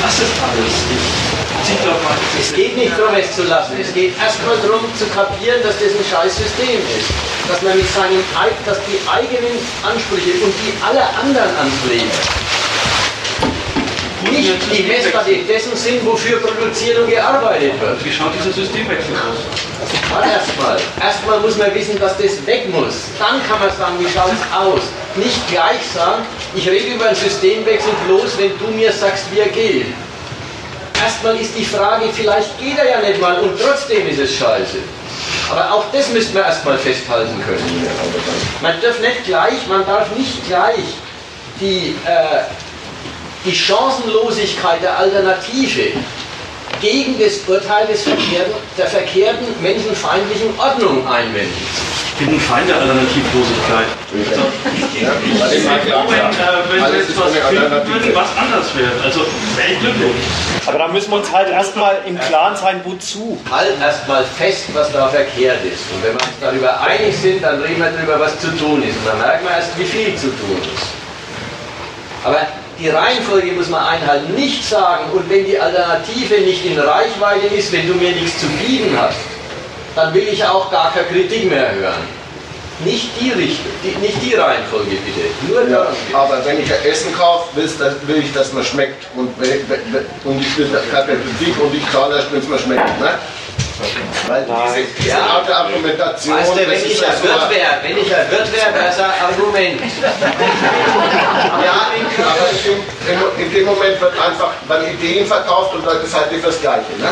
das 0.03 0.15
ist 0.21 0.33
alles. 0.45 0.75
Ich 0.93 1.67
zieh 1.67 1.79
doch 1.87 1.97
mal. 2.05 2.19
Es 2.39 2.53
geht 2.53 2.77
nicht 2.77 2.93
darum, 2.99 3.15
es 3.17 3.35
zu 3.35 3.45
lassen. 3.45 3.73
Es 3.81 3.95
geht 3.95 4.13
erstmal 4.21 4.59
darum, 4.59 4.85
zu 4.99 5.07
kapieren, 5.07 5.63
dass 5.63 5.77
das 5.81 5.97
ein 5.97 6.05
scheiß 6.05 6.37
System 6.37 6.81
ist. 7.01 7.09
Dass 7.49 7.63
man 7.63 7.79
mit 7.79 7.89
seinen, 7.95 8.23
dass 8.67 8.79
die 8.85 9.01
eigenen 9.09 9.57
Ansprüche 9.83 10.33
und 10.45 10.53
die 10.61 10.75
aller 10.85 11.09
anderen 11.17 11.57
ans 11.57 11.81
Leben 11.89 12.11
nicht 14.31 14.53
die 14.73 14.83
Messlatte 14.85 15.35
dessen 15.49 15.77
sind, 15.77 16.05
wofür 16.07 16.39
produziert 16.41 16.99
und 16.99 17.09
gearbeitet 17.11 17.81
wird. 17.81 18.05
Wie 18.05 18.13
schaut 18.13 18.33
dieser 18.39 18.53
Systemwechsel 18.53 19.15
aus? 19.15 19.39
Mal 20.11 20.29
erstmal. 20.29 20.79
Erstmal 21.01 21.41
muss 21.41 21.57
man 21.57 21.75
wissen, 21.75 21.99
dass 21.99 22.17
das 22.17 22.47
weg 22.47 22.69
muss. 22.73 22.95
Dann 23.19 23.43
kann 23.49 23.59
man 23.59 23.71
sagen, 23.77 23.97
wie 23.99 24.11
schaut 24.11 24.33
es 24.33 24.57
aus. 24.57 24.83
Nicht 25.17 25.49
gleich 25.51 25.81
sagen, 25.95 26.25
ich 26.55 26.69
rede 26.69 26.95
über 26.95 27.07
einen 27.07 27.17
Systemwechsel 27.17 27.93
bloß, 28.07 28.39
wenn 28.39 28.59
du 28.59 28.67
mir 28.77 28.93
sagst, 28.93 29.25
wie 29.33 29.41
er 29.41 29.49
geht. 29.49 29.87
Erstmal 31.03 31.37
ist 31.37 31.57
die 31.59 31.65
Frage, 31.65 32.05
vielleicht 32.15 32.59
geht 32.61 32.79
er 32.79 32.89
ja 32.89 33.01
nicht 33.01 33.21
mal 33.21 33.41
und 33.41 33.61
trotzdem 33.61 34.09
ist 34.09 34.21
es 34.21 34.37
scheiße. 34.37 34.79
Aber 35.51 35.73
auch 35.73 35.85
das 35.93 36.09
müsste 36.11 36.35
man 36.35 36.45
erstmal 36.45 36.79
festhalten 36.79 37.43
können. 37.45 37.87
Man 38.61 38.81
darf 38.81 39.01
nicht 39.01 39.25
gleich, 39.25 39.67
man 39.69 39.85
darf 39.85 40.15
nicht 40.17 40.47
gleich 40.47 40.85
die, 41.61 41.97
äh, 42.07 42.43
die 43.45 43.55
Chancenlosigkeit 43.55 44.83
der 44.83 44.99
Alternative 44.99 45.93
gegen 46.81 47.19
das 47.19 47.39
Urteil 47.47 47.87
des 47.87 48.03
verkehrten, 48.03 48.53
der 48.77 48.87
verkehrten 48.87 49.47
menschenfeindlichen 49.61 50.59
Ordnung 50.59 51.07
einwenden. 51.07 51.67
Ich 52.13 52.27
bin 52.27 52.37
ein 52.37 52.41
Feind 52.41 52.69
der 52.69 52.77
Alternativlosigkeit. 52.77 53.87
Also, 54.13 54.43
ich 54.93 55.41
weil 55.41 55.53
ich 55.53 55.65
immer 55.65 55.77
wäre 55.77 55.87
klar, 55.87 56.05
froh, 56.05 56.13
wenn, 56.13 56.19
äh, 56.21 56.85
wenn 56.85 56.93
wir 56.93 56.99
jetzt 57.01 57.19
was 57.19 57.33
finden 57.33 57.71
würden, 57.71 58.15
was 58.15 58.29
anders 58.37 58.67
wäre. 58.77 58.93
Also 59.03 59.21
wäre 59.57 59.73
ich 59.73 59.81
glücklich. 59.81 60.13
Aber 60.67 60.79
da 60.79 60.89
müssen 60.89 61.11
wir 61.11 61.17
uns 61.17 61.33
halt 61.33 61.51
erstmal 61.51 61.97
im 62.07 62.21
Klaren 62.21 62.57
sein, 62.57 62.81
wozu. 62.85 63.41
Halt 63.51 63.81
erstmal 63.81 64.25
fest, 64.25 64.67
was 64.75 64.93
da 64.93 65.09
verkehrt 65.09 65.65
ist. 65.65 65.91
Und 65.91 66.03
wenn 66.05 66.13
wir 66.13 66.21
uns 66.21 66.39
darüber 66.41 66.81
einig 66.83 67.17
sind, 67.17 67.43
dann 67.43 67.61
reden 67.63 67.81
wir 67.81 67.91
darüber, 67.91 68.21
was 68.21 68.39
zu 68.39 68.49
tun 68.57 68.83
ist. 68.83 68.97
Und 68.99 69.07
dann 69.07 69.19
merken 69.19 69.45
wir 69.45 69.57
erst, 69.57 69.77
wie 69.79 69.85
viel 69.85 70.15
zu 70.15 70.27
tun 70.27 70.61
ist. 70.63 70.87
Aber 72.25 72.47
die 72.83 72.89
Reihenfolge 72.89 73.53
muss 73.53 73.69
man 73.69 73.85
einhalten. 73.85 74.35
Nicht 74.35 74.69
sagen, 74.69 75.05
und 75.13 75.29
wenn 75.31 75.45
die 75.45 75.59
Alternative 75.59 76.41
nicht 76.41 76.65
in 76.65 76.79
Reichweite 76.79 77.47
ist, 77.47 77.73
wenn 77.73 77.87
du 77.87 77.95
mir 77.95 78.11
nichts 78.11 78.41
zu 78.41 78.47
bieten 78.47 78.97
hast, 79.01 79.19
dann 79.95 80.13
will 80.13 80.27
ich 80.31 80.45
auch 80.45 80.71
gar 80.71 80.93
keine 80.93 81.07
Kritik 81.07 81.49
mehr 81.49 81.73
hören. 81.75 82.23
Nicht 82.85 83.11
die 83.21 83.31
Richtung, 83.31 83.71
die, 83.85 83.97
nicht 84.05 84.21
die 84.21 84.35
Reihenfolge 84.35 84.91
bitte. 84.91 85.21
Nur 85.49 85.69
Ja, 85.69 85.87
aber 86.15 86.45
wenn 86.45 86.61
ich 86.61 86.73
ein 86.73 86.85
Essen 86.85 87.15
kaufe, 87.15 87.55
will 87.55 88.19
ich, 88.19 88.33
dass 88.33 88.53
mir 88.53 88.65
schmeckt. 88.65 89.07
Und, 89.15 89.29
und 90.25 90.41
ich 90.41 90.59
will 90.59 90.69
keine 90.91 91.07
Kritik 91.07 91.63
und 91.63 91.75
ich 91.75 91.93
zahle 91.93 92.17
erst, 92.17 92.33
wenn 92.33 92.41
es 92.41 92.49
mir 92.49 92.59
schmeckt. 92.59 93.01
Ne? 93.01 93.19
Weil 94.29 94.45
diese, 94.45 94.87
diese 94.99 95.09
Ja. 95.09 95.19
Art 95.19 95.49
der 95.49 95.57
Argumentation. 95.59 96.37
Weißt 96.37 96.53
du, 96.53 96.57
wenn 96.57 96.71
das 96.71 96.83
ist 96.83 96.93
ich 96.93 97.01
ja 97.01 97.09
Wirt 97.09 97.51
wäre, 97.51 97.73
wenn 97.83 97.99
ich 97.99 98.15
ein 98.15 98.31
Wirt 98.31 98.53
wäre, 98.53 98.75
wäre 98.75 98.89
es 98.89 98.99
ein 98.99 99.11
Argument. 99.21 99.81
Ja, 101.65 101.89
aber 102.19 102.51
in, 102.51 103.41
in, 103.41 103.47
in 103.47 103.53
dem 103.53 103.65
Moment 103.65 104.01
wird 104.01 104.13
einfach, 104.13 104.53
werden 104.69 104.93
Ideen 104.95 105.27
verkauft 105.27 105.75
und 105.75 105.85
Leute 105.85 106.07
seid 106.07 106.31
ihr 106.33 106.39
fürs 106.39 106.61
Gleiche. 106.61 106.93
Ne? 106.99 107.09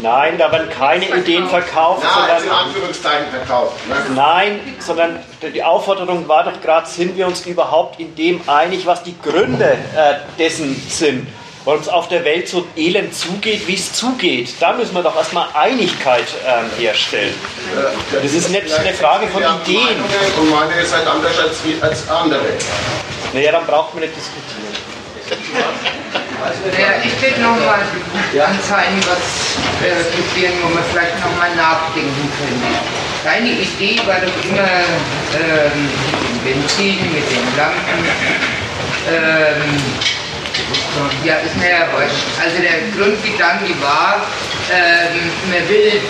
Nein, 0.00 0.38
da 0.38 0.50
werden 0.50 0.70
keine 0.70 1.06
Ideen 1.08 1.48
verkauft, 1.48 2.02
Na, 2.02 2.32
jetzt 2.32 2.44
in 2.44 2.48
sondern 2.48 2.66
Anführungszeichen 2.66 3.26
verkauft. 3.30 3.88
Ne? 3.88 3.94
Nein, 4.14 4.60
sondern 4.78 5.18
die 5.42 5.62
Aufforderung 5.62 6.26
war 6.28 6.44
doch 6.44 6.60
gerade, 6.60 6.88
sind 6.88 7.16
wir 7.16 7.26
uns 7.26 7.44
überhaupt 7.46 8.00
in 8.00 8.14
dem 8.14 8.40
einig, 8.48 8.86
was 8.86 9.02
die 9.02 9.14
Gründe 9.20 9.72
äh, 9.96 10.14
dessen 10.38 10.74
sind, 10.88 11.26
warum 11.64 11.80
es 11.80 11.88
auf 11.88 12.08
der 12.08 12.24
Welt 12.24 12.48
so 12.48 12.66
elend 12.76 13.14
zugeht, 13.14 13.66
wie 13.66 13.74
es 13.74 13.92
zugeht. 13.92 14.54
Da 14.60 14.72
müssen 14.72 14.94
wir 14.94 15.02
doch 15.02 15.16
erstmal 15.16 15.48
Einigkeit 15.54 16.26
ähm, 16.46 16.70
herstellen. 16.78 17.34
Das 18.12 18.32
ist 18.32 18.50
nicht 18.50 18.72
eine 18.72 18.92
Frage 18.94 19.28
von 19.28 19.42
Ideen. 19.42 19.96
Und 20.40 20.50
meine 20.50 20.80
ist 20.80 20.94
halt 20.94 21.06
anders 21.06 21.38
als, 21.38 21.58
als 21.80 22.08
andere. 22.08 22.42
Naja, 23.32 23.52
dann 23.52 23.66
braucht 23.66 23.94
man 23.94 24.02
nicht 24.02 24.14
diskutieren. 24.16 24.62
Ja, 26.78 26.88
ich 27.02 27.22
will 27.22 27.42
nochmal 27.42 27.80
anzeigen, 28.34 29.00
was 29.06 29.56
äh, 29.86 30.02
Kriterien, 30.12 30.58
wo 30.62 30.68
man 30.74 30.82
vielleicht 30.90 31.14
nochmal 31.20 31.54
nachdenken 31.54 32.28
könnte. 32.36 32.66
Deine 33.24 33.50
Idee 33.50 34.00
war 34.06 34.16
doch 34.16 34.50
immer 34.50 34.68
ähm, 35.38 35.88
mit 36.44 36.54
dem 36.54 36.60
Benzin, 36.60 36.98
mit 37.14 37.30
den 37.30 37.56
Lampen. 37.56 38.04
Ähm, 39.08 40.21
ja, 41.24 41.36
ist 41.36 41.56
mir 41.56 41.70
ja 41.70 41.92
wurscht. 41.92 42.24
Also 42.42 42.56
der 42.60 42.90
Grundgedanke 42.96 43.74
war, 43.80 44.26
ähm, 44.70 45.30
man 45.50 45.68
will 45.68 46.00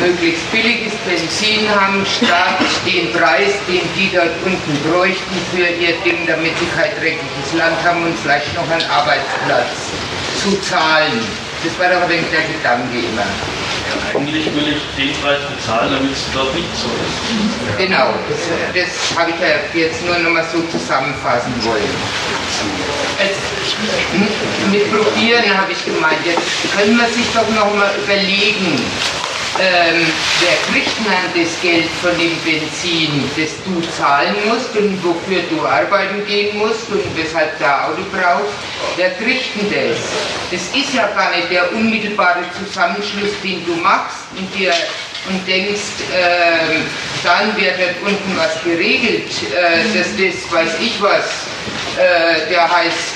möglichst 0.00 0.50
billiges 0.52 0.94
Benzin 1.06 1.68
haben, 1.68 2.04
statt 2.06 2.58
den 2.86 3.12
Preis, 3.12 3.54
den 3.68 3.82
die 3.96 4.10
dort 4.14 4.34
unten 4.44 4.78
bräuchten 4.88 5.36
für 5.52 5.66
ihr 5.66 5.94
Ding, 6.04 6.26
damit 6.26 6.52
sie 6.58 6.66
kein 6.76 6.90
dreckiges 7.00 7.52
Land 7.56 7.76
haben 7.84 8.04
und 8.04 8.18
vielleicht 8.18 8.54
noch 8.54 8.68
einen 8.70 8.88
Arbeitsplatz 8.90 9.90
zu 10.42 10.60
zahlen. 10.60 11.20
Das 11.64 11.78
war 11.78 11.88
doch 11.88 12.02
ein 12.02 12.24
der 12.32 12.42
Gedanke 12.42 12.98
immer. 12.98 13.26
Eigentlich 14.14 14.46
will 14.46 14.74
ich 14.74 14.82
den 14.96 15.14
Preis 15.22 15.38
bezahlen, 15.46 15.92
damit 15.92 16.12
es 16.12 16.24
dort 16.34 16.54
nicht 16.54 16.68
so 16.74 16.88
ist. 16.88 17.78
Genau, 17.78 18.14
das, 18.28 18.40
das 18.74 19.18
habe 19.18 19.30
ich 19.30 19.38
ja 19.40 19.62
jetzt 19.80 20.04
nur 20.04 20.18
noch 20.18 20.30
mal 20.30 20.44
so 20.52 20.60
zusammenfassen 20.76 21.52
wollen. 21.62 21.94
Es, 23.18 23.36
mit 24.70 24.90
Probieren 24.90 25.56
habe 25.56 25.72
ich 25.72 25.84
gemeint, 25.84 26.18
jetzt 26.24 26.42
können 26.76 26.96
wir 26.96 27.08
sich 27.08 27.26
doch 27.32 27.48
noch 27.50 27.74
mal 27.74 27.90
überlegen, 28.02 28.82
ähm, 29.60 30.06
wer 30.40 30.72
kriegt 30.72 30.96
dann 31.04 31.42
das 31.42 31.60
Geld 31.60 31.86
von 32.00 32.10
dem 32.18 32.36
Benzin, 32.44 33.30
das 33.36 33.50
du 33.64 33.82
zahlen 33.96 34.34
musst 34.46 34.74
und 34.76 35.02
wofür 35.04 35.42
du 35.50 35.66
arbeiten 35.66 36.24
gehen 36.26 36.56
musst 36.58 36.88
und 36.90 37.04
weshalb 37.16 37.60
ein 37.60 37.90
Auto 37.90 38.02
brauchst? 38.10 38.54
Wer 38.96 39.10
kriegt 39.10 39.54
denn 39.56 39.70
das? 39.70 39.98
Das 40.50 40.62
ist 40.74 40.94
ja 40.94 41.06
gar 41.08 41.36
nicht 41.36 41.50
der 41.50 41.70
unmittelbare 41.72 42.44
Zusammenschluss, 42.58 43.32
den 43.42 43.64
du 43.66 43.74
machst 43.76 44.24
und 44.36 44.48
dir 44.58 44.72
und 45.28 45.46
denkst, 45.46 46.02
ähm, 46.12 46.82
dann 47.22 47.56
wird 47.56 47.78
dort 47.78 48.10
unten 48.10 48.36
was 48.36 48.62
geregelt, 48.64 49.30
äh, 49.54 49.96
dass 49.96 50.08
das, 50.16 50.52
weiß 50.52 50.80
ich 50.80 51.00
was, 51.00 51.46
äh, 51.96 52.50
der 52.50 52.68
heißt 52.68 53.14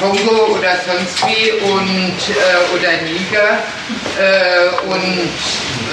Kongo 0.00 0.56
oder 0.58 0.76
sonst 0.84 1.26
wie 1.26 1.52
und, 1.52 2.18
äh, 2.28 2.74
oder 2.74 2.92
Niger 3.02 3.58
äh, 4.18 4.68
und 4.86 5.30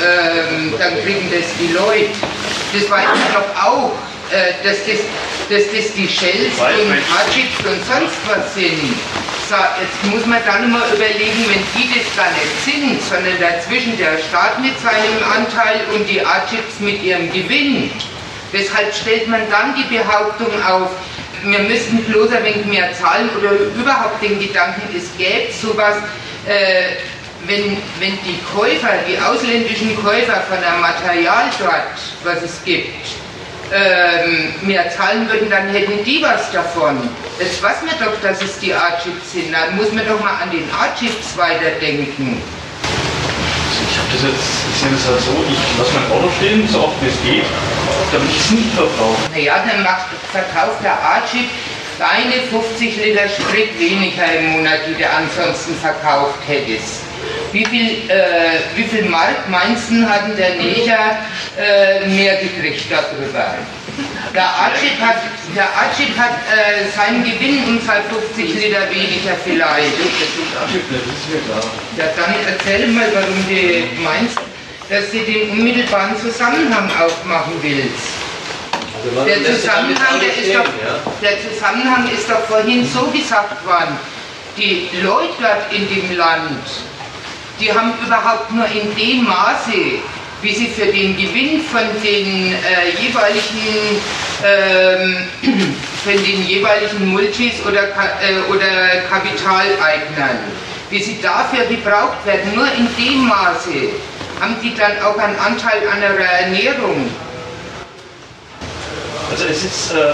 ähm, 0.02 0.74
dann 0.80 0.94
kriegen 1.04 1.30
das 1.32 1.46
die 1.60 1.74
Leute. 1.74 2.10
Das 2.74 2.90
weiß 2.90 3.10
ich 3.14 3.34
doch 3.34 3.64
auch, 3.64 3.92
äh, 4.32 4.54
dass, 4.64 4.78
das, 4.86 5.00
dass 5.50 5.72
das 5.72 5.94
die 5.94 6.08
Shells 6.08 6.58
und 6.58 7.02
Hajiks 7.14 7.60
und 7.66 7.80
sonst 7.86 8.18
was 8.28 8.54
sind. 8.56 8.96
So, 9.50 9.56
jetzt 9.56 10.14
muss 10.14 10.26
man 10.26 10.40
dann 10.46 10.72
mal 10.72 10.88
überlegen, 10.94 11.46
wenn 11.50 11.64
die 11.76 11.90
das 11.94 12.08
gar 12.16 12.32
nicht 12.32 12.56
sind, 12.64 13.02
sondern 13.04 13.38
dazwischen 13.40 13.98
der 13.98 14.18
Staat 14.18 14.60
mit 14.62 14.74
seinem 14.80 15.20
Anteil 15.36 15.82
und 15.94 16.10
die 16.10 16.22
Ajiks 16.22 16.80
mit 16.80 17.04
ihrem 17.04 17.32
Gewinn. 17.32 17.92
Weshalb 18.52 18.94
stellt 18.96 19.28
man 19.28 19.42
dann 19.50 19.76
die 19.76 19.96
Behauptung 19.96 20.48
auf, 20.64 20.90
wir 21.44 21.60
müssten 21.60 22.04
bloß 22.06 22.32
ein 22.32 22.46
wenig 22.46 22.66
mehr 22.66 22.94
zahlen 22.94 23.30
oder 23.38 23.52
überhaupt 23.52 24.24
den 24.24 24.40
Gedanken, 24.40 24.82
es 24.96 25.16
gäbe 25.18 25.52
sowas, 25.52 25.98
äh, 26.48 26.96
wenn, 27.48 27.78
wenn 28.00 28.18
die 28.24 28.40
Käufer, 28.56 29.00
die 29.08 29.18
ausländischen 29.20 29.96
Käufer 30.02 30.42
von 30.50 30.58
einem 30.58 30.82
Material 30.82 31.50
dort, 31.60 31.98
was 32.24 32.42
es 32.44 32.64
gibt, 32.64 33.06
ähm, 33.74 34.54
mehr 34.62 34.90
zahlen 34.92 35.28
würden, 35.30 35.50
dann 35.50 35.70
hätten 35.70 36.04
die 36.04 36.22
was 36.22 36.52
davon. 36.52 37.10
Jetzt 37.40 37.62
weiß 37.62 37.78
man 37.86 37.96
doch, 38.00 38.14
dass 38.22 38.42
es 38.42 38.60
die 38.60 38.74
A-Chips 38.74 39.34
sind. 39.34 39.52
Dann 39.52 39.76
muss 39.76 39.92
man 39.92 40.06
doch 40.08 40.20
mal 40.20 40.42
an 40.42 40.52
den 40.52 40.70
A-Chips 40.72 41.36
weiterdenken. 41.36 42.42
Ich 43.90 43.98
habe 43.98 44.08
das 44.14 44.24
jetzt, 44.24 44.50
ich 44.70 44.80
sehe 44.80 44.92
das 44.92 45.08
halt 45.08 45.22
so, 45.22 45.34
ich 45.50 45.78
lasse 45.78 45.92
mein 45.94 46.18
Auto 46.18 46.30
stehen, 46.38 46.68
so 46.68 46.86
oft 46.86 47.02
wie 47.02 47.10
es 47.10 47.22
geht, 47.24 47.46
damit 48.12 48.30
ich 48.30 48.40
es 48.40 48.52
nicht 48.52 48.74
verbrauche. 48.74 49.22
Naja, 49.34 49.64
dann 49.68 49.84
macht, 49.84 50.06
verkauft 50.32 50.84
der 50.84 50.94
A-Chip 50.94 51.50
deine 52.00 52.42
50 52.50 52.98
Liter 52.98 53.28
Sprit 53.30 53.78
weniger 53.80 54.26
im 54.38 54.52
Monat, 54.52 54.80
die 54.88 54.96
du 55.02 55.10
ansonsten 55.10 55.76
verkauft 55.76 56.40
hättest. 56.48 57.13
Wie 57.52 57.66
viel, 57.66 58.10
äh, 58.10 58.60
wie 58.76 58.84
viel 58.84 59.06
Mark 59.06 59.48
meinst 59.50 59.92
du, 59.92 60.08
hatten 60.08 60.36
der 60.36 60.56
Neger 60.56 61.20
äh, 61.58 62.08
mehr 62.08 62.38
gekriegt 62.38 62.86
darüber? 62.90 63.56
Der 64.34 64.46
Archip 64.46 65.00
hat, 65.00 65.18
der 65.56 65.66
Archip 65.66 66.18
hat 66.18 66.34
äh, 66.50 66.90
seinen 66.96 67.24
Gewinn 67.24 67.64
um 67.68 67.80
seine 67.86 68.04
50 68.06 68.56
Liter 68.56 68.90
weniger 68.90 69.36
vielleicht. 69.44 69.94
Ja, 71.98 72.06
dann 72.18 72.34
erzähl 72.48 72.88
mal, 72.88 73.06
warum 73.14 73.46
du 73.48 74.02
meinst, 74.02 74.38
dass 74.90 75.12
du 75.12 75.20
den 75.20 75.52
unmittelbaren 75.52 76.18
Zusammenhang 76.20 76.90
aufmachen 77.00 77.54
willst. 77.62 78.24
Der 79.28 79.44
Zusammenhang, 79.44 80.20
der, 80.20 80.30
ist 80.30 80.56
doch, 80.56 80.66
der 81.22 81.38
Zusammenhang 81.52 82.10
ist 82.10 82.30
doch 82.30 82.40
vorhin 82.48 82.88
so 82.88 83.02
gesagt 83.08 83.66
worden. 83.66 83.98
Die 84.58 84.88
Leute 85.02 85.34
dort 85.42 85.74
in 85.74 85.88
dem 85.90 86.18
Land, 86.18 86.64
die 87.60 87.72
haben 87.72 87.94
überhaupt 88.06 88.52
nur 88.52 88.66
in 88.66 88.96
dem 88.96 89.26
Maße, 89.26 90.00
wie 90.42 90.54
sie 90.54 90.68
für 90.68 90.88
den 90.88 91.16
Gewinn 91.16 91.62
von 91.62 91.84
den 92.04 92.54
äh, 92.54 92.90
jeweiligen 93.00 94.02
ähm, 94.44 95.18
von 96.04 96.14
den 96.14 96.46
jeweiligen 96.46 97.08
Multis 97.08 97.54
oder, 97.66 97.84
äh, 97.84 98.52
oder 98.52 99.02
Kapitaleignern, 99.10 100.40
wie 100.90 101.02
sie 101.02 101.22
dafür 101.22 101.66
gebraucht 101.66 102.26
werden, 102.26 102.54
nur 102.56 102.68
in 102.74 102.88
dem 102.98 103.28
Maße 103.28 103.90
haben 104.42 104.56
die 104.62 104.76
dann 104.76 104.92
auch 105.02 105.18
einen 105.18 105.40
Anteil 105.40 105.88
an 105.88 106.02
ihrer 106.02 106.30
Ernährung. 106.44 107.10
Also 109.32 109.46
es 109.46 109.64
ist, 109.64 109.94
äh, 109.94 110.12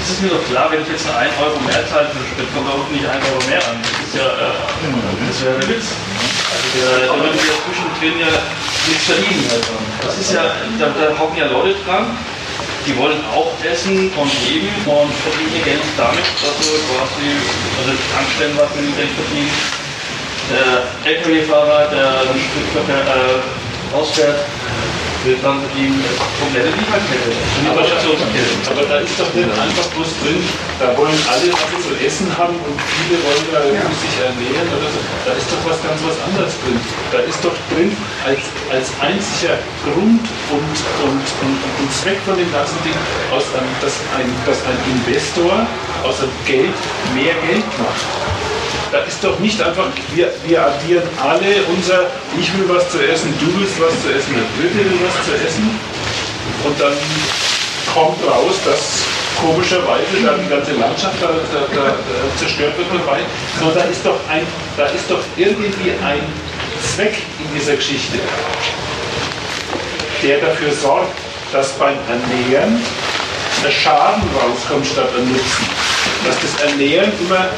es 0.00 0.10
ist 0.10 0.22
mir 0.22 0.30
doch 0.30 0.46
klar, 0.48 0.70
wenn 0.70 0.82
ich 0.82 0.88
jetzt 0.88 1.06
nur 1.06 1.16
1 1.16 1.32
Euro 1.42 1.58
mehr 1.66 1.82
zahle 1.90 2.08
Sprit, 2.30 2.46
kommt 2.54 2.68
da 2.68 2.74
unten 2.74 2.94
nicht 2.94 3.04
1 3.04 3.18
Euro 3.26 3.42
mehr 3.50 3.58
an. 3.58 3.76
Das 3.82 4.06
ist 4.06 4.14
ja, 4.14 4.26
äh, 4.26 5.28
das 5.28 5.44
wäre 5.44 5.58
der 5.58 5.68
Witz. 5.68 5.86
Also 6.52 7.06
da 7.06 7.14
würden 7.16 7.38
wir 7.40 7.54
zwischendrin 7.64 8.20
ja 8.20 8.32
nichts 8.88 9.04
verdienen. 9.04 9.48
Das 10.02 10.18
ist 10.18 10.32
ja, 10.32 10.52
da, 10.78 10.92
da 10.92 11.18
hocken 11.18 11.38
ja 11.38 11.46
Leute 11.46 11.74
dran, 11.84 12.16
die 12.86 12.96
wollen 12.98 13.22
auch 13.32 13.52
essen 13.64 14.10
und 14.12 14.30
leben 14.44 14.68
und 14.84 15.10
verdienen 15.22 15.52
ihr 15.56 15.64
Geld 15.64 15.84
damit, 15.96 16.26
dass 16.42 16.54
sie 16.60 16.76
quasi, 16.90 17.26
also 17.78 17.90
Tankstellen 18.12 18.56
was 18.58 18.70
mit 18.74 18.84
dem 18.90 18.96
Geld 18.96 19.12
verdienen. 19.16 19.54
Der 20.50 20.68
LKW-Fahrer, 21.06 21.88
der 21.88 22.26
den 22.28 22.42
Spritverkehr 22.42 23.02
äh, 23.06 23.96
ausfährt, 23.96 24.40
wird 25.24 25.42
dann 25.42 25.62
ihm 25.78 25.94
komplette 26.40 26.70
Lieferkette, 26.74 27.30
Lieferstationskette. 27.62 28.54
Aber 28.70 28.84
da 28.86 28.96
ist 28.98 29.14
doch 29.18 29.30
nicht 29.34 29.50
einfach 29.50 29.86
bloß 29.94 30.10
drin, 30.22 30.42
da 30.78 30.96
wollen 30.98 31.18
alle 31.30 31.46
was 31.54 31.70
zu 31.86 31.92
essen 32.02 32.26
haben 32.34 32.56
und 32.58 32.76
viele 32.80 33.22
wollen 33.22 33.46
da 33.54 33.62
irgendwie 33.62 33.98
sich 34.02 34.14
ernähren 34.18 34.68
oder 34.74 34.90
so. 34.90 35.00
Da 35.26 35.32
ist 35.38 35.46
doch 35.46 35.62
was 35.62 35.78
ganz 35.82 35.98
was 36.02 36.18
anderes 36.26 36.54
drin. 36.66 36.78
Da 37.14 37.18
ist 37.22 37.40
doch 37.44 37.54
drin 37.70 37.94
als, 38.26 38.42
als 38.70 38.86
einziger 38.98 39.58
Grund 39.86 40.26
und, 40.50 40.76
und, 41.06 41.26
und, 41.42 41.58
und 41.62 41.88
Zweck 42.02 42.18
von 42.26 42.36
dem 42.36 42.50
ganzen 42.50 42.78
Ding, 42.82 42.98
aus 43.30 43.46
dass, 43.54 43.94
ein, 44.18 44.28
dass 44.46 44.58
ein 44.66 44.78
Investor 44.90 45.66
aus 46.02 46.18
dem 46.18 46.32
Geld 46.46 46.74
mehr 47.14 47.34
Geld 47.46 47.66
macht. 47.78 48.51
Da 48.92 48.98
ist 49.08 49.24
doch 49.24 49.38
nicht 49.38 49.60
einfach, 49.60 49.86
wir, 50.14 50.30
wir 50.44 50.66
addieren 50.66 51.02
alle 51.18 51.64
unser, 51.74 52.10
ich 52.38 52.52
will 52.54 52.68
was 52.68 52.90
zu 52.90 53.00
essen, 53.00 53.32
du 53.40 53.46
willst 53.58 53.80
was 53.80 53.96
zu 54.02 54.12
essen, 54.12 54.34
der 54.36 54.44
Dritte 54.60 54.84
will 54.84 55.00
was 55.00 55.16
zu 55.24 55.32
essen. 55.32 55.80
Und 56.62 56.78
dann 56.78 56.92
kommt 57.92 58.22
raus, 58.22 58.54
dass 58.66 59.00
komischerweise 59.40 60.22
da 60.22 60.36
die 60.36 60.48
ganze 60.48 60.72
Landschaft 60.72 61.16
da, 61.22 61.28
da, 61.28 61.60
da 61.74 61.96
zerstört 62.36 62.76
wird 62.76 62.88
dabei. 62.92 63.20
So, 63.58 63.70
da 63.70 63.84
ist 63.84 64.04
doch 64.04 64.20
ein, 64.28 64.46
da 64.76 64.84
ist 64.86 65.10
doch 65.10 65.24
irgendwie 65.38 65.92
ein 66.04 66.20
Zweck 66.94 67.16
in 67.40 67.58
dieser 67.58 67.76
Geschichte. 67.76 68.18
der 70.22 70.38
dafür 70.38 70.70
sorgt, 70.70 71.16
dass 71.52 71.72
beim 71.72 71.96
Ernähren 72.08 72.80
der 73.64 73.70
Schaden 73.70 74.22
rauskommt 74.36 74.86
statt 74.86 75.08
ein 75.16 75.32
Nutzen. 75.32 75.66
Dass 76.26 76.36
das 76.40 76.70
Ernähren 76.70 77.12
immer 77.20 77.48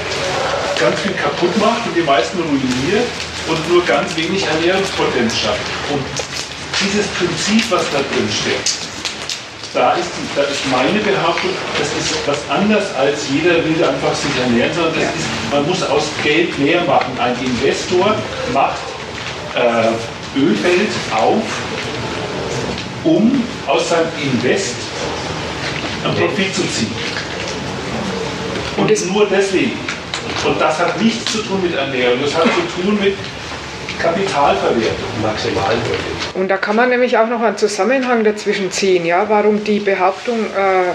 ganz 0.79 1.01
viel 1.01 1.13
kaputt 1.13 1.57
macht 1.59 1.87
und 1.87 1.97
die 1.97 2.03
meisten 2.03 2.39
ruiniert 2.41 3.07
und 3.49 3.69
nur 3.69 3.85
ganz 3.85 4.17
wenig 4.17 4.45
Ernährungspotenz 4.47 5.39
schafft. 5.39 5.61
Und 5.93 6.03
dieses 6.81 7.07
Prinzip, 7.09 7.71
was 7.71 7.85
da 7.91 7.99
drin 7.99 8.29
steckt, 8.31 8.85
da 9.75 9.93
ist, 9.95 10.11
da 10.37 10.43
ist 10.43 10.61
meine 10.71 11.01
Behauptung, 11.01 11.51
das 11.79 11.89
ist 11.89 12.15
was 12.27 12.39
anderes 12.49 12.95
als 12.95 13.29
jeder 13.29 13.65
will 13.65 13.83
einfach 13.83 14.15
sich 14.15 14.31
ernähren, 14.41 14.73
sondern 14.73 14.95
das 14.95 15.03
ist, 15.03 15.29
man 15.51 15.67
muss 15.67 15.83
aus 15.83 16.05
Geld 16.23 16.57
mehr 16.59 16.83
machen. 16.85 17.19
Ein 17.19 17.35
Investor 17.45 18.15
macht 18.53 18.79
äh, 19.57 20.39
Ölfeld 20.39 20.91
auf, 21.13 21.43
um 23.03 23.43
aus 23.67 23.89
seinem 23.89 24.09
Invest 24.23 24.77
einen 26.05 26.15
Profit 26.15 26.55
zu 26.55 26.63
ziehen. 26.69 26.95
Und 28.77 29.13
nur 29.13 29.27
deswegen. 29.27 29.94
Und 30.45 30.61
das 30.61 30.79
hat 30.79 31.01
nichts 31.01 31.33
zu 31.33 31.39
tun 31.39 31.63
mit 31.63 31.75
Ernährung, 31.75 32.19
das 32.23 32.35
hat 32.35 32.45
zu 32.45 32.83
tun 32.83 32.99
mit 33.01 33.17
Kapitalverwertung. 34.01 35.23
Maximal 35.23 35.77
Und 36.35 36.49
da 36.49 36.57
kann 36.57 36.77
man 36.77 36.91
nämlich 36.91 37.17
auch 37.17 37.29
noch 37.29 37.41
einen 37.41 37.57
Zusammenhang 37.57 38.25
dazwischen 38.25 38.71
ziehen, 38.71 39.07
ja, 39.07 39.29
warum 39.29 39.65
die 39.65 39.81
Behauptung, 39.81 40.41
äh, 40.47 40.93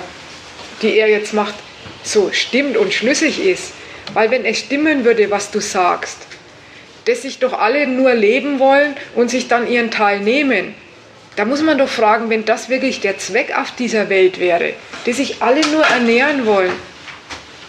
die 0.81 0.97
er 0.97 1.07
jetzt 1.07 1.33
macht, 1.33 1.55
so 2.03 2.29
stimmt 2.31 2.77
und 2.77 2.93
schlüssig 2.93 3.43
ist. 3.43 3.73
Weil 4.13 4.31
wenn 4.31 4.45
es 4.45 4.59
stimmen 4.59 5.05
würde, 5.05 5.29
was 5.29 5.51
du 5.51 5.59
sagst, 5.59 6.17
dass 7.05 7.21
sich 7.23 7.39
doch 7.39 7.53
alle 7.53 7.87
nur 7.87 8.13
leben 8.13 8.59
wollen 8.59 8.95
und 9.15 9.29
sich 9.29 9.47
dann 9.47 9.67
ihren 9.69 9.91
Teil 9.91 10.19
nehmen, 10.19 10.73
da 11.35 11.45
muss 11.45 11.61
man 11.61 11.77
doch 11.77 11.89
fragen, 11.89 12.29
wenn 12.29 12.45
das 12.45 12.69
wirklich 12.69 12.99
der 12.99 13.17
Zweck 13.17 13.53
auf 13.57 13.71
dieser 13.71 14.09
Welt 14.09 14.39
wäre, 14.39 14.73
dass 15.05 15.17
sich 15.17 15.41
alle 15.41 15.61
nur 15.67 15.83
ernähren 15.83 16.45
wollen, 16.45 16.71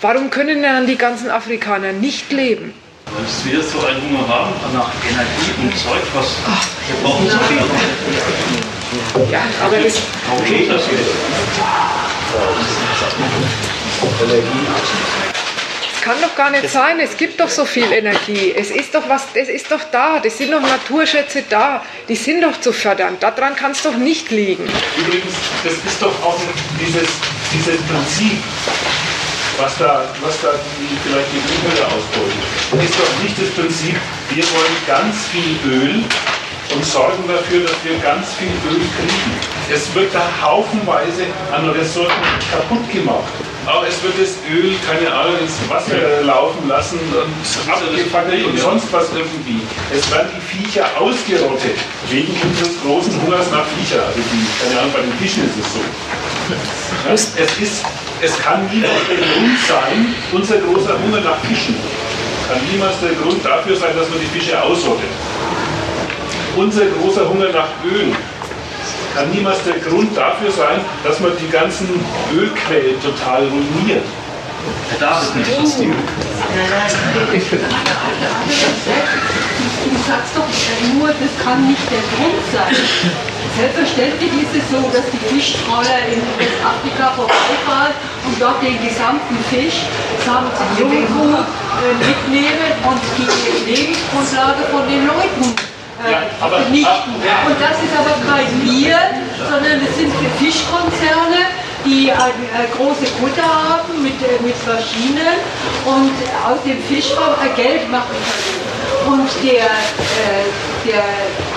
warum 0.01 0.31
können 0.31 0.63
dann 0.63 0.87
die 0.87 0.97
ganzen 0.97 1.31
Afrikaner 1.31 1.93
nicht 1.93 2.33
leben? 2.33 2.73
Weil 3.07 3.53
wir 3.53 3.63
so 3.63 3.81
einen 3.81 4.03
Hunger 4.03 4.29
haben 4.29 4.53
nach 4.73 4.91
Energie 5.09 5.53
und 5.61 5.77
Zeug, 5.77 6.03
was 6.15 6.37
wir 6.87 6.97
brauchen 7.03 7.29
so 7.29 7.39
viel. 7.39 7.59
Ja, 9.33 9.43
aber 9.65 9.79
das. 9.79 10.01
Okay, 10.39 10.69
das 10.69 10.83
Es 15.93 16.01
kann 16.03 16.17
doch 16.23 16.35
gar 16.37 16.51
nicht 16.51 16.69
sein, 16.71 17.01
es 17.01 17.17
gibt 17.17 17.41
doch 17.41 17.49
so 17.49 17.65
viel 17.65 17.93
Energie. 17.93 18.55
Es 18.57 18.71
ist 18.71 18.95
doch 18.95 19.09
was, 19.09 19.27
es 19.35 19.49
ist 19.49 19.71
doch 19.71 19.83
da, 19.91 20.21
das 20.21 20.39
sind 20.39 20.53
doch 20.53 20.63
Naturschätze 20.63 21.45
da, 21.49 21.83
die 22.09 22.17
sind 22.17 22.43
doch 22.43 22.61
zu 22.61 22.73
fördern. 22.73 23.17
Daran 23.21 23.57
kann 23.57 23.73
es 23.73 23.83
doch 23.83 23.97
nicht 23.97 24.31
liegen. 24.31 24.69
Übrigens, 24.97 25.35
das 25.65 25.75
ist 25.75 26.01
doch 26.01 26.23
auch 26.23 26.41
dieses, 26.81 27.09
dieses 27.53 27.81
Prinzip, 27.83 28.39
was 29.61 29.77
da, 29.79 30.05
was 30.23 30.41
da 30.41 30.53
die, 30.53 30.97
vielleicht 31.05 31.29
die 31.33 31.41
Umwelt 31.45 31.85
ausbeutet. 31.85 32.85
Ist 32.85 32.99
doch 32.99 33.23
nicht 33.23 33.37
das 33.37 33.51
Prinzip, 33.51 33.97
wir 34.31 34.45
wollen 34.45 34.77
ganz 34.87 35.27
viel 35.29 35.57
Öl 35.71 36.05
und 36.75 36.85
sorgen 36.85 37.25
dafür, 37.29 37.63
dass 37.63 37.77
wir 37.85 37.99
ganz 37.99 38.33
viel 38.35 38.49
Öl 38.71 38.81
kriegen. 38.97 39.33
Es 39.73 39.95
wird 39.95 40.15
da 40.15 40.25
haufenweise 40.41 41.27
an 41.53 41.69
Ressourcen 41.71 42.15
kaputt 42.51 42.91
gemacht. 42.91 43.33
Aber 43.67 43.87
es 43.87 44.03
wird 44.03 44.15
das 44.19 44.37
Öl, 44.51 44.75
keine 44.89 45.13
Ahnung, 45.13 45.37
ins 45.41 45.57
Wasser 45.69 46.23
laufen 46.23 46.67
lassen 46.69 46.99
und 47.13 47.73
abgefackelt 47.73 48.47
und 48.47 48.59
sonst 48.59 48.93
was 48.93 49.09
irgendwie. 49.15 49.61
Es 49.95 50.11
werden 50.11 50.31
die 50.35 50.41
Viecher 50.41 50.87
ausgerottet, 50.99 51.77
wegen 52.09 52.33
unseres 52.43 52.81
großen 52.83 53.23
Hungers 53.23 53.51
nach 53.53 53.67
Viecher. 53.77 54.03
Also 54.07 54.21
die, 54.33 54.47
keine 54.65 54.81
Ahnung, 54.81 54.93
bei 54.93 55.03
den 55.03 55.13
Fischen 55.21 55.45
ist 55.45 55.59
es 55.61 55.73
so. 55.75 55.81
Ja, 57.07 57.13
es, 57.13 57.59
ist, 57.61 57.85
es 58.23 58.39
kann 58.39 58.69
niemals 58.73 59.07
der 59.09 59.17
Grund 59.17 59.59
sein, 59.69 60.15
unser 60.33 60.59
großer 60.59 60.99
Hunger 61.03 61.21
nach 61.21 61.39
Fischen 61.45 61.77
kann 62.51 62.59
niemals 62.73 62.99
der 63.01 63.13
Grund 63.13 63.45
dafür 63.45 63.77
sein, 63.77 63.95
dass 63.97 64.09
man 64.11 64.19
die 64.19 64.27
Fische 64.27 64.61
ausrottet. 64.61 65.11
Unser 66.57 66.87
großer 66.87 67.29
Hunger 67.29 67.49
nach 67.51 67.69
Öl 67.85 68.13
kann 69.15 69.31
niemals 69.31 69.63
der 69.65 69.79
Grund 69.79 70.17
dafür 70.17 70.51
sein, 70.51 70.81
dass 71.05 71.21
man 71.21 71.33
die 71.39 71.51
ganzen 71.51 71.89
Ölquellen 72.33 73.01
total 73.03 73.43
ruiniert. 73.45 74.05
Herr 74.91 74.99
David 74.99 75.37
nicht 75.37 75.51
das 75.59 75.77
Ding. 75.79 75.95
Du 79.85 79.97
sagst 80.07 80.37
doch 80.37 80.49
nur, 80.95 81.09
das 81.09 81.45
kann 81.45 81.67
nicht 81.69 81.87
der 81.91 82.05
Grund 82.17 82.43
sein. 82.53 82.77
Selbstverständlich 83.57 84.31
ist 84.43 84.63
es 84.63 84.71
so, 84.71 84.81
dass 84.93 85.05
die 85.11 85.19
Fischtrawler 85.29 86.07
in 86.09 86.23
Westafrika 86.39 87.13
vorbeifahren 87.17 87.95
und 88.27 88.41
dort 88.41 88.63
den 88.63 88.79
gesamten 88.81 89.37
Fisch 89.51 89.83
samt 90.25 90.53
Jungkuh 90.79 91.35
äh, 91.35 91.95
mitnehmen 91.99 92.71
und 92.87 93.01
die 93.19 93.71
Lebensgrundlage 93.71 94.63
von 94.71 94.87
den 94.89 95.07
Leuten 95.07 95.70
äh, 96.07 96.49
vernichten. 96.49 97.15
Und 97.15 97.57
das 97.61 97.77
ist 97.83 97.95
aber 97.97 98.17
kein 98.25 98.49
Bier, 98.61 98.97
sondern 99.37 99.81
es 99.85 99.97
sind 99.97 100.13
Fischkonzerne, 100.39 101.53
die 101.85 102.11
eine, 102.13 102.45
eine 102.57 102.69
große 102.77 103.07
Kutter 103.21 103.45
haben 103.45 104.03
mit, 104.03 104.21
äh, 104.23 104.43
mit 104.43 104.57
Maschinen 104.67 105.37
und 105.85 106.17
aus 106.47 106.63
dem 106.65 106.83
Fischraum 106.85 107.35
Geld 107.57 107.91
machen 107.91 108.17
können. 108.17 108.80
Und 109.11 109.27
der, 109.43 109.67
äh, 109.67 110.47
der 110.87 111.03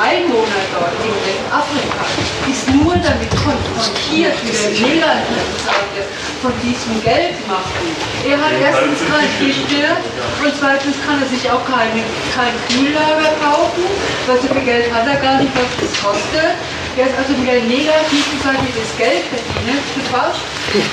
Einwohner 0.02 0.62
dort 0.74 0.98
in 1.06 1.14
Westafrika 1.22 2.02
ist 2.50 2.66
nur 2.74 2.98
damit 2.98 3.30
konfrontiert, 3.30 4.34
wie 4.42 4.58
der 4.58 4.74
negative 4.74 5.54
Seite 5.62 6.02
von 6.42 6.50
diesem 6.66 6.98
Geld 7.06 7.38
machen. 7.46 7.94
Er 8.26 8.42
hat 8.42 8.58
erstens 8.58 9.06
kein 9.06 9.30
Fischbier 9.38 9.94
und 10.42 10.54
zweitens 10.58 10.98
kann 11.06 11.22
er 11.22 11.30
sich 11.30 11.46
auch 11.46 11.62
keine, 11.70 12.02
kein 12.34 12.58
Kühllager 12.74 13.38
kaufen, 13.38 13.86
weil 14.26 14.42
so 14.42 14.50
viel 14.50 14.66
Geld 14.66 14.90
hat 14.90 15.06
er 15.06 15.22
gar 15.22 15.38
nicht, 15.38 15.54
was 15.54 15.70
das 15.78 15.94
kostet. 16.02 16.58
Der 16.98 17.06
ist 17.06 17.18
also 17.22 17.38
mit 17.38 17.54
der 17.54 17.62
negativen 17.70 18.38
Seite 18.42 18.66
des 18.74 18.90
Geldverdienens 18.98 19.86
befasst, 19.94 20.42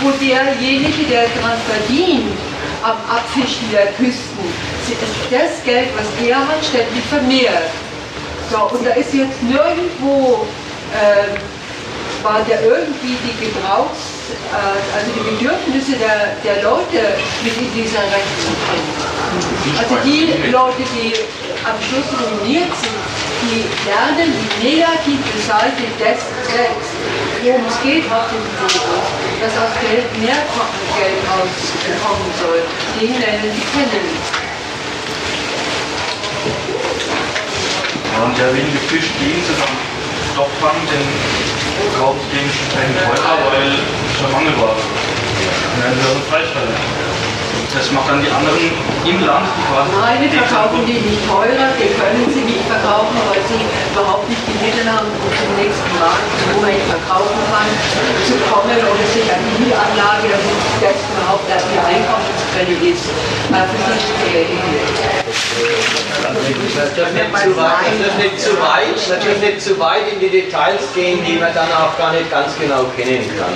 wo 0.05 0.13
derjenige, 0.21 1.09
der 1.09 1.25
daran 1.41 1.57
verdient, 1.65 2.37
am 2.83 2.97
Abfischen 3.09 3.71
der 3.73 3.87
Küsten, 3.93 4.45
das 5.31 5.65
Geld, 5.65 5.89
was 5.97 6.27
er 6.27 6.39
hat, 6.39 6.65
ständig 6.65 7.05
vermehrt. 7.09 7.71
So, 8.51 8.77
und 8.77 8.85
da 8.85 8.93
ist 8.93 9.15
jetzt 9.15 9.43
nirgendwo, 9.43 10.47
äh, 10.93 11.39
war 12.23 12.41
der 12.45 12.63
irgendwie 12.63 13.17
die 13.25 13.37
Gebrauchs-, 13.41 14.31
äh, 14.53 14.97
also 14.97 15.09
die 15.17 15.25
Bedürfnisse 15.37 15.97
der, 15.97 16.37
der 16.45 16.63
Leute 16.63 17.17
mit 17.43 17.57
in 17.57 17.71
dieser 17.73 18.05
Rechnung 18.13 18.57
drin. 18.67 18.87
Also 19.79 19.95
die 20.05 20.51
Leute, 20.51 20.83
die 20.95 21.15
am 21.65 21.77
Schluss 21.81 22.09
ruiniert 22.17 22.73
sind, 22.77 23.01
die 23.43 23.65
lernen 23.89 24.33
die 24.37 24.77
negative 24.77 25.39
Seite 25.47 25.85
des 25.97 26.21
Gelds, 26.49 26.87
worum 27.43 27.65
es 27.69 27.77
geht 27.83 28.05
auf 28.13 28.29
dem 28.29 28.45
Fokus, 28.59 29.07
dass 29.41 29.55
aus 29.57 29.73
Geld 29.81 30.09
mehrfaches 30.21 30.89
Geld 30.97 31.21
rauskommen 31.25 32.31
soll. 32.37 32.61
Den 33.01 33.17
lernen 33.21 33.51
die 33.55 33.67
kennen. 33.73 34.07
Ja, 38.13 38.25
und 38.25 38.37
der 38.37 38.53
wenige 38.53 38.79
Fisch, 38.89 39.09
den 39.21 39.41
sie 39.41 40.00
dann 40.41 40.47
doch 40.47 40.49
fangen, 40.61 40.87
den 40.89 42.01
kaufen 42.01 42.21
sie 42.31 42.37
dementsprechend 42.37 42.97
teurer, 43.05 43.37
weil 43.53 43.69
es 43.73 44.19
schon 44.19 44.33
Mangel 44.33 44.57
war. 44.61 44.75
Dann 44.75 45.83
werden 45.83 45.99
sie 46.01 46.09
also 46.09 46.21
Preisstelle. 46.31 47.10
Das 47.71 47.87
macht 47.93 48.11
dann 48.11 48.19
die 48.19 48.27
anderen 48.27 48.59
im 49.07 49.19
Land, 49.23 49.47
die 49.47 49.63
quasi. 49.71 49.95
Nein, 49.95 50.19
die 50.27 50.33
verkaufen 50.35 50.83
die 50.91 50.99
nicht 51.07 51.23
teurer, 51.23 51.71
die 51.79 51.87
können 51.95 52.27
sie 52.35 52.43
nicht 52.43 52.67
verkaufen, 52.67 53.15
weil 53.31 53.39
sie 53.47 53.63
überhaupt 53.95 54.27
nicht 54.27 54.43
die 54.43 54.59
Mittel 54.59 54.83
haben, 54.91 55.07
um 55.07 55.31
zum 55.31 55.51
nächsten 55.55 55.93
Markt, 56.03 56.27
wo 56.51 56.67
man 56.67 56.75
ihn 56.75 56.83
verkaufen 56.91 57.39
kann, 57.47 57.71
zu 58.27 58.35
kommen 58.51 58.75
oder 58.75 59.07
sich 59.15 59.23
an 59.31 59.39
die 59.55 59.71
Anlage, 59.71 60.35
damit 60.35 60.59
das 60.83 60.99
überhaupt 60.99 61.47
erst 61.47 61.71
die 61.71 61.79
Einkommensquelle 61.79 62.75
ist, 62.91 63.07
äh, 63.07 63.63
für 63.71 63.81
sich 63.87 64.03
zu 64.19 64.27
erheben. 64.35 64.75
Das 66.75 66.91
dürfte 66.99 67.23
nicht 67.23 67.39
zu 67.39 68.59
weit, 68.59 68.99
das 68.99 69.21
dürfte 69.23 69.47
nicht 69.47 69.63
zu 69.63 69.79
weit 69.79 70.11
in 70.11 70.19
die 70.19 70.31
Details 70.31 70.91
gehen, 70.91 71.23
die 71.23 71.39
man 71.39 71.55
dann 71.55 71.71
auch 71.71 71.95
gar 71.95 72.11
nicht 72.11 72.27
ganz 72.31 72.51
genau 72.59 72.91
kennen 72.99 73.23
kann. 73.39 73.55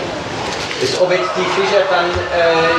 Ist, 0.82 1.00
ob 1.00 1.10
jetzt 1.10 1.30
die 1.36 1.60
Fischer 1.60 1.82
dann 1.88 2.10
äh, 2.10 2.74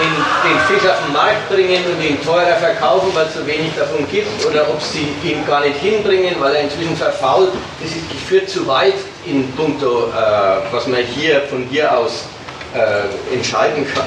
den, 0.00 0.50
den 0.50 0.58
Fisch 0.66 0.88
auf 0.88 0.96
den 1.04 1.12
Markt 1.12 1.48
bringen 1.48 1.84
und 1.84 2.02
ihn 2.02 2.22
teurer 2.24 2.56
verkaufen, 2.56 3.10
weil 3.14 3.26
es 3.26 3.34
so 3.34 3.46
wenig 3.46 3.72
davon 3.76 4.08
gibt, 4.10 4.44
oder 4.46 4.68
ob 4.68 4.80
sie 4.82 5.08
ihn 5.22 5.46
gar 5.46 5.60
nicht 5.60 5.78
hinbringen, 5.80 6.36
weil 6.40 6.56
er 6.56 6.62
inzwischen 6.62 6.96
verfault, 6.96 7.52
das 7.80 7.90
ist, 7.90 8.26
führt 8.28 8.48
zu 8.48 8.66
weit 8.66 8.94
in 9.26 9.50
puncto, 9.52 10.08
äh, 10.08 10.72
was 10.72 10.86
man 10.86 11.02
hier 11.02 11.42
von 11.42 11.64
hier 11.70 11.96
aus 11.96 12.24
äh, 12.74 13.34
entscheiden 13.34 13.86
kann. 13.94 14.06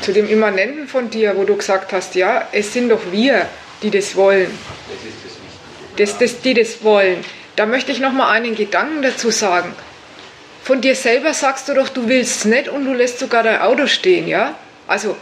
Zu 0.00 0.12
dem 0.12 0.28
Immanenten 0.28 0.88
von 0.88 1.10
dir, 1.10 1.36
wo 1.36 1.44
du 1.44 1.56
gesagt 1.56 1.92
hast, 1.92 2.14
ja, 2.14 2.48
es 2.52 2.72
sind 2.72 2.88
doch 2.88 3.00
wir, 3.10 3.46
die 3.82 3.90
das 3.90 4.16
wollen. 4.16 4.50
Das 4.88 5.04
ist 5.04 5.24
das 5.24 5.32
das, 5.96 6.18
das, 6.18 6.40
die 6.40 6.54
das 6.54 6.82
wollen. 6.82 7.24
Da 7.56 7.66
möchte 7.66 7.92
ich 7.92 8.00
noch 8.00 8.12
mal 8.12 8.30
einen 8.30 8.54
Gedanken 8.54 9.02
dazu 9.02 9.30
sagen. 9.30 9.74
Von 10.64 10.80
dir 10.80 10.94
selber 10.94 11.34
sagst 11.34 11.68
du 11.68 11.74
doch, 11.74 11.88
du 11.88 12.08
willst 12.08 12.36
es 12.36 12.44
nicht 12.44 12.68
und 12.68 12.84
du 12.84 12.92
lässt 12.92 13.18
sogar 13.18 13.42
dein 13.42 13.60
Auto 13.60 13.86
stehen, 13.86 14.28
ja? 14.28 14.54
Also 14.86 15.16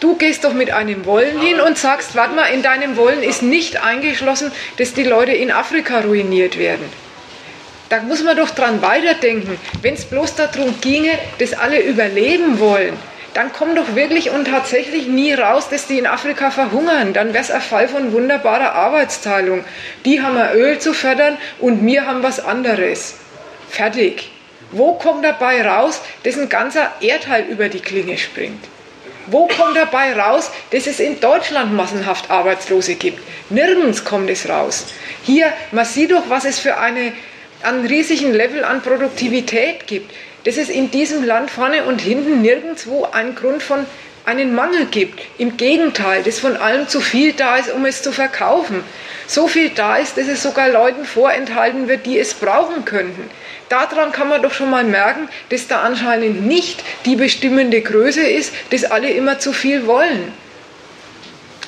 Du 0.00 0.16
gehst 0.16 0.44
doch 0.44 0.54
mit 0.54 0.70
einem 0.70 1.04
Wollen 1.04 1.38
hin 1.38 1.60
und 1.60 1.76
sagst, 1.76 2.16
warte 2.16 2.34
mal, 2.34 2.46
in 2.46 2.62
deinem 2.62 2.96
Wollen 2.96 3.22
ist 3.22 3.42
nicht 3.42 3.84
eingeschlossen, 3.84 4.50
dass 4.78 4.94
die 4.94 5.04
Leute 5.04 5.32
in 5.32 5.52
Afrika 5.52 6.00
ruiniert 6.00 6.58
werden. 6.58 6.86
Da 7.90 8.00
muss 8.00 8.24
man 8.24 8.34
doch 8.34 8.48
dran 8.48 8.80
weiterdenken. 8.80 9.58
Wenn 9.82 9.94
es 9.94 10.06
bloß 10.06 10.36
darum 10.36 10.80
ginge, 10.80 11.18
dass 11.38 11.52
alle 11.52 11.82
überleben 11.82 12.60
wollen, 12.60 12.96
dann 13.34 13.52
kommt 13.52 13.76
doch 13.76 13.94
wirklich 13.94 14.30
und 14.30 14.46
tatsächlich 14.46 15.06
nie 15.06 15.34
raus, 15.34 15.68
dass 15.68 15.86
die 15.86 15.98
in 15.98 16.06
Afrika 16.06 16.50
verhungern. 16.50 17.12
Dann 17.12 17.34
wäre 17.34 17.44
es 17.44 17.50
ein 17.50 17.60
Fall 17.60 17.86
von 17.86 18.12
wunderbarer 18.12 18.72
Arbeitsteilung. 18.72 19.64
Die 20.06 20.22
haben 20.22 20.38
Öl 20.56 20.78
zu 20.78 20.94
fördern 20.94 21.36
und 21.58 21.84
wir 21.84 22.06
haben 22.06 22.22
was 22.22 22.40
anderes. 22.40 23.16
Fertig. 23.68 24.29
Wo 24.72 24.94
kommt 24.94 25.24
dabei 25.24 25.66
raus, 25.66 26.00
dass 26.22 26.38
ein 26.38 26.48
ganzer 26.48 26.92
Erdteil 27.00 27.46
über 27.46 27.68
die 27.68 27.80
Klinge 27.80 28.16
springt? 28.16 28.64
Wo 29.26 29.48
kommt 29.48 29.76
dabei 29.76 30.14
raus, 30.14 30.50
dass 30.70 30.86
es 30.86 31.00
in 31.00 31.18
Deutschland 31.18 31.74
massenhaft 31.74 32.30
Arbeitslose 32.30 32.94
gibt? 32.94 33.20
Nirgends 33.48 34.04
kommt 34.04 34.30
es 34.30 34.48
raus. 34.48 34.86
Hier, 35.24 35.52
man 35.72 35.84
sieht 35.84 36.12
doch, 36.12 36.28
was 36.28 36.44
es 36.44 36.60
für 36.60 36.78
eine, 36.78 37.12
einen 37.62 37.84
riesigen 37.84 38.32
Level 38.32 38.64
an 38.64 38.80
Produktivität 38.80 39.88
gibt. 39.88 40.12
Dass 40.44 40.56
es 40.56 40.68
in 40.68 40.90
diesem 40.90 41.24
Land 41.24 41.50
vorne 41.50 41.84
und 41.84 42.00
hinten 42.00 42.40
nirgendwo 42.40 43.04
einen 43.04 43.34
Grund 43.34 43.62
von 43.62 43.84
einen 44.24 44.54
Mangel 44.54 44.86
gibt. 44.86 45.20
Im 45.38 45.56
Gegenteil, 45.56 46.22
dass 46.22 46.38
von 46.38 46.56
allem 46.56 46.86
zu 46.88 47.00
viel 47.00 47.32
da 47.32 47.56
ist, 47.56 47.72
um 47.72 47.84
es 47.86 48.02
zu 48.02 48.12
verkaufen. 48.12 48.84
So 49.26 49.48
viel 49.48 49.70
da 49.70 49.96
ist, 49.96 50.16
dass 50.16 50.28
es 50.28 50.42
sogar 50.42 50.68
Leuten 50.68 51.04
vorenthalten 51.04 51.88
wird, 51.88 52.06
die 52.06 52.18
es 52.18 52.34
brauchen 52.34 52.84
könnten 52.84 53.28
daran 53.70 54.12
kann 54.12 54.28
man 54.28 54.42
doch 54.42 54.52
schon 54.52 54.68
mal 54.68 54.84
merken, 54.84 55.28
dass 55.48 55.66
da 55.68 55.80
anscheinend 55.80 56.46
nicht 56.46 56.82
die 57.06 57.16
bestimmende 57.16 57.80
Größe 57.80 58.20
ist, 58.20 58.52
dass 58.70 58.84
alle 58.84 59.10
immer 59.10 59.38
zu 59.38 59.52
viel 59.52 59.86
wollen. 59.86 60.32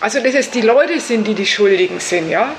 Also 0.00 0.20
dass 0.20 0.34
es 0.34 0.50
die 0.50 0.60
Leute 0.62 1.00
sind, 1.00 1.26
die 1.26 1.34
die 1.34 1.46
Schuldigen 1.46 2.00
sind, 2.00 2.28
ja? 2.28 2.54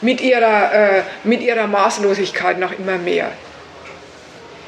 Mit 0.00 0.20
ihrer, 0.20 0.72
äh, 0.72 1.02
mit 1.22 1.40
ihrer 1.40 1.68
Maßlosigkeit 1.68 2.58
nach 2.58 2.72
immer 2.72 2.98
mehr. 2.98 3.30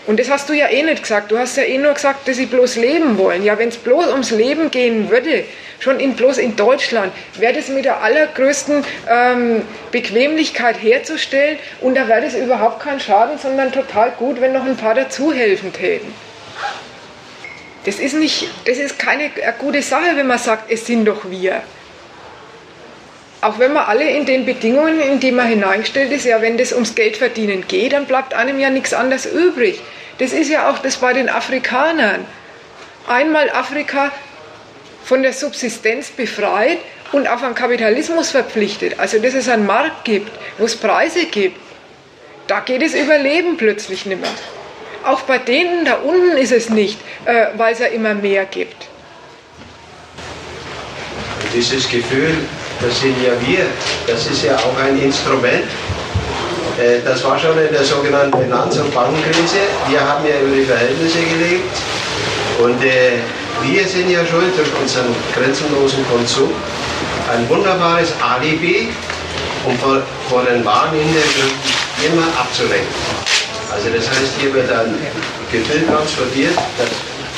Und 0.07 0.21
das 0.21 0.29
hast 0.31 0.49
du 0.49 0.53
ja 0.53 0.69
eh 0.69 0.83
nicht 0.83 1.03
gesagt. 1.03 1.31
Du 1.31 1.39
hast 1.39 1.57
ja 1.57 1.63
eh 1.63 1.79
nur 1.79 1.95
gesagt, 1.95 2.29
dass 2.29 2.37
sie 2.37 2.47
bloß 2.47 2.77
leben 2.77 3.17
wollen. 3.17 3.43
Ja, 3.43 3.59
wenn 3.59 3.71
es 3.71 3.79
bloß 3.79 4.09
ums 4.09 4.31
Leben 4.31 4.71
gehen 4.71 5.09
würde, 5.09 5.45
schon 5.81 5.99
in, 5.99 6.15
bloß 6.15 6.39
in 6.39 6.57
Deutschland, 6.57 7.13
wäre 7.39 7.55
das 7.55 7.69
mit 7.69 7.85
der 7.85 8.03
allergrößten 8.03 8.85
ähm, 9.11 9.63
Bequemlichkeit 9.93 10.83
herzustellen 10.83 11.59
und 11.81 11.95
da 11.95 12.07
wäre 12.07 12.23
das 12.23 12.35
überhaupt 12.35 12.81
kein 12.81 13.01
Schaden, 13.01 13.39
sondern 13.39 13.73
total 13.73 14.11
gut, 14.13 14.41
wenn 14.41 14.53
noch 14.53 14.65
ein 14.65 14.77
paar 14.77 14.95
dazu 14.95 15.33
helfen 15.33 15.73
täten. 15.73 16.13
Das 17.85 17.99
ist, 17.99 18.15
nicht, 18.15 18.49
das 18.65 18.79
ist 18.79 18.99
keine 18.99 19.31
gute 19.59 19.83
Sache, 19.83 20.17
wenn 20.17 20.27
man 20.27 20.39
sagt, 20.39 20.71
es 20.71 20.87
sind 20.87 21.05
doch 21.05 21.31
wir. 21.31 21.63
Auch 23.45 23.59
wenn 23.59 23.75
man 23.75 23.85
alle 23.85 24.09
in 24.09 24.25
den 24.25 24.47
Bedingungen, 24.47 24.99
in 24.99 25.21
die 25.21 25.31
man 25.31 25.47
hineingestellt 25.47 26.11
ist, 26.13 26.25
ja, 26.25 26.41
wenn 26.41 26.57
das 26.57 26.73
ums 26.73 26.95
Geldverdienen 26.95 27.69
geht, 27.69 27.93
dann 27.93 28.07
bleibt 28.07 28.33
einem 28.33 28.59
ja 28.59 28.71
nichts 28.71 28.95
anderes 28.95 29.27
übrig. 29.27 29.83
Das 30.17 30.33
ist 30.33 30.49
ja 30.49 30.71
auch 30.71 30.79
das 30.79 30.97
bei 30.97 31.13
den 31.13 31.29
Afrikanern. 31.29 32.25
Einmal 33.07 33.51
Afrika 33.51 34.11
von 35.05 35.23
der 35.23 35.35
Subsistenz 35.35 36.09
befreit 36.09 36.79
und 37.13 37.29
auf 37.29 37.43
einen 37.43 37.55
Kapitalismus 37.55 38.31
verpflichtet. 38.31 38.99
Also 38.99 39.19
dass 39.19 39.35
es 39.35 39.47
einen 39.51 39.67
Markt 39.67 40.07
gibt, 40.07 40.33
wo 40.57 40.65
es 40.65 40.75
Preise 40.75 41.27
gibt. 41.27 41.61
Da 42.47 42.61
geht 42.61 42.81
es 42.81 42.95
Überleben 42.95 43.59
plötzlich 43.59 44.07
nicht 44.07 44.23
mehr. 44.23 44.31
Auch 45.05 45.21
bei 45.21 45.37
denen 45.37 45.85
da 45.85 45.97
unten 45.97 46.39
ist 46.39 46.53
es 46.53 46.71
nicht, 46.71 46.99
äh, 47.27 47.49
weil 47.59 47.75
es 47.75 47.79
ja 47.79 47.89
immer 47.89 48.15
mehr 48.15 48.47
gibt. 48.47 48.89
Dieses 51.53 51.87
Gefühl, 51.91 52.39
das 52.85 53.01
sind 53.01 53.17
ja 53.23 53.33
wir, 53.41 53.67
das 54.07 54.27
ist 54.27 54.45
ja 54.45 54.57
auch 54.57 54.77
ein 54.79 55.01
Instrument. 55.01 55.65
Äh, 56.79 57.01
das 57.05 57.25
war 57.25 57.39
schon 57.39 57.57
in 57.59 57.73
der 57.73 57.85
sogenannten 57.85 58.37
Finanz- 58.43 58.77
und 58.79 58.93
Bankenkrise. 58.95 59.65
Wir 59.89 60.01
haben 60.01 60.25
ja 60.27 60.41
über 60.41 60.57
die 60.57 60.65
Verhältnisse 60.65 61.19
gelebt 61.23 61.73
und 62.61 62.83
äh, 62.85 63.19
wir 63.63 63.85
sind 63.87 64.11
ja 64.11 64.21
schuld 64.27 64.53
durch 64.57 64.69
unseren 64.81 65.15
grenzenlosen 65.35 66.05
Konsum. 66.11 66.53
Ein 67.33 67.49
wunderbares 67.49 68.13
Alibi, 68.21 68.89
um 69.65 69.79
vor, 69.79 70.43
den 70.43 70.65
wahren 70.65 70.93
Hintergründen 70.93 71.57
immer 72.05 72.27
abzulenken. 72.39 72.95
Also 73.73 73.89
das 73.89 74.09
heißt, 74.09 74.35
hier 74.41 74.53
wird 74.53 74.71
ein 74.71 74.95
Gefühl 75.51 75.87
transportiert, 75.87 76.53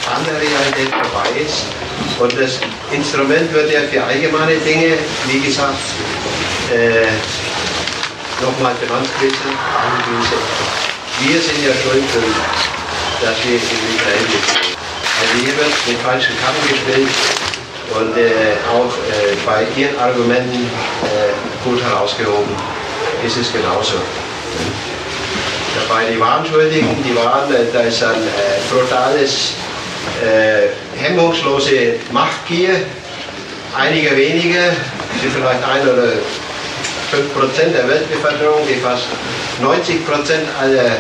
dass 0.06 0.14
andere 0.14 0.36
Realität 0.40 0.94
vorbei 0.94 1.28
ist. 1.42 1.66
Und 2.18 2.32
das 2.40 2.60
Instrument 2.92 3.52
wird 3.52 3.72
ja 3.72 3.80
für 3.90 4.02
allgemeine 4.02 4.56
Dinge, 4.56 4.94
wie 5.26 5.40
gesagt, 5.40 5.82
äh, 6.72 7.10
nochmal 8.42 8.74
Finanzkrise, 8.80 9.50
Bankenkrise. 9.50 10.38
Wir 11.20 11.40
sind 11.40 11.58
ja 11.66 11.74
schuld, 11.82 12.04
dass 13.20 13.36
wir 13.44 13.54
in 13.54 13.60
die 13.60 13.98
Verhältnisse 13.98 14.66
also 15.16 15.32
hier 15.46 15.56
wird 15.56 15.72
mit 15.88 15.96
falschen 16.04 16.36
Karten 16.44 16.60
gespielt 16.68 17.08
und 17.96 18.18
äh, 18.18 18.52
auch 18.68 18.92
äh, 19.08 19.32
bei 19.46 19.64
Ihren 19.74 19.98
Argumenten 19.98 20.68
äh, 20.68 21.32
gut 21.64 21.82
herausgehoben 21.82 22.52
ist 23.24 23.38
es 23.38 23.50
genauso. 23.50 23.94
Dabei 25.74 26.04
die 26.12 26.20
wahren 26.20 26.44
Schuldigen, 26.44 27.02
die 27.02 27.16
waren, 27.16 27.50
äh, 27.50 27.64
da 27.72 27.80
ist 27.80 28.02
ein 28.02 28.20
äh, 28.20 28.60
brutales, 28.70 29.52
hemmungslose 30.98 31.94
Machtgier 32.12 32.80
einiger 33.76 34.16
wenige, 34.16 34.72
sind 35.20 35.32
vielleicht 35.32 35.62
ein 35.64 35.82
oder 35.82 36.12
fünf 37.10 37.34
Prozent 37.34 37.74
der 37.74 37.88
Weltbevölkerung, 37.88 38.60
die 38.68 38.80
fast 38.80 39.04
90 39.60 40.06
Prozent 40.06 40.46
aller 40.60 40.96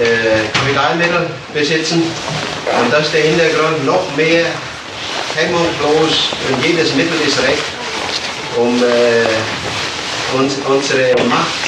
äh, 0.00 0.42
Kapitalmittel 0.52 1.26
besitzen. 1.52 2.02
Und 2.02 2.92
das 2.92 3.06
ist 3.06 3.14
der 3.14 3.22
Hintergrund, 3.22 3.84
noch 3.84 4.04
mehr 4.16 4.44
hemmungslos 5.36 6.30
und 6.48 6.64
jedes 6.64 6.94
Mittel 6.94 7.20
ist 7.26 7.38
recht, 7.42 7.62
um 8.56 8.82
äh, 8.82 10.38
uns, 10.38 10.54
unsere 10.66 11.14
Macht 11.28 11.64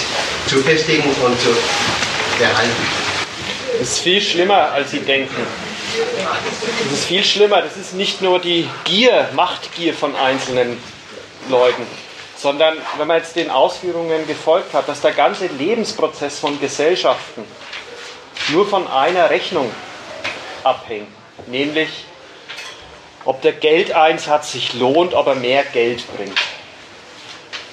zu 0.47 0.59
festigen 0.59 1.11
und 1.25 1.41
zu 1.41 1.49
behalten. 2.39 2.71
Es 3.81 3.93
ist 3.93 4.01
viel 4.01 4.21
schlimmer, 4.21 4.71
als 4.73 4.91
Sie 4.93 5.01
denken. 5.01 5.47
Es 6.87 6.99
ist 6.99 7.05
viel 7.07 7.25
schlimmer. 7.25 7.63
Das 7.63 7.77
ist 7.77 7.95
nicht 7.95 8.23
nur 8.23 8.39
die 8.39 8.69
Gier, 8.85 9.29
Machtgier 9.35 9.95
von 9.95 10.15
einzelnen 10.17 10.79
Leuten, 11.49 11.87
sondern 12.37 12.77
wenn 12.99 13.07
man 13.07 13.19
jetzt 13.19 13.37
den 13.37 13.51
Ausführungen 13.51 14.27
gefolgt 14.27 14.75
hat, 14.75 14.89
dass 14.89 15.01
der 15.01 15.13
ganze 15.13 15.47
Lebensprozess 15.47 16.39
von 16.39 16.61
Gesellschaften 16.61 17.45
nur 18.49 18.69
von 18.69 18.87
einer 18.87 19.31
Rechnung 19.31 19.71
abhängt, 20.65 21.09
nämlich 21.47 21.89
ob 23.25 23.43
der 23.43 23.53
Geldeinsatz 23.53 24.53
sich 24.53 24.75
lohnt, 24.75 25.15
ob 25.15 25.27
er 25.27 25.35
mehr 25.35 25.65
Geld 25.65 26.05
bringt. 26.17 26.39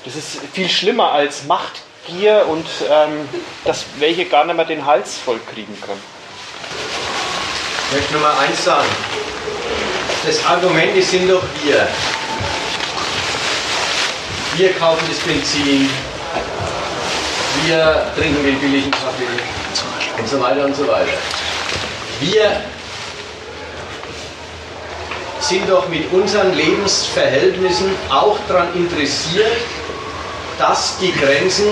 Das 0.05 0.15
ist 0.15 0.39
viel 0.51 0.67
schlimmer 0.67 1.11
als 1.11 1.43
Machtgier 1.45 2.45
und 2.49 2.65
ähm, 2.89 3.29
dass 3.63 3.85
welche 3.99 4.25
gar 4.25 4.45
nicht 4.45 4.55
mehr 4.55 4.65
den 4.65 4.85
Hals 4.85 5.17
voll 5.17 5.39
kriegen 5.53 5.79
können. 5.81 6.12
Ich 7.93 7.99
möchte 7.99 8.17
mal 8.17 8.35
eins 8.39 8.65
sagen. 8.65 8.87
Das 10.25 10.43
Argument 10.47 10.97
ist 10.97 11.11
sind 11.11 11.29
doch 11.29 11.43
wir. 11.61 11.87
Wir 14.55 14.73
kaufen 14.73 15.05
das 15.07 15.19
Benzin, 15.19 15.87
wir 17.65 18.07
trinken 18.17 18.43
den 18.43 18.59
billigen 18.59 18.89
Kaffee 18.89 19.27
und 20.17 20.27
so 20.27 20.41
weiter 20.41 20.65
und 20.65 20.75
so 20.75 20.87
weiter. 20.87 21.11
Wir 22.19 22.63
sind 25.39 25.69
doch 25.69 25.87
mit 25.87 26.11
unseren 26.11 26.55
Lebensverhältnissen 26.55 27.91
auch 28.09 28.39
daran 28.47 28.73
interessiert, 28.73 29.57
dass 30.57 30.97
die 30.97 31.11
Grenzen 31.11 31.67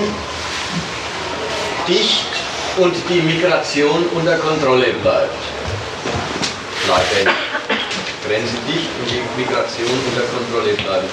dicht 1.87 2.27
und 2.77 2.93
die 3.09 3.21
Migration 3.21 4.05
unter 4.13 4.37
Kontrolle 4.37 4.93
bleibt. 5.01 5.60
Bleiben. 6.91 7.31
Grenzen 8.27 8.57
dicht 8.67 8.89
und 8.99 9.09
die 9.09 9.41
Migration 9.41 9.87
unter 10.07 10.27
Kontrolle 10.27 10.73
bleiben. 10.73 11.07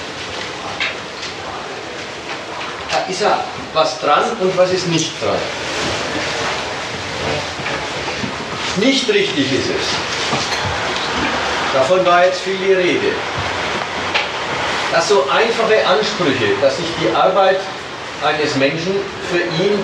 Da 2.91 3.05
ist 3.09 3.21
ja 3.21 3.43
was 3.73 3.99
dran 4.01 4.25
und 4.41 4.57
was 4.57 4.71
ist 4.73 4.87
nicht 4.87 5.11
dran. 5.21 5.37
Nicht 8.77 9.09
richtig 9.09 9.51
ist 9.53 9.69
es. 9.69 9.87
Davon 11.73 12.05
war 12.05 12.25
jetzt 12.25 12.41
viel 12.41 12.57
die 12.57 12.73
Rede. 12.73 13.11
Dass 14.91 15.07
so 15.07 15.27
einfache 15.29 15.87
Ansprüche, 15.87 16.55
dass 16.61 16.75
sich 16.75 16.87
die 17.01 17.15
Arbeit 17.15 17.59
eines 18.23 18.55
Menschen 18.55 18.95
für 19.31 19.63
ihn 19.63 19.79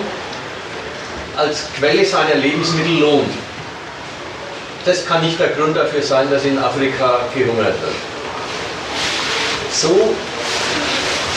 als 1.36 1.68
Quelle 1.78 2.04
seiner 2.04 2.34
Lebensmittel 2.34 2.98
lohnt. 2.98 3.45
Das 4.86 5.04
kann 5.04 5.20
nicht 5.20 5.40
der 5.40 5.48
Grund 5.48 5.76
dafür 5.76 6.00
sein, 6.00 6.30
dass 6.30 6.44
in 6.44 6.56
Afrika 6.60 7.18
gehungert 7.34 7.74
wird. 7.82 7.96
So, 9.72 10.14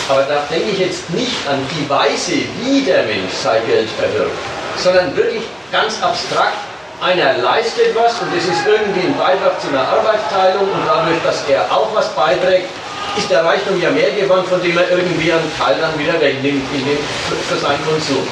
aber 0.08 0.22
da 0.22 0.44
denke 0.52 0.70
ich 0.70 0.78
jetzt 0.78 1.10
nicht 1.10 1.36
an 1.50 1.58
die 1.72 1.90
Weise, 1.90 2.34
wie 2.62 2.82
der 2.82 3.04
Mensch 3.06 3.34
sein 3.44 3.66
Geld 3.66 3.90
erwirbt, 4.00 4.38
sondern 4.78 5.18
wirklich 5.18 5.42
ganz 5.72 6.00
abstrakt, 6.00 6.58
einer 7.02 7.40
leistet 7.40 7.96
was 7.96 8.14
und 8.22 8.38
es 8.38 8.46
ist 8.46 8.68
irgendwie 8.68 9.08
ein 9.08 9.18
Beitrag 9.18 9.60
zu 9.60 9.70
einer 9.70 9.88
Arbeitsteilung 9.88 10.70
und 10.70 10.86
dadurch, 10.86 11.18
dass 11.24 11.44
er 11.50 11.64
auch 11.72 11.90
was 11.96 12.08
beiträgt, 12.10 12.70
ist 13.18 13.32
der 13.32 13.44
Reichtum 13.44 13.82
ja 13.82 13.90
mehr 13.90 14.12
geworden, 14.12 14.46
von 14.48 14.62
dem 14.62 14.78
er 14.78 14.92
irgendwie 14.92 15.34
einen 15.34 15.52
Teil 15.58 15.78
dann 15.82 15.98
wieder 15.98 16.22
wegnimmt 16.22 16.68
für 17.50 17.58
seinen 17.58 17.84
Konsum. 17.84 18.28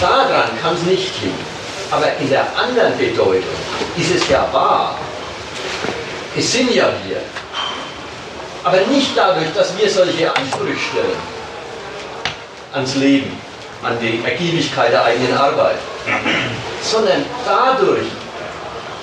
Daran 0.00 0.50
kann 0.60 0.74
es 0.74 0.82
nicht 0.82 1.22
liegen. 1.22 1.51
Aber 1.92 2.06
in 2.18 2.30
der 2.30 2.46
anderen 2.56 2.96
Bedeutung 2.96 3.54
ist 3.98 4.14
es 4.14 4.28
ja 4.28 4.48
wahr. 4.50 4.98
Es 6.34 6.50
sind 6.50 6.74
ja 6.74 6.90
wir. 7.04 7.18
Aber 8.64 8.78
nicht 8.90 9.10
dadurch, 9.14 9.52
dass 9.54 9.76
wir 9.76 9.90
solche 9.90 10.34
Ansprüche 10.34 10.78
stellen 10.90 11.18
ans 12.72 12.94
Leben, 12.94 13.38
an 13.82 13.98
die 14.00 14.22
Ergiebigkeit 14.24 14.92
der 14.92 15.04
eigenen 15.04 15.36
Arbeit, 15.36 15.76
sondern 16.82 17.26
dadurch, 17.44 18.06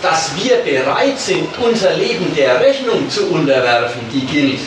dass 0.01 0.31
wir 0.41 0.55
bereit 0.57 1.19
sind, 1.19 1.47
unser 1.59 1.93
Leben 1.93 2.33
der 2.35 2.59
Rechnung 2.59 3.07
zu 3.07 3.27
unterwerfen, 3.27 4.01
die 4.11 4.25
gilt. 4.25 4.61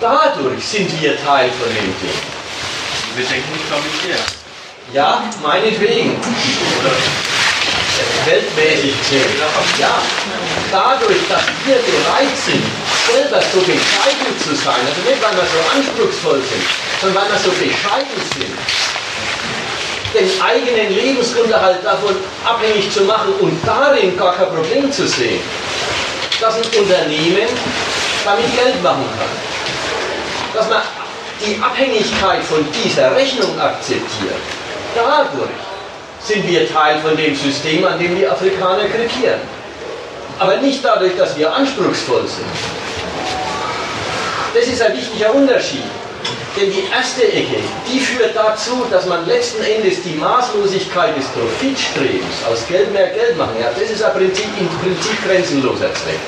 Dadurch 0.00 0.64
sind 0.64 0.90
wir 1.02 1.22
Teil 1.22 1.50
von 1.50 1.68
dem 1.68 1.84
Ding. 1.84 2.18
Wir 3.16 3.26
denken 3.26 3.52
nicht 3.52 3.64
damit 3.70 4.16
her. 4.18 4.43
Ja, 4.94 5.24
meinetwegen. 5.42 6.16
Weltmäßig 8.26 8.96
gesehen. 9.00 9.24
Ja, 9.80 9.98
dadurch, 10.70 11.18
dass 11.28 11.42
wir 11.64 11.74
bereit 11.74 12.30
sind, 12.46 12.62
selber 13.10 13.42
so 13.52 13.58
bescheiden 13.58 14.38
zu 14.38 14.54
sein, 14.54 14.78
also 14.86 15.00
nicht 15.02 15.20
weil 15.20 15.34
wir 15.34 15.46
so 15.50 15.58
anspruchsvoll 15.74 16.40
sind, 16.42 16.62
sondern 17.00 17.24
weil 17.24 17.32
wir 17.32 17.38
so 17.40 17.50
bescheiden 17.50 18.20
sind, 18.38 18.54
den 20.14 20.40
eigenen 20.40 20.94
Lebensunterhalt 20.94 21.84
davon 21.84 22.14
abhängig 22.44 22.88
zu 22.92 23.02
machen 23.02 23.34
und 23.40 23.58
darin 23.66 24.16
gar 24.16 24.36
kein 24.36 24.46
Problem 24.46 24.92
zu 24.92 25.08
sehen, 25.08 25.40
dass 26.40 26.54
ein 26.54 26.62
Unternehmen 26.78 27.48
damit 28.24 28.56
Geld 28.56 28.80
machen 28.80 29.06
kann. 29.18 30.54
Dass 30.54 30.68
man 30.68 30.82
die 31.44 31.60
Abhängigkeit 31.60 32.44
von 32.44 32.64
dieser 32.72 33.12
Rechnung 33.16 33.58
akzeptiert. 33.58 34.38
Dadurch 34.94 35.50
sind 36.22 36.48
wir 36.48 36.72
Teil 36.72 36.98
von 37.00 37.16
dem 37.16 37.34
System, 37.34 37.84
an 37.84 37.98
dem 37.98 38.16
die 38.16 38.26
Afrikaner 38.26 38.84
krepieren. 38.84 39.40
Aber 40.38 40.56
nicht 40.56 40.84
dadurch, 40.84 41.16
dass 41.16 41.36
wir 41.36 41.52
anspruchsvoll 41.52 42.26
sind. 42.26 42.46
Das 44.54 44.66
ist 44.66 44.80
ein 44.82 44.96
wichtiger 44.96 45.34
Unterschied. 45.34 45.84
Denn 46.56 46.70
die 46.70 46.84
erste 46.96 47.24
Ecke, 47.24 47.56
die 47.90 47.98
führt 47.98 48.36
dazu, 48.36 48.86
dass 48.88 49.06
man 49.06 49.26
letzten 49.26 49.64
Endes 49.64 50.02
die 50.04 50.14
Maßlosigkeit 50.14 51.16
des 51.16 51.26
Profitstrebens 51.26 52.36
aus 52.48 52.64
Geld 52.68 52.92
mehr 52.92 53.08
Geld 53.08 53.36
machen. 53.36 53.56
Ja, 53.60 53.70
das 53.76 53.90
ist 53.90 54.02
ein 54.02 54.12
Prinzip, 54.12 54.46
im 54.60 54.68
Prinzip 54.68 55.16
grenzenloser 55.26 55.92
Zweck. 55.94 56.20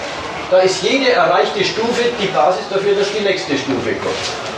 Da 0.50 0.58
ist 0.58 0.82
jede 0.82 1.12
erreichte 1.12 1.64
Stufe 1.64 2.02
die 2.20 2.26
Basis 2.26 2.64
dafür, 2.70 2.94
dass 2.96 3.06
die 3.12 3.22
nächste 3.22 3.56
Stufe 3.56 3.94
kommt. 4.02 4.55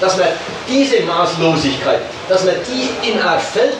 Dass 0.00 0.16
man 0.16 0.28
diese 0.68 1.00
Maßlosigkeit, 1.02 2.00
dass 2.28 2.44
man 2.44 2.54
die 2.66 3.08
in 3.08 3.20
ein 3.20 3.40
Feld, 3.40 3.76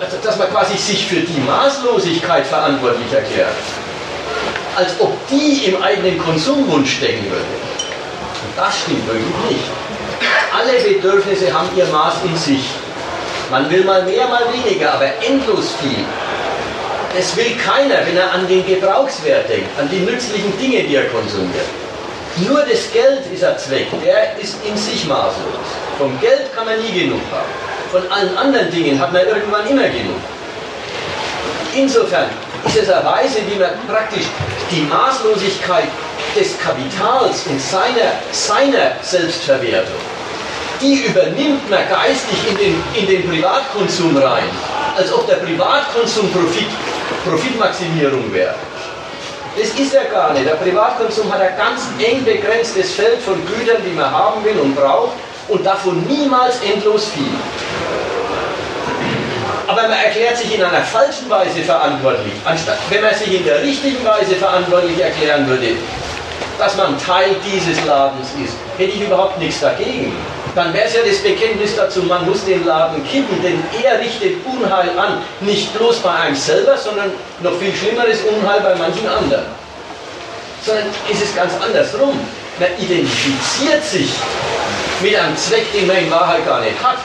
also 0.00 0.16
dass 0.22 0.36
man 0.38 0.48
quasi 0.50 0.76
sich 0.76 1.06
für 1.06 1.20
die 1.20 1.40
Maßlosigkeit 1.40 2.46
verantwortlich 2.46 3.12
erklärt, 3.12 3.54
als 4.76 4.92
ob 4.98 5.12
die 5.28 5.64
im 5.66 5.82
eigenen 5.82 6.18
Konsumwunsch 6.18 6.96
stecken 6.96 7.24
würde. 7.30 7.44
Das 8.56 8.78
stimmt 8.80 9.06
wirklich 9.06 9.26
nicht. 9.48 9.64
Alle 10.52 10.80
Bedürfnisse 10.80 11.52
haben 11.52 11.68
ihr 11.76 11.86
Maß 11.86 12.14
in 12.24 12.36
sich. 12.36 12.64
Man 13.50 13.68
will 13.70 13.84
mal 13.84 14.02
mehr, 14.04 14.28
mal 14.28 14.44
weniger, 14.52 14.94
aber 14.94 15.06
endlos 15.26 15.74
viel. 15.80 16.04
Das 17.16 17.36
will 17.36 17.56
keiner, 17.56 18.06
wenn 18.06 18.16
er 18.16 18.32
an 18.32 18.46
den 18.46 18.64
Gebrauchswert 18.64 19.48
denkt, 19.48 19.68
an 19.78 19.88
die 19.90 19.98
nützlichen 19.98 20.56
Dinge, 20.58 20.84
die 20.84 20.94
er 20.94 21.06
konsumiert. 21.06 21.66
Nur 22.36 22.60
das 22.60 22.90
Geld 22.92 23.22
ist 23.32 23.44
ein 23.44 23.58
Zweck, 23.58 23.88
der 24.04 24.38
ist 24.40 24.56
in 24.64 24.76
sich 24.76 25.06
maßlos. 25.06 25.66
Vom 25.98 26.18
Geld 26.20 26.54
kann 26.54 26.64
man 26.64 26.80
nie 26.80 27.00
genug 27.00 27.20
haben. 27.32 27.50
Von 27.90 28.10
allen 28.10 28.36
anderen 28.38 28.70
Dingen 28.70 28.98
hat 28.98 29.12
man 29.12 29.26
irgendwann 29.26 29.66
immer 29.66 29.88
genug. 29.88 30.20
Insofern 31.74 32.26
ist 32.66 32.76
es 32.76 32.88
eine 32.88 33.04
Weise, 33.04 33.38
wie 33.48 33.58
man 33.58 33.70
praktisch 33.88 34.26
die 34.70 34.82
Maßlosigkeit 34.82 35.88
des 36.36 36.58
Kapitals 36.58 37.46
und 37.46 37.60
seiner, 37.60 38.12
seiner 38.30 38.92
Selbstverwertung, 39.02 40.00
die 40.80 41.06
übernimmt 41.06 41.68
man 41.68 41.80
geistig 41.88 42.38
in 42.48 42.56
den, 42.56 42.82
in 42.94 43.06
den 43.06 43.28
Privatkonsum 43.28 44.16
rein, 44.16 44.48
als 44.96 45.12
ob 45.12 45.26
der 45.26 45.36
Privatkonsum 45.36 46.30
Profit, 46.30 46.68
Profitmaximierung 47.24 48.32
wäre. 48.32 48.54
Das 49.56 49.68
ist 49.78 49.94
er 49.94 50.04
gar 50.04 50.32
nicht. 50.32 50.46
Der 50.46 50.54
Privatkonsum 50.54 51.32
hat 51.32 51.40
ein 51.40 51.56
ganz 51.56 51.82
eng 51.98 52.24
begrenztes 52.24 52.92
Feld 52.92 53.20
von 53.20 53.34
Gütern, 53.46 53.82
die 53.84 53.92
man 53.92 54.10
haben 54.10 54.44
will 54.44 54.58
und 54.58 54.74
braucht 54.76 55.12
und 55.48 55.66
davon 55.66 56.04
niemals 56.06 56.60
endlos 56.62 57.08
viel. 57.08 57.32
Aber 59.66 59.82
man 59.82 59.92
erklärt 59.92 60.36
sich 60.36 60.54
in 60.54 60.62
einer 60.62 60.82
falschen 60.82 61.28
Weise 61.30 61.62
verantwortlich. 61.62 62.32
Anstatt, 62.44 62.78
wenn 62.88 63.02
man 63.02 63.14
sich 63.14 63.32
in 63.34 63.44
der 63.44 63.62
richtigen 63.62 64.04
Weise 64.04 64.34
verantwortlich 64.34 65.00
erklären 65.00 65.46
würde, 65.46 65.76
dass 66.58 66.76
man 66.76 66.98
Teil 66.98 67.36
dieses 67.44 67.84
Ladens 67.84 68.28
ist, 68.44 68.54
hätte 68.76 68.90
ich 68.90 69.02
überhaupt 69.02 69.38
nichts 69.38 69.60
dagegen. 69.60 70.12
Dann 70.54 70.74
wäre 70.74 70.86
es 70.86 70.94
ja 70.94 71.00
das 71.06 71.18
Bekenntnis 71.18 71.76
dazu, 71.76 72.02
man 72.02 72.26
muss 72.26 72.44
den 72.44 72.64
Laden 72.66 73.06
kippen, 73.06 73.40
denn 73.42 73.62
er 73.82 74.00
richtet 74.00 74.44
Unheil 74.44 74.90
an, 74.98 75.22
nicht 75.40 75.72
bloß 75.76 75.98
bei 75.98 76.10
einem 76.10 76.34
selber, 76.34 76.76
sondern 76.76 77.12
noch 77.40 77.56
viel 77.58 77.74
schlimmeres 77.74 78.18
Unheil 78.22 78.60
bei 78.60 78.74
manchen 78.74 79.08
anderen. 79.08 79.44
Sondern 80.64 80.86
ist 81.08 81.22
es 81.22 81.34
ganz 81.34 81.52
andersrum. 81.64 82.18
Man 82.58 82.68
identifiziert 82.78 83.84
sich 83.84 84.10
mit 85.00 85.16
einem 85.16 85.36
Zweck, 85.36 85.72
den 85.72 85.86
man 85.86 85.96
in 85.96 86.10
Wahrheit 86.10 86.44
gar 86.44 86.60
nicht 86.60 86.82
hat 86.82 86.98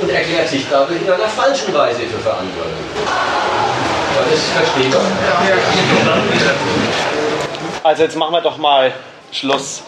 und 0.00 0.10
erklärt 0.10 0.48
sich 0.48 0.64
dadurch 0.70 1.00
in 1.00 1.10
einer 1.10 1.28
falschen 1.28 1.72
Weise 1.72 2.00
für 2.00 2.18
verantwortlich. 2.18 2.76
War 4.16 4.24
das 4.30 4.40
verstehbar? 4.64 5.02
Also 7.82 8.02
jetzt 8.02 8.16
machen 8.16 8.32
wir 8.32 8.40
doch 8.40 8.56
mal 8.56 8.92
Schluss. 9.30 9.82